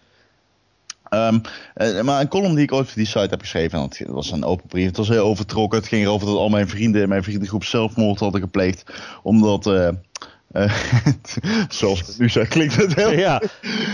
Ehm, 1.10 1.40
eh, 1.74 2.02
maar 2.02 2.22
een 2.22 2.28
column 2.28 2.56
die 2.56 2.64
ik 2.64 2.74
ooit 2.74 2.86
voor 2.86 2.96
die 2.96 3.06
site 3.06 3.20
heb 3.30 3.40
geschreven, 3.42 3.80
en 3.80 3.90
dat 3.90 4.08
was 4.08 4.32
een 4.32 4.44
open 4.44 4.68
brief. 4.68 4.86
Het 4.86 4.98
was 4.98 5.08
heel 5.08 5.24
overtrokken. 5.26 5.80
Het 5.80 5.88
ging 5.88 6.04
erover 6.04 6.28
dat 6.28 6.38
al 6.38 6.50
mijn 6.50 6.68
vrienden 6.68 7.02
in 7.02 7.10
mijn 7.10 7.24
vriendengroep 7.24 7.64
zelfmoord 7.64 8.20
hadden 8.20 8.42
gepleegd. 8.42 8.84
Omdat, 9.24 9.68
eh, 9.68 9.90
zoals 11.70 12.00
het 12.00 12.18
nu 12.18 12.46
klinkt 12.46 12.76
het 12.76 12.96
heel... 12.96 13.12
Ja, 13.12 13.42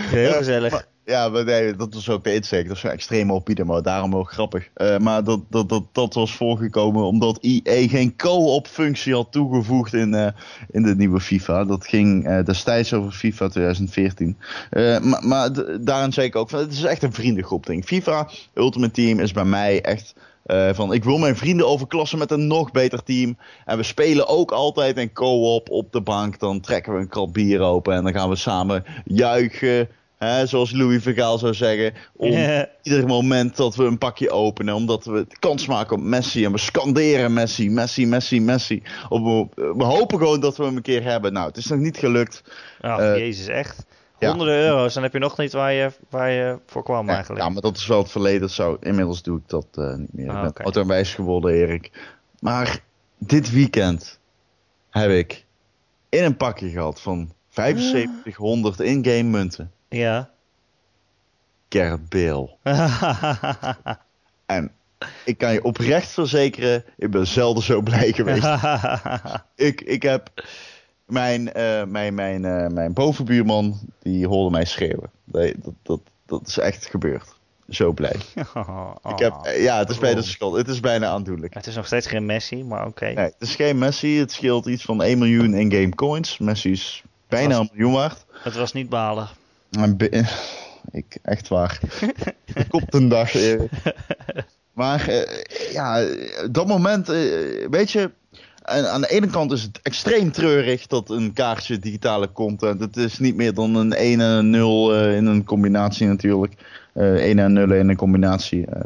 heel 0.09 0.33
gezellig. 0.33 0.71
maar- 0.71 0.93
ja, 1.05 1.29
maar 1.29 1.45
nee, 1.45 1.75
dat 1.75 1.93
was 1.93 2.09
ook 2.09 2.23
de 2.23 2.33
insteek. 2.33 2.67
Dat 2.67 2.77
is 2.77 2.83
een 2.83 2.89
extreem 2.89 3.31
opbieden, 3.31 3.65
maar 3.65 3.81
daarom 3.81 4.15
ook 4.15 4.31
grappig. 4.31 4.69
Eh, 4.73 4.97
maar 4.97 5.23
dat, 5.23 5.39
dat, 5.49 5.69
dat, 5.69 5.83
dat 5.91 6.13
was 6.13 6.35
voorgekomen 6.35 7.03
omdat 7.03 7.37
IE 7.41 7.89
geen 7.89 8.15
co-op 8.15 8.67
functie 8.67 9.13
had 9.13 9.31
toegevoegd 9.31 9.93
in, 9.93 10.13
eh, 10.13 10.27
in 10.71 10.83
de 10.83 10.95
nieuwe 10.95 11.19
FIFA. 11.19 11.65
Dat 11.65 11.87
ging 11.87 12.27
eh, 12.27 12.43
destijds 12.43 12.93
over 12.93 13.11
FIFA 13.11 13.47
2014. 13.47 14.37
Eh, 14.69 14.99
maar 14.99 15.27
maar 15.27 15.49
daarin 15.81 16.13
zei 16.13 16.27
ik 16.27 16.35
ook 16.35 16.49
van, 16.49 16.59
het 16.59 16.71
is 16.71 16.83
echt 16.83 17.03
een 17.03 17.13
vriendengroep 17.13 17.65
ding. 17.65 17.85
FIFA 17.85 18.29
Ultimate 18.53 18.93
Team 18.93 19.19
is 19.19 19.31
bij 19.31 19.45
mij 19.45 19.81
echt... 19.81 20.15
van 20.73 20.93
ik 20.93 21.03
wil 21.03 21.17
mijn 21.17 21.35
vrienden 21.35 21.67
overklassen 21.67 22.17
met 22.17 22.31
een 22.31 22.47
nog 22.47 22.71
beter 22.71 23.03
team. 23.03 23.37
En 23.65 23.77
we 23.77 23.83
spelen 23.83 24.27
ook 24.27 24.51
altijd 24.51 24.97
een 24.97 25.13
co-op 25.13 25.69
op 25.69 25.91
de 25.91 26.01
bank. 26.01 26.39
Dan 26.39 26.59
trekken 26.59 26.93
we 26.93 26.99
een 26.99 27.07
krat 27.07 27.31
bier 27.31 27.59
open 27.59 27.93
en 27.93 28.03
dan 28.03 28.13
gaan 28.13 28.29
we 28.29 28.35
samen 28.35 28.83
juichen. 29.05 29.87
Hè, 30.25 30.45
zoals 30.45 30.71
Louis 30.71 31.03
Vergaal 31.03 31.37
zou 31.37 31.53
zeggen. 31.53 31.93
Om 32.15 32.31
Ja. 32.31 32.69
ieder 32.81 33.07
moment 33.07 33.55
dat 33.55 33.75
we 33.75 33.83
een 33.83 33.97
pakje 33.97 34.29
openen. 34.31 34.75
Omdat 34.75 35.05
we 35.05 35.27
kans 35.39 35.67
maken 35.67 35.95
op 35.97 36.03
Messi. 36.03 36.45
En 36.45 36.51
we 36.51 36.57
scanderen 36.57 37.33
Messi, 37.33 37.69
Messi, 37.69 38.05
Messi, 38.07 38.41
Messi. 38.41 38.83
Op, 39.09 39.51
we 39.55 39.83
hopen 39.83 40.17
gewoon 40.17 40.39
dat 40.39 40.57
we 40.57 40.63
hem 40.63 40.75
een 40.75 40.81
keer 40.81 41.03
hebben. 41.03 41.33
Nou, 41.33 41.47
het 41.47 41.57
is 41.57 41.67
nog 41.67 41.79
niet 41.79 41.97
gelukt. 41.97 42.43
Oh, 42.81 42.97
jezus, 43.17 43.47
echt. 43.47 43.85
ja. 44.19 44.29
Honderden 44.29 44.55
euro's, 44.57 44.93
dan 44.93 45.03
heb 45.03 45.13
je 45.13 45.19
nog 45.19 45.37
niet 45.37 45.53
waar 45.53 45.73
je, 45.73 45.91
waar 46.09 46.31
je 46.31 46.59
voor 46.65 46.83
kwam 46.83 47.07
Ja, 47.07 47.13
eigenlijk. 47.13 47.41
ja, 47.43 47.49
maar 47.49 47.61
dat 47.61 47.77
is 47.77 47.87
wel 47.87 47.97
het 47.97 48.11
verleden. 48.11 48.49
Zou, 48.49 48.77
inmiddels 48.81 49.23
doe 49.23 49.37
ik 49.37 49.43
dat 49.49 49.67
eh, 49.75 49.93
niet 49.95 50.13
meer. 50.13 50.29
Ah, 50.29 50.45
ik 50.45 50.53
ben 50.53 50.81
en 50.81 50.87
wijs 50.87 51.13
geworden, 51.13 51.51
Erik. 51.53 51.91
Maar 52.39 52.79
dit 53.17 53.51
weekend 53.51 54.19
heb 54.89 55.09
ik 55.11 55.45
in 56.09 56.23
een 56.23 56.37
pakje 56.37 56.69
gehad 56.69 57.01
van 57.01 57.33
7500 57.49 58.79
in-game 58.79 59.23
munten. 59.23 59.71
Ja. 59.95 60.29
Bale. 62.09 62.49
En 64.45 64.71
ik 65.25 65.37
kan 65.37 65.53
je 65.53 65.63
oprecht 65.63 66.09
verzekeren, 66.09 66.83
ik 66.97 67.11
ben 67.11 67.27
zelden 67.27 67.63
zo 67.63 67.81
blij 67.81 68.11
geweest. 68.11 68.47
ik, 69.69 69.81
ik 69.81 70.01
heb 70.01 70.29
mijn, 71.05 71.53
eh, 71.53 71.83
mijn, 71.83 72.13
mijn, 72.13 72.45
eh, 72.45 72.67
mijn 72.67 72.93
bovenbuurman, 72.93 73.79
die 74.01 74.27
hoorde 74.27 74.51
mij 74.51 74.65
schreeuwen. 74.65 75.09
Nee, 75.23 75.53
dat, 75.57 75.73
dat, 75.81 75.99
dat 76.25 76.47
is 76.47 76.57
echt 76.57 76.85
gebeurd. 76.85 77.35
Zo 77.69 77.91
blij. 77.91 78.15
Ik 79.13 79.19
heb, 79.19 79.33
eh, 79.43 79.63
ja, 79.63 79.77
het 79.77 79.89
is 79.89 79.97
bijna 79.97 80.21
Oh. 80.39 80.55
Het 80.55 80.67
is 80.67 80.79
bijna 80.79 81.07
aandoenlijk. 81.07 81.53
Het 81.53 81.67
is 81.67 81.75
nog 81.75 81.85
steeds 81.85 82.07
geen 82.07 82.25
Messi, 82.25 82.63
maar 82.63 82.85
oké. 82.85 83.05
Nee, 83.05 83.25
het 83.25 83.35
is 83.39 83.55
geen 83.55 83.77
Messi. 83.77 84.19
Het 84.19 84.31
scheelt 84.31 84.65
iets 84.65 84.83
van 84.83 85.03
1 85.03 85.17
miljoen 85.17 85.53
in-game 85.53 85.95
coins. 85.95 86.37
Messi 86.37 86.71
is 86.71 87.03
bijna 87.27 87.57
een 87.57 87.69
miljoen 87.71 87.93
waard. 87.93 88.25
Het 88.31 88.55
was 88.55 88.73
niet 88.73 88.89
balen. 88.89 89.27
Ik, 90.91 91.17
echt 91.21 91.47
waar. 91.47 91.79
op 92.69 92.93
een 92.93 93.07
dag. 93.09 93.33
Erik. 93.33 93.71
Maar 94.73 95.07
eh, 95.07 95.71
ja, 95.73 96.05
dat 96.51 96.67
moment, 96.67 97.09
eh, 97.09 97.15
weet 97.69 97.91
je, 97.91 98.11
aan, 98.61 98.85
aan 98.85 99.01
de 99.01 99.09
ene 99.09 99.27
kant 99.27 99.51
is 99.51 99.61
het 99.61 99.79
extreem 99.83 100.31
treurig 100.31 100.87
dat 100.87 101.09
een 101.09 101.33
kaartje 101.33 101.79
digitale 101.79 102.31
content, 102.31 102.79
het 102.79 102.97
is 102.97 103.19
niet 103.19 103.35
meer 103.35 103.53
dan 103.53 103.75
een 103.75 103.93
1 103.93 104.21
en 104.21 104.27
een 104.27 104.49
0 104.49 104.93
eh, 104.95 105.15
in 105.15 105.25
een 105.25 105.43
combinatie 105.43 106.07
natuurlijk. 106.07 106.53
Eh 106.93 107.13
1 107.13 107.39
en 107.39 107.53
0 107.53 107.71
in 107.71 107.89
een 107.89 107.95
combinatie. 107.95 108.65
eh, 108.65 108.81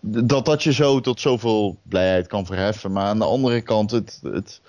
dat 0.00 0.44
dat 0.44 0.62
je 0.62 0.72
zo 0.72 1.00
tot 1.00 1.20
zoveel 1.20 1.76
blijheid 1.82 2.26
kan 2.26 2.46
verheffen. 2.46 2.92
Maar 2.92 3.04
aan 3.04 3.18
de 3.18 3.24
andere 3.24 3.60
kant, 3.60 3.90
het, 3.90 4.20
het, 4.22 4.60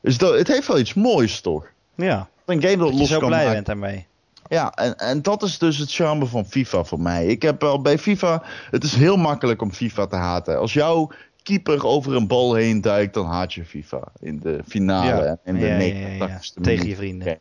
is 0.00 0.18
dat, 0.18 0.38
het 0.38 0.48
heeft 0.48 0.66
wel 0.66 0.78
iets 0.78 0.94
moois 0.94 1.40
toch? 1.40 1.66
Ja, 1.94 2.28
Een 2.44 2.62
game 2.62 2.76
dat 2.76 2.84
dat 2.86 2.92
je 2.94 2.98
los 2.98 3.08
zo 3.08 3.18
kan 3.18 3.28
blij 3.28 3.38
maken. 3.38 3.54
bent 3.54 3.66
daarmee. 3.66 4.06
Ja, 4.54 4.72
en, 4.72 4.96
en 4.96 5.22
dat 5.22 5.42
is 5.42 5.58
dus 5.58 5.78
het 5.78 5.92
charme 5.92 6.26
van 6.26 6.46
FIFA 6.46 6.84
voor 6.84 7.00
mij. 7.00 7.26
Ik 7.26 7.42
heb 7.42 7.64
al 7.64 7.80
bij 7.82 7.98
FIFA, 7.98 8.42
het 8.70 8.84
is 8.84 8.94
heel 8.94 9.16
makkelijk 9.16 9.62
om 9.62 9.72
FIFA 9.72 10.06
te 10.06 10.16
haten. 10.16 10.58
Als 10.58 10.72
jouw 10.72 11.10
keeper 11.42 11.86
over 11.86 12.14
een 12.16 12.26
bal 12.26 12.54
heen 12.54 12.80
duikt, 12.80 13.14
dan 13.14 13.26
haat 13.26 13.52
je 13.54 13.64
FIFA. 13.64 14.02
In 14.20 14.40
de 14.40 14.60
finale 14.66 15.22
Ja. 15.22 15.38
en 15.44 15.54
in 15.54 15.60
de 15.60 15.66
Ja, 15.66 15.66
ja, 15.66 15.72
ja, 15.72 15.78
89 15.78 16.54
ja. 16.54 16.62
Tegen 16.62 16.88
je 16.88 16.96
vrienden. 16.96 17.38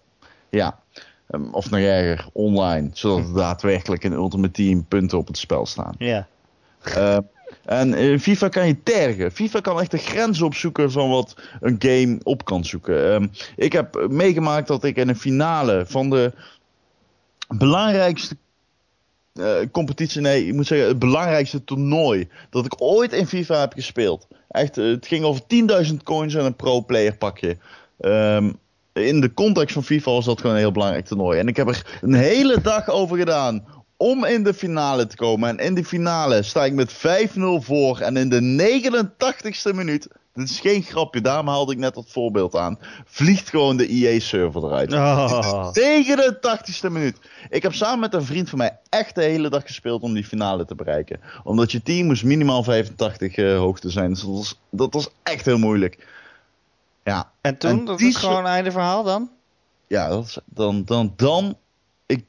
Ja, 0.49 0.79
Ehm, 1.27 1.43
of 1.51 1.69
nog 1.69 1.79
erger, 1.79 2.27
online. 2.33 2.89
Zodat 2.93 3.27
er 3.27 3.33
daadwerkelijk 3.33 4.03
in 4.03 4.11
Ultimate 4.11 4.51
Team 4.51 4.85
punten 4.85 5.17
op 5.17 5.27
het 5.27 5.37
spel 5.37 5.65
staan. 5.65 5.95
Ja. 5.97 6.27
Ehm, 6.83 7.21
en 7.65 7.93
in 7.93 8.19
FIFA 8.19 8.47
kan 8.49 8.67
je 8.67 8.83
tergen. 8.83 9.31
FIFA 9.31 9.59
kan 9.59 9.79
echt 9.79 9.91
de 9.91 9.97
grens 9.97 10.41
opzoeken 10.41 10.91
van 10.91 11.09
wat 11.09 11.35
een 11.61 11.75
game 11.79 12.19
op 12.23 12.45
kan 12.45 12.65
zoeken. 12.65 13.13
Ehm, 13.13 13.27
ik 13.55 13.71
heb 13.73 14.05
meegemaakt 14.09 14.67
dat 14.67 14.83
ik 14.83 14.95
in 14.97 15.09
een 15.09 15.15
finale 15.15 15.83
van 15.87 16.09
de 16.09 16.33
belangrijkste 17.57 18.37
eh, 19.33 19.55
competitie, 19.71 20.21
nee, 20.21 20.47
ik 20.47 20.53
moet 20.53 20.67
zeggen, 20.67 20.87
het 20.87 20.99
belangrijkste 20.99 21.63
toernooi 21.63 22.27
dat 22.49 22.65
ik 22.65 22.81
ooit 22.81 23.13
in 23.13 23.27
FIFA 23.27 23.59
heb 23.59 23.73
gespeeld. 23.73 24.27
Echt, 24.49 24.77
eh, 24.77 24.85
het 24.85 25.07
ging 25.07 25.23
over 25.25 25.41
10.000 25.47 26.03
coins 26.03 26.33
en 26.33 26.45
een 26.45 26.55
pro-player 26.55 27.17
pakje. 27.17 27.57
Ehm, 27.99 28.51
in 28.93 29.21
de 29.21 29.33
context 29.33 29.73
van 29.73 29.83
FIFA 29.83 30.11
was 30.11 30.25
dat 30.25 30.39
gewoon 30.39 30.55
een 30.55 30.61
heel 30.61 30.71
belangrijk 30.71 31.05
toernooi. 31.05 31.39
En 31.39 31.47
ik 31.47 31.55
heb 31.55 31.67
er 31.67 31.99
een 32.01 32.13
hele 32.13 32.61
dag 32.61 32.89
over 32.89 33.17
gedaan 33.17 33.65
om 33.97 34.25
in 34.25 34.43
de 34.43 34.53
finale 34.53 35.07
te 35.07 35.15
komen. 35.15 35.49
En 35.49 35.65
in 35.65 35.73
de 35.73 35.85
finale 35.85 36.43
sta 36.43 36.65
ik 36.65 36.73
met 36.73 36.93
5-0 36.93 37.61
voor. 37.61 37.99
En 37.99 38.17
in 38.17 38.29
de 38.29 38.41
89ste 38.41 39.73
minuut, 39.73 40.07
dit 40.33 40.49
is 40.49 40.59
geen 40.59 40.83
grapje, 40.83 41.21
daarom 41.21 41.47
haalde 41.47 41.71
ik 41.71 41.77
net 41.77 41.93
dat 41.93 42.05
voorbeeld 42.07 42.55
aan, 42.55 42.79
vliegt 43.05 43.49
gewoon 43.49 43.77
de 43.77 43.87
EA-server 43.87 44.63
eruit. 44.63 44.93
Oh. 44.93 45.71
89ste 45.73 46.91
minuut. 46.91 47.17
Ik 47.49 47.63
heb 47.63 47.73
samen 47.73 47.99
met 47.99 48.13
een 48.13 48.25
vriend 48.25 48.49
van 48.49 48.57
mij 48.57 48.79
echt 48.89 49.15
de 49.15 49.23
hele 49.23 49.49
dag 49.49 49.65
gespeeld 49.65 50.01
om 50.01 50.13
die 50.13 50.25
finale 50.25 50.65
te 50.65 50.75
bereiken. 50.75 51.19
Omdat 51.43 51.71
je 51.71 51.81
team 51.81 52.05
moest 52.05 52.23
minimaal 52.23 52.63
85 52.63 53.37
uh, 53.37 53.57
hoogte 53.57 53.89
zijn. 53.89 54.09
Dus 54.09 54.21
dat 54.21 54.29
was, 54.29 54.59
dat 54.69 54.93
was 54.93 55.09
echt 55.23 55.45
heel 55.45 55.57
moeilijk. 55.57 56.07
Ja. 57.03 57.31
En 57.41 57.57
toen? 57.57 57.69
En 57.69 57.85
dat 57.85 58.01
is 58.01 58.15
gewoon 58.15 58.37
een 58.37 58.45
einde 58.45 58.71
verhaal 58.71 59.03
dan? 59.03 59.29
Ja, 59.87 60.09
dat 60.09 60.25
is, 60.25 60.37
dan, 60.45 60.83
dan, 60.85 61.13
dan. 61.15 61.57
Ik, 62.05 62.25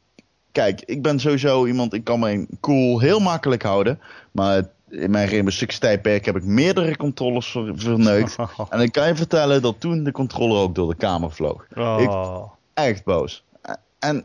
kijk, 0.52 0.82
ik 0.84 1.02
ben 1.02 1.20
sowieso 1.20 1.66
iemand, 1.66 1.94
ik 1.94 2.04
kan 2.04 2.20
mijn 2.20 2.46
cool 2.60 3.00
heel 3.00 3.20
makkelijk 3.20 3.62
houden. 3.62 4.00
Maar 4.30 4.62
in 4.90 5.10
mijn 5.10 5.28
Rainbow 5.28 5.52
Six 5.52 5.78
tijdperk 5.78 6.24
heb 6.24 6.36
ik 6.36 6.44
meerdere 6.44 6.96
controllers 6.96 7.50
ver- 7.50 7.72
verneukt. 7.76 8.36
En 8.70 8.80
ik 8.80 8.92
kan 8.92 9.06
je 9.06 9.14
vertellen 9.16 9.62
dat 9.62 9.80
toen 9.80 10.04
de 10.04 10.12
controller 10.12 10.56
ook 10.62 10.74
door 10.74 10.88
de 10.90 10.96
kamer 10.96 11.30
vloog. 11.32 11.66
Ik, 11.70 11.78
Oh. 11.78 12.50
echt 12.74 13.04
boos. 13.04 13.44
En 13.98 14.24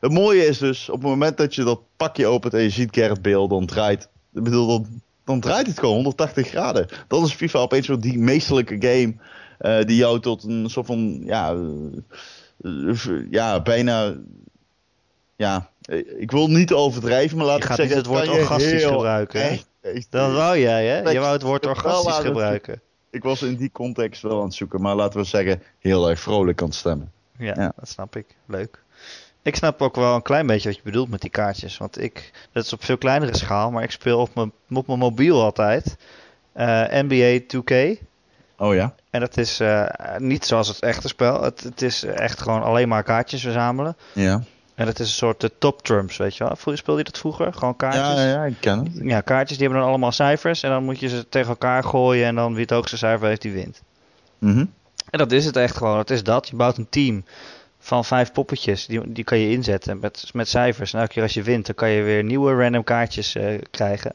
het 0.00 0.12
mooie 0.12 0.46
is 0.46 0.58
dus, 0.58 0.88
op 0.88 0.94
het 1.00 1.08
moment 1.08 1.36
dat 1.36 1.54
je 1.54 1.64
dat 1.64 1.80
pakje 1.96 2.26
opent 2.26 2.54
en 2.54 2.62
je 2.62 2.70
ziet 2.70 2.94
Gerrit 2.94 3.22
Bale, 3.22 3.48
dan 3.48 3.66
draait, 3.66 4.08
ik 4.34 4.42
bedoel, 4.42 4.66
dan, 4.66 4.86
dan 5.24 5.40
draait 5.40 5.66
het 5.66 5.78
gewoon 5.78 5.94
180 5.94 6.48
graden. 6.48 6.88
Dat 7.08 7.26
is 7.26 7.32
FIFA 7.34 7.58
opeens 7.58 7.86
weer 7.86 8.00
die 8.00 8.18
meesterlijke 8.18 8.76
game 8.80 9.14
eh, 9.58 9.86
die 9.86 9.96
jou 9.96 10.20
tot 10.20 10.44
een 10.44 10.70
soort 10.70 10.86
van, 10.86 11.20
ja, 11.24 11.54
eh, 12.62 13.30
ja, 13.30 13.62
bijna, 13.62 14.14
ja, 15.36 15.70
ik 16.18 16.30
wil 16.30 16.48
niet 16.48 16.72
overdrijven, 16.72 17.36
maar 17.36 17.46
laat 17.46 17.58
ik 17.58 17.64
gaat 17.64 17.76
zeggen, 17.76 17.96
niet 17.96 18.06
het 18.06 18.14
woord 18.14 18.28
orgastisch 18.28 18.84
gebruiken, 18.84 19.40
echt- 19.42 19.66
echt- 19.80 20.06
Dat 20.10 20.32
wou 20.32 20.58
jij, 20.58 20.86
hè? 20.86 21.10
Je 21.10 21.18
wou 21.18 21.32
het 21.32 21.42
woord 21.42 21.66
orgastisch 21.66 22.14
gebruiken. 22.14 22.80
ik 23.10 23.22
was 23.22 23.42
in 23.42 23.56
die 23.56 23.70
context 23.72 24.22
wel 24.22 24.38
aan 24.38 24.44
het 24.44 24.54
zoeken, 24.54 24.80
maar 24.80 24.94
laten 24.94 25.20
we 25.20 25.26
zeggen, 25.26 25.62
heel 25.78 26.08
erg 26.10 26.20
vrolijk 26.20 26.60
aan 26.60 26.66
het 26.68 26.76
stemmen. 26.76 27.12
Ja, 27.38 27.52
Ja. 27.56 27.72
dat 27.76 27.88
snap 27.88 28.16
ik. 28.16 28.26
Leuk. 28.46 28.82
Ik 29.42 29.56
snap 29.56 29.82
ook 29.82 29.96
wel 29.96 30.14
een 30.14 30.22
klein 30.22 30.46
beetje 30.46 30.68
wat 30.68 30.76
je 30.76 30.82
bedoelt 30.84 31.10
met 31.10 31.20
die 31.20 31.30
kaartjes. 31.30 31.78
Want 31.78 32.00
ik, 32.02 32.30
dat 32.52 32.64
is 32.64 32.72
op 32.72 32.84
veel 32.84 32.98
kleinere 32.98 33.36
schaal, 33.36 33.70
maar 33.70 33.82
ik 33.82 33.90
speel 33.90 34.18
op 34.20 34.34
mijn, 34.34 34.52
op 34.72 34.86
mijn 34.86 34.98
mobiel 34.98 35.42
altijd 35.42 35.96
eh, 36.52 36.84
NBA 36.90 37.40
2K. 37.46 37.98
Oh 38.58 38.74
ja? 38.74 38.94
En 39.10 39.20
dat 39.20 39.36
is 39.36 39.60
eh, 39.60 39.86
niet 40.18 40.44
zoals 40.46 40.68
het 40.68 40.78
echte 40.80 41.08
spel. 41.08 41.42
Het, 41.42 41.62
het 41.62 41.82
is 41.82 42.02
echt 42.04 42.40
gewoon 42.40 42.62
alleen 42.62 42.88
maar 42.88 43.02
kaartjes 43.02 43.42
verzamelen. 43.42 43.96
Ja. 44.12 44.42
En 44.78 44.86
dat 44.86 44.98
is 44.98 45.06
een 45.06 45.14
soort 45.14 45.40
de 45.40 45.52
top 45.58 45.82
trumps, 45.82 46.16
weet 46.16 46.36
je 46.36 46.44
wel. 46.44 46.56
Vroeger 46.56 46.78
speelde 46.78 46.98
je 47.00 47.06
dat 47.10 47.18
vroeger? 47.18 47.52
Gewoon 47.52 47.76
kaartjes? 47.76 48.02
Ja, 48.02 48.24
ja, 48.24 48.44
ik 48.44 48.56
ken 48.60 48.78
het. 48.78 48.90
Ja, 49.02 49.20
kaartjes 49.20 49.58
die 49.58 49.66
hebben 49.66 49.78
dan 49.78 49.88
allemaal 49.92 50.12
cijfers. 50.12 50.62
En 50.62 50.70
dan 50.70 50.84
moet 50.84 51.00
je 51.00 51.08
ze 51.08 51.28
tegen 51.28 51.48
elkaar 51.48 51.84
gooien. 51.84 52.26
En 52.26 52.34
dan 52.34 52.52
wie 52.52 52.62
het 52.62 52.70
hoogste 52.70 52.96
cijfer 52.96 53.28
heeft, 53.28 53.42
die 53.42 53.52
wint. 53.52 53.82
Mhm. 54.38 54.64
En 55.10 55.18
dat 55.18 55.32
is 55.32 55.44
het 55.44 55.56
echt 55.56 55.76
gewoon. 55.76 55.98
Het 55.98 56.10
is 56.10 56.22
dat. 56.22 56.48
Je 56.48 56.56
bouwt 56.56 56.76
een 56.76 56.88
team 56.88 57.24
van 57.78 58.04
vijf 58.04 58.32
poppetjes. 58.32 58.86
Die, 58.86 59.12
die 59.12 59.24
kan 59.24 59.38
je 59.38 59.50
inzetten 59.50 59.98
met, 59.98 60.30
met 60.32 60.48
cijfers. 60.48 60.92
En 60.92 61.00
elke 61.00 61.12
keer 61.12 61.22
als 61.22 61.34
je 61.34 61.42
wint, 61.42 61.66
dan 61.66 61.74
kan 61.74 61.90
je 61.90 62.02
weer 62.02 62.24
nieuwe 62.24 62.54
random 62.54 62.84
kaartjes 62.84 63.34
eh, 63.34 63.58
krijgen. 63.70 64.14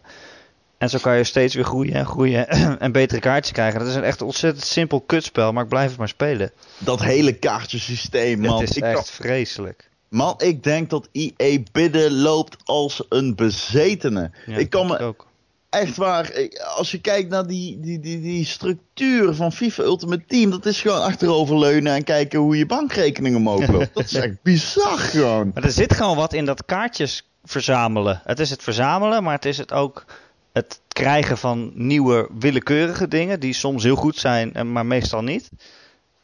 En 0.78 0.90
zo 0.90 0.98
kan 1.02 1.18
je 1.18 1.24
steeds 1.24 1.56
weer 1.56 1.66
groeien 1.66 1.94
en 1.94 2.06
groeien 2.06 2.50
en 2.80 2.92
betere 2.92 3.20
kaartjes 3.20 3.54
krijgen. 3.54 3.80
Dat 3.80 3.88
is 3.88 3.96
een 3.96 4.04
echt 4.04 4.22
ontzettend 4.22 4.66
simpel 4.66 5.02
kutspel, 5.02 5.54
maar 5.54 5.64
ik 5.64 5.70
blijf 5.70 5.90
het 5.90 5.98
maar 5.98 6.08
spelen. 6.08 6.52
Dat 6.78 7.02
hele 7.02 7.34
kaartjesysteem, 7.34 8.40
man. 8.40 8.60
het 8.60 8.70
is 8.70 8.78
ik, 8.78 8.84
echt 8.84 9.12
vreselijk. 9.12 9.92
Man, 10.14 10.34
ik 10.38 10.64
denk 10.64 10.90
dat 10.90 11.10
EA 11.12 11.60
bidden 11.72 12.12
loopt 12.12 12.58
als 12.64 13.06
een 13.10 13.36
bezetene. 13.36 14.32
Ja, 14.46 14.58
ik 14.58 14.70
kan 14.70 14.88
me 14.88 15.00
ook. 15.00 15.28
echt 15.70 15.98
waar, 15.98 16.50
als 16.76 16.92
je 16.92 17.02
kijkt 17.02 17.30
naar 17.30 17.48
die, 17.48 17.80
die, 17.80 18.00
die, 18.00 18.22
die 18.22 18.46
structuur 18.46 19.34
van 19.34 19.52
FIFA 19.52 19.84
Ultimate 19.84 20.24
Team, 20.28 20.50
dat 20.50 20.66
is 20.66 20.82
gewoon 20.82 21.02
achteroverleunen 21.02 21.94
en 21.94 22.04
kijken 22.04 22.40
hoe 22.40 22.58
je 22.58 22.66
bankrekening 22.66 23.36
omhoog 23.36 23.68
loopt. 23.68 23.94
dat 23.94 24.04
is 24.04 24.14
echt 24.14 24.42
bizar 24.44 24.98
gewoon. 24.98 25.52
Maar 25.54 25.64
er 25.64 25.72
zit 25.72 25.94
gewoon 25.94 26.16
wat 26.16 26.34
in 26.34 26.46
dat 26.46 26.66
kaartjes 26.66 27.28
verzamelen. 27.44 28.22
Het 28.24 28.40
is 28.40 28.50
het 28.50 28.64
verzamelen, 28.64 29.24
maar 29.24 29.36
het 29.36 29.46
is 29.46 29.58
het 29.58 29.74
ook 29.74 30.06
het 30.54 30.80
krijgen 30.88 31.38
van 31.38 31.72
nieuwe 31.74 32.30
willekeurige 32.40 33.08
dingen. 33.08 33.40
Die 33.40 33.54
soms 33.54 33.84
heel 33.84 33.96
goed 33.96 34.18
zijn, 34.18 34.54
en 34.54 34.72
maar 34.72 34.86
meestal 34.86 35.24
niet. 35.24 35.50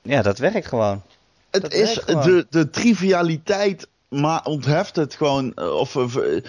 Ja, 0.01 0.21
dat 0.21 0.37
werkt 0.37 0.67
gewoon. 0.67 1.01
Het 1.51 1.61
Dat 1.61 1.73
is 1.73 1.93
de, 2.05 2.45
de 2.49 2.69
trivialiteit, 2.69 3.87
maar 4.09 4.45
ontheft 4.45 4.95
het 4.95 5.13
gewoon. 5.15 5.53
eh, 5.55 5.75
Of, 5.75 5.95
of, 5.95 6.15
eh, 6.15 6.37
eh, 6.37 6.43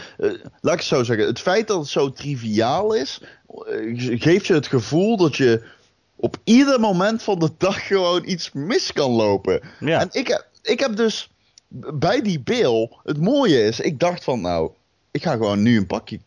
laat 0.60 0.72
ik 0.74 0.78
het 0.78 0.84
zo 0.84 1.02
zeggen. 1.02 1.26
Het 1.26 1.40
feit 1.40 1.68
dat 1.68 1.78
het 1.78 1.88
zo 1.88 2.12
triviaal 2.12 2.94
is, 2.94 3.20
geeft 3.96 4.46
je 4.46 4.54
het 4.54 4.66
gevoel 4.66 5.16
dat 5.16 5.36
je 5.36 5.62
op 6.16 6.36
ieder 6.44 6.80
moment 6.80 7.22
van 7.22 7.38
de 7.38 7.50
dag 7.58 7.86
gewoon 7.86 8.22
iets 8.28 8.50
mis 8.52 8.92
kan 8.92 9.10
lopen. 9.10 9.60
Ja. 9.80 10.00
En 10.00 10.08
ik 10.12 10.28
heb, 10.28 10.46
ik 10.62 10.80
heb 10.80 10.96
dus 10.96 11.30
bij 11.92 12.22
die 12.22 12.40
bill, 12.40 12.90
het 13.02 13.18
mooie 13.20 13.62
is, 13.64 13.80
ik 13.80 13.98
dacht 13.98 14.24
van 14.24 14.40
nou, 14.40 14.70
ik 15.10 15.22
ga 15.22 15.32
gewoon 15.32 15.62
nu 15.62 15.76
een 15.76 15.86
pakje 15.86 16.20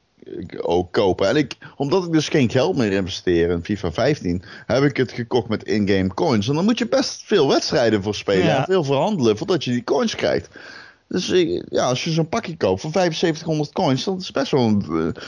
ook 0.61 0.91
kopen. 0.91 1.27
En 1.27 1.35
ik, 1.35 1.55
omdat 1.75 2.05
ik 2.05 2.11
dus 2.11 2.27
geen 2.29 2.49
geld 2.49 2.77
meer 2.77 2.91
investeer 2.91 3.49
in 3.49 3.63
FIFA 3.63 3.91
15, 3.91 4.43
heb 4.65 4.83
ik 4.83 4.97
het 4.97 5.11
gekocht 5.11 5.47
met 5.47 5.63
in-game 5.63 6.13
coins. 6.13 6.47
En 6.47 6.55
dan 6.55 6.63
moet 6.65 6.77
je 6.77 6.87
best 6.87 7.23
veel 7.25 7.47
wedstrijden 7.47 8.03
voor 8.03 8.15
spelen 8.15 8.45
Ja. 8.45 8.57
en 8.57 8.63
veel 8.63 8.83
verhandelen 8.83 9.37
voordat 9.37 9.63
je 9.63 9.71
die 9.71 9.83
coins 9.83 10.15
krijgt. 10.15 10.49
Dus 11.07 11.27
ja, 11.69 11.85
als 11.85 12.03
je 12.03 12.11
zo'n 12.11 12.29
pakje 12.29 12.57
koopt 12.57 12.81
voor 12.81 12.91
7500 12.91 13.71
coins, 13.71 14.03
dan 14.03 14.17
is 14.17 14.31
best 14.31 14.51
wel 14.51 14.61
een, 14.61 14.81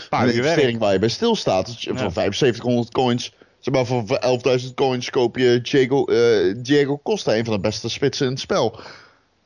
eh, 0.09 0.19
een 0.19 0.34
investering 0.34 0.80
waar 0.80 0.93
je 0.93 0.99
bij 0.99 1.09
stilstaat. 1.09 1.65
Dus 1.65 1.81
Ja. 1.84 1.97
Voor 1.97 2.11
7500 2.11 2.91
coins, 2.91 3.34
zeg 3.59 3.73
maar 3.73 3.85
voor 3.85 4.17
11.000 4.19 4.73
coins 4.76 5.09
koop 5.09 5.38
je 5.38 5.61
Diego, 5.61 6.05
eh, 6.05 6.53
Diego 6.57 6.99
Costa, 7.03 7.35
een 7.35 7.45
van 7.45 7.53
de 7.53 7.59
beste 7.59 7.89
spitsen 7.89 8.26
in 8.26 8.31
het 8.31 8.41
spel. 8.41 8.80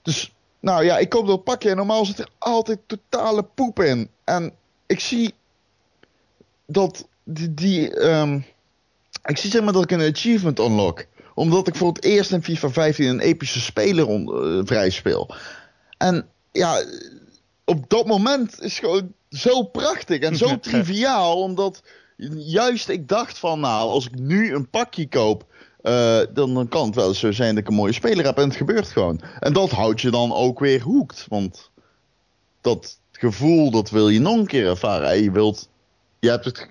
Dus, 0.01 0.33
nou 0.59 0.83
ja, 0.83 0.97
ik 0.97 1.09
koop 1.09 1.27
dat 1.27 1.43
pakje 1.43 1.69
en 1.69 1.75
normaal 1.75 2.05
zit 2.05 2.19
er 2.19 2.29
altijd 2.37 2.79
totale 2.85 3.43
poep 3.43 3.79
in. 3.79 4.09
En 4.23 4.53
ik 4.87 4.99
zie 4.99 5.33
dat 6.69 7.07
die, 7.23 7.53
die 7.53 7.95
ehm, 7.95 8.39
ik 9.23 9.37
zie 9.37 9.51
zeg 9.51 9.61
maar 9.63 9.73
dat 9.73 9.83
ik 9.83 9.91
een 9.91 10.11
achievement 10.11 10.59
unlock. 10.59 11.05
Omdat 11.33 11.67
ik 11.67 11.75
voor 11.75 11.87
het 11.87 12.03
eerst 12.03 12.31
in 12.31 12.43
FIFA 12.43 12.69
15 12.69 13.05
een 13.05 13.19
epische 13.19 13.59
speler 13.59 14.07
on, 14.07 14.33
eh, 14.33 14.61
vrij 14.65 14.89
speel. 14.89 15.35
En 15.97 16.27
ja, 16.51 16.83
op 17.65 17.89
dat 17.89 18.05
moment 18.05 18.61
is 18.61 18.77
het 18.77 18.85
gewoon 18.85 19.13
zo 19.29 19.63
prachtig 19.63 20.19
en 20.19 20.35
zo 20.35 20.59
triviaal. 20.59 21.41
Omdat 21.41 21.83
juist 22.35 22.89
ik 22.89 23.07
dacht 23.07 23.37
van, 23.37 23.59
nou, 23.59 23.89
als 23.89 24.05
ik 24.05 24.19
nu 24.19 24.53
een 24.53 24.69
pakje 24.69 25.07
koop, 25.07 25.45
eh, 25.81 26.19
dan, 26.33 26.53
dan 26.53 26.67
kan 26.67 26.85
het 26.85 26.95
wel 26.95 27.07
eens 27.07 27.19
zo 27.19 27.31
zijn 27.31 27.49
dat 27.49 27.63
ik 27.63 27.69
een 27.69 27.75
mooie 27.75 27.93
speler 27.93 28.25
heb. 28.25 28.37
En 28.37 28.47
het 28.47 28.55
gebeurt 28.55 28.87
gewoon. 28.87 29.21
En 29.39 29.53
dat 29.53 29.69
houdt 29.69 30.01
je 30.01 30.11
dan 30.11 30.33
ook 30.33 30.59
weer 30.59 30.81
hoekt. 30.81 31.25
Want 31.29 31.71
dat 32.61 32.99
gevoel, 33.11 33.71
dat 33.71 33.89
wil 33.89 34.09
je 34.09 34.19
nog 34.19 34.37
een 34.37 34.47
keer 34.47 34.67
ervaren. 34.67 35.09
En 35.09 35.23
je 35.23 35.31
wilt, 35.31 35.69
je 36.19 36.29
hebt 36.29 36.45
het 36.45 36.67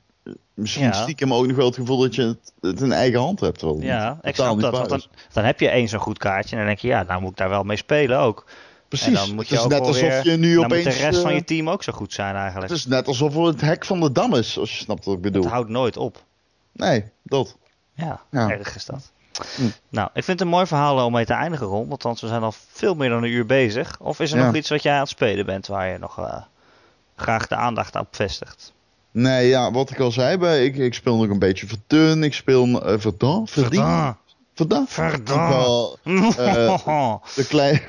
misschien 0.54 0.84
Ja. 0.84 0.92
stiekem 0.92 1.34
ook 1.34 1.46
nog 1.46 1.56
wel 1.56 1.66
het 1.66 1.74
gevoel 1.74 1.98
dat 1.98 2.14
je 2.14 2.22
het, 2.22 2.52
het 2.60 2.80
in 2.80 2.92
eigen 2.92 3.20
hand 3.20 3.40
hebt. 3.40 3.60
het 3.60 3.82
Ja, 3.82 4.18
snap 4.22 4.60
dat. 4.60 4.72
Want 4.72 4.88
dan, 4.88 5.02
dan 5.32 5.44
heb 5.44 5.60
je 5.60 5.68
één 5.68 5.88
zo'n 5.88 6.00
goed 6.00 6.18
kaartje 6.18 6.50
en 6.50 6.56
dan 6.56 6.66
denk 6.66 6.78
je, 6.78 6.88
ja, 6.88 7.02
nou 7.02 7.20
moet 7.20 7.30
ik 7.30 7.36
daar 7.36 7.48
wel 7.48 7.62
mee 7.62 7.76
spelen 7.76 8.18
ook. 8.18 8.44
Precies. 8.88 9.06
En 9.06 9.12
dan 9.14 9.28
moet 9.30 9.38
het 9.38 9.48
je 9.48 9.54
is 9.54 9.60
ook 9.60 9.68
net 9.70 9.78
wel 9.78 9.88
alsof 9.88 10.22
je 10.24 10.36
nu 10.36 10.54
dan 10.54 10.64
opeens... 10.64 10.84
moet 10.84 10.94
de 10.94 11.00
rest 11.00 11.20
van 11.20 11.30
eh, 11.30 11.36
je 11.36 11.44
team 11.44 11.70
ook 11.70 11.82
zo 11.82 11.92
goed 11.92 12.12
zijn 12.12 12.34
eigenlijk. 12.34 12.68
Het 12.70 12.78
is 12.78 12.86
net 12.86 13.06
alsof 13.06 13.34
er 13.36 13.42
het 13.42 13.60
hek 13.60 13.84
van 13.84 14.00
de 14.00 14.12
dam 14.12 14.34
is, 14.34 14.58
als 14.58 14.70
je 14.78 14.82
snapt 14.84 15.04
wat 15.04 15.14
ik 15.14 15.20
bedoel. 15.20 15.42
Het 15.42 15.50
houdt 15.52 15.68
nooit 15.68 15.96
op. 15.96 16.22
Nee, 16.72 17.04
dat. 17.22 17.56
Ja, 17.94 18.20
Ja. 18.30 18.50
erg 18.50 18.74
is 18.76 18.84
dat. 18.84 19.12
Hm. 19.56 19.62
Nou, 19.88 20.06
ik 20.14 20.24
vind 20.24 20.38
het 20.38 20.40
een 20.40 20.54
mooi 20.54 20.66
verhaal 20.66 21.04
om 21.06 21.12
mee 21.12 21.24
te 21.24 21.32
eindigen, 21.32 21.66
Ron. 21.66 21.88
Want 21.88 22.20
we 22.20 22.26
zijn 22.26 22.42
al 22.42 22.52
veel 22.72 22.94
meer 22.94 23.08
dan 23.08 23.22
een 23.22 23.30
uur 23.30 23.46
bezig. 23.46 23.96
Of 24.00 24.20
is 24.20 24.32
er 24.32 24.38
Ja. 24.38 24.44
nog 24.46 24.54
iets 24.54 24.68
wat 24.68 24.82
jij 24.82 24.94
aan 24.94 25.00
het 25.00 25.08
spelen 25.08 25.46
bent 25.46 25.66
waar 25.66 25.88
je 25.88 25.98
nog 25.98 26.18
eh, 26.18 26.42
graag 27.16 27.46
de 27.46 27.54
aandacht 27.56 27.96
op 27.96 28.06
vestigt? 28.10 28.72
Nee, 29.10 29.48
ja, 29.48 29.72
wat 29.72 29.90
ik 29.90 30.01
al 30.01 30.10
zei, 30.10 30.39
bij, 30.39 30.64
ik, 30.64 30.76
ik 30.76 30.94
speel 30.94 31.16
nog 31.16 31.28
een 31.28 31.39
beetje 31.39 31.66
Verdun, 31.66 32.22
ik 32.22 32.35
speel 32.35 32.66
uh, 32.68 32.98
Verdun, 32.98 33.47
Verdun. 33.47 34.16
Verdun. 34.86 35.48
Wel 35.48 35.98
eh, 36.39 37.14
de, 37.35 37.47
klein, 37.48 37.80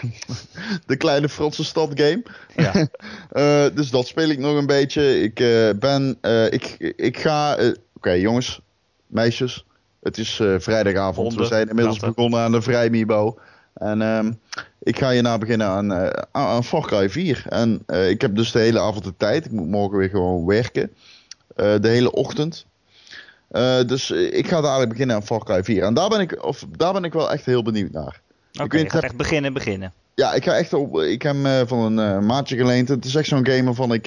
de 0.86 0.96
kleine 0.96 1.30
Franse 1.30 1.64
stad 1.64 1.92
game. 1.94 2.24
ja. 2.56 2.72
Eh, 3.30 3.66
dus 3.74 3.90
dat 3.90 4.08
speel 4.08 4.30
ik 4.30 4.40
nog 4.40 4.56
een 4.56 4.66
beetje. 4.66 5.22
Ik 5.22 5.36
ben, 5.80 6.18
ik, 6.50 6.94
ik 6.96 7.20
ga, 7.20 7.58
oké 7.96 8.12
jongens, 8.12 8.62
meisjes, 9.08 9.66
het 10.02 10.18
is 10.18 10.42
vrijdagavond. 10.58 11.28
Honden, 11.28 11.40
We 11.40 11.46
zijn 11.46 11.70
inmiddels 11.70 12.00
begonnen 12.00 12.40
aan 12.40 12.52
de 12.52 12.62
vrijmibo. 12.62 13.38
En 13.80 14.02
ehm, 14.02 14.32
ik 14.84 14.98
ga 14.98 15.12
hierna 15.12 15.38
beginnen 15.38 15.68
aan, 15.68 15.94
aan, 15.94 16.12
aan 16.32 16.64
Far 16.64 16.88
Cry 16.88 17.10
4. 17.10 17.44
En 17.50 17.84
eh, 17.86 18.10
ik 18.10 18.22
heb 18.22 18.36
dus 18.36 18.52
de 18.52 18.60
hele 18.60 18.80
avond 18.80 19.04
de 19.04 19.14
tijd. 19.18 19.46
Ik 19.46 19.52
moet 19.52 19.68
morgen 19.68 19.98
weer 19.98 20.10
gewoon 20.10 20.46
werken. 20.46 20.92
Eh, 21.56 21.74
de 21.82 21.88
hele 21.88 22.12
ochtend. 22.12 22.66
Dus 23.86 24.12
ik 24.12 24.48
ga 24.48 24.62
dadelijk 24.62 24.90
beginnen 24.90 25.16
aan 25.16 25.26
Far 25.26 25.44
Cry 25.44 25.64
4. 25.64 25.84
En 25.84 25.94
daar 25.94 26.10
ben 26.10 26.20
ik, 26.20 26.44
of, 26.46 26.66
daar 26.78 26.94
ben 26.94 27.04
ik 27.04 27.14
wel 27.14 27.32
echt 27.32 27.46
heel 27.46 27.64
benieuwd 27.64 27.92
naar. 27.92 28.22
Oké, 28.54 28.62
weet 28.62 28.72
je 28.72 28.78
niet, 28.78 28.86
gaat 28.86 28.94
heb- 29.02 29.04
echt 29.04 29.16
beginnen, 29.16 29.54
beginnen. 29.54 29.94
Ja, 30.16 30.34
ik 30.34 30.44
ga 30.44 30.54
echt 30.58 30.74
op. 30.74 31.00
Ik 31.00 31.22
heb 31.22 31.36
hem 31.44 31.68
van 31.68 31.98
een 31.98 32.26
maatje 32.26 32.58
geleend. 32.58 32.90
Het 32.90 33.06
is 33.06 33.16
echt 33.16 33.28
zo'n 33.28 33.46
game 33.48 33.64
waarvan 33.64 33.94
ik. 33.94 34.06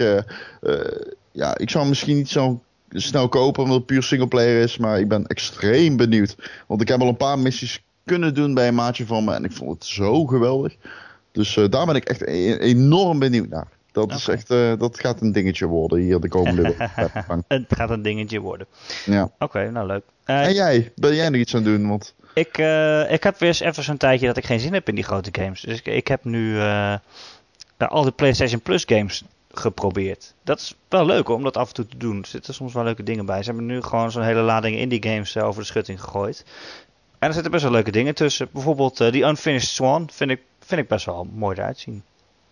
ja, 1.32 1.59
ik 1.59 1.70
zou 1.70 1.89
misschien 1.89 2.16
niet 2.16 2.28
zo 2.28 2.62
snel 2.90 3.28
kopen 3.28 3.62
omdat 3.62 3.77
het 3.77 3.86
puur 3.86 4.03
singleplayer 4.03 4.62
is. 4.62 4.77
Maar 4.78 4.99
ik 4.99 5.09
ben 5.09 5.27
extreem 5.27 5.97
benieuwd. 5.97 6.36
Want 6.66 6.81
ik 6.81 6.89
heb 6.89 7.01
al 7.01 7.09
een 7.09 7.16
paar 7.16 7.39
missies 7.39 7.82
kunnen 8.04 8.34
doen 8.34 8.54
bij 8.54 8.68
een 8.68 8.74
maatje 8.74 9.06
van 9.06 9.24
me. 9.24 9.34
En 9.34 9.44
ik 9.44 9.52
vond 9.52 9.70
het 9.70 9.84
zo 9.84 10.26
geweldig. 10.26 10.76
Dus 11.32 11.56
eh, 11.56 11.68
daar 11.68 11.86
ben 11.86 11.94
ik 11.94 12.04
echt 12.04 12.20
e- 12.26 12.56
enorm 12.56 13.18
benieuwd 13.18 13.48
naar. 13.48 13.66
Dat, 13.92 14.12
is 14.12 14.28
echt, 14.28 14.50
eh, 14.50 14.72
dat 14.78 15.00
gaat 15.00 15.20
een 15.20 15.32
dingetje 15.32 15.66
worden 15.66 15.98
hier 15.98 16.20
de 16.20 16.28
komende 16.28 16.62
weken. 16.62 16.90
Het 17.48 17.64
gaat 17.68 17.90
een 17.90 18.02
dingetje 18.02 18.40
worden. 18.40 18.66
Ja. 19.04 19.30
Oké, 19.38 19.70
nou 19.70 19.86
leuk. 19.86 20.02
Eh, 20.24 20.46
En 20.46 20.54
jij? 20.54 20.92
Ben 20.96 21.14
jij 21.14 21.28
nog 21.28 21.40
iets 21.40 21.54
aan 21.54 21.62
doen? 21.62 21.88
Want 21.88 22.14
Ik, 22.34 22.58
eh, 22.58 23.12
ik 23.12 23.22
heb 23.22 23.38
weer 23.38 23.48
eens 23.48 23.60
even 23.60 23.82
zo'n 23.82 23.96
tijdje 23.96 24.26
dat 24.26 24.36
ik 24.36 24.44
geen 24.46 24.60
zin 24.60 24.72
heb 24.72 24.88
in 24.88 24.94
die 24.94 25.04
grote 25.04 25.30
games. 25.42 25.60
Dus 25.60 25.78
ik, 25.78 25.86
ik 25.86 26.08
heb 26.08 26.24
nu 26.24 26.58
eh, 26.58 26.94
nou, 27.78 27.90
al 27.90 28.02
die 28.02 28.12
PlayStation 28.12 28.60
Plus 28.60 28.82
games 28.86 29.22
geprobeerd. 29.54 30.34
Dat 30.44 30.58
is 30.60 30.74
wel 30.88 31.06
leuk 31.06 31.26
hoor, 31.26 31.36
om 31.36 31.42
dat 31.42 31.56
af 31.56 31.68
en 31.68 31.74
toe 31.74 31.86
te 31.86 31.96
doen. 31.96 32.18
Er 32.18 32.26
zitten 32.26 32.54
soms 32.54 32.72
wel 32.72 32.84
leuke 32.84 33.02
dingen 33.02 33.26
bij. 33.26 33.38
Ze 33.42 33.44
hebben 33.50 33.66
nu 33.66 33.82
gewoon 33.82 34.10
zo'n 34.10 34.22
hele 34.22 34.40
lading 34.40 34.76
indie 34.76 35.02
games 35.02 35.34
eh, 35.34 35.46
over 35.46 35.60
de 35.60 35.66
schutting 35.66 36.00
gegooid. 36.00 36.44
En 37.23 37.28
er 37.28 37.35
zitten 37.35 37.51
best 37.53 37.62
wel 37.62 37.73
leuke 37.73 37.90
dingen 37.90 38.15
tussen. 38.15 38.49
Bijvoorbeeld 38.53 39.01
eh 39.01 39.12
die 39.12 39.24
Unfinished 39.24 39.69
Swan 39.69 40.09
vind 40.12 40.31
ik, 40.31 40.40
vind 40.61 40.81
ik 40.81 40.89
best 40.89 41.07
wel 41.07 41.27
mooi 41.35 41.57
eruit 41.59 41.78
zien. 41.78 42.03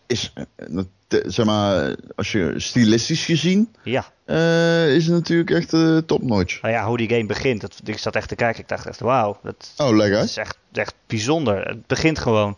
is, 0.06 0.32
eh, 0.34 0.44
dat- 0.68 0.86
zeg 1.26 1.46
maar, 1.46 1.94
als 2.16 2.32
je 2.32 2.54
stilistisch 2.56 3.24
gezien, 3.24 3.74
Ja, 3.82 4.04
eh, 4.24 4.94
is 4.94 5.04
het 5.06 5.14
natuurlijk 5.14 5.50
echt 5.50 5.72
eh 5.72 5.96
topnotch. 5.96 6.62
nou 6.62 6.74
ja, 6.74 6.86
hoe 6.86 6.96
die 6.96 7.08
game 7.08 7.26
begint. 7.26 7.60
Dat, 7.60 7.80
ik 7.84 7.98
zat 7.98 8.16
echt 8.16 8.28
te 8.28 8.34
kijken. 8.34 8.60
Ik 8.62 8.68
dacht 8.68 8.86
echt, 8.86 9.00
wauw, 9.00 9.38
dat, 9.42 9.72
Oh, 9.76 9.96
lekker. 9.96 10.22
Is 10.22 10.36
echt, 10.36 10.58
echt 10.72 10.94
bijzonder. 11.06 11.66
Het 11.68 11.86
begint 11.86 12.18
gewoon 12.18 12.56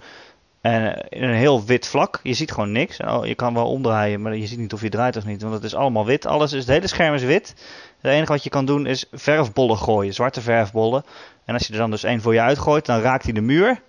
en, 0.60 1.06
in 1.08 1.22
een 1.22 1.34
heel 1.34 1.64
wit 1.64 1.86
vlak. 1.86 2.20
Je 2.22 2.34
ziet 2.34 2.52
gewoon 2.52 2.72
niks. 2.72 2.96
En, 2.96 3.10
oh, 3.10 3.26
je 3.26 3.34
kan 3.34 3.54
wel 3.54 3.66
omdraaien, 3.70 4.22
maar 4.22 4.36
je 4.36 4.46
ziet 4.46 4.58
niet 4.58 4.72
of 4.72 4.82
je 4.82 4.88
draait 4.88 5.16
of 5.16 5.24
niet. 5.24 5.42
Want 5.42 5.54
het 5.54 5.64
is 5.64 5.74
allemaal 5.74 6.06
wit. 6.06 6.26
Alles 6.26 6.52
is, 6.52 6.58
het 6.58 6.68
hele 6.68 6.86
scherm 6.86 7.14
is 7.14 7.22
wit. 7.22 7.54
Het 8.02 8.12
enige 8.12 8.32
wat 8.32 8.42
je 8.42 8.50
kan 8.50 8.64
doen 8.64 8.86
is 8.86 9.04
verfbollen 9.12 9.78
gooien. 9.78 10.14
Zwarte 10.14 10.40
verfbollen. 10.40 11.04
En 11.44 11.54
als 11.54 11.66
je 11.66 11.72
er 11.72 11.78
dan 11.78 11.90
dus 11.90 12.04
één 12.04 12.20
voor 12.20 12.34
je 12.34 12.40
uitgooit, 12.40 12.86
dan 12.86 13.00
raakt 13.00 13.24
hij 13.24 13.32
de 13.32 13.40
muur. 13.40 13.80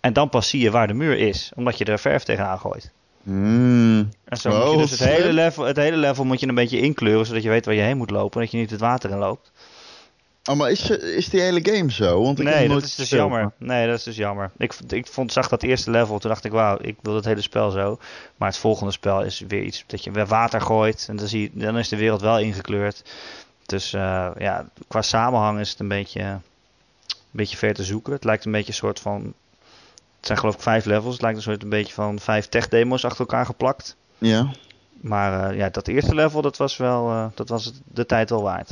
En 0.00 0.12
dan 0.12 0.28
pas 0.28 0.48
zie 0.48 0.60
je 0.60 0.70
waar 0.70 0.86
de 0.86 0.94
muur 0.94 1.18
is. 1.18 1.52
Omdat 1.54 1.78
je 1.78 1.84
er 1.84 1.98
verf 1.98 2.22
tegenaan 2.22 2.58
gooit. 2.58 2.90
Mm. 3.22 4.08
En 4.24 4.36
zo 4.36 4.50
moet 4.50 4.70
je 4.70 4.76
dus 4.76 4.90
het 4.90 5.08
hele, 5.08 5.32
level, 5.32 5.64
het 5.64 5.76
hele 5.76 5.96
level 5.96 6.24
moet 6.24 6.40
je 6.40 6.48
een 6.48 6.54
beetje 6.54 6.80
inkleuren. 6.80 7.26
Zodat 7.26 7.42
je 7.42 7.48
weet 7.48 7.64
waar 7.64 7.74
je 7.74 7.80
heen 7.80 7.96
moet 7.96 8.10
lopen. 8.10 8.34
En 8.34 8.40
dat 8.40 8.50
je 8.50 8.58
niet 8.58 8.70
het 8.70 8.80
water 8.80 9.10
in 9.10 9.18
loopt. 9.18 9.52
Oh, 10.44 10.56
maar 10.56 10.70
is, 10.70 10.90
is 10.90 11.28
die 11.28 11.40
hele 11.40 11.60
game 11.62 11.92
zo? 11.92 12.22
Want 12.22 12.38
ik 12.38 12.44
Nee, 12.44 12.58
dat 12.58 12.68
nooit 12.68 12.84
is 12.84 12.94
dus 12.94 13.10
jammer. 13.10 13.52
Nee, 13.58 13.86
dat 13.86 13.98
is 13.98 14.04
dus 14.04 14.16
jammer. 14.16 14.50
Ik, 14.56 14.74
ik 14.88 15.06
vond, 15.06 15.32
zag 15.32 15.48
dat 15.48 15.62
eerste 15.62 15.90
level, 15.90 16.18
toen 16.18 16.30
dacht 16.30 16.44
ik, 16.44 16.52
wauw, 16.52 16.78
ik 16.80 16.96
wil 17.02 17.14
het 17.14 17.24
hele 17.24 17.40
spel 17.40 17.70
zo. 17.70 17.98
Maar 18.36 18.48
het 18.48 18.58
volgende 18.58 18.92
spel 18.92 19.22
is 19.22 19.42
weer 19.48 19.62
iets 19.62 19.84
dat 19.86 20.04
je 20.04 20.10
weer 20.10 20.26
water 20.26 20.60
gooit. 20.60 21.06
En 21.08 21.16
dan, 21.16 21.28
zie 21.28 21.40
je, 21.40 21.50
dan 21.52 21.78
is 21.78 21.88
de 21.88 21.96
wereld 21.96 22.20
wel 22.20 22.38
ingekleurd. 22.38 23.02
Dus 23.66 23.92
eh, 23.92 24.30
ja, 24.38 24.68
qua 24.88 25.02
samenhang 25.02 25.60
is 25.60 25.70
het 25.70 25.80
een 25.80 25.88
beetje, 25.88 26.20
een 26.20 26.40
beetje 27.30 27.56
ver 27.56 27.74
te 27.74 27.84
zoeken. 27.84 28.12
Het 28.12 28.24
lijkt 28.24 28.44
een 28.44 28.52
beetje 28.52 28.68
een 28.68 28.74
soort 28.74 29.00
van... 29.00 29.34
Het 30.16 30.26
zijn 30.26 30.38
geloof 30.38 30.54
ik 30.54 30.60
vijf 30.60 30.84
levels. 30.84 31.12
Het 31.12 31.22
lijkt 31.22 31.36
een 31.36 31.42
soort 31.42 31.62
een 31.62 31.68
beetje 31.68 31.94
van 31.94 32.18
vijf 32.18 32.46
tech 32.46 32.68
demo's 32.68 33.04
achter 33.04 33.20
elkaar 33.20 33.46
geplakt. 33.46 33.96
Ja. 34.18 34.50
Maar 35.00 35.50
eh, 35.50 35.56
ja, 35.56 35.68
dat 35.68 35.88
eerste 35.88 36.14
level, 36.14 36.42
dat 36.42 36.56
was 36.56 36.76
wel 36.76 37.10
eh, 37.10 37.26
dat 37.34 37.48
was 37.48 37.72
de 37.92 38.06
tijd 38.06 38.30
wel 38.30 38.42
waard. 38.42 38.70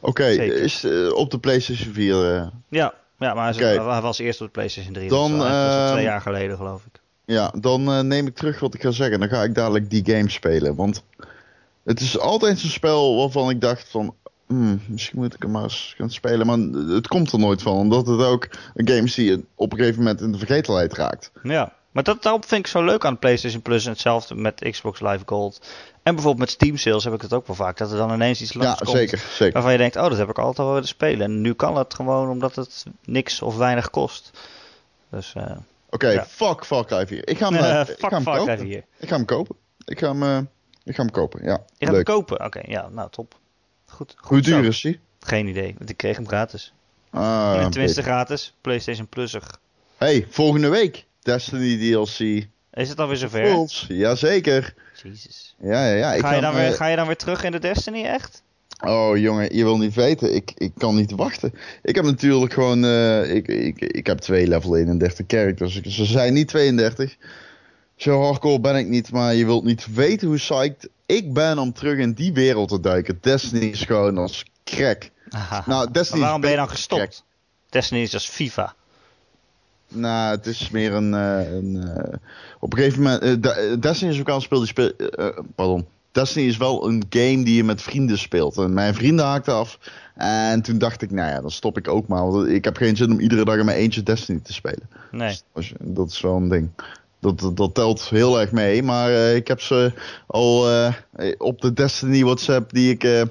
Oké, 0.00 0.24
is 0.26 0.84
op 1.14 1.30
de 1.30 1.38
PlayStation 1.38 1.92
4. 1.92 2.34
eh, 2.36 2.46
Ja, 2.68 2.94
ja 3.18 3.34
maar 3.34 3.54
hij, 3.54 4.00
was 4.00 4.18
eerst 4.18 4.40
op 4.40 4.46
de 4.46 4.52
PlayStation 4.52 4.92
3. 4.92 5.08
Dan, 5.08 5.30
dus, 5.30 5.38
dat 5.38 5.48
is 5.48 5.52
al 5.52 5.86
twee 5.86 5.96
ehm, 5.96 6.02
jaar 6.02 6.20
geleden 6.20 6.56
geloof 6.56 6.82
ik. 6.84 7.00
ja, 7.24 7.52
dan 7.60 8.06
neem 8.06 8.26
ik 8.26 8.34
terug 8.34 8.60
wat 8.60 8.74
ik 8.74 8.82
ga 8.82 8.90
zeggen. 8.90 9.20
Dan 9.20 9.28
ga 9.28 9.42
ik 9.42 9.54
dadelijk 9.54 9.90
die 9.90 10.04
game 10.04 10.30
spelen. 10.30 10.74
Want 10.74 11.02
het 11.88 12.00
is 12.00 12.18
altijd 12.18 12.58
zo'n 12.58 12.70
spel 12.70 13.16
waarvan 13.16 13.50
ik 13.50 13.60
dacht 13.60 13.88
van... 13.88 14.14
hmm, 14.46 14.80
misschien 14.86 15.18
moet 15.18 15.34
ik 15.34 15.42
hem 15.42 15.50
maar 15.50 15.62
eens 15.62 15.94
gaan 15.96 16.10
spelen. 16.10 16.46
Maar 16.46 16.58
het 16.94 17.06
komt 17.08 17.32
er 17.32 17.38
nooit 17.38 17.62
van. 17.62 17.76
Omdat 17.76 18.06
het 18.06 18.20
ook 18.22 18.48
een 18.74 18.88
game 18.88 19.02
is 19.02 19.14
die 19.14 19.30
je 19.30 19.44
op 19.54 19.72
een 19.72 19.78
gegeven 19.78 19.98
moment 20.02 20.20
in 20.20 20.32
de 20.32 20.38
vergetelheid 20.38 20.92
raakt. 20.94 21.30
Ja, 21.42 21.72
maar 21.92 22.02
dat, 22.02 22.22
daarom 22.22 22.44
vind 22.44 22.60
ik 22.60 22.66
zo 22.66 22.84
leuk 22.84 23.04
aan 23.04 23.18
PlayStation 23.18 23.62
Plus 23.62 23.84
en 23.84 23.90
hetzelfde 23.90 24.34
met 24.34 24.66
Xbox 24.70 25.00
Live 25.00 25.22
Gold. 25.26 25.60
En 26.02 26.14
bijvoorbeeld 26.14 26.38
met 26.38 26.50
Steam 26.50 26.76
sales 26.76 27.04
heb 27.04 27.14
ik 27.14 27.20
het 27.22 27.32
ook 27.32 27.46
wel 27.46 27.56
vaak. 27.56 27.76
Dat 27.76 27.90
er 27.90 27.96
dan 27.98 28.12
ineens 28.12 28.40
iets 28.40 28.52
Ja, 28.52 28.58
langs 28.60 28.90
zeker. 28.90 29.18
zeker. 29.30 29.52
waarvan 29.52 29.72
je 29.72 29.78
denkt, 29.78 29.96
oh 29.96 30.08
dat 30.08 30.18
heb 30.18 30.28
ik 30.28 30.38
altijd 30.38 30.66
al 30.66 30.72
willen 30.72 30.88
spelen. 30.88 31.20
En 31.20 31.40
nu 31.40 31.52
kan 31.54 31.76
het 31.76 31.94
gewoon 31.94 32.28
omdat 32.30 32.54
het 32.54 32.84
niks 33.04 33.42
of 33.42 33.56
weinig 33.56 33.90
kost. 33.90 34.30
Dus 35.10 35.32
eh 35.34 35.56
Oké, 35.90 36.08
Ja. 36.10 36.24
fuck 36.26 36.64
Far 36.64 36.84
Cry 36.86 37.06
4. 37.06 37.28
Ik 37.28 37.38
ga 37.38 37.48
hem, 37.48 37.56
eh, 37.56 37.80
eh, 37.80 37.88
ik 37.88 37.96
fuck 37.98 38.00
ga 38.00 38.08
hem 38.10 38.24
kopen. 38.24 38.58
4. 38.58 38.84
Ik 38.98 39.08
ga 39.08 39.16
hem 39.16 39.24
kopen. 39.24 39.56
Ik 39.84 39.98
ga 39.98 40.14
hem, 40.16 40.48
ik 40.88 40.94
ga 40.94 41.02
hem 41.02 41.10
kopen, 41.10 41.44
ja. 41.44 41.64
Je 41.78 41.86
gaat 41.86 41.94
hem 41.94 42.04
kopen? 42.04 42.44
Oké, 42.44 42.60
ja, 42.66 42.88
nou 42.88 43.10
top. 43.10 43.38
Goed, 43.86 44.14
goed 44.16 44.28
Hoe 44.28 44.40
duur 44.40 44.64
is 44.64 44.80
die? 44.80 45.00
Geen 45.20 45.46
idee, 45.46 45.74
want 45.78 45.90
ik 45.90 45.96
kreeg 45.96 46.16
hem 46.16 46.26
gratis. 46.26 46.72
Ah, 47.10 47.60
en 47.60 47.70
tenminste 47.70 48.02
gratis, 48.02 48.54
PlayStation 48.60 49.06
Plusig. 49.08 49.60
Hey, 49.96 50.26
volgende 50.30 50.68
week. 50.68 51.06
Destiny 51.22 51.76
DLC. 51.78 52.46
Is 52.72 52.88
het 52.88 53.00
alweer 53.00 53.16
zover? 53.16 53.42
Bulls. 53.42 53.84
Jazeker. 53.88 54.74
Jezus. 55.02 55.54
Ja, 55.62 55.86
ja, 55.86 55.94
ja. 55.94 56.12
Ik 56.12 56.20
Ga 56.20 56.32
je, 56.32 56.40
dan 56.40 56.54
weer, 56.54 56.66
eh, 56.66 56.72
ga 56.72 56.86
je 56.86 56.96
dan 56.96 57.06
weer 57.06 57.16
terug 57.16 57.44
in 57.44 57.52
de 57.52 57.58
Destiny, 57.58 58.04
echt? 58.04 58.42
Oh 58.86 59.16
jongen, 59.16 59.56
je 59.56 59.64
wil 59.64 59.78
niet 59.78 59.94
weten. 59.94 60.34
Ik, 60.34 60.52
ik 60.54 60.72
kan 60.76 60.94
niet 60.94 61.10
wachten. 61.10 61.54
Ik 61.82 61.94
heb 61.94 62.04
natuurlijk 62.04 62.52
gewoon... 62.52 62.84
eh, 62.84 63.34
ik, 63.34 63.48
ik, 63.48 63.80
ik 63.80 64.06
heb 64.06 64.18
twee 64.18 64.46
level 64.46 64.76
31 64.76 65.24
characters. 65.28 65.80
Ze 65.82 66.04
zijn 66.04 66.32
niet 66.32 66.48
32. 66.48 67.16
Zo 67.98 68.22
hardcore 68.22 68.60
ben 68.60 68.76
ik 68.76 68.86
niet. 68.86 69.10
Maar 69.12 69.34
je 69.34 69.44
wilt 69.44 69.64
niet 69.64 69.94
weten 69.94 70.28
hoe 70.28 70.36
psyched 70.36 70.88
ik 71.06 71.32
ben 71.32 71.58
om 71.58 71.72
terug 71.72 71.98
in 71.98 72.12
die 72.12 72.32
wereld 72.32 72.68
te 72.68 72.80
duiken. 72.80 73.18
Destiny 73.20 73.64
is 73.64 73.82
gewoon 73.82 74.18
als 74.18 74.44
crack. 74.64 75.10
Aha. 75.30 75.62
Nou, 75.66 75.90
Destiny 75.90 76.20
waarom 76.20 76.40
ben 76.40 76.50
je 76.50 76.56
dan 76.56 76.68
gestopt? 76.68 77.00
crack. 77.02 77.22
Destiny 77.68 78.00
is 78.00 78.14
als 78.14 78.28
FIFA. 78.28 78.74
Nou, 79.88 80.30
het 80.36 80.46
is 80.46 80.70
meer 80.70 80.92
een. 80.92 81.14
eh, 81.14 81.52
een 81.52 81.82
eh, 81.96 82.14
op 82.60 82.72
een 82.72 82.78
gegeven 82.78 83.02
moment. 83.02 83.46
eh, 83.46 83.80
Destiny 83.80 84.10
is 84.12 84.20
ook 84.20 84.28
al 84.28 84.34
een 84.34 84.40
speel 84.42 84.58
die 84.58 84.68
speel. 84.68 84.92
pardon. 85.54 85.86
Destiny 86.12 86.46
is 86.46 86.56
wel 86.56 86.88
een 86.88 87.04
game 87.10 87.42
die 87.44 87.54
je 87.54 87.64
met 87.64 87.82
vrienden 87.82 88.18
speelt. 88.18 88.56
En 88.56 88.72
mijn 88.72 88.94
vrienden 88.94 89.24
haakten 89.24 89.54
af. 89.54 89.78
En 90.14 90.62
toen 90.62 90.78
dacht 90.78 91.02
ik, 91.02 91.10
nou 91.10 91.30
ja, 91.30 91.40
dan 91.40 91.50
stop 91.50 91.76
ik 91.78 91.88
ook 91.88 92.08
maar. 92.08 92.30
Want 92.30 92.48
ik 92.48 92.64
heb 92.64 92.76
geen 92.76 92.96
zin 92.96 93.10
om 93.10 93.20
iedere 93.20 93.44
dag 93.44 93.56
in 93.58 93.64
mijn 93.64 93.78
eentje 93.78 94.02
Destiny 94.02 94.40
te 94.42 94.52
spelen. 94.52 94.88
Nee. 95.10 95.38
Dus 95.54 95.72
dat 95.80 96.10
is 96.10 96.20
wel 96.20 96.36
een 96.36 96.48
ding. 96.48 96.70
Dat, 97.20 97.40
dat, 97.40 97.56
dat 97.56 97.74
telt 97.74 98.08
heel 98.08 98.40
erg 98.40 98.52
mee. 98.52 98.82
Maar 98.82 99.10
eh, 99.10 99.36
ik 99.36 99.48
heb 99.48 99.60
ze 99.60 99.92
al 100.26 100.70
eh, 100.70 100.92
op 101.38 101.60
de 101.60 101.72
Destiny 101.72 102.22
WhatsApp 102.22 102.72
die 102.72 102.90
ik 102.90 103.04
eh, 103.04 103.22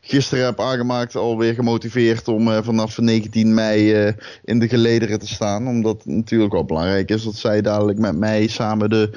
gisteren 0.00 0.44
heb 0.44 0.60
aangemaakt, 0.60 1.16
alweer 1.16 1.54
gemotiveerd 1.54 2.28
om 2.28 2.62
vanaf 2.62 2.98
19 2.98 3.54
mei 3.54 4.14
in 4.44 4.58
de 4.58 4.68
gelederen 4.68 5.18
te 5.18 5.28
staan. 5.28 5.68
Omdat 5.68 5.96
het 5.96 6.06
natuurlijk 6.06 6.52
wel 6.52 6.64
belangrijk 6.64 7.10
is 7.10 7.24
dat 7.24 7.34
zij 7.34 7.60
dadelijk 7.60 7.98
met 7.98 8.16
mij 8.16 8.46
samen 8.46 8.90
de, 8.90 9.10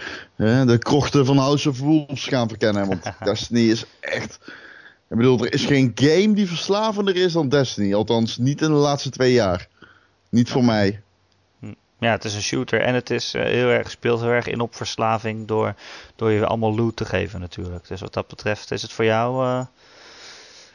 de 0.66 0.78
krochten 0.80 1.26
van 1.26 1.38
House 1.38 1.70
of 1.70 1.80
Wolves 1.80 2.26
gaan 2.26 2.48
verkennen. 2.48 2.88
Want 2.88 3.04
Destiny 3.24 3.70
is 3.70 3.86
echt. 4.00 4.40
Ik 5.10 5.20
bedoel, 5.20 5.46
er 5.46 5.54
is 5.54 5.66
geen 5.66 5.92
game 5.96 6.34
die 6.34 6.48
verslavender 6.48 7.16
is 7.16 7.34
dan 7.34 7.50
Destiny. 7.50 7.94
Althans, 7.94 8.38
niet 8.38 8.62
in 8.62 8.68
de 8.68 8.74
laatste 8.74 9.10
twee 9.10 9.34
jaar. 9.34 9.68
Niet 10.30 10.50
voor 10.50 10.64
mij. 10.64 11.02
Ja, 12.04 12.12
het 12.12 12.24
is 12.26 12.36
een 12.36 12.42
shooter 12.42 12.82
en 12.82 12.94
het 12.94 13.10
is 13.10 13.34
eh, 13.34 13.44
heel 13.44 13.68
erg, 13.70 13.92
speelt 13.92 14.20
heel 14.22 14.30
erg 14.30 14.48
in 14.48 14.60
op 14.60 14.76
verslaving 14.76 15.48
door, 15.48 15.76
door 16.16 16.32
je 16.32 16.46
allemaal 16.46 16.76
loot 16.76 16.96
te 16.96 17.06
geven 17.06 17.40
natuurlijk. 17.40 17.88
Dus 17.88 18.02
wat 18.02 18.14
dat 18.14 18.28
betreft 18.28 18.72
is 18.72 18.82
het 18.82 18.92
voor 18.92 19.06
jou 19.06 19.46
eh, 19.46 19.66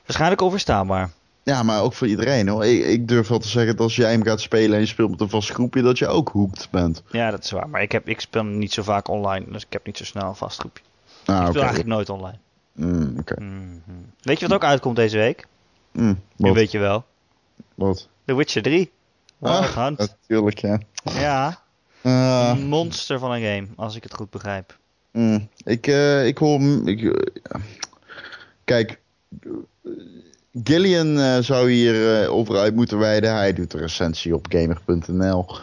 waarschijnlijk 0.04 0.40
onverstaanbaar. 0.40 1.10
Ja, 1.42 1.62
maar 1.62 1.82
ook 1.82 1.92
voor 1.94 2.06
iedereen 2.06 2.48
hoor. 2.48 2.64
Ik, 2.66 2.84
ik 2.84 3.08
durf 3.08 3.28
wel 3.28 3.38
te 3.38 3.48
zeggen 3.48 3.76
dat 3.76 3.84
als 3.84 3.96
jij 3.96 4.10
hem 4.10 4.22
gaat 4.24 4.40
spelen 4.40 4.74
en 4.74 4.80
je 4.80 4.86
speelt 4.86 5.10
met 5.10 5.20
een 5.20 5.28
vast 5.28 5.50
groepje, 5.50 5.82
dat 5.82 5.98
je 5.98 6.06
ook 6.06 6.28
hoekt 6.28 6.68
bent. 6.70 7.02
Ja, 7.10 7.30
dat 7.30 7.44
is 7.44 7.50
waar. 7.50 7.68
Maar 7.68 7.82
ik, 7.82 7.92
heb, 7.92 8.08
ik 8.08 8.20
speel 8.20 8.44
niet 8.44 8.72
zo 8.72 8.82
vaak 8.82 9.08
online, 9.08 9.44
dus 9.48 9.62
ik 9.62 9.72
heb 9.72 9.86
niet 9.86 9.96
zo 9.96 10.04
snel 10.04 10.28
een 10.28 10.34
vast 10.34 10.60
groepje. 10.60 10.82
Ah, 11.24 11.40
ik 11.40 11.46
speel 11.46 11.60
eigenlijk 11.60 11.88
nooit 11.90 12.08
online. 12.08 12.38
Mm, 12.72 13.16
oké. 13.18 13.40
Mhm. 13.40 13.80
Weet 14.20 14.40
je 14.40 14.46
wat 14.46 14.56
ook 14.56 14.64
uitkomt 14.64 14.96
deze 14.96 15.16
week? 15.18 15.46
Mm, 15.92 16.20
Nu 16.36 16.52
weet 16.52 16.70
je 16.70 16.78
wel. 16.78 17.04
wat? 17.74 18.08
The 18.24 18.34
Witcher 18.34 18.62
3. 18.62 18.90
Wild 19.38 19.76
Ah. 19.76 19.96
Natuurlijk, 19.96 20.58
ja. 20.58 20.78
Ja, 21.04 21.62
Ah, 22.02 22.52
een 22.56 22.66
monster 22.66 23.18
van 23.18 23.32
een 23.32 23.42
game, 23.42 23.66
als 23.76 23.96
ik 23.96 24.02
het 24.02 24.14
goed 24.14 24.30
begrijp. 24.30 24.78
mm, 25.12 25.48
ik, 25.64 25.86
eh, 25.86 26.26
ik 26.26 26.38
hoor... 26.38 26.60
Ik, 26.84 27.02
eh. 27.02 27.60
Kijk, 28.64 29.00
Gillian 30.64 31.18
eh, 31.18 31.38
zou 31.38 31.70
hier 31.70 32.28
over 32.28 32.56
uit 32.56 32.74
moeten 32.74 32.98
wijden. 32.98 33.34
Hij 33.34 33.52
doet 33.52 33.72
een 33.72 33.80
recensie 33.80 34.34
op 34.34 34.46
gamer.nl. 34.48 35.56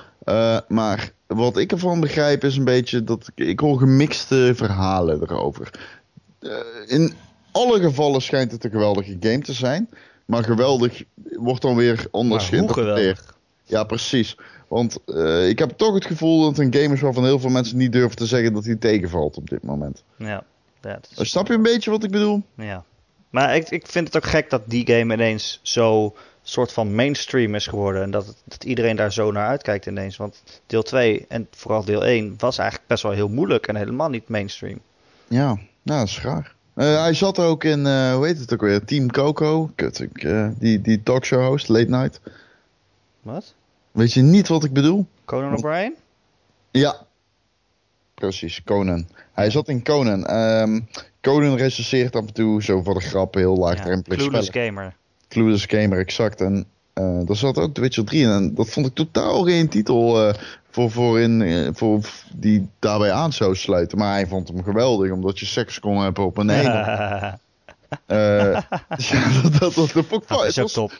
Maar 0.67 1.11
wat 1.27 1.57
ik 1.57 1.71
ervan 1.71 1.99
begrijp 1.99 2.43
is 2.43 2.57
een 2.57 2.63
beetje 2.63 3.03
dat 3.03 3.29
ik, 3.35 3.47
ik 3.47 3.59
hoor 3.59 3.77
gemixte 3.77 4.51
verhalen 4.55 5.21
erover. 5.21 5.71
In 6.87 7.13
alle 7.51 7.79
gevallen 7.79 8.21
schijnt 8.21 8.51
het 8.51 8.63
een 8.63 8.71
geweldige 8.71 9.17
game 9.19 9.39
te 9.39 9.53
zijn. 9.53 9.89
Maar 10.25 10.43
geweldig 10.43 11.03
wordt 11.15 11.61
dan 11.61 11.75
weer 11.75 12.07
anders 12.11 12.49
Maar 12.51 12.59
hoe 12.59 12.73
geïnterpreteerd. 12.73 13.33
Ja, 13.65 13.83
precies. 13.83 14.37
Want 14.67 14.97
eh, 15.05 15.49
ik 15.49 15.59
heb 15.59 15.69
toch 15.69 15.93
het 15.93 16.05
gevoel 16.05 16.41
dat 16.43 16.57
een 16.57 16.73
game 16.73 16.93
is 16.93 17.01
waarvan 17.01 17.23
heel 17.25 17.39
veel 17.39 17.49
mensen 17.49 17.77
niet 17.77 17.91
durven 17.91 18.17
te 18.17 18.25
zeggen 18.25 18.53
dat 18.53 18.65
hij 18.65 18.75
tegenvalt 18.75 19.37
op 19.37 19.49
dit 19.49 19.63
moment. 19.63 20.03
Ja. 20.17 20.43
dat 20.81 21.07
is- 21.11 21.19
Uh, 21.19 21.25
Snap 21.25 21.47
je 21.47 21.53
een 21.53 21.61
beetje 21.61 21.89
wat 21.91 22.03
ik 22.03 22.11
bedoel? 22.11 22.41
Ja. 22.57 22.83
Maar 23.29 23.55
ik, 23.55 23.69
ik 23.69 23.87
vind 23.87 24.07
het 24.07 24.15
ook 24.17 24.29
gek 24.29 24.49
dat 24.49 24.61
die 24.65 24.87
game 24.91 25.13
ineens 25.13 25.59
zo 25.61 26.15
soort 26.43 26.71
van 26.71 26.95
mainstream 26.95 27.55
is 27.55 27.67
geworden. 27.67 28.01
En 28.01 28.11
dat, 28.11 28.25
het- 28.25 28.41
dat 28.45 28.63
iedereen 28.63 28.95
daar 28.95 29.13
zo 29.13 29.31
naar 29.31 29.47
uitkijkt 29.47 29.85
ineens. 29.85 30.17
Want 30.17 30.43
deel 30.67 30.83
2 30.83 31.25
en 31.29 31.47
vooral 31.51 31.83
deel 31.85 32.05
1 32.05 32.35
was 32.37 32.57
eigenlijk 32.57 32.87
best 32.89 33.03
wel 33.03 33.11
heel 33.11 33.27
moeilijk 33.29 33.67
en 33.67 33.75
helemaal 33.75 34.09
niet 34.09 34.29
mainstream. 34.29 34.79
Ja, 35.27 35.45
nou, 35.81 35.99
dat 35.99 36.07
is 36.07 36.21
raar. 36.21 36.53
Eh, 36.75 37.01
hij 37.01 37.13
zat 37.13 37.39
ook 37.39 37.63
in, 37.63 37.85
eh, 37.85 38.13
hoe 38.13 38.25
heet 38.25 38.39
het 38.39 38.53
ook 38.53 38.61
weer? 38.61 38.85
Team 38.85 39.11
Coco. 39.11 39.71
Kut, 39.75 39.99
ik, 39.99 40.23
eh, 40.23 40.47
die, 40.59 40.81
die 40.81 41.03
talkshow 41.03 41.45
host, 41.47 41.67
Late 41.69 41.89
Night. 41.89 42.19
Wat? 43.25 43.53
Weet 43.91 44.13
je 44.13 44.21
niet 44.21 44.47
wat 44.47 44.63
ik 44.63 44.73
bedoel? 44.73 45.05
Conan 45.25 45.53
O'Brien? 45.57 45.95
Ja. 46.71 46.95
Precies, 48.13 48.63
Conan. 48.63 49.07
Hij 49.33 49.49
zat 49.49 49.67
in 49.67 49.83
Conan. 49.83 50.25
Ehm 50.25 50.79
Conan 51.21 51.55
recenseert 51.55 52.15
af 52.15 52.25
en 52.25 52.33
toe 52.33 52.63
zo 52.63 52.81
voor 52.81 52.93
de 52.93 52.99
grap 52.99 53.33
heel 53.33 53.53
Ja, 53.53 53.59
laagdrempelig 53.59 54.17
Clueless 54.17 54.47
spellen. 54.47 54.67
Gamer. 54.67 54.95
Clueless 55.27 55.65
Gamer, 55.65 55.99
exact. 55.99 56.41
En 56.41 56.65
eh 56.93 57.19
daar 57.25 57.35
zat 57.35 57.57
ook 57.57 57.73
The 57.73 57.81
Witcher 57.81 58.05
3 58.05 58.21
in. 58.21 58.29
En 58.29 58.53
dat 58.55 58.69
vond 58.69 58.85
ik 58.85 58.93
totaal 58.93 59.43
geen 59.43 59.69
titel 59.69 60.27
eh, 60.27 60.33
voor, 60.69 60.91
voor, 60.91 61.19
in, 61.19 61.41
eh, 61.41 61.69
voor 61.73 61.99
die 62.35 62.67
daarbij 62.79 63.11
aan 63.11 63.33
zou 63.33 63.55
sluiten. 63.55 63.97
Maar 63.97 64.13
hij 64.13 64.27
vond 64.27 64.47
hem 64.47 64.63
geweldig, 64.63 65.11
omdat 65.11 65.39
je 65.39 65.45
seks 65.45 65.79
kon 65.79 65.97
hebben 65.97 66.25
op 66.25 66.37
een 66.37 66.49
engel. 66.59 66.73
Ja, 68.07 69.31
dat, 69.41 69.59
dat, 69.59 69.73
dat, 69.73 69.75
dat 69.75 70.05
vond 70.05 70.21
ik 70.23 70.27
dat 70.27 70.45
is 70.45 70.57
ook 70.57 70.63
was, 70.63 70.73
top. 70.73 70.91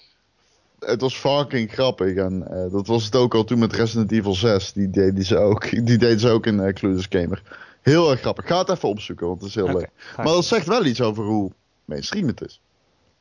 Het 0.79 1.01
was 1.01 1.15
fucking 1.15 1.71
grappig. 1.71 2.15
En 2.15 2.47
eh, 2.47 2.71
dat 2.71 2.87
was 2.87 3.05
het 3.05 3.15
ook 3.15 3.35
al 3.35 3.43
toen 3.43 3.59
met 3.59 3.73
Resident 3.73 4.11
Evil 4.11 4.35
6. 4.35 4.73
Die 4.73 4.89
deden 4.89 5.23
ze 5.23 5.37
ook, 5.37 5.69
die 5.87 5.97
deden 5.97 6.19
ze 6.19 6.29
ook 6.29 6.45
in 6.45 6.59
eh 6.59 6.73
Clueless 6.73 7.07
Gamer. 7.09 7.41
Heel 7.81 8.11
erg 8.11 8.19
grappig. 8.19 8.47
Ga 8.47 8.57
het 8.57 8.69
even 8.69 8.89
opzoeken, 8.89 9.27
want 9.27 9.39
het 9.39 9.49
is 9.49 9.55
heel 9.55 9.73
leuk. 9.73 9.89
Maar 10.15 10.25
dat 10.25 10.45
zegt 10.45 10.67
wel 10.67 10.85
iets 10.85 11.01
over 11.01 11.23
hoe 11.23 11.51
mainstream 11.85 12.27
het 12.27 12.41
is. 12.41 12.61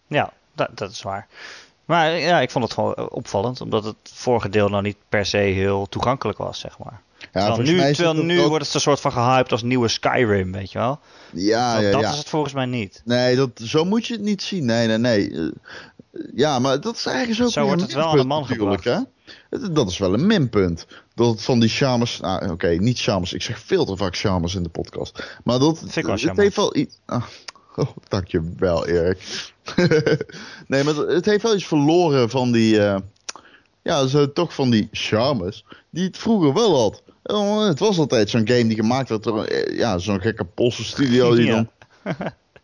Ja, 0.07 0.33
dat, 0.55 0.69
dat 0.75 0.91
is 0.91 1.03
waar. 1.03 1.27
Maar 1.85 2.11
ja, 2.11 2.41
ik 2.41 2.51
vond 2.51 2.65
het 2.65 2.73
gewoon 2.73 3.11
opvallend, 3.11 3.61
omdat 3.61 3.85
het 3.85 3.97
vorige 4.03 4.49
deel 4.49 4.69
nou 4.69 4.83
niet 4.83 4.97
per 5.09 5.27
se 5.27 5.37
heel 5.37 5.87
toegankelijk 5.89 6.39
was, 6.39 6.61
zeg 6.61 6.79
maar. 6.79 7.03
Ja, 7.35 7.57
mij 7.57 7.65
nu, 7.67 7.81
het 7.81 7.95
terwijl 7.95 8.25
nu 8.25 8.41
ook- 8.41 8.49
wordt 8.49 8.65
het 8.65 8.75
een 8.75 8.81
soort 8.81 9.01
van 9.01 9.13
gehyped 9.13 9.53
als 9.53 9.63
nieuwe 9.63 9.89
Skyrim, 9.89 10.53
weet 10.53 10.73
je 10.73 10.79
wel? 10.79 11.01
Ja, 11.33 11.73
Want 11.73 11.85
ja, 11.85 11.91
dat 11.91 12.01
ja. 12.01 12.11
is 12.13 12.19
het 12.19 12.29
volgens 12.29 12.55
mij 12.55 12.67
niet. 12.67 13.03
Nee, 13.05 13.37
dat, 13.37 13.51
zo 13.55 13.85
moet 13.85 14.07
je 14.07 14.13
het 14.13 14.23
niet 14.23 14.43
zien. 14.43 14.65
Nee, 14.65 14.87
nee, 14.87 14.99
nee. 14.99 15.31
Eh, 15.31 15.51
ja, 16.35 16.59
maar 16.59 16.81
dat 16.81 16.97
is 16.97 17.07
ergens 17.07 17.43
ook 17.43 17.51
Zo 17.51 17.61
weer 17.61 17.69
wordt 17.69 17.83
het 17.83 17.93
wel 17.95 18.09
aan 18.11 18.17
de 18.17 18.25
man 18.25 18.47
natuurlijk, 18.49 18.85
hè? 18.85 18.99
Dat 19.71 19.91
is 19.91 19.99
wel 19.99 20.15
een 20.15 20.27
minpunt. 20.27 20.87
Dat 21.15 21.31
het 21.31 21.43
van 21.43 21.61
die 21.61 21.69
shamers... 21.69 22.21
Nou, 22.21 22.51
oké, 22.51 22.69
niet 22.69 22.99
shamers. 22.99 23.33
Ik 23.33 23.43
zeg 23.43 23.59
veel 23.59 23.85
te 23.85 23.97
vaak 23.97 24.15
shamers 24.17 24.55
in 24.55 24.63
de 24.63 24.69
podcast. 24.69 25.39
Maar 25.45 25.59
dat... 25.59 25.79
Vind 25.79 25.97
ik 25.97 26.05
wel 26.05 26.15
het 26.15 26.37
heeft 26.37 26.57
wel 26.57 26.77
iets... 26.77 26.99
Ah, 27.07 27.25
oh, 27.77 27.89
dankjewel, 28.09 28.87
Erik. 28.87 29.53
nee, 30.67 30.85
maar 30.85 30.95
het 30.95 31.25
heeft 31.25 31.43
wel 31.43 31.55
iets 31.55 31.67
verloren 31.67 32.31
van 32.31 32.53
die... 32.53 32.81
eh, 32.87 32.97
ja, 33.83 34.07
zo, 34.07 34.33
toch 34.33 34.55
van 34.55 34.71
die 34.71 34.89
charmes. 34.93 35.65
Die 35.91 36.05
het 36.05 36.19
vroeger 36.19 36.53
wel 36.53 36.81
had. 36.81 37.03
Eh, 37.25 37.67
Het 37.67 37.79
was 37.79 37.99
altijd 37.99 38.31
zo'n 38.31 38.47
game 38.49 38.67
die 38.67 38.77
gemaakt 38.77 39.09
werd 39.09 39.23
door... 39.23 39.45
eh, 39.45 39.77
Ja, 39.77 39.99
zo'n 39.99 40.21
gekke 40.21 40.45
Poolse 40.45 40.85
studio 40.85 41.35
die 41.35 41.47
Ja. 41.53 41.53
dan... 41.55 41.69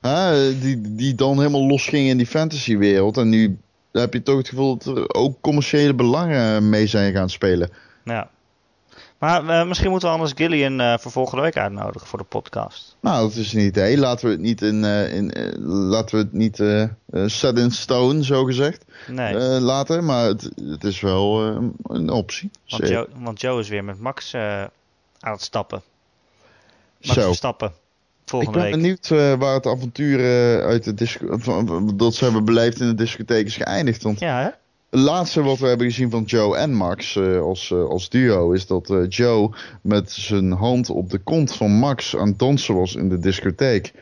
Hè, 0.01 0.59
die, 0.59 0.81
die 0.95 1.15
dan 1.15 1.39
helemaal 1.39 1.67
losging 1.67 2.09
in 2.09 2.17
die 2.17 2.27
fantasywereld. 2.27 3.17
En 3.17 3.29
nu 3.29 3.59
heb 3.93 4.13
je 4.13 4.23
toch 4.23 4.37
het 4.37 4.49
gevoel 4.49 4.77
dat 4.77 4.97
er 4.97 5.15
ook 5.15 5.41
commerciële 5.41 5.95
belangen 5.95 6.69
mee 6.69 6.87
zijn 6.87 7.13
gaan 7.13 7.31
spelen. 7.31 7.71
Ja. 8.05 8.31
Maar 9.21 9.49
eh, 9.49 9.67
misschien 9.67 9.91
moeten 9.91 10.09
we 10.09 10.15
anders 10.15 10.33
Gillian 10.35 10.81
eh, 10.81 10.99
voor 10.99 11.11
volgende 11.11 11.43
week 11.43 11.57
uitnodigen 11.57 12.07
voor 12.09 12.19
de 12.19 12.25
podcast. 12.25 12.97
Nou, 13.01 13.29
dat 13.29 13.37
is 13.37 13.53
een 13.53 13.61
idee. 13.61 13.99
Laten 13.99 14.27
we 14.27 14.33
het 14.33 14.41
niet 14.41 14.63
in, 14.63 14.85
eh, 14.85 15.15
in 15.15 15.33
laten 15.65 16.17
we 16.17 16.23
het 16.23 16.33
niet 16.33 16.57
set 17.31 17.59
in 17.59 17.71
stone, 17.71 18.25
zo 18.25 18.45
gezegd, 18.45 18.85
Nee, 19.09 19.35
laten. 19.61 20.05
Maar 20.05 20.25
het, 20.25 20.51
het 20.65 20.85
is 20.85 21.01
wel 21.01 21.41
een 21.83 22.11
optie. 22.11 22.51
want. 22.69 22.89
Joe, 22.89 23.09
want 23.15 23.41
Joe 23.41 23.61
is 23.61 23.69
weer 23.69 23.85
met 23.85 24.01
Max 24.01 24.35
aan 24.35 24.71
het 25.33 25.43
stappen. 25.43 25.83
Max 27.01 27.15
Zo. 27.15 27.27
Verstappen. 27.27 27.69
Ik 27.69 28.37
Volgende 28.37 28.59
ben 28.59 28.63
week. 28.63 28.73
benieuwd 28.73 29.09
waar 29.39 29.55
het 29.55 29.67
avontuur 29.67 30.19
uit 30.65 30.85
de 30.85 30.95
disco 30.95 31.39
dat 31.95 32.15
ze 32.15 32.25
hebben 32.25 32.45
beleefd 32.45 32.81
in 32.81 32.87
de 32.87 32.95
discotheek 32.95 33.47
is 33.47 33.57
geëindigd. 33.57 34.03
Want 34.03 34.19
Ja, 34.21 34.59
laatste 34.91 35.43
wat 35.43 35.59
we 35.59 35.67
hebben 35.67 35.87
gezien 35.87 36.11
van 36.11 36.23
Joe 36.23 36.57
en 36.57 36.73
Max 36.75 37.17
eh, 37.17 37.41
als, 37.41 37.71
eh, 37.71 37.85
als 37.85 38.09
duo 38.09 38.51
is 38.53 38.67
dat 38.67 38.91
eh, 38.91 38.99
Joe 39.09 39.51
met 39.83 40.13
zijn 40.13 40.53
hand 40.53 40.91
op 40.91 41.11
de 41.11 41.19
kont 41.19 41.55
van 41.55 41.71
Max 41.71 42.17
aan 42.17 42.29
het 42.29 42.39
dansen 42.39 42.75
was 42.75 42.95
in 42.95 43.09
de 43.09 43.19
discotheek. 43.19 43.93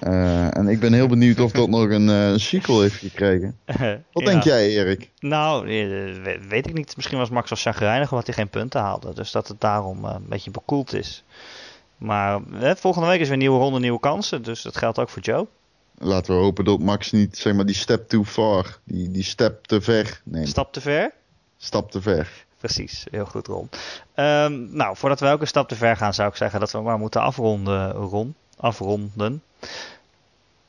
En 0.00 0.68
ik 0.68 0.80
ben 0.80 0.92
heel 0.92 1.06
benieuwd 1.06 1.40
of 1.40 1.52
dat 1.52 1.68
nog 1.68 1.88
een, 1.90 2.40
sequel 2.40 2.80
heeft 2.80 2.94
gekregen. 2.94 3.56
Wat 4.12 4.24
Ja. 4.24 4.24
denk 4.24 4.42
jij, 4.42 4.68
Erik? 4.68 5.10
Nou, 5.20 5.66
we- 5.66 6.38
weet 6.48 6.66
ik 6.66 6.74
niet. 6.74 6.96
Misschien 6.96 7.18
was 7.18 7.30
Max 7.30 7.50
wel 7.50 7.58
chagrijnig 7.58 8.10
omdat 8.10 8.26
hij 8.26 8.34
geen 8.34 8.48
punten 8.48 8.80
haalde. 8.80 9.14
Dus 9.14 9.30
dat 9.30 9.48
het 9.48 9.60
daarom 9.60 10.04
een 10.04 10.26
beetje 10.28 10.50
bekoeld 10.50 10.94
is. 10.94 11.24
Maar 11.96 12.40
eh, 12.60 12.74
volgende 12.74 13.08
week 13.08 13.20
is 13.20 13.24
weer 13.24 13.32
een 13.32 13.38
nieuwe 13.38 13.58
ronde, 13.58 13.78
nieuwe 13.78 14.00
kansen. 14.00 14.42
Dus 14.42 14.62
dat 14.62 14.76
geldt 14.76 14.98
ook 14.98 15.08
voor 15.08 15.22
Joe. 15.22 15.46
Laten 16.04 16.34
we 16.36 16.42
hopen 16.42 16.64
dat 16.64 16.78
Max 16.78 17.12
niet 17.12 17.38
zeg 17.38 17.54
maar 17.54 17.66
die 17.66 17.74
step 17.74 18.08
too 18.08 18.24
far, 18.24 18.78
die, 18.84 19.10
die 19.10 19.24
step 19.24 19.64
te 19.64 19.80
ver 19.80 20.20
neemt. 20.24 20.48
Stap 20.48 20.72
te 20.72 20.80
ver? 20.80 21.12
Stap 21.56 21.90
te 21.90 22.00
ver. 22.00 22.44
Precies, 22.58 23.06
heel 23.10 23.24
goed 23.24 23.46
Ron. 23.46 23.68
Ehm, 24.14 24.76
nou, 24.76 24.96
voordat 24.96 25.20
we 25.20 25.26
een 25.26 25.46
stap 25.46 25.68
te 25.68 25.74
ver 25.74 25.96
gaan, 25.96 26.14
zou 26.14 26.28
ik 26.28 26.36
zeggen 26.36 26.60
dat 26.60 26.70
we 26.70 26.80
maar 26.80 26.98
moeten 26.98 27.20
afronden, 27.20 27.90
Ron. 27.92 28.34
Afronden. 28.56 29.42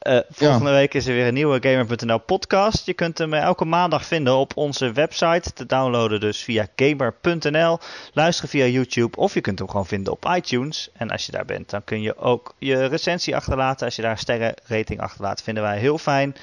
Eh, 0.03 0.19
volgende 0.29 0.71
week 0.71 0.93
is 0.93 1.07
er 1.07 1.13
weer 1.13 1.27
een 1.27 1.33
nieuwe 1.33 1.59
Gamer.nl 1.61 2.17
podcast. 2.17 2.85
Je 2.85 2.93
kunt 2.93 3.17
hem 3.17 3.33
eh, 3.33 3.41
elke 3.41 3.65
maandag 3.65 4.05
vinden 4.05 4.35
op 4.35 4.57
onze 4.57 4.91
website. 4.91 5.53
Te 5.53 5.65
downloaden 5.65 6.19
dus 6.19 6.43
via 6.43 6.67
Gamer.nl. 6.75 7.79
Luisteren 8.13 8.49
via 8.49 8.65
YouTube 8.65 9.17
of 9.17 9.33
je 9.33 9.41
kunt 9.41 9.59
hem 9.59 9.69
gewoon 9.69 9.85
vinden 9.85 10.13
op 10.13 10.25
iTunes. 10.35 10.89
En 10.93 11.09
als 11.09 11.25
je 11.25 11.31
daar 11.31 11.45
bent, 11.45 11.69
dan 11.69 11.83
kun 11.83 12.01
je 12.01 12.17
ook 12.17 12.55
je 12.59 12.85
recensie 12.85 13.35
achterlaten. 13.35 13.85
Als 13.85 13.95
je 13.95 14.01
daar 14.01 14.11
een 14.11 14.17
sterrenrating 14.17 14.99
achterlaat, 14.99 15.41
vinden 15.41 15.63
wij 15.63 15.77
heel 15.77 15.97
fijn. 15.97 16.35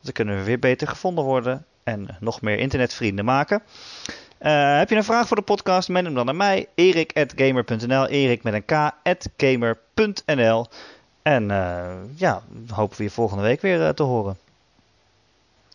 Dan 0.00 0.12
kunnen 0.12 0.36
we 0.36 0.42
weer 0.42 0.58
beter 0.58 0.88
gevonden 0.88 1.24
worden 1.24 1.64
en 1.84 2.16
nog 2.20 2.40
meer 2.40 2.58
internetvrienden 2.58 3.24
maken. 3.24 3.62
Eh, 4.38 4.76
heb 4.78 4.90
je 4.90 4.96
een 4.96 5.04
vraag 5.04 5.26
voor 5.26 5.36
de 5.36 5.42
podcast? 5.42 5.88
Mail 5.88 6.04
hem 6.04 6.14
dan 6.14 6.24
naar 6.24 6.36
mij, 6.36 6.66
erik.gamer.nl, 6.74 8.06
erik 8.06 8.42
met 8.42 8.54
een 8.54 8.64
k, 8.64 8.72
at 9.02 9.28
gamer.nl. 9.36 10.66
En 11.24 11.50
eh, 11.50 11.94
ja, 12.14 12.42
hopen 12.68 12.96
we 12.96 13.02
je 13.02 13.10
volgende 13.10 13.42
week 13.42 13.60
weer 13.60 13.86
eh, 13.86 13.88
te 13.88 14.02
horen. 14.02 14.36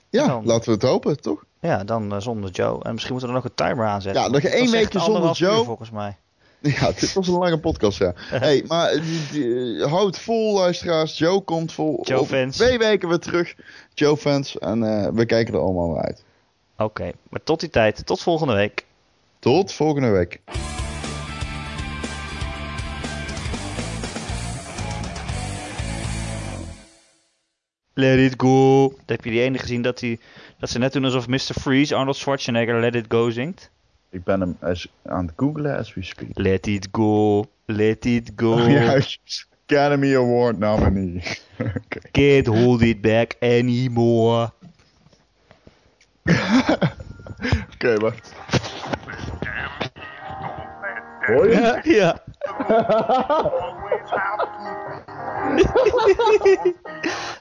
Ja, 0.09 0.27
Dan- 0.27 0.45
laten 0.45 0.65
we 0.65 0.71
het 0.71 0.81
hopen, 0.81 1.21
toch? 1.21 1.43
Ja, 1.59 1.83
dan 1.83 2.13
eh, 2.13 2.19
zonder 2.21 2.51
Joe. 2.51 2.83
En 2.83 2.91
misschien 2.93 3.13
moeten 3.13 3.31
we 3.31 3.37
er 3.37 3.41
nog 3.43 3.51
een 3.57 3.65
timer 3.67 3.85
aan 3.87 4.01
zetten. 4.01 4.21
Ja, 4.21 4.27
nog 4.27 4.41
één 4.41 4.71
weekje 4.71 4.99
zonder 4.99 5.23
uur 5.23 5.31
Joe. 5.35 5.63
volgens 5.63 5.91
mij. 5.91 6.15
Ja, 6.61 6.91
dit 6.91 7.13
was 7.13 7.27
een 7.27 7.33
lange 7.37 7.59
podcast, 7.59 7.97
ja. 7.99 8.13
hey, 8.45 8.63
maar 8.67 8.93
houd 9.89 10.19
vol, 10.19 10.53
luisteraars. 10.53 11.17
Joe 11.17 11.41
komt 11.41 11.73
vol. 11.73 11.99
Joe 12.03 12.19
over 12.19 12.37
fans. 12.37 12.55
Twee 12.57 12.77
weken 12.77 13.09
weer 13.09 13.19
terug. 13.19 13.55
Joe 13.93 14.17
fans. 14.17 14.57
En 14.57 14.79
we 15.15 15.25
kijken 15.25 15.53
er 15.53 15.59
allemaal 15.59 15.87
naar 15.89 16.03
uit. 16.03 16.23
Oké, 16.77 17.11
maar 17.29 17.43
tot 17.43 17.59
die 17.59 17.69
tijd. 17.69 18.05
Tot 18.05 18.21
volgende 18.21 18.53
week. 18.53 18.85
Tot 19.39 19.73
volgende 19.73 20.09
week. 20.09 20.39
Let 27.99 28.19
it 28.19 28.33
go. 28.37 28.93
Heb 29.05 29.23
je 29.23 29.29
die 29.29 29.41
ene 29.41 29.57
gezien 29.57 29.81
dat, 29.81 29.99
die, 29.99 30.19
dat 30.57 30.69
ze 30.69 30.77
net 30.79 30.93
doen 30.93 31.05
alsof 31.05 31.27
Mr. 31.27 31.39
Freeze, 31.39 31.95
Arnold 31.95 32.15
Schwarzenegger, 32.15 32.79
Let 32.79 32.95
it 32.95 33.05
go 33.07 33.29
zingt? 33.29 33.69
Ik 34.09 34.23
ben 34.23 34.39
hem 34.39 34.57
as, 34.59 34.87
aan 35.05 35.25
het 35.25 35.33
googlen 35.35 35.77
as 35.77 35.93
we 35.93 36.03
speak. 36.03 36.29
Let 36.33 36.67
it 36.67 36.87
go. 36.91 37.45
Let 37.65 38.05
it 38.05 38.31
go. 38.35 38.57
Oh, 38.67 39.01
Academy 39.65 40.15
Award 40.15 40.57
nominee. 40.57 41.21
Can't 42.11 42.47
hold 42.47 42.81
it 42.81 43.01
back 43.01 43.35
anymore. 43.39 44.51
Oké, 47.73 47.97
wacht. 47.99 48.33
Hoor 51.29 51.49
je? 51.49 51.79
ja. 51.83 52.17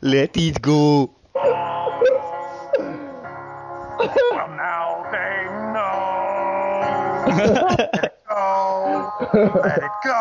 Let 0.00 0.36
it 0.36 0.60
go. 0.60 1.10
Well, 3.98 4.48
now 4.56 5.04
they 5.10 5.46
know. 5.72 6.84
Let 7.26 8.04
it 8.04 8.12
go. 8.28 8.42
Let 9.62 9.78
it 9.78 9.96
go. 10.04 10.20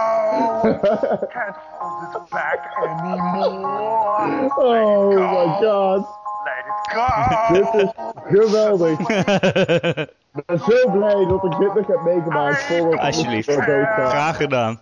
Can't 1.33 1.55
hold 1.77 2.15
it 2.15 2.29
back 2.31 2.61
anymore. 2.83 4.49
Oh 4.57 5.11
my 5.11 5.45
god. 5.61 6.05
Let 6.45 6.65
it 6.65 6.79
go. 6.93 7.07
Dit 7.53 7.73
is 7.83 7.91
geweldig. 8.25 8.97
Ik 10.26 10.26
ben 10.45 10.59
zo 10.59 10.91
blij 10.91 11.25
dat 11.25 11.43
ik 11.43 11.57
dit 11.59 11.73
nog 11.73 11.87
heb 11.87 12.01
meegemaakt 12.03 12.63
voordat 12.63 12.99
Alsjeblieft. 12.99 13.51
Graag 13.51 14.37
gedaan. 14.37 14.79